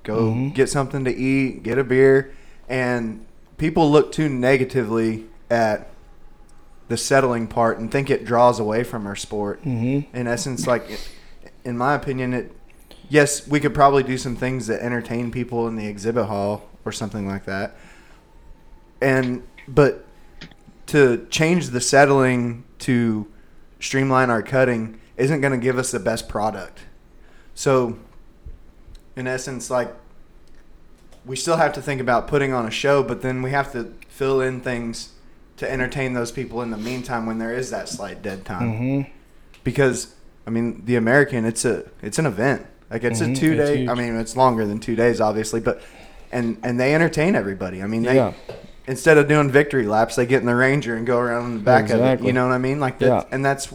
go 0.04 0.32
Mm-hmm. 0.32 0.50
get 0.50 0.70
something 0.70 1.04
to 1.06 1.16
eat, 1.16 1.64
get 1.64 1.78
a 1.78 1.84
beer, 1.84 2.34
and 2.70 3.26
people 3.58 3.90
look 3.92 4.12
too 4.12 4.30
negatively 4.30 5.26
at 5.50 5.90
the 6.88 6.98
settling 6.98 7.48
part 7.48 7.80
and 7.80 7.92
think 7.92 8.10
it 8.10 8.24
draws 8.24 8.60
away 8.60 8.84
from 8.84 9.06
our 9.08 9.16
sport. 9.16 9.62
Mm-hmm. 9.64 10.16
In 10.16 10.28
essence, 10.28 10.68
like 10.68 11.00
in 11.64 11.78
my 11.78 11.94
opinion, 11.96 12.34
it 12.34 12.52
yes, 13.10 13.48
we 13.48 13.60
could 13.60 13.74
probably 13.74 14.04
do 14.04 14.18
some 14.18 14.36
things 14.36 14.68
that 14.68 14.82
entertain 14.82 15.32
people 15.32 15.68
in 15.68 15.76
the 15.76 15.88
exhibit 15.88 16.26
hall 16.26 16.70
or 16.86 16.92
something 16.92 17.28
like 17.28 17.46
that. 17.46 17.76
And 19.02 19.44
but 19.68 20.07
to 20.88 21.26
change 21.30 21.70
the 21.70 21.82
settling 21.82 22.64
to 22.80 23.28
streamline 23.80 24.30
our 24.30 24.42
cutting 24.42 25.00
isn't 25.18 25.42
going 25.42 25.52
to 25.54 25.64
give 25.64 25.78
us 25.78 25.92
the 25.92 26.00
best 26.00 26.28
product. 26.30 26.80
So 27.56 27.98
in 29.16 29.28
essence 29.28 29.70
like 29.70 29.94
we 31.26 31.36
still 31.36 31.58
have 31.58 31.74
to 31.74 31.82
think 31.82 32.00
about 32.00 32.28
putting 32.28 32.54
on 32.54 32.66
a 32.66 32.72
show, 32.72 33.04
but 33.04 33.22
then 33.22 33.42
we 33.42 33.52
have 33.52 33.72
to 33.74 33.94
fill 34.08 34.40
in 34.42 34.62
things 34.62 35.12
to 35.58 35.70
entertain 35.70 36.14
those 36.14 36.32
people 36.32 36.62
in 36.62 36.70
the 36.70 36.78
meantime 36.78 37.26
when 37.26 37.38
there 37.40 37.54
is 37.54 37.70
that 37.72 37.90
slight 37.90 38.22
dead 38.22 38.46
time 38.46 38.72
Mm-hmm. 38.74 39.12
because 39.64 40.14
I 40.46 40.52
mean 40.52 40.84
the 40.86 40.96
American 40.96 41.46
it's 41.46 41.66
a 41.66 41.84
it's 42.02 42.20
an 42.20 42.26
event 42.28 42.66
like 42.90 43.04
it's 43.04 43.20
Mhm, 43.22 43.32
a 43.32 43.36
two 43.36 43.56
day. 43.56 43.88
I 43.88 43.94
mean 43.96 44.16
it's 44.16 44.38
longer 44.38 44.66
than 44.66 44.80
two 44.80 44.96
days 44.96 45.20
obviously 45.20 45.60
but 45.60 45.82
and 46.32 46.58
and 46.64 46.80
they 46.80 46.94
entertain 46.96 47.36
everybody 47.36 47.82
I 47.84 47.88
mean 47.88 48.04
they 48.04 48.16
Yeah. 48.16 48.34
Instead 48.88 49.18
of 49.18 49.28
doing 49.28 49.50
victory 49.52 49.86
laps 49.86 50.16
they 50.16 50.26
get 50.26 50.40
in 50.40 50.46
the 50.46 50.56
Ranger 50.56 50.96
and 50.96 51.06
go 51.06 51.18
around 51.18 51.46
in 51.46 51.54
the 51.58 51.64
back 51.64 51.90
of 51.90 52.00
it 52.02 52.22
you 52.22 52.34
know 52.34 52.48
what 52.48 52.54
I 52.54 52.58
mean 52.58 52.80
like 52.80 53.00
that 53.00 53.08
Yeah. 53.08 53.24
and 53.32 53.44
that's 53.46 53.74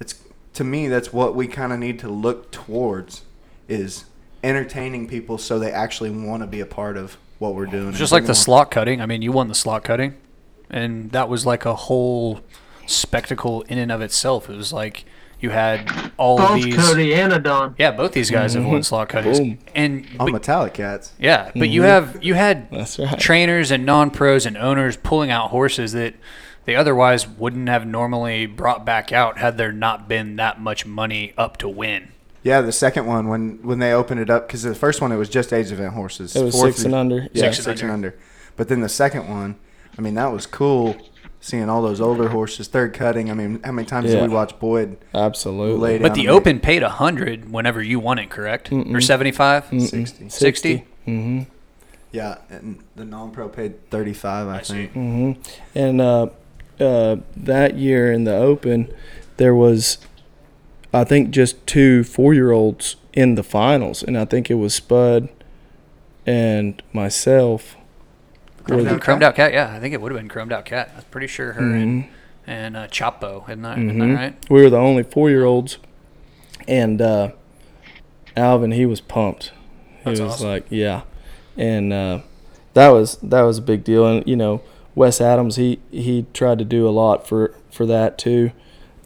it's 0.00 0.14
to 0.54 0.64
me 0.64 0.88
that's 0.88 1.12
what 1.12 1.34
we 1.34 1.46
kind 1.46 1.72
of 1.72 1.78
need 1.78 1.98
to 2.00 2.08
look 2.08 2.50
towards 2.50 3.22
is 3.68 4.04
entertaining 4.42 5.08
people 5.08 5.38
so 5.38 5.58
they 5.58 5.72
actually 5.72 6.10
want 6.10 6.42
to 6.42 6.46
be 6.46 6.60
a 6.60 6.66
part 6.66 6.96
of 6.96 7.16
what 7.38 7.54
we're 7.54 7.66
doing 7.66 7.92
just 7.92 8.12
like 8.12 8.22
the 8.22 8.28
them 8.28 8.34
slot 8.34 8.70
cutting. 8.70 9.00
I 9.00 9.06
mean, 9.06 9.20
you 9.20 9.30
won 9.30 9.48
the 9.48 9.54
slot 9.54 9.84
cutting, 9.84 10.14
and 10.70 11.10
that 11.12 11.28
was 11.28 11.44
like 11.44 11.66
a 11.66 11.74
whole 11.74 12.40
spectacle 12.86 13.62
in 13.62 13.76
and 13.78 13.92
of 13.92 14.00
itself. 14.00 14.48
It 14.48 14.56
was 14.56 14.72
like 14.72 15.04
you 15.40 15.50
had 15.50 15.90
all 16.16 16.38
Both 16.38 16.62
these. 16.62 16.76
Cody 16.76 17.14
and 17.14 17.32
Adan. 17.32 17.74
Yeah, 17.78 17.90
both 17.92 18.12
these 18.12 18.30
guys 18.30 18.54
have 18.54 18.64
won 18.64 18.80
Mhm. 18.80 18.84
slot 18.84 19.08
cuttings, 19.08 19.38
Boom. 19.38 19.58
and 19.74 20.06
on 20.18 20.32
metallic 20.32 20.74
cats 20.74 21.12
yeah, 21.18 21.50
but 21.54 21.68
you 21.68 21.82
Mhm. 21.82 21.84
have 21.84 22.18
you 22.22 22.34
had 22.34 22.68
right. 22.72 23.18
trainers 23.18 23.70
and 23.70 23.84
non-pros 23.84 24.46
and 24.46 24.56
owners 24.56 24.96
pulling 24.96 25.30
out 25.30 25.50
horses 25.50 25.92
that 25.92 26.14
they 26.64 26.74
otherwise 26.74 27.28
wouldn't 27.28 27.68
have 27.68 27.86
normally 27.86 28.46
brought 28.46 28.84
back 28.84 29.12
out 29.12 29.38
had 29.38 29.56
there 29.58 29.70
not 29.72 30.08
been 30.08 30.36
that 30.36 30.60
much 30.60 30.84
money 30.86 31.32
up 31.38 31.56
to 31.58 31.68
win. 31.68 32.08
Yeah, 32.42 32.60
the 32.60 32.72
second 32.72 33.06
one 33.06 33.28
when 33.28 33.58
when 33.62 33.78
they 33.78 33.92
opened 33.92 34.20
it 34.20 34.30
up 34.30 34.46
because 34.48 34.62
the 34.62 34.74
first 34.74 35.00
one 35.00 35.12
it 35.12 35.16
was 35.16 35.28
just 35.28 35.52
age 35.52 35.70
event 35.70 35.92
horses. 35.94 36.34
It 36.34 36.42
was 36.44 36.54
Fourth 36.54 36.74
six 36.76 36.84
and 36.84 36.94
under. 36.94 37.26
Yeah, 37.32 37.42
Six 37.52 37.56
six, 37.58 37.66
and 37.66 37.80
and, 37.82 37.90
under. 37.90 38.08
under. 38.08 38.18
But 38.56 38.68
then 38.68 38.80
the 38.80 38.88
second 38.88 39.28
one, 39.28 39.56
I 39.98 40.00
mean, 40.02 40.14
that 40.14 40.32
was 40.32 40.46
cool 40.46 40.96
seeing 41.46 41.68
all 41.70 41.80
those 41.80 42.00
older 42.00 42.28
horses. 42.28 42.66
Third 42.66 42.92
cutting. 42.92 43.30
I 43.30 43.34
mean, 43.34 43.60
how 43.64 43.70
many 43.70 43.86
times 43.86 44.10
Yeah. 44.12 44.20
did 44.20 44.30
we 44.30 44.34
watch 44.34 44.58
Boyd? 44.58 44.96
Absolutely. 45.14 45.78
Lay 45.78 45.98
But 45.98 46.14
the 46.14 46.22
and 46.22 46.26
make- 46.28 46.36
Open 46.36 46.60
paid 46.60 46.82
a 46.82 46.88
hundred 46.88 47.52
whenever 47.52 47.80
you 47.80 48.00
won 48.00 48.18
it, 48.18 48.30
correct? 48.30 48.72
Or 48.72 49.00
seventy-five? 49.00 49.66
Sixty. 49.80 50.28
60? 50.28 50.84
Mm-hmm. 51.06 51.42
Yeah, 52.10 52.38
and 52.50 52.80
the 52.96 53.04
non-pro 53.04 53.48
paid 53.48 53.88
thirty-five. 53.90 54.48
I, 54.48 54.62
see. 54.62 54.74
think. 54.74 54.92
hmm 54.92 55.32
And 55.74 56.00
uh, 56.00 56.28
uh, 56.80 57.16
that 57.36 57.76
year 57.76 58.10
in 58.10 58.24
the 58.24 58.34
Open, 58.34 58.92
there 59.36 59.54
was, 59.54 59.98
I 60.92 61.04
think, 61.04 61.30
just 61.30 61.64
two 61.66 62.02
four-year-olds 62.04 62.96
in 63.12 63.34
the 63.36 63.42
finals, 63.44 64.02
and 64.02 64.18
I 64.18 64.24
think 64.24 64.50
it 64.50 64.54
was 64.54 64.74
Spud 64.74 65.28
and 66.26 66.82
myself. 66.92 67.76
Chromed 68.66 68.88
out 68.88 69.00
Chromed 69.00 69.22
out 69.22 69.34
cat, 69.34 69.52
yeah. 69.52 69.72
I 69.74 69.80
think 69.80 69.94
it 69.94 70.00
would 70.00 70.12
have 70.12 70.20
been 70.20 70.28
chromed 70.28 70.52
out 70.52 70.64
cat. 70.64 70.90
I'm 70.96 71.02
pretty 71.10 71.26
sure 71.28 71.52
her 71.52 71.60
and, 71.74 72.04
Mhm. 72.04 72.08
and 72.46 72.76
uh, 72.76 72.86
Chapo, 72.88 73.48
isn't 73.48 73.62
that, 73.62 73.78
isn't 73.78 73.96
Mhm. 73.96 74.14
that 74.14 74.20
right? 74.22 74.34
We 74.50 74.62
were 74.62 74.70
the 74.70 74.78
only 74.78 75.02
four-year-olds, 75.02 75.78
and 76.66 77.00
uh, 77.00 77.28
Alvin, 78.36 78.72
he 78.72 78.86
was 78.86 79.00
pumped. 79.00 79.52
He 79.98 80.04
That's 80.04 80.20
was 80.20 80.32
awesome. 80.34 80.48
like, 80.48 80.66
yeah, 80.70 81.02
and 81.56 81.92
uh, 81.92 82.18
that 82.74 82.88
was 82.90 83.16
that 83.22 83.42
was 83.42 83.58
a 83.58 83.62
big 83.62 83.82
deal. 83.84 84.06
And 84.06 84.26
you 84.26 84.36
know, 84.36 84.60
Wes 84.94 85.20
Adams, 85.20 85.56
he 85.56 85.78
he 85.90 86.26
tried 86.32 86.58
to 86.58 86.64
do 86.64 86.88
a 86.88 86.90
lot 86.90 87.26
for 87.26 87.52
for 87.70 87.86
that 87.86 88.18
too. 88.18 88.50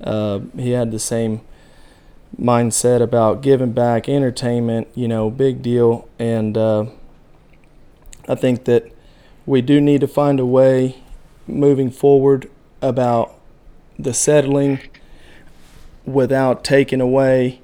Uh, 0.03 0.41
he 0.57 0.71
had 0.73 0.91
the 0.91 0.99
same 0.99 1.41
mindset 2.41 3.01
about 3.03 3.43
giving 3.43 3.73
back, 3.73 4.09
entertainment. 4.09 4.89
You 4.95 5.09
know, 5.09 5.31
big 5.31 5.63
deal. 5.63 6.09
And 6.19 6.57
uh, 6.57 6.87
I 8.29 8.35
think 8.35 8.65
that 8.65 8.91
we 9.47 9.61
do 9.61 9.81
need 9.81 10.01
to 10.01 10.09
find 10.09 10.41
a 10.41 10.47
way 10.47 11.03
moving 11.47 11.91
forward 11.91 12.51
about 12.83 13.35
the 13.99 14.15
settling 14.15 14.81
without 16.05 16.65
taking 16.65 17.01
away 17.01 17.61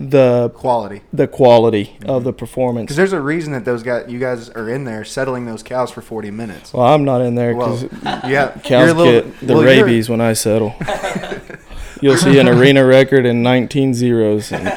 the 0.00 0.50
Quality. 0.54 1.02
the 1.12 1.28
quality 1.28 1.98
of 2.02 2.06
mm-hmm. 2.06 2.24
the 2.24 2.32
performance. 2.32 2.86
Because 2.86 2.96
there's 2.96 3.12
a 3.12 3.20
reason 3.20 3.52
that 3.52 3.66
those 3.66 3.82
guys, 3.82 4.10
you 4.10 4.18
guys 4.18 4.48
are 4.50 4.70
in 4.70 4.84
there 4.84 5.04
settling 5.04 5.44
those 5.44 5.62
cows 5.62 5.90
for 5.90 6.00
40 6.00 6.30
minutes. 6.30 6.72
Well, 6.72 6.86
I'm 6.86 7.04
not 7.04 7.20
in 7.20 7.34
there 7.34 7.54
because 7.54 7.82
yeah, 8.02 8.58
cows 8.64 8.94
little- 8.94 9.30
get 9.30 9.40
the 9.40 9.54
well, 9.54 9.62
rabies 9.62 10.08
when 10.08 10.22
I 10.22 10.32
settle. 10.32 10.74
You'll 12.00 12.16
see 12.16 12.38
an 12.38 12.48
arena 12.48 12.82
record 12.82 13.26
in 13.26 13.42
19 13.42 13.92
zeros 13.92 14.52
and, 14.52 14.68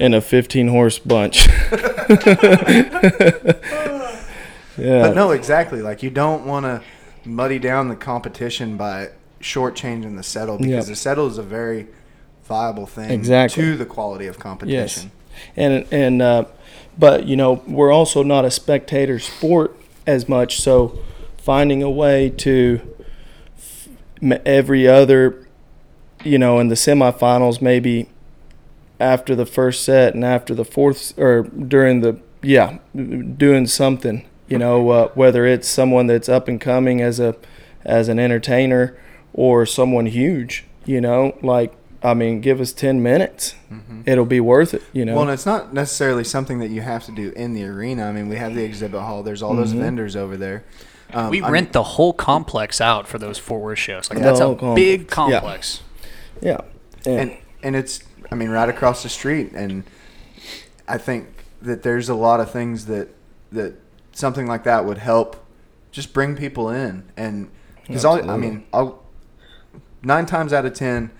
and 0.00 0.12
a 0.12 0.20
15 0.20 0.66
horse 0.66 0.98
bunch. 0.98 1.48
yeah. 4.78 5.02
But 5.02 5.14
no, 5.14 5.30
exactly. 5.32 5.82
Like 5.82 6.02
you 6.02 6.10
don't 6.10 6.46
want 6.46 6.64
to 6.64 6.82
muddy 7.24 7.58
down 7.58 7.88
the 7.88 7.96
competition 7.96 8.76
by 8.76 9.10
shortchanging 9.40 10.16
the 10.16 10.22
settle 10.22 10.56
because 10.58 10.70
Yep. 10.70 10.84
the 10.86 10.96
settle 10.96 11.26
is 11.26 11.38
a 11.38 11.42
very 11.42 11.86
viable 12.44 12.86
thing 12.86 13.10
Exactly. 13.10 13.62
to 13.62 13.76
the 13.76 13.84
quality 13.86 14.26
of 14.26 14.38
competition. 14.38 15.10
Yes. 15.36 15.46
and 15.56 15.86
and 15.92 16.22
uh, 16.22 16.44
but 16.98 17.26
you 17.26 17.36
know 17.36 17.62
we're 17.66 17.92
also 17.92 18.22
not 18.22 18.44
a 18.44 18.50
spectator 18.50 19.18
sport 19.18 19.76
as 20.06 20.28
much 20.28 20.60
so 20.60 20.98
finding 21.36 21.82
a 21.82 21.90
way 21.90 22.30
to 22.30 22.80
f- 23.58 23.88
every 24.46 24.88
other 24.88 25.46
you 26.24 26.38
know 26.38 26.58
in 26.58 26.68
the 26.68 26.74
semifinals 26.74 27.60
maybe 27.62 28.08
after 28.98 29.36
the 29.36 29.46
first 29.46 29.84
set 29.84 30.14
and 30.14 30.24
after 30.24 30.54
the 30.54 30.64
fourth 30.64 31.16
or 31.18 31.42
during 31.42 32.00
the 32.00 32.18
yeah 32.42 32.78
doing 33.36 33.66
something 33.66 34.24
you 34.48 34.58
know 34.58 34.88
uh, 34.90 35.08
whether 35.14 35.46
it's 35.46 35.68
someone 35.68 36.06
that's 36.06 36.28
up 36.28 36.48
and 36.48 36.60
coming 36.60 37.00
as 37.00 37.20
a 37.20 37.36
as 37.84 38.08
an 38.08 38.18
entertainer 38.18 38.96
or 39.32 39.64
someone 39.66 40.06
huge 40.06 40.64
you 40.84 41.00
know 41.00 41.36
like 41.42 41.74
i 42.02 42.14
mean 42.14 42.40
give 42.40 42.60
us 42.60 42.72
10 42.72 43.02
minutes 43.02 43.54
it'll 44.06 44.24
be 44.24 44.40
worth 44.40 44.72
it 44.74 44.82
you 44.92 45.04
know 45.04 45.12
Well, 45.14 45.22
and 45.22 45.30
it's 45.30 45.46
not 45.46 45.72
necessarily 45.74 46.24
something 46.24 46.58
that 46.60 46.68
you 46.70 46.80
have 46.80 47.04
to 47.06 47.12
do 47.12 47.32
in 47.36 47.52
the 47.54 47.64
arena. 47.64 48.06
I 48.06 48.12
mean, 48.12 48.28
we 48.28 48.36
have 48.36 48.54
the 48.54 48.64
exhibit 48.64 49.00
hall. 49.00 49.22
There's 49.22 49.42
all 49.42 49.54
those 49.54 49.72
vendors 49.72 50.16
over 50.16 50.36
there. 50.36 50.64
Um, 51.12 51.30
We 51.30 51.42
I 51.42 51.50
rent 51.50 51.66
mean, 51.68 51.72
the 51.72 51.82
whole 51.82 52.12
complex 52.12 52.80
out 52.80 53.06
for 53.08 53.18
those 53.18 53.36
Fort 53.38 53.60
Worth 53.62 53.78
shows. 53.78 54.08
Like 54.10 54.20
that's 54.20 54.40
a 54.40 54.44
complex. 54.44 54.74
big 54.76 55.00
Yeah. 55.02 55.06
complex. 55.14 55.82
yeah 56.40 56.60
and 57.06 57.36
and 57.62 57.76
it's 57.76 58.00
I 58.30 58.34
mean 58.34 58.50
right 58.50 58.68
across 58.68 59.02
the 59.02 59.08
street, 59.08 59.52
and 59.52 59.84
I 60.86 60.98
think 60.98 61.26
that 61.62 61.82
there's 61.82 62.08
a 62.08 62.14
lot 62.14 62.40
of 62.40 62.50
things 62.50 62.86
that 62.86 63.08
that 63.52 63.74
something 64.18 64.46
like 64.46 64.64
that 64.64 64.84
would 64.84 64.98
help 64.98 65.44
just 65.90 66.12
bring 66.12 66.36
people 66.36 66.68
in, 66.68 67.04
and 67.16 67.48
because 67.86 68.04
I 68.04 68.36
mean 68.36 68.64
I'll 68.72 69.02
nine 70.02 70.26
times 70.26 70.52
out 70.52 70.66
of 70.66 70.74
ten. 70.74 71.10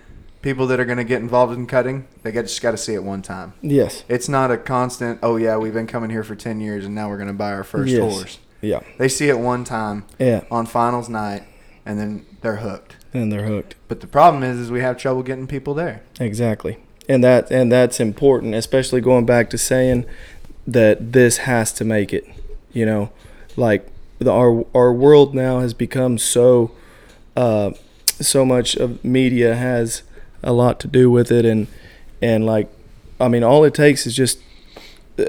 People 0.41 0.67
that 0.67 0.79
are 0.79 0.85
going 0.85 0.97
to 0.97 1.03
get 1.03 1.19
involved 1.21 1.51
in 1.53 1.67
cutting, 1.67 2.07
they 2.23 2.31
get, 2.31 2.43
just 2.43 2.61
got 2.61 2.71
to 2.71 2.77
see 2.77 2.93
it 2.93 3.03
one 3.03 3.21
time. 3.21 3.51
yes 3.61 4.05
It's 4.07 4.29
not 4.29 4.51
a 4.51 4.57
constant. 4.57 5.19
Oh 5.21 5.35
yeah, 5.35 5.57
we've 5.57 5.73
been 5.73 5.85
coming 5.85 6.09
here 6.09 6.23
for 6.23 6.33
ten 6.33 6.61
years, 6.61 6.85
and 6.85 6.95
now 6.95 7.09
we're 7.09 7.17
going 7.17 7.27
to 7.27 7.33
buy 7.33 7.51
our 7.51 7.65
first 7.65 7.91
Yes. 7.91 7.99
horse. 8.13 8.39
yeah 8.61 8.79
They 8.97 9.09
see 9.09 9.27
it 9.27 9.37
one 9.37 9.65
time 9.65 10.05
yeah 10.17 10.45
on 10.49 10.65
finals 10.65 11.09
night, 11.09 11.43
and 11.85 11.99
then 11.99 12.25
they're 12.39 12.57
hooked. 12.57 12.95
and 13.13 13.33
they're 13.33 13.47
hooked 13.47 13.75
But 13.89 13.99
the 13.99 14.07
problem 14.07 14.41
is, 14.43 14.57
is 14.59 14.71
we 14.71 14.79
have 14.79 14.95
trouble 14.97 15.23
getting 15.23 15.45
people 15.45 15.73
there. 15.73 16.03
Exactly. 16.21 16.77
And 17.09 17.21
that 17.21 17.51
and 17.51 17.69
that's 17.69 17.99
important, 17.99 18.55
especially 18.55 19.01
going 19.01 19.25
back 19.25 19.49
to 19.49 19.57
saying 19.57 20.05
that 20.65 21.11
this 21.11 21.39
has 21.39 21.73
to 21.73 21.83
make 21.83 22.13
it. 22.13 22.25
You 22.73 22.85
know, 22.85 23.11
Like 23.55 23.87
the, 24.19 24.31
our 24.31 24.65
our 24.73 24.93
world 24.93 25.33
now 25.33 25.59
has 25.59 25.73
become 25.73 26.17
so 26.17 26.71
uh, 27.35 27.71
so 28.03 28.45
much 28.45 28.75
of 28.75 29.03
media 29.03 29.55
has 29.55 30.03
a 30.43 30.53
lot 30.53 30.79
to 30.81 30.87
do 30.87 31.09
with 31.09 31.31
it, 31.31 31.45
and 31.45 31.67
and 32.21 32.45
like 32.45 32.69
I 33.19 33.27
mean, 33.27 33.43
all 33.43 33.63
it 33.63 33.73
takes 33.73 34.05
is 34.05 34.15
just 34.15 34.39
uh, 35.17 35.25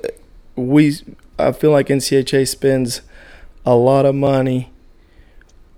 we. 0.56 0.96
I 1.38 1.52
feel 1.52 1.70
like 1.70 1.86
NCHA 1.86 2.46
spends 2.46 3.00
a 3.64 3.74
lot 3.74 4.04
of 4.04 4.14
money 4.14 4.70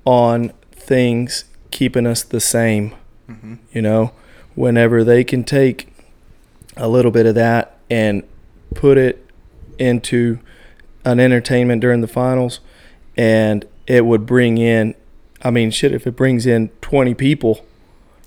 on 0.04 0.52
things 0.72 1.44
keeping 1.70 2.06
us 2.06 2.22
the 2.22 2.40
same. 2.40 2.94
Mm-hmm. 3.28 3.54
You 3.72 3.82
know, 3.82 4.12
whenever 4.54 5.04
they 5.04 5.22
can 5.22 5.44
take 5.44 5.88
a 6.76 6.88
little 6.88 7.10
bit 7.10 7.26
of 7.26 7.34
that 7.34 7.78
and 7.90 8.22
put 8.74 8.98
it 8.98 9.24
into 9.78 10.38
an 11.04 11.20
entertainment 11.20 11.80
during 11.80 12.00
the 12.00 12.08
finals, 12.08 12.60
and 13.16 13.64
it 13.86 14.04
would 14.06 14.26
bring 14.26 14.58
in. 14.58 14.94
I 15.42 15.50
mean, 15.50 15.70
shit, 15.70 15.92
if 15.92 16.06
it 16.06 16.12
brings 16.16 16.46
in 16.46 16.68
20 16.80 17.14
people, 17.14 17.64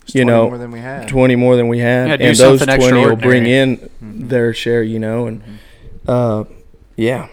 It's 0.03 0.15
you 0.15 0.23
20 0.23 0.25
know, 0.37 0.47
more 0.49 0.57
than 0.57 0.71
we 0.71 0.79
had. 0.79 1.07
20 1.07 1.35
more 1.35 1.55
than 1.55 1.67
we 1.67 1.79
had, 1.79 2.07
Yeah, 2.09 2.17
do 2.17 2.23
and 2.25 2.37
those 2.37 2.59
something 2.59 2.77
20 2.77 3.05
will 3.05 3.15
bring 3.15 3.45
in 3.45 3.77
Mhm. 4.03 4.29
their 4.29 4.53
share, 4.53 4.83
you 4.83 4.99
know, 4.99 5.27
and 5.27 5.41
uh, 6.07 6.43
yeah, 6.97 7.27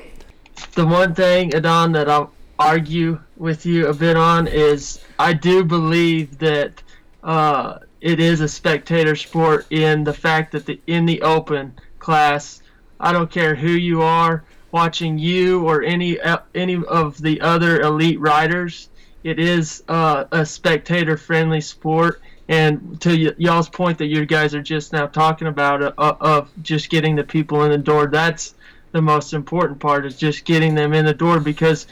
the 0.74 0.86
one 0.86 1.14
thing, 1.14 1.54
Adan, 1.54 1.92
that 1.92 2.08
I'll 2.08 2.32
argue 2.58 3.18
with 3.36 3.66
you 3.66 3.88
a 3.88 3.94
bit 3.94 4.16
on 4.16 4.46
is 4.46 5.00
I 5.18 5.32
do 5.32 5.64
believe 5.64 6.38
that 6.38 6.80
uh, 7.24 7.78
it 8.00 8.18
is 8.20 8.40
a 8.40 8.48
spectator 8.48 9.14
sport 9.16 9.66
in 9.70 10.04
the 10.04 10.12
fact 10.12 10.52
that 10.52 10.66
the 10.66 10.80
in 10.86 11.06
the 11.06 11.20
open 11.22 11.72
class, 11.98 12.62
I 13.00 13.12
don't 13.12 13.30
care 13.30 13.54
who 13.54 13.70
you 13.72 14.00
are 14.02 14.42
watching 14.72 15.18
you 15.18 15.66
or 15.68 15.82
any 15.82 16.20
uh, 16.20 16.38
any 16.54 16.82
of 16.84 17.20
the 17.20 17.40
other 17.40 17.80
elite 17.80 18.18
riders. 18.18 18.88
It 19.22 19.38
is 19.38 19.84
uh, 19.88 20.24
a 20.32 20.44
spectator 20.44 21.16
friendly 21.16 21.60
sport. 21.60 22.20
And 22.48 23.00
to 23.02 23.10
y- 23.10 23.34
y'all's 23.38 23.68
point 23.68 23.98
that 23.98 24.06
you 24.06 24.26
guys 24.26 24.54
are 24.54 24.62
just 24.62 24.92
now 24.92 25.06
talking 25.06 25.46
about 25.46 25.82
uh, 25.82 25.92
uh, 25.96 26.16
of 26.20 26.50
just 26.62 26.90
getting 26.90 27.14
the 27.14 27.22
people 27.22 27.62
in 27.62 27.70
the 27.70 27.78
door, 27.78 28.08
that's 28.08 28.54
the 28.90 29.00
most 29.00 29.32
important 29.32 29.78
part 29.78 30.04
is 30.04 30.16
just 30.16 30.44
getting 30.44 30.74
them 30.74 30.92
in 30.92 31.04
the 31.04 31.14
door 31.14 31.38
because 31.38 31.86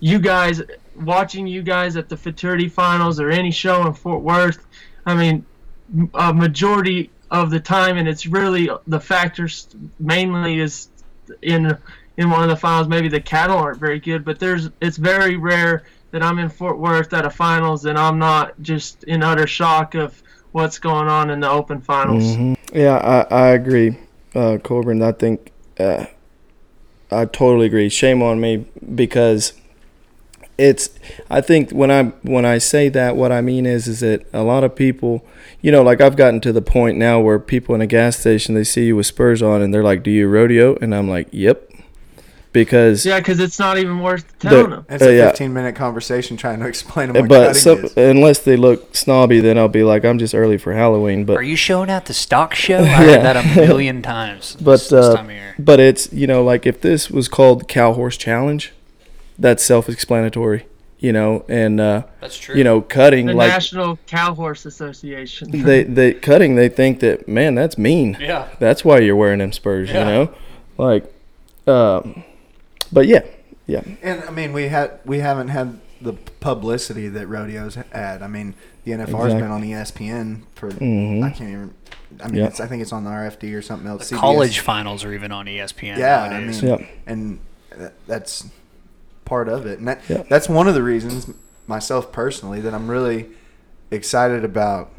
you 0.00 0.18
guys 0.18 0.62
watching 0.96 1.46
you 1.46 1.62
guys 1.62 1.96
at 1.96 2.08
the 2.08 2.16
futurity 2.16 2.68
finals 2.68 3.20
or 3.20 3.30
any 3.30 3.50
show 3.50 3.86
in 3.86 3.94
Fort 3.94 4.22
Worth, 4.22 4.66
I 5.06 5.14
mean, 5.14 5.46
a 6.14 6.32
majority 6.32 7.10
of 7.30 7.50
the 7.50 7.60
time, 7.60 7.96
and 7.96 8.08
it's 8.08 8.26
really 8.26 8.68
the 8.86 9.00
factors 9.00 9.68
mainly 9.98 10.58
is 10.58 10.88
in 11.40 11.76
in 12.16 12.30
one 12.30 12.42
of 12.42 12.48
the 12.48 12.56
finals. 12.56 12.88
Maybe 12.88 13.08
the 13.08 13.20
cattle 13.20 13.58
aren't 13.58 13.78
very 13.78 14.00
good, 14.00 14.24
but 14.24 14.38
there's 14.38 14.70
it's 14.80 14.96
very 14.96 15.36
rare 15.36 15.84
that 16.10 16.22
I'm 16.22 16.38
in 16.38 16.48
Fort 16.48 16.78
Worth 16.78 17.12
at 17.14 17.24
a 17.24 17.30
finals 17.30 17.86
and 17.86 17.98
I'm 17.98 18.18
not 18.18 18.60
just 18.60 19.04
in 19.04 19.22
utter 19.22 19.46
shock 19.46 19.94
of 19.94 20.22
what's 20.52 20.78
going 20.78 21.08
on 21.08 21.30
in 21.30 21.40
the 21.40 21.48
open 21.48 21.80
finals. 21.80 22.36
Mhm. 22.36 22.56
yeah, 22.72 22.96
I, 23.30 23.34
I 23.34 23.48
agree, 23.48 23.96
uh, 24.34 24.58
Corbin. 24.62 25.02
I 25.02 25.12
think 25.12 25.50
uh, 25.80 26.04
I 27.10 27.24
totally 27.24 27.66
agree. 27.66 27.88
Shame 27.88 28.22
on 28.22 28.40
me 28.40 28.66
because 28.94 29.54
it's. 30.58 30.90
I 31.30 31.40
think 31.40 31.70
when 31.70 31.90
I 31.90 32.04
when 32.22 32.44
I 32.44 32.58
say 32.58 32.90
that, 32.90 33.16
what 33.16 33.32
I 33.32 33.40
mean 33.40 33.64
is 33.64 33.88
is 33.88 34.00
that 34.00 34.26
a 34.34 34.42
lot 34.42 34.64
of 34.64 34.76
people, 34.76 35.24
you 35.62 35.72
know, 35.72 35.82
like 35.82 36.02
I've 36.02 36.16
gotten 36.16 36.40
to 36.42 36.52
the 36.52 36.62
point 36.62 36.98
now 36.98 37.20
where 37.20 37.38
people 37.38 37.74
in 37.74 37.80
a 37.80 37.86
gas 37.86 38.18
station 38.18 38.54
they 38.54 38.64
see 38.64 38.86
you 38.86 38.96
with 38.96 39.06
spurs 39.06 39.40
on 39.40 39.62
and 39.62 39.72
they're 39.72 39.82
like, 39.82 40.02
"Do 40.02 40.10
you 40.10 40.28
rodeo?" 40.28 40.76
And 40.82 40.94
I'm 40.94 41.08
like, 41.08 41.28
"Yep," 41.30 41.71
because 42.52 43.04
Yeah, 43.06 43.18
because 43.18 43.40
it's 43.40 43.58
not 43.58 43.78
even 43.78 44.00
worth 44.00 44.24
telling 44.38 44.70
them. 44.70 44.86
It's 44.88 45.02
Uh, 45.02 45.08
a 45.08 45.16
yeah. 45.16 45.28
15 45.28 45.52
minute 45.52 45.74
conversation 45.74 46.36
trying 46.36 46.60
to 46.60 46.66
explain 46.66 47.08
to 47.08 47.12
them 47.14 47.26
but 47.28 47.48
cutting 47.48 47.54
some, 47.60 47.84
is. 47.84 47.96
unless 47.96 48.38
they 48.40 48.56
look 48.56 48.94
snobby, 48.94 49.40
then 49.40 49.56
I'll 49.58 49.68
be 49.68 49.82
like, 49.82 50.04
"I'm 50.04 50.18
just 50.18 50.34
early 50.34 50.58
for 50.58 50.72
Halloween." 50.74 51.24
But 51.24 51.36
Are 51.38 51.42
you 51.42 51.56
showing 51.56 51.90
at 51.90 52.06
the 52.06 52.14
stock 52.14 52.54
show? 52.54 52.78
I 52.78 52.80
Yeah. 52.82 52.96
heard 52.96 53.22
that 53.24 53.36
a 53.36 53.56
million 53.66 54.02
times. 54.02 54.56
But, 54.60 54.72
this, 54.72 54.88
this 54.88 55.06
uh, 55.06 55.16
time 55.16 55.26
of 55.26 55.32
year. 55.32 55.54
But 55.58 55.80
it's 55.80 56.12
you 56.12 56.26
know 56.26 56.42
like 56.44 56.66
if 56.66 56.80
this 56.80 57.10
was 57.10 57.28
called 57.28 57.68
Cow 57.68 57.92
Horse 57.94 58.16
Challenge, 58.16 58.72
that's 59.38 59.62
self-explanatory, 59.64 60.66
you 60.98 61.12
know, 61.12 61.44
and 61.48 61.80
uh, 61.80 62.02
That's 62.20 62.36
true. 62.38 62.54
you 62.56 62.64
know 62.64 62.80
cutting 62.80 63.26
The 63.26 63.34
like 63.34 63.50
National 63.50 63.98
Cow 64.06 64.34
Horse 64.34 64.66
Association. 64.66 65.50
they 65.62 65.82
they 65.84 66.12
cutting 66.14 66.54
they 66.56 66.68
think 66.68 67.00
that 67.00 67.26
man 67.26 67.54
that's 67.54 67.78
mean. 67.78 68.16
yeah. 68.20 68.48
That's 68.58 68.84
why 68.84 68.98
you're 68.98 69.16
wearing 69.16 69.38
them 69.38 69.52
spurs, 69.52 69.90
Yeah. 69.90 69.98
you 69.98 70.04
know, 70.04 70.30
like, 70.78 71.04
um, 71.66 72.24
but 72.92 73.06
yeah, 73.06 73.22
yeah, 73.66 73.82
And 74.02 74.22
I 74.24 74.30
mean, 74.30 74.52
we 74.52 74.68
had 74.68 74.98
we 75.04 75.18
haven't 75.20 75.48
had 75.48 75.78
the 76.00 76.14
publicity 76.40 77.08
that 77.08 77.26
rodeos 77.28 77.76
had. 77.92 78.22
I 78.22 78.26
mean, 78.26 78.54
the 78.84 78.92
NFR's 78.92 79.32
Exactly. 79.34 79.40
been 79.42 79.50
on 79.50 79.62
ESPN 79.62 80.42
for 80.54 80.70
Mhm. 80.70 81.22
I 81.22 81.30
can't 81.30 81.50
even. 81.50 81.74
I 82.22 82.26
mean, 82.28 82.40
Yeah. 82.40 82.46
it's, 82.48 82.60
I 82.60 82.66
think 82.66 82.82
it's 82.82 82.92
on 82.92 83.04
the 83.04 83.10
RFD 83.10 83.54
or 83.54 83.62
something 83.62 83.86
else. 83.88 84.08
The 84.10 84.16
CBS. 84.16 84.20
college 84.20 84.58
finals 84.58 85.04
are 85.04 85.14
even 85.14 85.32
on 85.32 85.46
ESPN 85.46 85.96
Yeah, 85.98 86.22
I 86.24 86.40
mean, 86.40 86.52
Yep. 86.52 86.80
and 87.06 87.38
that, 87.78 87.94
that's 88.06 88.46
part 89.24 89.48
of 89.48 89.64
it. 89.64 89.78
And 89.78 89.88
that, 89.88 90.00
Yep. 90.08 90.28
that's 90.28 90.48
one 90.48 90.68
of 90.68 90.74
the 90.74 90.82
reasons, 90.82 91.30
myself 91.66 92.12
personally, 92.12 92.60
that 92.60 92.74
I'm 92.74 92.88
really 92.88 93.28
excited 93.90 94.44
about 94.44 94.90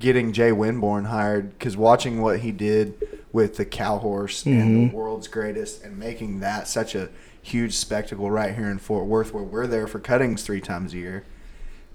getting 0.00 0.32
Jay 0.32 0.50
Winborn 0.50 1.06
hired 1.06 1.56
because 1.58 1.76
watching 1.76 2.20
what 2.20 2.40
he 2.40 2.50
did 2.50 2.94
with 3.34 3.56
the 3.56 3.64
cow 3.64 3.98
horse 3.98 4.46
and 4.46 4.54
Mhm. 4.76 4.90
the 4.90 4.96
world's 4.96 5.26
greatest 5.26 5.84
and 5.84 5.98
making 5.98 6.38
that 6.38 6.68
such 6.68 6.94
a 6.94 7.08
huge 7.42 7.74
spectacle 7.74 8.30
right 8.30 8.54
here 8.54 8.70
in 8.70 8.78
Fort 8.78 9.06
Worth 9.06 9.34
where 9.34 9.42
we're 9.42 9.66
there 9.66 9.88
for 9.88 9.98
cuttings 9.98 10.42
three 10.44 10.60
times 10.60 10.94
a 10.94 10.98
year. 10.98 11.24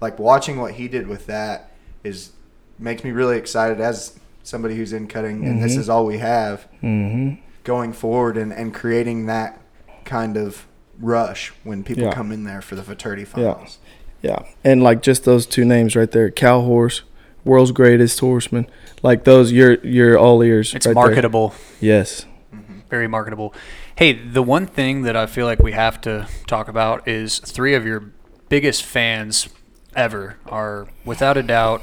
Like 0.02 0.18
watching 0.18 0.60
what 0.60 0.72
he 0.74 0.86
did 0.86 1.08
with 1.08 1.26
that 1.26 1.70
is 2.04 2.32
makes 2.78 3.02
me 3.02 3.10
really 3.10 3.38
excited 3.38 3.80
as 3.80 4.12
somebody 4.42 4.76
who's 4.76 4.92
in 4.92 5.06
cutting 5.06 5.44
and 5.46 5.62
this 5.62 5.76
Mhm. 5.76 5.78
is 5.78 5.88
all 5.88 6.04
we 6.06 6.18
have 6.18 6.66
hmm 6.82 7.32
going 7.64 7.92
forward 7.92 8.36
and, 8.38 8.52
and 8.52 8.72
creating 8.74 9.26
that 9.26 9.58
kind 10.04 10.36
of 10.36 10.66
rush 11.00 11.52
when 11.64 11.82
people 11.84 12.04
Yeah. 12.04 12.12
come 12.12 12.32
in 12.32 12.44
there 12.44 12.60
for 12.62 12.74
the 12.74 12.82
futurity 12.82 13.22
Yeah. 13.22 13.28
finals. 13.54 13.78
yeah, 14.22 14.42
and 14.62 14.82
like 14.82 15.00
just 15.02 15.24
those 15.24 15.46
two 15.46 15.64
names 15.64 15.96
right 15.96 16.10
there, 16.10 16.30
Cow 16.30 16.60
Horse, 16.60 17.00
world's 17.44 17.72
greatest 17.72 18.20
horseman, 18.20 18.66
like 19.02 19.24
those, 19.24 19.52
you're 19.52 19.74
you're 19.84 20.18
all 20.18 20.42
ears. 20.42 20.74
It's 20.74 20.86
right 20.86 20.94
there. 20.94 21.04
marketable. 21.04 21.54
Yes. 21.80 22.26
Mm-hmm. 22.54 22.80
Very 22.88 23.08
marketable. 23.08 23.54
Hey, 23.94 24.12
the 24.12 24.42
one 24.42 24.66
thing 24.66 25.02
that 25.02 25.16
I 25.16 25.26
feel 25.26 25.46
like 25.46 25.58
we 25.60 25.72
have 25.72 26.00
to 26.02 26.28
talk 26.46 26.68
about 26.68 27.06
is 27.06 27.38
three 27.38 27.74
of 27.74 27.84
your 27.84 28.12
biggest 28.48 28.82
fans 28.82 29.48
ever 29.94 30.38
are, 30.46 30.88
without 31.04 31.36
a 31.36 31.42
doubt, 31.42 31.82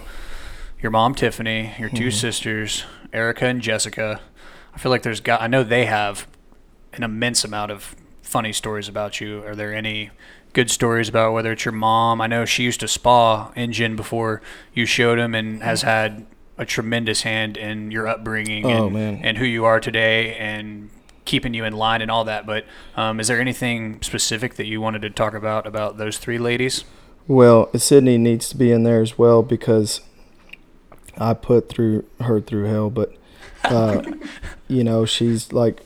your 0.81 0.91
mom 0.91 1.13
Tiffany, 1.15 1.73
your 1.77 1.89
2 1.89 1.95
mm-hmm. 1.95 2.09
sisters 2.09 2.85
Erica 3.13 3.45
and 3.45 3.61
Jessica. 3.61 4.21
I 4.73 4.79
feel 4.79 4.91
like 4.91 5.03
there's 5.03 5.21
got. 5.21 5.41
I 5.41 5.47
know 5.47 5.63
they 5.63 5.85
have 5.85 6.27
an 6.93 7.03
immense 7.03 7.43
amount 7.43 7.71
of 7.71 7.95
funny 8.21 8.53
stories 8.53 8.87
about 8.87 9.21
you. 9.21 9.43
Are 9.43 9.55
there 9.55 9.73
any 9.73 10.11
good 10.53 10.69
stories 10.71 11.09
about 11.09 11.33
whether 11.33 11.51
it's 11.51 11.65
your 11.65 11.73
mom? 11.73 12.21
I 12.21 12.27
know 12.27 12.45
she 12.45 12.63
used 12.63 12.79
to 12.81 12.87
spa 12.87 13.51
engine 13.55 13.95
before 13.95 14.41
you 14.73 14.85
showed 14.85 15.19
him 15.19 15.35
and 15.35 15.61
has 15.63 15.83
had 15.83 16.25
a 16.57 16.65
tremendous 16.65 17.21
hand 17.21 17.55
in 17.57 17.91
your 17.91 18.07
upbringing 18.07 18.65
Oh, 18.65 18.87
and, 18.87 19.23
and 19.23 19.37
who 19.37 19.45
you 19.45 19.65
are 19.65 19.79
today 19.79 20.35
and 20.35 20.89
keeping 21.25 21.53
you 21.53 21.63
in 21.63 21.73
line 21.73 22.01
and 22.01 22.09
all 22.09 22.23
that. 22.23 22.45
But 22.45 22.65
um, 22.95 23.19
is 23.19 23.27
there 23.27 23.39
anything 23.39 24.01
specific 24.01 24.55
that 24.55 24.65
you 24.65 24.81
wanted 24.81 25.03
to 25.03 25.09
talk 25.09 25.33
about 25.33 25.67
about 25.67 25.97
those 25.97 26.17
three 26.17 26.39
ladies? 26.39 26.83
Well, 27.27 27.69
Sydney 27.77 28.17
needs 28.17 28.49
to 28.49 28.57
be 28.57 28.71
in 28.71 28.83
there 28.83 29.01
as 29.01 29.17
well 29.17 29.43
because 29.43 30.01
I 31.17 31.33
put 31.33 31.69
through 31.69 32.05
her 32.21 32.39
through 32.39 32.65
hell. 32.65 32.89
But 32.89 33.13
uh, 33.63 34.01
you 34.67 34.83
know, 34.83 35.05
she's 35.05 35.51
like, 35.51 35.81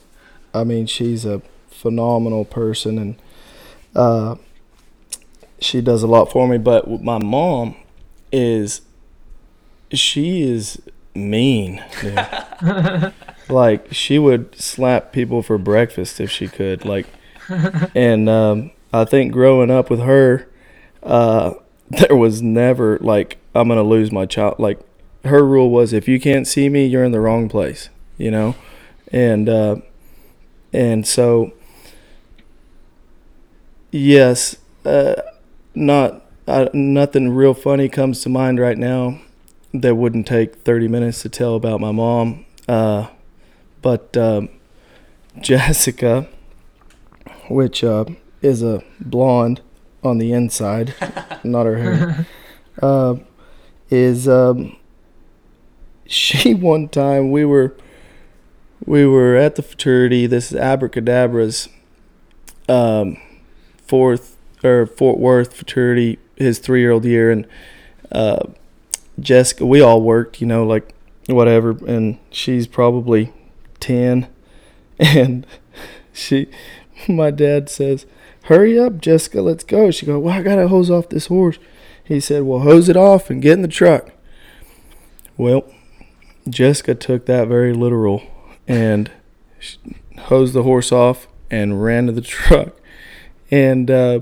I 0.53 0.63
mean, 0.63 0.85
she's 0.85 1.25
a 1.25 1.41
phenomenal 1.69 2.45
person, 2.45 2.97
and 2.99 3.15
uh, 3.95 4.35
she 5.61 5.81
does 5.81 6.03
a 6.03 6.07
lot 6.07 6.31
for 6.31 6.47
me. 6.47 6.57
But 6.57 7.01
my 7.01 7.17
mom 7.19 7.75
is, 8.31 8.81
she 9.91 10.41
is 10.41 10.81
mean. 11.15 11.83
like 13.49 13.93
she 13.93 14.19
would 14.19 14.59
slap 14.59 15.13
people 15.13 15.41
for 15.41 15.57
breakfast 15.57 16.19
if 16.19 16.29
she 16.29 16.47
could. 16.47 16.83
Like, 16.83 17.07
and 17.95 18.27
um, 18.27 18.71
I 18.91 19.05
think 19.05 19.31
growing 19.31 19.71
up 19.71 19.89
with 19.89 20.01
her 20.01 20.47
uh, 21.03 21.53
there 21.89 22.15
was 22.15 22.41
never 22.41 22.97
like 22.99 23.37
I'm 23.53 23.67
gonna 23.67 23.83
lose 23.83 24.11
my 24.11 24.25
child. 24.25 24.55
Like 24.59 24.79
her 25.23 25.45
rule 25.45 25.69
was, 25.69 25.93
if 25.93 26.07
you 26.07 26.19
can't 26.19 26.47
see 26.47 26.69
me, 26.69 26.85
you're 26.85 27.03
in 27.03 27.11
the 27.11 27.19
wrong 27.19 27.49
place. 27.49 27.89
You 28.17 28.31
know, 28.31 28.55
and 29.11 29.49
uh, 29.49 29.77
and 30.71 31.07
so 31.07 31.53
yes, 33.91 34.57
uh, 34.85 35.21
not 35.73 36.21
uh, 36.47 36.69
nothing 36.73 37.29
real 37.29 37.53
funny 37.53 37.87
comes 37.89 38.21
to 38.21 38.29
mind 38.29 38.59
right 38.59 38.77
now 38.77 39.19
that 39.73 39.95
wouldn't 39.95 40.27
take 40.27 40.55
30 40.55 40.87
minutes 40.87 41.21
to 41.21 41.29
tell 41.29 41.55
about 41.55 41.79
my 41.79 41.91
mom. 41.91 42.45
Uh, 42.67 43.07
but 43.81 44.15
um, 44.17 44.49
Jessica, 45.41 46.27
which 47.49 47.83
uh, 47.83 48.05
is 48.41 48.61
a 48.61 48.83
blonde 48.99 49.61
on 50.03 50.17
the 50.17 50.33
inside, 50.33 50.93
not 51.43 51.65
her 51.65 51.77
hair, 51.77 52.27
uh, 52.81 53.15
is 53.89 54.27
um, 54.27 54.75
she 56.05 56.53
one 56.53 56.89
time 56.89 57.31
we 57.31 57.45
were 57.45 57.75
we 58.85 59.05
were 59.05 59.35
at 59.35 59.55
the 59.55 59.61
futurity. 59.61 60.25
This 60.25 60.51
is 60.51 60.59
Abracadabra's 60.59 61.69
um, 62.67 63.17
fourth 63.85 64.37
or 64.63 64.85
Fort 64.85 65.17
Worth 65.17 65.53
futurity, 65.53 66.19
his 66.35 66.59
three 66.59 66.81
year 66.81 66.91
old 66.91 67.05
year, 67.05 67.31
and 67.31 67.47
uh, 68.11 68.47
Jessica. 69.19 69.65
We 69.65 69.81
all 69.81 70.01
worked, 70.01 70.41
you 70.41 70.47
know, 70.47 70.65
like 70.65 70.93
whatever, 71.27 71.71
and 71.87 72.17
she's 72.29 72.67
probably 72.67 73.33
ten, 73.79 74.27
and 74.99 75.45
she, 76.13 76.47
my 77.07 77.31
dad 77.31 77.69
says, 77.69 78.05
"Hurry 78.43 78.79
up, 78.79 78.99
Jessica, 78.99 79.41
let's 79.41 79.63
go." 79.63 79.91
She 79.91 80.05
goes, 80.05 80.21
"Well, 80.21 80.33
I 80.33 80.41
gotta 80.41 80.67
hose 80.67 80.89
off 80.89 81.09
this 81.09 81.27
horse." 81.27 81.59
He 82.03 82.19
said, 82.19 82.43
"Well, 82.43 82.59
hose 82.59 82.89
it 82.89 82.97
off 82.97 83.29
and 83.29 83.41
get 83.41 83.53
in 83.53 83.61
the 83.61 83.67
truck." 83.67 84.11
Well, 85.37 85.65
Jessica 86.49 86.95
took 86.95 87.25
that 87.25 87.47
very 87.47 87.73
literal 87.73 88.23
and 88.67 89.11
hosed 90.17 90.53
the 90.53 90.63
horse 90.63 90.91
off 90.91 91.27
and 91.49 91.83
ran 91.83 92.07
to 92.07 92.11
the 92.11 92.21
truck. 92.21 92.75
And 93.49 93.91
uh, 93.91 94.21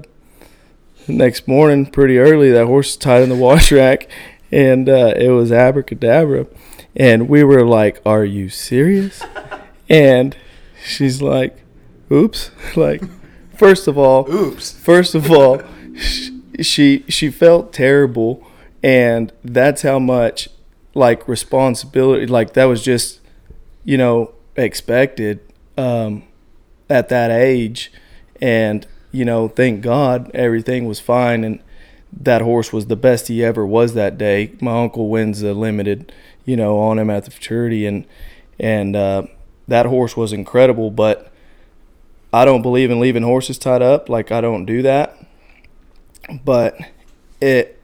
next 1.09 1.47
morning, 1.47 1.85
pretty 1.85 2.17
early, 2.17 2.51
that 2.51 2.65
horse 2.65 2.87
was 2.87 2.97
tied 2.97 3.23
in 3.23 3.29
the 3.29 3.35
wash 3.35 3.71
rack, 3.71 4.07
and 4.51 4.87
uh, 4.87 5.13
it 5.15 5.29
was 5.29 5.51
abracadabra. 5.51 6.47
And 6.95 7.29
we 7.29 7.43
were 7.43 7.65
like, 7.65 8.01
"Are 8.05 8.25
you 8.25 8.49
serious?" 8.49 9.23
And 9.89 10.35
she's 10.83 11.21
like, 11.21 11.57
"Oops!" 12.11 12.51
Like, 12.75 13.01
first 13.55 13.87
of 13.87 13.97
all, 13.97 14.29
Oops. 14.31 14.71
First 14.71 15.15
of 15.15 15.31
all, 15.31 15.61
she 16.61 17.03
she 17.07 17.29
felt 17.29 17.73
terrible, 17.73 18.45
and 18.83 19.31
that's 19.43 19.81
how 19.81 19.99
much 19.99 20.49
like 20.93 21.27
responsibility 21.27 22.25
like 22.25 22.53
that 22.53 22.65
was 22.65 22.83
just 22.83 23.19
you 23.85 23.97
know 23.97 24.33
expected 24.55 25.39
um, 25.77 26.23
at 26.89 27.09
that 27.09 27.31
age, 27.31 27.91
and 28.41 28.85
you 29.11 29.25
know 29.25 29.47
thank 29.47 29.81
God 29.81 30.29
everything 30.33 30.85
was 30.85 30.99
fine 30.99 31.43
and 31.43 31.59
that 32.11 32.41
horse 32.41 32.73
was 32.73 32.87
the 32.87 32.95
best 32.95 33.27
he 33.27 33.43
ever 33.43 33.65
was 33.65 33.93
that 33.93 34.17
day. 34.17 34.53
My 34.59 34.81
uncle 34.81 35.09
wins 35.09 35.41
the 35.41 35.53
limited, 35.53 36.11
you 36.45 36.57
know, 36.57 36.79
on 36.79 36.97
him 36.97 37.09
at 37.09 37.25
the 37.25 37.31
futurity, 37.31 37.85
and 37.85 38.05
and 38.59 38.95
uh, 38.95 39.23
that 39.67 39.85
horse 39.85 40.17
was 40.17 40.33
incredible. 40.33 40.89
But 40.89 41.31
I 42.33 42.45
don't 42.45 42.63
believe 42.63 42.89
in 42.89 42.99
leaving 42.99 43.23
horses 43.23 43.59
tied 43.59 43.83
up. 43.83 44.09
Like 44.09 44.31
I 44.31 44.41
don't 44.41 44.65
do 44.65 44.81
that. 44.81 45.17
But 46.43 46.77
it, 47.41 47.79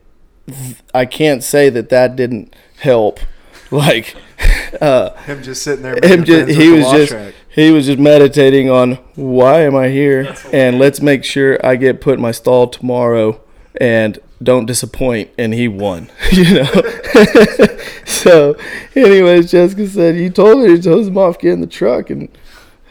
I 0.93 1.05
can't 1.05 1.43
say 1.43 1.69
that 1.69 1.89
that 1.89 2.15
didn't 2.15 2.55
help. 2.79 3.19
Like 3.71 4.15
uh, 4.81 5.15
Him 5.23 5.41
just 5.41 5.63
sitting 5.63 5.81
there. 5.81 5.97
him 6.01 6.23
just 6.23 6.49
he 6.51 6.69
was 6.69 6.85
just 6.91 7.11
rack. 7.11 7.34
He 7.55 7.71
was 7.71 7.85
just 7.85 7.99
meditating 7.99 8.69
on 8.69 8.95
why 9.15 9.61
am 9.61 9.77
I 9.77 9.87
here? 9.87 10.35
And 10.51 10.77
let's 10.77 11.01
make 11.01 11.23
sure 11.23 11.57
I 11.65 11.77
get 11.77 12.01
put 12.01 12.15
in 12.15 12.21
my 12.21 12.33
stall 12.33 12.67
tomorrow 12.67 13.39
and 13.79 14.19
don't 14.43 14.65
disappoint. 14.65 15.31
And 15.37 15.53
he 15.53 15.69
won 15.69 16.11
you 16.31 16.53
know? 16.55 16.71
So 18.05 18.57
anyways 18.95 19.51
Jessica 19.51 19.87
said 19.87 20.17
you 20.17 20.29
told 20.29 20.67
her 20.67 20.77
to 20.77 20.89
hose 20.89 21.07
him 21.07 21.17
off 21.17 21.39
get 21.39 21.53
in 21.53 21.61
the 21.61 21.67
truck 21.67 22.09
and 22.09 22.27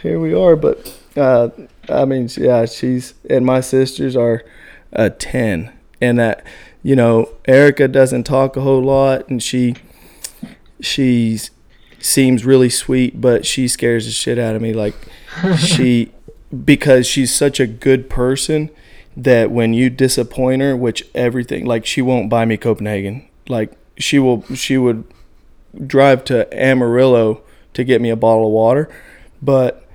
here 0.00 0.18
we 0.18 0.32
are. 0.32 0.56
But 0.56 0.98
uh, 1.14 1.50
I 1.88 2.06
mean 2.06 2.28
yeah 2.36 2.64
she's 2.64 3.12
and 3.28 3.44
my 3.44 3.60
sisters 3.60 4.16
are 4.16 4.44
a 4.92 5.10
10 5.10 5.72
and 6.00 6.18
that 6.18 6.42
you 6.82 6.96
know 6.96 7.30
Erica 7.46 7.86
doesn't 7.86 8.24
talk 8.24 8.56
a 8.56 8.62
whole 8.62 8.82
lot 8.82 9.28
and 9.28 9.42
she 9.42 9.74
she's 10.80 11.50
seems 12.04 12.44
really 12.44 12.68
sweet, 12.68 13.20
but 13.20 13.46
she 13.46 13.66
scares 13.66 14.04
the 14.04 14.12
shit 14.12 14.38
out 14.38 14.54
of 14.54 14.62
me. 14.62 14.72
Like 14.72 14.94
she, 15.56 16.12
because 16.64 17.06
she's 17.06 17.34
such 17.34 17.58
a 17.58 17.66
good 17.66 18.10
person 18.10 18.70
that 19.16 19.50
when 19.50 19.72
you 19.72 19.88
disappoint 19.90 20.60
her, 20.60 20.76
which 20.76 21.08
everything, 21.14 21.64
like 21.64 21.86
she 21.86 22.02
won't 22.02 22.28
buy 22.28 22.44
me 22.44 22.56
Copenhagen. 22.56 23.26
Like 23.48 23.72
she 23.96 24.18
will, 24.18 24.42
she 24.54 24.76
would 24.76 25.04
drive 25.86 26.24
to 26.24 26.46
Amarillo 26.52 27.42
to 27.72 27.84
get 27.84 28.00
me 28.00 28.10
a 28.10 28.16
bottle 28.16 28.46
of 28.46 28.52
water, 28.52 28.88
but 29.40 29.88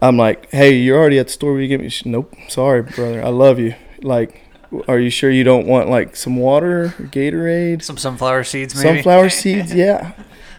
I'm 0.00 0.16
like, 0.16 0.50
hey, 0.50 0.74
you're 0.76 0.98
already 0.98 1.18
at 1.18 1.26
the 1.26 1.32
store. 1.32 1.52
Will 1.52 1.60
you 1.60 1.68
get 1.68 1.80
me? 1.80 1.88
She, 1.88 2.08
nope, 2.08 2.32
sorry, 2.48 2.82
brother. 2.82 3.22
I 3.22 3.28
love 3.28 3.58
you. 3.58 3.74
Like, 4.02 4.40
are 4.88 4.98
you 4.98 5.10
sure 5.10 5.30
you 5.30 5.44
don't 5.44 5.66
want 5.66 5.90
like 5.90 6.16
some 6.16 6.36
water, 6.36 6.94
Gatorade? 6.98 7.82
Some 7.82 7.98
sunflower 7.98 8.44
seeds, 8.44 8.74
maybe. 8.74 8.96
Sunflower 8.96 9.28
seeds, 9.30 9.74
yeah. 9.74 10.12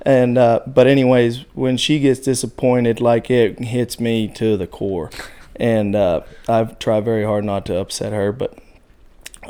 And 0.04 0.38
uh, 0.38 0.62
but 0.66 0.88
anyways, 0.88 1.46
when 1.54 1.78
she 1.78 2.00
gets 2.00 2.20
disappointed, 2.20 3.00
like 3.02 3.30
it 3.30 3.60
hits 3.60 4.00
me 4.00 4.28
to 4.30 4.58
the 4.58 4.68
core, 4.68 5.12
and 5.56 5.96
uh, 5.96 6.22
I've 6.50 6.80
tried 6.80 7.06
very 7.06 7.24
hard 7.24 7.44
not 7.46 7.66
to 7.68 7.78
upset 7.78 8.12
her, 8.12 8.32
but 8.32 8.58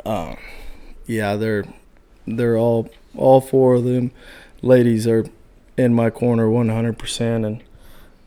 um, 0.04 0.36
yeah, 1.06 1.36
they're 1.36 1.64
they're 2.26 2.58
all 2.58 2.90
all 3.16 3.40
four 3.40 3.74
of 3.74 3.84
them 3.84 4.10
ladies 4.62 5.06
are 5.06 5.26
in 5.76 5.94
my 5.94 6.08
corner 6.08 6.46
100%, 6.48 7.46
and 7.46 7.62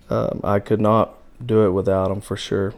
um, 0.10 0.42
I 0.44 0.60
could 0.60 0.82
not 0.82 1.16
do 1.44 1.66
it 1.66 1.72
without 1.72 2.10
them 2.10 2.22
for 2.22 2.38
sure. 2.38 2.74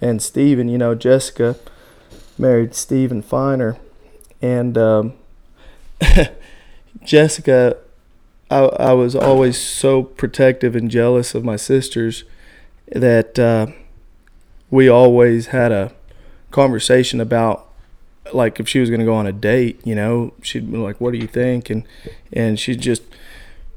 And 0.00 0.22
Steven, 0.22 0.68
you 0.68 0.78
know, 0.78 0.94
Jessica 0.94 1.56
married 2.38 2.74
Steven 2.74 3.20
Finer, 3.22 3.76
and 4.40 4.78
um, 4.78 5.12
Jessica, 7.04 7.76
I, 8.50 8.60
I 8.60 8.92
was 8.92 9.14
always 9.14 9.58
so 9.58 10.02
protective 10.02 10.74
and 10.74 10.90
jealous 10.90 11.34
of 11.34 11.44
my 11.44 11.56
sisters 11.56 12.24
that 12.86 13.38
uh, 13.38 13.68
we 14.70 14.88
always 14.88 15.48
had 15.48 15.72
a 15.72 15.92
conversation 16.50 17.20
about 17.20 17.66
like 18.32 18.60
if 18.60 18.68
she 18.68 18.80
was 18.80 18.90
going 18.90 19.00
to 19.00 19.06
go 19.06 19.14
on 19.14 19.26
a 19.26 19.32
date, 19.32 19.80
you 19.84 19.94
know, 19.94 20.32
she'd 20.42 20.70
be 20.70 20.76
like, 20.76 21.00
"What 21.00 21.12
do 21.12 21.18
you 21.18 21.26
think?" 21.26 21.70
and 21.70 21.84
and 22.32 22.58
she 22.58 22.76
just 22.76 23.02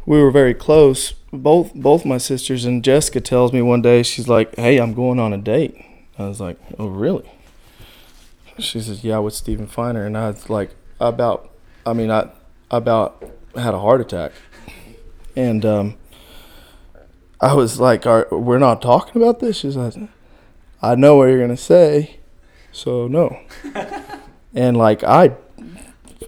we 0.05 0.21
were 0.21 0.31
very 0.31 0.53
close. 0.53 1.13
Both 1.31 1.73
both 1.73 2.05
my 2.05 2.17
sisters 2.17 2.65
and 2.65 2.83
Jessica 2.83 3.21
tells 3.21 3.53
me 3.53 3.61
one 3.61 3.81
day 3.81 4.03
she's 4.03 4.27
like, 4.27 4.55
"Hey, 4.55 4.77
I'm 4.77 4.93
going 4.93 5.19
on 5.19 5.33
a 5.33 5.37
date." 5.37 5.75
I 6.17 6.27
was 6.27 6.41
like, 6.41 6.57
"Oh, 6.77 6.87
really?" 6.87 7.29
She 8.59 8.81
says, 8.81 9.03
"Yeah, 9.03 9.19
with 9.19 9.33
Stephen 9.33 9.67
Finer," 9.67 10.05
and 10.05 10.17
I 10.17 10.31
was 10.31 10.49
like, 10.49 10.71
"About, 10.99 11.49
I 11.85 11.93
mean, 11.93 12.11
I 12.11 12.29
about 12.69 13.23
had 13.55 13.73
a 13.73 13.79
heart 13.79 14.01
attack," 14.01 14.33
and 15.35 15.65
um, 15.65 15.97
I 17.39 17.53
was 17.53 17.79
like, 17.79 18.05
Are, 18.05 18.27
"We're 18.31 18.59
not 18.59 18.81
talking 18.81 19.21
about 19.21 19.39
this." 19.39 19.57
She's 19.57 19.75
like, 19.75 19.93
"I 20.81 20.95
know 20.95 21.17
what 21.17 21.25
you're 21.25 21.41
gonna 21.41 21.57
say, 21.57 22.17
so 22.71 23.07
no." 23.07 23.39
and 24.53 24.77
like 24.77 25.03
I, 25.03 25.35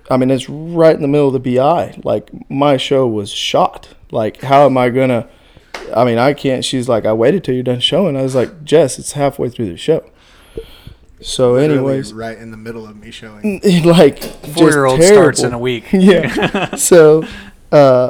I 0.09 0.17
mean, 0.17 0.31
it's 0.31 0.49
right 0.49 0.95
in 0.95 1.01
the 1.01 1.07
middle 1.07 1.33
of 1.33 1.43
the 1.43 1.55
BI. 1.55 1.99
Like 2.03 2.29
my 2.49 2.77
show 2.77 3.07
was 3.07 3.31
shot. 3.31 3.89
Like, 4.11 4.41
how 4.41 4.65
am 4.65 4.77
I 4.77 4.89
gonna? 4.89 5.27
I 5.95 6.05
mean, 6.05 6.17
I 6.17 6.33
can't. 6.33 6.63
She's 6.63 6.87
like, 6.87 7.05
I 7.05 7.13
waited 7.13 7.43
till 7.43 7.55
you're 7.55 7.63
done 7.63 7.79
showing. 7.79 8.15
I 8.15 8.21
was 8.21 8.35
like, 8.35 8.63
Jess, 8.63 8.99
it's 8.99 9.13
halfway 9.13 9.49
through 9.49 9.69
the 9.69 9.77
show. 9.77 10.09
So, 11.23 11.53
Literally 11.53 11.93
anyways, 11.93 12.13
right 12.13 12.37
in 12.37 12.51
the 12.51 12.57
middle 12.57 12.85
of 12.85 12.97
me 12.97 13.09
showing. 13.09 13.61
like 13.83 14.19
Four 14.19 14.69
year 14.69 14.85
old 14.85 14.99
just 14.99 15.13
starts 15.13 15.41
in 15.41 15.53
a 15.53 15.57
week. 15.57 15.85
yeah. 15.93 16.75
so, 16.75 17.23
uh, 17.71 18.09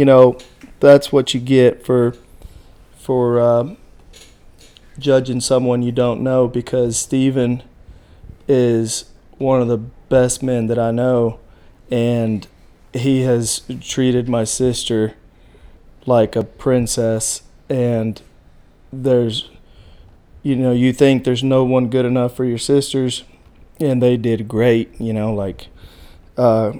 you 0.00 0.06
know, 0.06 0.38
that's 0.80 1.12
what 1.12 1.34
you 1.34 1.40
get 1.40 1.84
for 1.84 2.14
for 2.96 3.38
um, 3.38 3.76
judging 4.98 5.42
someone 5.42 5.82
you 5.82 5.92
don't 5.92 6.22
know 6.22 6.48
because 6.48 6.96
Steven 6.96 7.62
is 8.48 9.04
one 9.36 9.60
of 9.60 9.68
the 9.68 9.76
best 9.76 10.42
men 10.42 10.68
that 10.68 10.78
I 10.78 10.90
know, 10.90 11.38
and 11.90 12.46
he 12.94 13.24
has 13.24 13.60
treated 13.82 14.26
my 14.26 14.44
sister 14.44 15.16
like 16.06 16.34
a 16.34 16.44
princess. 16.44 17.42
And 17.68 18.22
there's, 18.90 19.50
you 20.42 20.56
know, 20.56 20.72
you 20.72 20.94
think 20.94 21.24
there's 21.24 21.44
no 21.44 21.62
one 21.62 21.90
good 21.90 22.06
enough 22.06 22.34
for 22.34 22.46
your 22.46 22.56
sisters, 22.56 23.24
and 23.78 24.02
they 24.02 24.16
did 24.16 24.48
great. 24.48 24.98
You 24.98 25.12
know, 25.12 25.34
like 25.34 25.68
uh, 26.38 26.72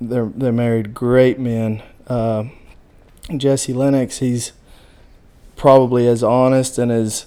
they're 0.00 0.32
they're 0.34 0.50
married 0.50 0.94
great 0.94 1.38
men. 1.38 1.80
Uh, 2.06 2.44
Jesse 3.36 3.72
Lennox, 3.72 4.18
he's 4.18 4.52
probably 5.56 6.06
as 6.06 6.22
honest 6.22 6.78
and 6.78 6.92
as 6.92 7.26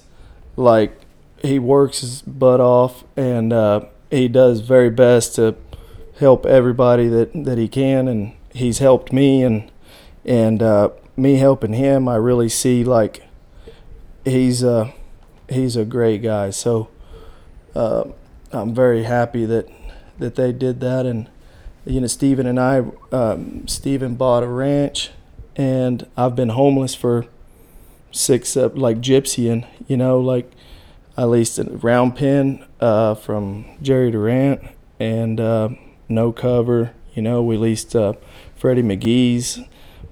like 0.56 0.98
he 1.42 1.58
works 1.58 2.00
his 2.00 2.22
butt 2.22 2.60
off 2.60 3.04
and 3.16 3.52
uh, 3.52 3.84
he 4.10 4.28
does 4.28 4.60
very 4.60 4.90
best 4.90 5.34
to 5.34 5.56
help 6.18 6.46
everybody 6.46 7.08
that, 7.08 7.32
that 7.44 7.58
he 7.58 7.68
can 7.68 8.08
and 8.08 8.32
he's 8.52 8.78
helped 8.78 9.12
me 9.12 9.42
and 9.42 9.70
and 10.24 10.62
uh, 10.62 10.90
me 11.16 11.36
helping 11.36 11.72
him 11.72 12.08
I 12.08 12.16
really 12.16 12.48
see 12.48 12.84
like 12.84 13.22
he's 14.24 14.62
uh 14.62 14.92
he's 15.50 15.76
a 15.76 15.84
great 15.84 16.22
guy. 16.22 16.50
So 16.50 16.88
uh, 17.74 18.04
I'm 18.52 18.74
very 18.74 19.02
happy 19.02 19.44
that 19.44 19.68
that 20.18 20.36
they 20.36 20.52
did 20.52 20.80
that. 20.80 21.06
And 21.06 21.28
you 21.84 22.00
know, 22.00 22.06
Stephen 22.06 22.46
and 22.46 22.60
I, 22.60 22.84
um, 23.12 23.66
Stephen 23.66 24.14
bought 24.14 24.42
a 24.42 24.48
ranch, 24.48 25.10
and 25.56 26.06
I've 26.16 26.36
been 26.36 26.50
homeless 26.50 26.94
for 26.94 27.26
six, 28.10 28.56
uh, 28.56 28.68
like 28.74 29.00
gypsying. 29.00 29.66
You 29.86 29.96
know, 29.96 30.18
like 30.18 30.50
at 31.16 31.28
least 31.28 31.58
a 31.58 31.64
round 31.64 32.16
pen 32.16 32.64
uh, 32.80 33.14
from 33.14 33.64
Jerry 33.82 34.10
Durant 34.10 34.62
and 34.98 35.40
uh, 35.40 35.70
no 36.08 36.32
cover. 36.32 36.92
You 37.14 37.22
know, 37.22 37.42
we 37.42 37.56
leased 37.56 37.96
uh, 37.96 38.14
Freddie 38.56 38.82
McGee's 38.82 39.60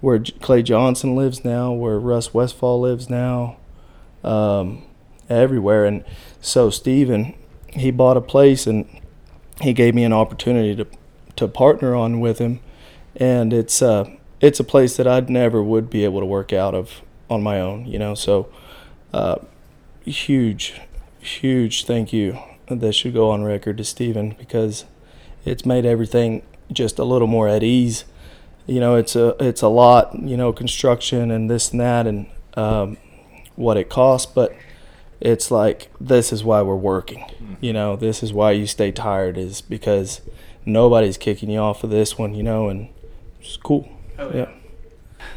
where 0.01 0.19
Clay 0.40 0.62
Johnson 0.62 1.16
lives 1.16 1.45
now, 1.45 1.73
where 1.73 1.99
Russ 1.99 2.32
Westfall 2.32 2.81
lives 2.81 3.11
now, 3.11 3.57
um, 4.23 4.82
everywhere. 5.28 5.85
And 5.85 6.05
so 6.40 6.70
Steven, 6.70 7.35
he 7.73 7.90
bought 7.90 8.16
a 8.16 8.20
place 8.20 8.66
and 8.66 8.89
he 9.61 9.73
gave 9.73 9.95
me 9.95 10.05
an 10.05 10.12
opportunity 10.12 10.77
to 10.77 10.86
to 11.39 11.48
partner 11.48 11.94
on 11.94 12.20
with 12.20 12.39
him, 12.39 12.60
and 13.16 13.52
it's 13.52 13.81
uh 13.81 14.10
it's 14.40 14.60
a 14.60 14.65
place 14.65 14.97
that 14.97 15.06
I'd 15.06 15.31
never 15.31 15.62
would 15.62 15.90
be 15.90 16.05
able 16.05 16.20
to 16.20 16.27
work 16.27 16.52
out 16.52 16.74
of 16.74 17.02
on 17.31 17.43
my 17.43 17.60
own. 17.60 17.86
You 17.86 17.98
know, 17.98 18.15
so 18.15 18.48
uh, 19.12 19.36
huge, 20.05 20.81
huge 21.20 21.85
thank 21.85 22.12
you 22.12 22.39
that 22.69 22.93
should 22.93 23.15
go 23.15 23.31
on 23.31 23.44
record 23.44 23.78
to 23.78 23.85
Steven 23.85 24.36
because 24.39 24.85
it's 25.44 25.65
made 25.65 25.86
everything 25.86 26.43
just 26.70 26.98
a 26.98 27.05
little 27.05 27.28
more 27.28 27.48
at 27.48 27.62
ease. 27.62 28.05
You 28.66 28.81
know, 28.81 28.97
it's 28.97 29.16
a 29.16 29.35
it's 29.40 29.62
a 29.62 29.69
lot. 29.69 30.19
You 30.19 30.36
know, 30.36 30.52
construction 30.52 31.31
and 31.31 31.51
this 31.51 31.70
and 31.70 31.81
that 31.81 32.06
and 32.06 32.27
um, 32.55 32.97
what 33.56 33.77
it 33.77 33.89
costs, 33.89 34.31
but 34.31 34.55
it's 35.20 35.51
like 35.51 35.90
this 36.01 36.32
is 36.32 36.44
why 36.44 36.62
we're 36.62 36.77
working. 36.77 37.24
You 37.60 37.73
know, 37.73 37.97
this 37.97 38.23
is 38.23 38.32
why 38.32 38.52
you 38.52 38.66
stay 38.66 38.93
tired 38.93 39.39
is 39.39 39.60
because 39.60 40.20
nobody's 40.69 41.16
kicking 41.16 41.51
you 41.51 41.59
off 41.59 41.82
of 41.82 41.90
this 41.90 42.19
one. 42.19 42.35
You 42.35 42.43
know, 42.43 42.69
and 42.69 42.89
it's 43.40 43.57
cool. 43.57 43.89
yeah. 44.19 44.51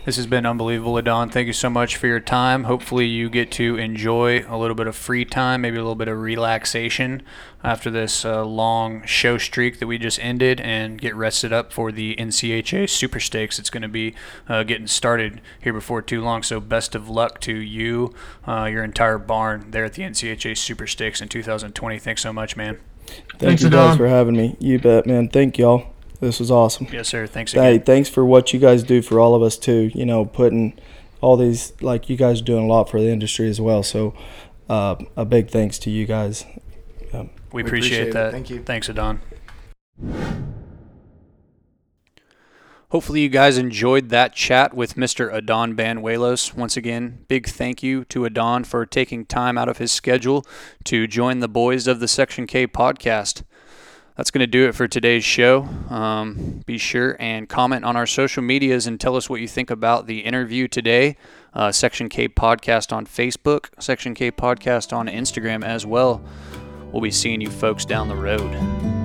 This 0.05 0.15
has 0.15 0.25
been 0.25 0.45
unbelievable, 0.45 0.97
Adan. 0.97 1.29
Thank 1.29 1.47
you 1.47 1.53
so 1.53 1.69
much 1.69 1.95
for 1.95 2.07
your 2.07 2.19
time. 2.19 2.63
Hopefully, 2.63 3.05
you 3.05 3.29
get 3.29 3.51
to 3.53 3.77
enjoy 3.77 4.43
a 4.47 4.57
little 4.57 4.75
bit 4.75 4.87
of 4.87 4.95
free 4.95 5.25
time, 5.25 5.61
maybe 5.61 5.77
a 5.77 5.81
little 5.81 5.95
bit 5.95 6.07
of 6.07 6.19
relaxation 6.19 7.21
after 7.63 7.91
this 7.91 8.25
uh, 8.25 8.43
long 8.43 9.05
show 9.05 9.37
streak 9.37 9.79
that 9.79 9.87
we 9.87 9.99
just 9.99 10.19
ended, 10.19 10.59
and 10.61 10.99
get 10.99 11.15
rested 11.15 11.53
up 11.53 11.71
for 11.71 11.91
the 11.91 12.15
NCHA 12.15 12.89
Super 12.89 13.19
Stakes. 13.19 13.59
It's 13.59 13.69
going 13.69 13.83
to 13.83 13.87
be 13.87 14.15
uh, 14.49 14.63
getting 14.63 14.87
started 14.87 15.39
here 15.59 15.73
before 15.73 16.01
too 16.01 16.21
long. 16.21 16.41
So, 16.41 16.59
best 16.59 16.95
of 16.95 17.07
luck 17.07 17.39
to 17.41 17.55
you, 17.55 18.13
uh, 18.47 18.65
your 18.65 18.83
entire 18.83 19.19
barn 19.19 19.69
there 19.69 19.85
at 19.85 19.93
the 19.93 20.03
NCHA 20.03 20.57
Super 20.57 20.87
Stakes 20.87 21.21
in 21.21 21.29
2020. 21.29 21.99
Thanks 21.99 22.21
so 22.21 22.33
much, 22.33 22.55
man. 22.55 22.79
Thank 23.07 23.39
Thanks, 23.39 23.63
you 23.63 23.69
guys 23.69 23.97
for 23.97 24.07
having 24.07 24.35
me. 24.35 24.55
You 24.59 24.79
bet, 24.79 25.05
man. 25.07 25.27
Thank 25.29 25.57
y'all. 25.57 25.87
This 26.19 26.39
was 26.39 26.51
awesome. 26.51 26.87
Yes, 26.91 27.07
sir. 27.07 27.25
Thanks 27.25 27.53
Hey, 27.53 27.79
thanks 27.79 28.07
for 28.07 28.23
what 28.23 28.53
you 28.53 28.59
guys 28.59 28.83
do 28.83 29.01
for 29.01 29.19
all 29.19 29.33
of 29.33 29.41
us 29.41 29.57
too. 29.57 29.89
You 29.95 30.05
know, 30.05 30.25
putting 30.25 30.79
all 31.19 31.35
these 31.37 31.73
like 31.81 32.09
you 32.09 32.15
guys 32.17 32.41
are 32.41 32.45
doing 32.45 32.65
a 32.65 32.67
lot 32.67 32.89
for 32.89 32.99
the 32.99 33.09
industry 33.09 33.49
as 33.49 33.59
well. 33.59 33.81
So, 33.81 34.13
uh, 34.69 34.95
a 35.17 35.25
big 35.25 35.49
thanks 35.49 35.79
to 35.79 35.89
you 35.89 36.05
guys. 36.05 36.45
We 37.11 37.19
We 37.51 37.61
appreciate, 37.63 37.63
appreciate 37.63 38.07
it. 38.09 38.13
that. 38.13 38.31
Thank 38.31 38.49
you. 38.49 38.61
Thanks, 38.61 38.87
Adan. 38.89 39.19
Hopefully, 42.91 43.21
you 43.21 43.29
guys 43.29 43.57
enjoyed 43.57 44.09
that 44.09 44.33
chat 44.33 44.73
with 44.73 44.95
Mr. 44.95 45.33
Adan 45.33 45.77
Banuelos. 45.77 46.53
Once 46.53 46.75
again, 46.75 47.23
big 47.29 47.47
thank 47.47 47.81
you 47.81 48.03
to 48.05 48.25
Adan 48.25 48.65
for 48.65 48.85
taking 48.85 49.25
time 49.25 49.57
out 49.57 49.69
of 49.69 49.77
his 49.77 49.93
schedule 49.93 50.45
to 50.83 51.07
join 51.07 51.39
the 51.39 51.47
boys 51.47 51.87
of 51.87 52.01
the 52.01 52.07
Section 52.09 52.45
K 52.45 52.67
podcast. 52.67 53.43
That's 54.17 54.29
going 54.29 54.41
to 54.41 54.47
do 54.47 54.67
it 54.67 54.75
for 54.75 54.89
today's 54.89 55.23
show. 55.23 55.63
Um, 55.89 56.63
be 56.65 56.77
sure 56.77 57.15
and 57.17 57.47
comment 57.47 57.85
on 57.85 57.95
our 57.95 58.05
social 58.05 58.43
medias 58.43 58.87
and 58.87 58.99
tell 58.99 59.15
us 59.15 59.29
what 59.29 59.39
you 59.39 59.47
think 59.47 59.69
about 59.69 60.05
the 60.05 60.19
interview 60.19 60.67
today. 60.67 61.15
Uh, 61.53 61.71
Section 61.71 62.09
K 62.09 62.27
Podcast 62.27 62.91
on 62.91 63.05
Facebook, 63.05 63.69
Section 63.79 64.13
K 64.13 64.31
Podcast 64.31 64.91
on 64.91 65.07
Instagram 65.07 65.63
as 65.63 65.85
well. 65.85 66.21
We'll 66.91 67.01
be 67.01 67.09
seeing 67.09 67.39
you 67.39 67.49
folks 67.49 67.85
down 67.85 68.09
the 68.09 68.15
road. 68.17 69.00